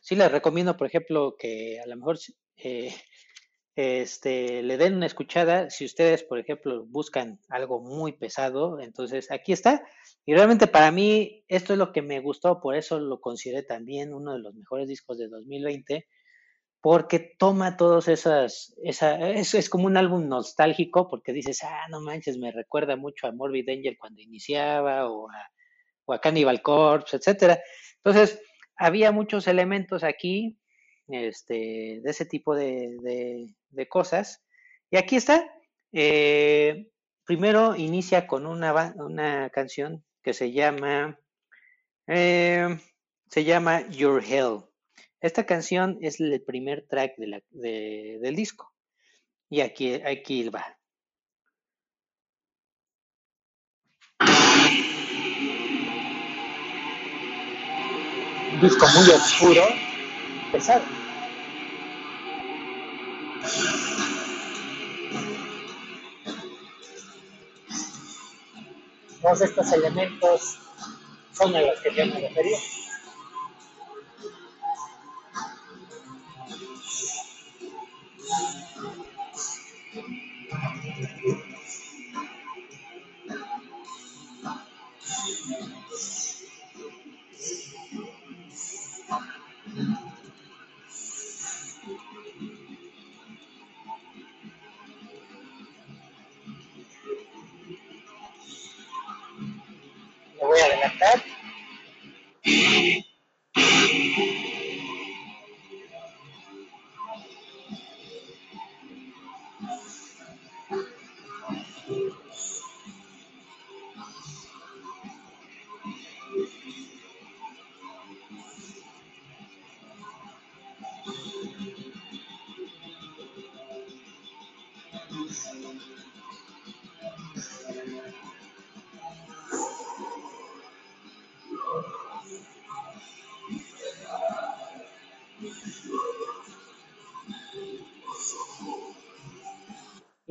sí 0.00 0.14
les 0.14 0.30
recomiendo, 0.30 0.76
por 0.76 0.86
ejemplo, 0.86 1.36
que 1.36 1.80
a 1.80 1.86
lo 1.86 1.96
mejor 1.96 2.18
eh, 2.56 2.94
este, 3.74 4.62
le 4.62 4.76
den 4.76 4.94
una 4.94 5.06
escuchada. 5.06 5.70
Si 5.70 5.84
ustedes, 5.84 6.22
por 6.22 6.38
ejemplo, 6.38 6.84
buscan 6.86 7.40
algo 7.48 7.80
muy 7.80 8.12
pesado, 8.12 8.80
entonces 8.80 9.30
aquí 9.30 9.52
está. 9.52 9.82
Y 10.26 10.34
realmente 10.34 10.66
para 10.66 10.90
mí 10.90 11.44
esto 11.48 11.72
es 11.72 11.78
lo 11.78 11.92
que 11.92 12.02
me 12.02 12.20
gustó, 12.20 12.60
por 12.60 12.76
eso 12.76 13.00
lo 13.00 13.20
consideré 13.20 13.62
también 13.62 14.14
uno 14.14 14.34
de 14.34 14.40
los 14.40 14.54
mejores 14.54 14.88
discos 14.88 15.18
de 15.18 15.28
2020, 15.28 16.06
porque 16.80 17.34
toma 17.38 17.76
todos 17.76 18.08
esas, 18.08 18.74
esa, 18.82 19.30
es, 19.30 19.54
es 19.54 19.70
como 19.70 19.86
un 19.86 19.96
álbum 19.96 20.28
nostálgico, 20.28 21.08
porque 21.08 21.32
dices, 21.32 21.62
ah, 21.62 21.86
no 21.90 22.00
manches, 22.00 22.38
me 22.38 22.52
recuerda 22.52 22.96
mucho 22.96 23.26
a 23.26 23.32
Morbid 23.32 23.68
Angel 23.68 23.96
cuando 23.98 24.20
iniciaba, 24.20 25.08
o 25.08 25.30
a, 25.30 25.50
o 26.04 26.20
Cannibal 26.20 26.60
Corpse, 26.60 27.16
etcétera. 27.16 27.60
Entonces, 28.04 28.40
había 28.76 29.12
muchos 29.12 29.46
elementos 29.46 30.02
aquí 30.02 30.58
este, 31.08 32.00
de 32.02 32.10
ese 32.10 32.26
tipo 32.26 32.54
de, 32.54 32.96
de, 33.02 33.54
de 33.70 33.88
cosas. 33.88 34.42
Y 34.90 34.96
aquí 34.96 35.16
está. 35.16 35.50
Eh, 35.92 36.88
primero 37.24 37.76
inicia 37.76 38.26
con 38.26 38.46
una, 38.46 38.94
una, 38.96 39.50
canción 39.50 40.04
que 40.22 40.32
se 40.32 40.52
llama 40.52 41.18
eh, 42.06 42.78
se 43.28 43.44
llama 43.44 43.88
Your 43.88 44.22
Hell. 44.22 44.64
Esta 45.20 45.46
canción 45.46 45.98
es 46.02 46.20
el 46.20 46.42
primer 46.42 46.86
track 46.88 47.16
de 47.16 47.26
la, 47.26 47.42
de, 47.50 48.18
del 48.20 48.36
disco. 48.36 48.74
Y 49.48 49.60
aquí, 49.60 49.94
aquí 49.94 50.48
va. 50.48 50.76
Disco 58.60 58.86
muy 58.94 59.10
oscuro, 59.10 59.62
pesado. 60.52 60.82
Todos 69.22 69.40
estos 69.40 69.72
elementos 69.72 70.58
son 71.32 71.56
a 71.56 71.62
los 71.62 71.80
que 71.80 71.94
yo 71.94 72.06
me. 72.06 72.30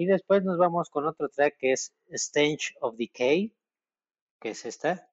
Y 0.01 0.07
después 0.07 0.43
nos 0.43 0.57
vamos 0.57 0.89
con 0.89 1.05
otro 1.05 1.29
track 1.29 1.57
que 1.59 1.73
es 1.73 1.93
Stench 2.11 2.73
of 2.79 2.95
Decay, 2.97 3.53
que 4.39 4.49
es 4.49 4.65
esta. 4.65 5.11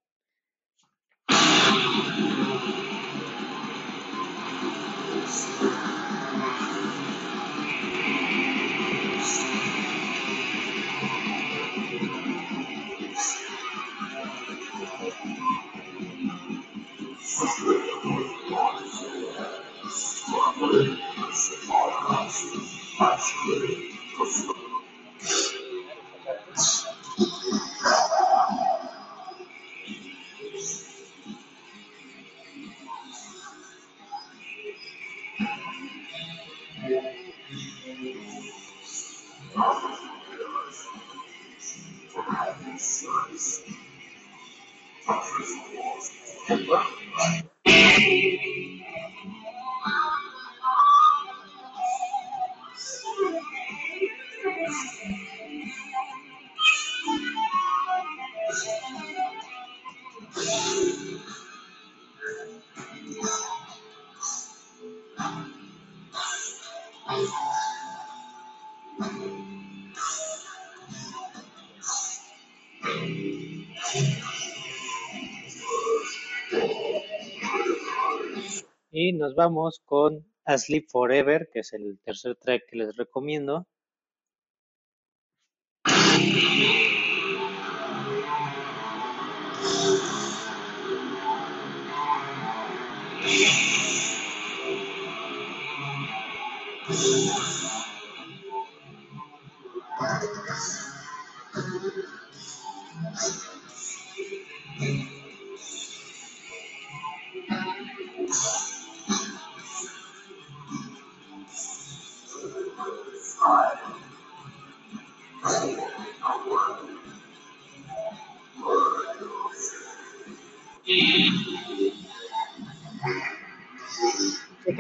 Vamos 79.39 79.81
con 79.85 80.27
Asleep 80.47 80.89
Forever, 80.91 81.49
que 81.53 81.61
es 81.61 81.73
el 81.73 82.01
tercer 82.01 82.35
track 82.35 82.63
que 82.69 82.77
les 82.77 82.97
recomiendo. 82.97 83.69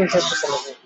Fíjense 0.08 0.34
estos 0.34 0.44
elementos. 0.44 0.68
vamos 0.68 0.77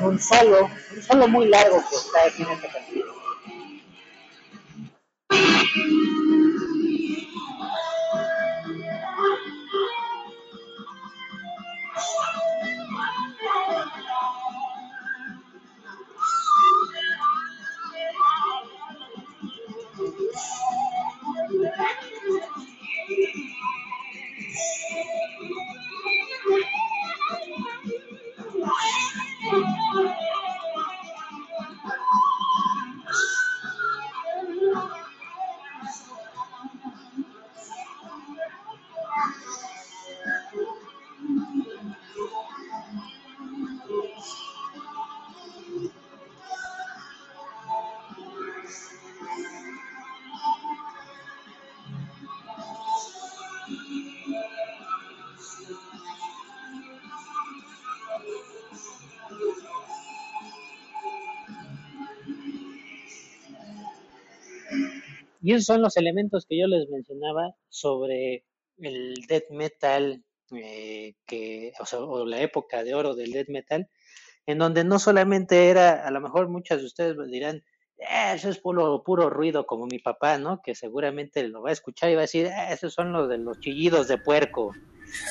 con 0.00 0.10
un 0.10 0.20
solo, 0.20 0.70
un 0.94 1.02
solo 1.02 1.28
muy 1.28 1.48
largo 1.48 1.82
que 1.88 1.96
está 1.96 2.24
aquí 2.26 2.42
en 2.42 2.50
esta 2.50 2.68
canción. 2.68 2.99
Y 65.50 65.54
esos 65.54 65.66
son 65.66 65.82
los 65.82 65.96
elementos 65.96 66.46
que 66.48 66.56
yo 66.60 66.68
les 66.68 66.88
mencionaba 66.90 67.56
sobre 67.68 68.44
el 68.78 69.14
death 69.26 69.50
metal, 69.50 70.22
eh, 70.52 71.14
que, 71.26 71.72
o, 71.80 71.86
sea, 71.86 71.98
o 71.98 72.24
la 72.24 72.40
época 72.40 72.84
de 72.84 72.94
oro 72.94 73.16
del 73.16 73.32
death 73.32 73.48
metal, 73.48 73.90
en 74.46 74.58
donde 74.58 74.84
no 74.84 75.00
solamente 75.00 75.68
era, 75.68 76.06
a 76.06 76.12
lo 76.12 76.20
mejor 76.20 76.48
muchas 76.48 76.78
de 76.78 76.86
ustedes 76.86 77.16
dirán, 77.32 77.64
"Eh, 77.98 78.34
eso 78.36 78.48
es 78.48 78.60
puro, 78.60 79.02
puro 79.02 79.28
ruido 79.28 79.66
como 79.66 79.86
mi 79.86 79.98
papá, 79.98 80.38
¿no? 80.38 80.62
Que 80.62 80.76
seguramente 80.76 81.42
lo 81.48 81.62
va 81.62 81.70
a 81.70 81.72
escuchar 81.72 82.10
y 82.10 82.14
va 82.14 82.20
a 82.20 82.28
decir, 82.30 82.46
"Ah, 82.46 82.72
esos 82.72 82.94
son 82.94 83.10
los 83.10 83.28
de 83.28 83.38
los 83.38 83.58
chillidos 83.58 84.06
de 84.06 84.18
puerco. 84.18 84.70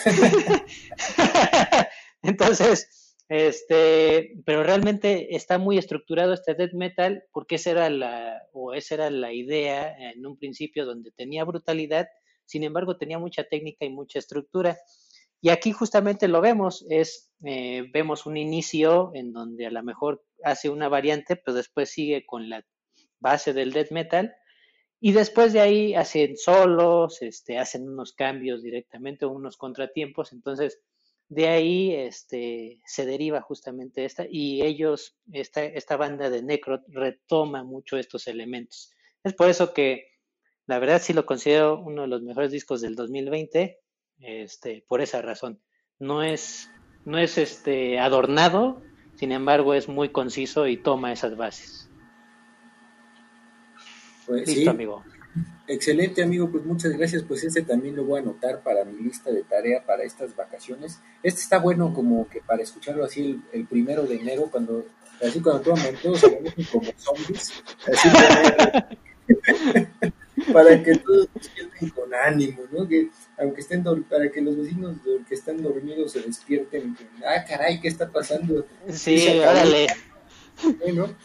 Entonces, 2.23 3.08
este, 3.29 4.33
pero 4.43 4.63
realmente 4.63 5.35
está 5.35 5.59
muy 5.59 5.77
estructurado 5.77 6.33
este 6.33 6.55
death 6.55 6.73
metal 6.73 7.23
porque 7.31 7.55
esa 7.55 7.71
era 7.71 7.89
la, 7.91 8.41
o 8.53 8.73
esa 8.73 8.95
era 8.95 9.11
la 9.11 9.31
idea 9.31 9.95
en 10.11 10.25
un 10.25 10.35
principio 10.35 10.85
donde 10.85 11.11
tenía 11.11 11.45
brutalidad, 11.45 12.09
sin 12.45 12.63
embargo 12.63 12.97
tenía 12.97 13.19
mucha 13.19 13.43
técnica 13.43 13.85
y 13.85 13.91
mucha 13.91 14.17
estructura. 14.17 14.79
Y 15.41 15.49
aquí 15.49 15.71
justamente 15.71 16.27
lo 16.27 16.41
vemos, 16.41 16.85
es, 16.89 17.31
eh, 17.45 17.85
vemos 17.93 18.25
un 18.25 18.35
inicio 18.35 19.11
en 19.13 19.31
donde 19.31 19.67
a 19.67 19.71
lo 19.71 19.83
mejor 19.83 20.25
hace 20.43 20.69
una 20.69 20.89
variante, 20.89 21.35
pero 21.35 21.55
después 21.55 21.91
sigue 21.91 22.25
con 22.25 22.49
la 22.49 22.65
base 23.19 23.53
del 23.53 23.71
death 23.71 23.91
metal, 23.91 24.33
y 24.99 25.13
después 25.13 25.53
de 25.53 25.61
ahí 25.61 25.93
hacen 25.93 26.35
solos, 26.35 27.21
este, 27.21 27.57
hacen 27.57 27.87
unos 27.87 28.11
cambios 28.13 28.63
directamente, 28.63 29.25
unos 29.25 29.55
contratiempos, 29.55 30.33
entonces 30.33 30.81
de 31.29 31.47
ahí 31.47 31.93
este, 31.93 32.81
se 32.85 33.05
deriva 33.05 33.41
justamente 33.41 34.03
esta, 34.03 34.25
y 34.29 34.63
ellos, 34.63 35.15
esta, 35.31 35.63
esta 35.63 35.95
banda 35.95 36.29
de 36.29 36.41
Necrot 36.41 36.81
retoma 36.87 37.63
mucho 37.63 37.97
estos 37.97 38.27
elementos. 38.27 38.91
Es 39.23 39.33
por 39.33 39.47
eso 39.47 39.73
que 39.73 40.07
la 40.65 40.79
verdad 40.79 41.01
sí 41.01 41.13
lo 41.13 41.25
considero 41.27 41.79
uno 41.79 42.01
de 42.01 42.07
los 42.07 42.23
mejores 42.23 42.51
discos 42.51 42.81
del 42.81 42.95
2020, 42.95 43.79
este, 44.19 44.83
por 44.87 45.01
esa 45.01 45.21
razón. 45.21 45.61
No 45.99 46.23
es, 46.23 46.71
no 47.05 47.19
es 47.19 47.37
este, 47.37 47.99
adornado, 47.99 48.81
sin 49.15 49.31
embargo 49.31 49.75
es 49.75 49.87
muy 49.87 50.09
conciso 50.09 50.67
y 50.67 50.77
toma 50.77 51.13
esas 51.13 51.37
bases. 51.37 51.89
Pues 54.25 54.47
Listo, 54.47 54.61
sí, 54.61 54.67
amigo. 54.67 55.03
Excelente 55.67 56.23
amigo, 56.23 56.49
pues 56.49 56.65
muchas 56.65 56.91
gracias, 56.93 57.23
pues 57.23 57.43
ese 57.43 57.61
también 57.61 57.95
lo 57.95 58.03
voy 58.03 58.19
a 58.19 58.23
anotar 58.23 58.61
para 58.61 58.83
mi 58.83 59.03
lista 59.03 59.31
de 59.31 59.43
tarea 59.43 59.85
para 59.85 60.03
estas 60.03 60.35
vacaciones. 60.35 60.99
Este 61.21 61.41
está 61.41 61.59
bueno 61.59 61.93
como 61.93 62.27
que 62.27 62.41
para 62.41 62.63
escucharlo 62.63 63.05
así 63.05 63.21
el, 63.21 63.59
el 63.59 63.67
primero 63.67 64.03
de 64.03 64.15
enero, 64.15 64.49
cuando 64.51 64.85
así 65.21 65.39
cuando 65.41 65.61
todos 65.61 65.79
todos 66.01 66.19
se 66.19 66.39
como 66.71 66.91
zombies, 66.97 67.53
así 67.91 68.09
para, 68.09 68.89
para 70.53 70.83
que 70.83 70.95
todos 70.95 71.27
despierten 71.33 71.89
con 71.89 72.13
ánimo, 72.13 72.61
¿no? 72.71 72.87
Que 72.87 73.09
aunque 73.37 73.61
estén 73.61 73.83
para 73.83 74.31
que 74.31 74.41
los 74.41 74.57
vecinos 74.57 74.97
que 75.27 75.35
están 75.35 75.61
dormidos 75.61 76.13
se 76.13 76.21
despierten, 76.21 76.97
ah 77.25 77.43
caray, 77.47 77.79
¿qué 77.79 77.87
está 77.87 78.09
pasando? 78.09 78.65
Sí, 78.89 79.39
órale. 79.39 79.87
Bueno, 80.79 81.15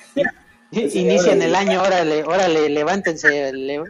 Inician 0.95 1.43
el 1.43 1.55
año, 1.55 1.83
órale, 1.83 2.23
órale, 2.25 2.69
levántense. 2.69 3.53
le- 3.53 3.83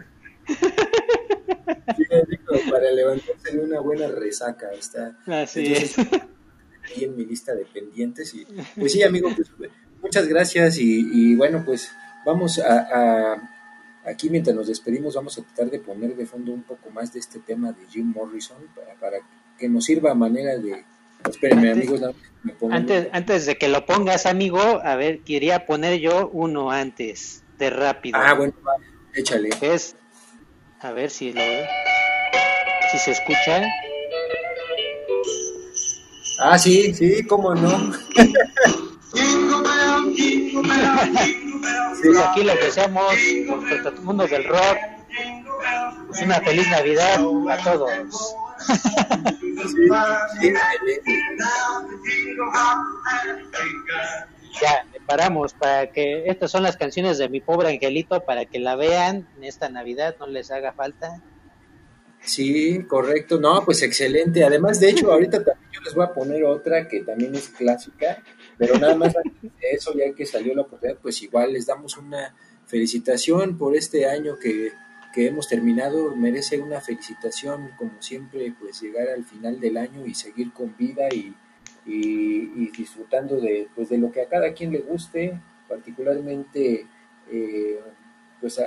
sí, 1.96 2.04
digo, 2.28 2.70
para 2.70 2.90
levantarse 2.90 3.50
en 3.50 3.60
una 3.60 3.80
buena 3.80 4.08
resaca, 4.08 4.70
está 4.72 5.16
Así 5.26 5.66
Entonces, 5.66 5.98
es. 5.98 6.08
ahí 6.96 7.04
en 7.04 7.16
mi 7.16 7.24
lista 7.24 7.54
de 7.54 7.64
pendientes. 7.66 8.34
Y, 8.34 8.46
pues 8.78 8.92
sí, 8.92 9.02
amigo, 9.02 9.30
pues, 9.34 9.48
muchas 10.02 10.26
gracias 10.28 10.78
y, 10.78 11.08
y 11.12 11.34
bueno, 11.34 11.62
pues 11.64 11.90
vamos 12.26 12.58
a, 12.58 13.32
a- 13.32 13.50
aquí 14.06 14.28
mientras 14.28 14.54
nos 14.54 14.68
despedimos 14.68 15.14
vamos 15.14 15.38
a 15.38 15.42
tratar 15.42 15.70
de 15.70 15.78
poner 15.80 16.14
de 16.14 16.26
fondo 16.26 16.52
un 16.52 16.62
poco 16.62 16.90
más 16.90 17.12
de 17.12 17.20
este 17.20 17.38
tema 17.40 17.72
de 17.72 17.86
Jim 17.90 18.12
Morrison 18.14 18.58
para, 18.74 18.94
para 19.00 19.18
que 19.58 19.68
nos 19.68 19.84
sirva 19.84 20.10
a 20.10 20.14
manera 20.14 20.56
de... 20.58 20.84
Espérenme, 21.28 21.70
Antes- 21.70 21.88
amigos, 21.88 22.14
me 22.42 22.52
pongan- 22.54 22.76
Antes, 22.78 23.08
antes 23.12 23.46
de 23.46 23.56
que 23.56 23.68
lo 23.68 23.86
pongas, 23.86 24.26
amigo, 24.26 24.60
a 24.84 24.96
ver, 24.96 25.20
quería 25.20 25.66
poner 25.66 25.98
yo 26.00 26.28
uno 26.32 26.70
antes, 26.70 27.42
de 27.58 27.70
rápido. 27.70 28.18
Ah, 28.22 28.34
bueno, 28.34 28.52
va, 28.66 28.72
échale. 29.14 29.48
es, 29.60 29.96
a 30.80 30.92
ver 30.92 31.10
si 31.10 31.32
lo, 31.32 31.40
si 32.92 32.98
se 32.98 33.12
escucha. 33.12 33.62
Ah, 36.40 36.58
sí, 36.58 36.92
sí, 36.94 37.24
cómo 37.26 37.54
no. 37.54 37.92
Pues 42.04 42.18
aquí 42.18 42.42
lo 42.42 42.52
que 42.58 42.70
todo 43.82 43.88
el 43.94 44.00
mundo 44.02 44.26
del 44.26 44.44
rock, 44.44 44.76
es 46.12 46.20
una 46.22 46.38
feliz 46.40 46.68
Navidad 46.68 47.14
a 47.48 47.56
todos. 47.64 48.34
Ya, 54.60 54.86
paramos 55.06 55.52
para 55.54 55.90
que 55.90 56.24
estas 56.26 56.50
son 56.50 56.62
las 56.62 56.76
canciones 56.76 57.18
de 57.18 57.28
mi 57.28 57.40
pobre 57.40 57.70
angelito 57.70 58.24
para 58.24 58.44
que 58.44 58.60
la 58.60 58.76
vean 58.76 59.28
en 59.36 59.44
esta 59.44 59.68
Navidad, 59.68 60.16
no 60.20 60.26
les 60.26 60.50
haga 60.50 60.72
falta. 60.72 61.22
Sí, 62.20 62.84
correcto. 62.88 63.38
No, 63.38 63.64
pues 63.64 63.82
excelente. 63.82 64.44
Además, 64.44 64.80
de 64.80 64.90
hecho, 64.90 65.12
ahorita 65.12 65.44
también 65.44 65.70
yo 65.72 65.80
les 65.82 65.94
voy 65.94 66.04
a 66.04 66.14
poner 66.14 66.44
otra 66.44 66.88
que 66.88 67.00
también 67.00 67.34
es 67.34 67.48
clásica, 67.48 68.22
pero 68.56 68.78
nada 68.78 68.94
más 68.94 69.12
de 69.12 69.20
eso, 69.72 69.92
ya 69.94 70.14
que 70.14 70.24
salió 70.24 70.54
la 70.54 70.62
oportunidad, 70.62 70.98
pues 71.00 71.20
igual 71.22 71.52
les 71.52 71.66
damos 71.66 71.98
una 71.98 72.34
felicitación 72.66 73.58
por 73.58 73.76
este 73.76 74.08
año 74.08 74.38
que, 74.38 74.72
que 75.14 75.28
hemos 75.28 75.48
terminado. 75.48 76.14
Merece 76.16 76.58
una 76.58 76.80
felicitación, 76.80 77.70
como 77.78 78.02
siempre, 78.02 78.52
pues 78.58 78.82
llegar 78.82 79.08
al 79.08 79.24
final 79.24 79.60
del 79.60 79.76
año 79.76 80.04
y 80.04 80.14
seguir 80.14 80.52
con 80.52 80.76
vida 80.76 81.08
y, 81.12 81.34
y, 81.86 82.70
disfrutando 82.70 83.40
de, 83.40 83.68
pues, 83.74 83.88
de 83.88 83.98
lo 83.98 84.10
que 84.10 84.22
a 84.22 84.28
cada 84.28 84.52
quien 84.52 84.72
le 84.72 84.80
guste, 84.80 85.40
particularmente, 85.68 86.86
eh, 87.30 87.78
pues 88.40 88.60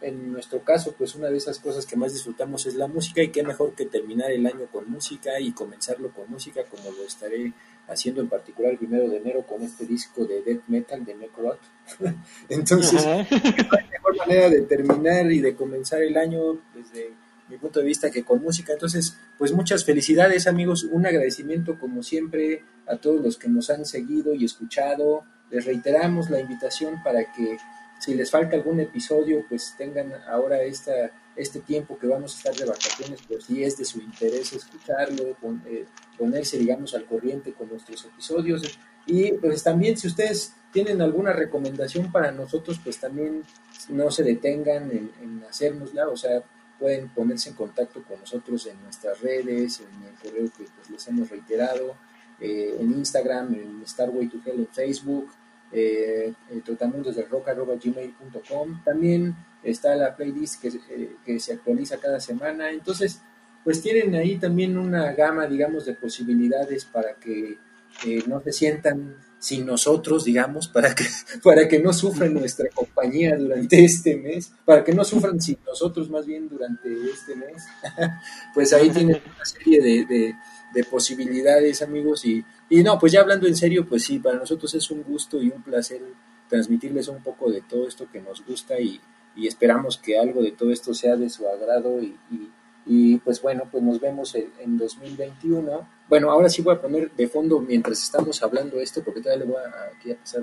en 0.00 0.32
nuestro 0.32 0.62
caso, 0.64 0.94
pues 0.98 1.14
una 1.14 1.28
de 1.28 1.36
esas 1.36 1.60
cosas 1.60 1.86
que 1.86 1.96
más 1.96 2.12
disfrutamos 2.12 2.66
es 2.66 2.74
la 2.74 2.88
música 2.88 3.22
y 3.22 3.30
qué 3.30 3.44
mejor 3.44 3.74
que 3.74 3.86
terminar 3.86 4.32
el 4.32 4.44
año 4.46 4.66
con 4.66 4.90
música 4.90 5.38
y 5.38 5.52
comenzarlo 5.52 6.10
con 6.10 6.28
música 6.28 6.64
como 6.64 6.90
lo 6.90 7.04
estaré 7.04 7.52
haciendo 7.88 8.20
en 8.20 8.28
particular 8.28 8.72
el 8.72 8.78
primero 8.78 9.08
de 9.08 9.18
enero 9.18 9.44
con 9.46 9.62
este 9.62 9.86
disco 9.86 10.24
de 10.24 10.42
death 10.42 10.62
metal 10.68 11.04
de 11.04 11.14
Necrot. 11.14 11.60
Entonces, 12.48 13.04
Ajá. 13.04 13.26
hay 13.30 13.88
mejor 13.90 14.16
manera 14.16 14.48
de 14.48 14.62
terminar 14.62 15.30
y 15.30 15.40
de 15.40 15.54
comenzar 15.54 16.02
el 16.02 16.16
año 16.16 16.60
desde 16.74 17.12
mi 17.48 17.58
punto 17.58 17.80
de 17.80 17.86
vista 17.86 18.10
que 18.10 18.24
con 18.24 18.42
música. 18.42 18.72
Entonces, 18.72 19.16
pues 19.38 19.52
muchas 19.52 19.84
felicidades 19.84 20.46
amigos, 20.46 20.84
un 20.84 21.06
agradecimiento 21.06 21.78
como 21.78 22.02
siempre 22.02 22.64
a 22.86 22.96
todos 22.96 23.20
los 23.20 23.36
que 23.36 23.48
nos 23.48 23.70
han 23.70 23.84
seguido 23.84 24.34
y 24.34 24.44
escuchado. 24.44 25.24
Les 25.50 25.66
reiteramos 25.66 26.30
la 26.30 26.40
invitación 26.40 27.02
para 27.02 27.24
que 27.32 27.58
si 28.00 28.14
les 28.14 28.30
falta 28.30 28.56
algún 28.56 28.80
episodio, 28.80 29.44
pues 29.48 29.74
tengan 29.76 30.12
ahora 30.26 30.62
esta, 30.62 31.12
este 31.36 31.60
tiempo 31.60 31.98
que 31.98 32.06
vamos 32.06 32.34
a 32.34 32.36
estar 32.38 32.54
de 32.54 32.64
vacaciones, 32.70 33.20
pues 33.26 33.44
si 33.44 33.62
es 33.64 33.76
de 33.78 33.84
su 33.84 34.00
interés 34.00 34.52
escucharlo, 34.52 35.34
pon- 35.40 35.62
eh, 35.66 35.86
ponerse, 36.18 36.58
digamos, 36.58 36.94
al 36.94 37.04
corriente 37.06 37.52
con 37.52 37.68
nuestros 37.68 38.04
episodios. 38.04 38.62
Y 39.06 39.32
pues 39.32 39.62
también 39.62 39.96
si 39.96 40.06
ustedes 40.08 40.52
tienen 40.72 41.00
alguna 41.02 41.32
recomendación 41.32 42.12
para 42.12 42.32
nosotros, 42.32 42.80
pues 42.82 42.98
también 42.98 43.42
no 43.88 44.10
se 44.10 44.22
detengan 44.22 44.90
en, 44.90 45.10
en 45.22 45.42
hacérnosla, 45.48 46.08
o 46.08 46.16
sea, 46.16 46.42
pueden 46.78 47.08
ponerse 47.10 47.50
en 47.50 47.56
contacto 47.56 48.02
con 48.02 48.18
nosotros 48.20 48.66
en 48.66 48.80
nuestras 48.82 49.20
redes, 49.20 49.80
en 49.80 50.02
el 50.08 50.14
correo 50.22 50.50
que 50.56 50.64
pues, 50.76 50.90
les 50.90 51.06
hemos 51.08 51.28
reiterado, 51.30 51.94
eh, 52.40 52.76
en 52.78 52.90
Instagram, 52.92 53.54
en 53.54 53.86
Starway 53.86 54.28
to 54.28 54.38
Hell 54.44 54.60
en 54.60 54.66
Facebook, 54.68 55.30
eh, 55.70 56.32
trotamundos 56.64 57.16
de 57.16 57.22
rock.gmail.com. 57.24 58.82
También 58.84 59.34
está 59.62 59.94
la 59.96 60.16
playlist 60.16 60.60
que, 60.60 60.68
eh, 60.68 61.16
que 61.24 61.38
se 61.40 61.54
actualiza 61.54 61.98
cada 61.98 62.20
semana. 62.20 62.70
Entonces, 62.70 63.20
pues 63.64 63.80
tienen 63.80 64.14
ahí 64.14 64.36
también 64.36 64.76
una 64.76 65.12
gama, 65.12 65.46
digamos, 65.46 65.86
de 65.86 65.94
posibilidades 65.94 66.84
para 66.84 67.14
que 67.14 67.58
eh, 68.06 68.22
no 68.26 68.40
se 68.42 68.52
sientan 68.52 69.16
sin 69.38 69.66
nosotros, 69.66 70.24
digamos, 70.24 70.68
para 70.68 70.94
que, 70.94 71.04
para 71.42 71.68
que 71.68 71.80
no 71.80 71.92
sufran 71.92 72.32
nuestra 72.32 72.68
compañía 72.70 73.36
durante 73.36 73.84
este 73.84 74.16
mes, 74.16 74.52
para 74.64 74.84
que 74.84 74.92
no 74.92 75.04
sufran 75.04 75.40
sin 75.40 75.58
nosotros 75.66 76.10
más 76.10 76.26
bien 76.26 76.48
durante 76.48 76.88
este 77.10 77.36
mes. 77.36 77.64
pues 78.54 78.72
ahí 78.72 78.90
tienen 78.90 79.20
una 79.34 79.44
serie 79.44 79.80
de, 79.80 80.06
de, 80.06 80.34
de 80.74 80.84
posibilidades, 80.84 81.82
amigos. 81.82 82.24
Y, 82.24 82.44
y 82.70 82.82
no, 82.82 82.98
pues 82.98 83.12
ya 83.12 83.20
hablando 83.20 83.46
en 83.46 83.56
serio, 83.56 83.86
pues 83.88 84.04
sí, 84.04 84.18
para 84.18 84.38
nosotros 84.38 84.74
es 84.74 84.90
un 84.90 85.02
gusto 85.02 85.40
y 85.42 85.50
un 85.50 85.62
placer 85.62 86.00
transmitirles 86.48 87.08
un 87.08 87.22
poco 87.22 87.50
de 87.50 87.62
todo 87.62 87.88
esto 87.88 88.08
que 88.12 88.20
nos 88.20 88.44
gusta 88.44 88.78
y, 88.78 89.00
y 89.34 89.46
esperamos 89.46 89.98
que 89.98 90.18
algo 90.18 90.42
de 90.42 90.52
todo 90.52 90.70
esto 90.70 90.94
sea 90.94 91.16
de 91.16 91.30
su 91.30 91.46
agrado 91.48 92.02
y, 92.02 92.16
y, 92.30 92.50
y 92.84 93.16
pues 93.18 93.40
bueno, 93.40 93.68
pues 93.70 93.82
nos 93.82 94.00
vemos 94.00 94.34
en, 94.34 94.52
en, 94.58 94.76
2021. 94.76 95.88
Bueno, 96.08 96.30
ahora 96.30 96.48
sí 96.48 96.62
voy 96.62 96.74
a 96.74 96.80
poner 96.80 97.10
de 97.12 97.28
fondo 97.28 97.60
mientras 97.60 98.02
estamos 98.02 98.42
hablando 98.42 98.80
esto, 98.80 99.02
porque 99.02 99.20
todavía 99.20 99.44
le 99.44 99.52
voy 99.52 99.62
a, 99.62 99.96
aquí 99.96 100.12
a 100.12 100.16
pasar 100.16 100.42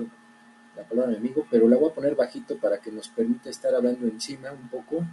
la 0.76 0.84
palabra 0.84 1.10
a 1.10 1.12
mi 1.12 1.18
amigo, 1.18 1.46
pero 1.50 1.68
la 1.68 1.76
voy 1.76 1.90
a 1.90 1.94
poner 1.94 2.14
bajito 2.14 2.56
para 2.56 2.78
que 2.78 2.90
nos 2.90 3.08
permita 3.08 3.50
estar 3.50 3.74
hablando 3.74 4.06
encima 4.06 4.50
un 4.52 4.68
poco. 4.68 5.04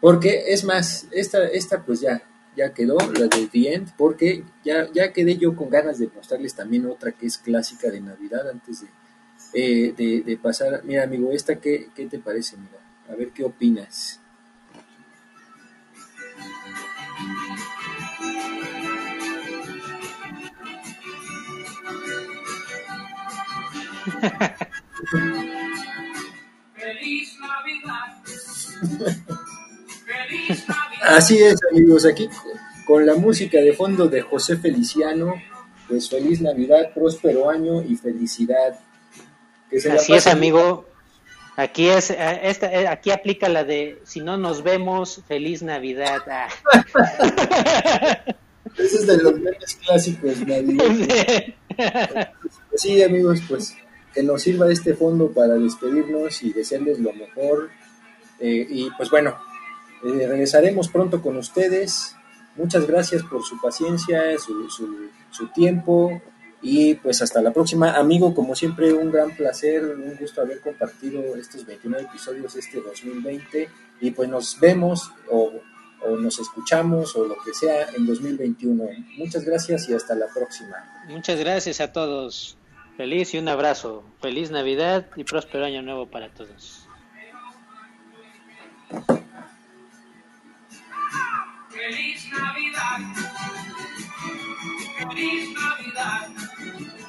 Porque 0.00 0.52
es 0.52 0.64
más, 0.64 1.06
esta, 1.10 1.46
esta 1.48 1.82
pues 1.82 2.00
ya, 2.00 2.22
ya 2.56 2.72
quedó, 2.72 2.96
la 2.98 3.26
de 3.26 3.48
The 3.50 3.74
End, 3.74 3.96
porque 3.96 4.44
ya, 4.64 4.90
ya 4.92 5.12
quedé 5.12 5.36
yo 5.36 5.56
con 5.56 5.70
ganas 5.70 5.98
de 5.98 6.08
mostrarles 6.14 6.54
también 6.54 6.86
otra 6.86 7.12
que 7.12 7.26
es 7.26 7.38
clásica 7.38 7.90
de 7.90 8.00
Navidad 8.00 8.48
antes 8.48 8.82
de, 8.82 8.88
eh, 9.54 9.94
de, 9.96 10.22
de, 10.22 10.36
pasar. 10.36 10.82
Mira, 10.84 11.04
amigo, 11.04 11.30
esta, 11.32 11.60
¿qué, 11.60 11.88
¿qué 11.94 12.06
te 12.06 12.18
parece? 12.18 12.56
Mira, 12.56 12.78
a 13.08 13.14
ver 13.14 13.30
qué 13.30 13.44
opinas. 13.44 14.20
Feliz 26.74 27.38
Navidad. 27.40 28.22
Feliz 30.04 30.68
Navidad. 30.68 31.16
Así 31.16 31.38
es, 31.38 31.56
amigos, 31.70 32.04
aquí 32.04 32.28
con 32.84 33.06
la 33.06 33.14
música 33.14 33.58
de 33.58 33.72
fondo 33.72 34.08
de 34.08 34.20
José 34.20 34.56
Feliciano, 34.56 35.34
pues 35.88 36.08
feliz 36.08 36.40
Navidad, 36.40 36.92
próspero 36.94 37.48
año 37.48 37.82
y 37.82 37.96
felicidad. 37.96 38.78
Que 39.70 39.80
se 39.80 39.92
Así 39.92 40.14
es, 40.14 40.26
amigo. 40.26 40.86
Aquí 41.56 41.88
es, 41.88 42.10
esta, 42.10 42.90
aquí 42.90 43.10
aplica 43.12 43.48
la 43.48 43.62
de 43.62 44.00
si 44.04 44.20
no 44.20 44.36
nos 44.36 44.62
vemos, 44.62 45.22
feliz 45.28 45.62
Navidad. 45.62 46.22
Ah. 46.28 46.48
Ese 48.76 48.96
es 48.96 49.06
de 49.06 49.18
los 49.18 49.34
memes 49.34 49.78
clásicos, 49.84 50.40
Navidad. 50.46 51.54
Sí, 52.74 53.02
amigos, 53.02 53.40
pues 53.48 53.76
que 54.14 54.22
nos 54.22 54.42
sirva 54.42 54.70
este 54.70 54.94
fondo 54.94 55.32
para 55.32 55.54
despedirnos 55.54 56.42
y 56.42 56.52
desearles 56.52 57.00
lo 57.00 57.12
mejor. 57.12 57.70
Eh, 58.38 58.66
y 58.68 58.90
pues 58.96 59.10
bueno, 59.10 59.36
eh, 60.04 60.26
regresaremos 60.26 60.88
pronto 60.88 61.20
con 61.20 61.36
ustedes. 61.36 62.16
Muchas 62.56 62.86
gracias 62.86 63.22
por 63.24 63.42
su 63.42 63.60
paciencia, 63.60 64.38
su, 64.38 64.70
su, 64.70 65.08
su, 65.30 65.48
tiempo 65.48 66.22
y 66.64 66.94
pues 66.94 67.20
hasta 67.20 67.42
la 67.42 67.52
próxima. 67.52 67.92
Amigo, 67.92 68.34
como 68.34 68.56
siempre, 68.56 68.92
un 68.92 69.12
gran 69.12 69.36
placer, 69.36 69.84
un 69.84 70.16
gusto 70.16 70.40
haber 70.40 70.60
compartido 70.60 71.36
estos 71.36 71.66
29 71.66 72.06
episodios 72.08 72.56
este 72.56 72.80
2020 72.80 73.68
y 74.00 74.10
pues 74.10 74.30
nos 74.30 74.58
vemos 74.58 75.12
o, 75.30 75.52
o 76.00 76.16
nos 76.16 76.38
escuchamos 76.38 77.14
o 77.16 77.26
lo 77.26 77.36
que 77.44 77.52
sea 77.52 77.90
en 77.94 78.06
2021. 78.06 78.82
Muchas 79.18 79.44
gracias 79.44 79.88
y 79.90 79.94
hasta 79.94 80.14
la 80.14 80.26
próxima. 80.28 81.04
Muchas 81.06 81.38
gracias 81.38 81.82
a 81.82 81.92
todos. 81.92 82.56
Feliz 82.96 83.34
y 83.34 83.38
un 83.38 83.48
abrazo. 83.48 84.02
Feliz 84.22 84.50
Navidad 84.50 85.06
y 85.16 85.24
próspero 85.24 85.66
año 85.66 85.82
nuevo 85.82 86.06
para 86.06 86.30
todos. 86.30 86.88
Feliz 91.68 92.26
Navidad. 92.32 93.00
Feliz 95.08 95.52
Navidade. 95.52 97.03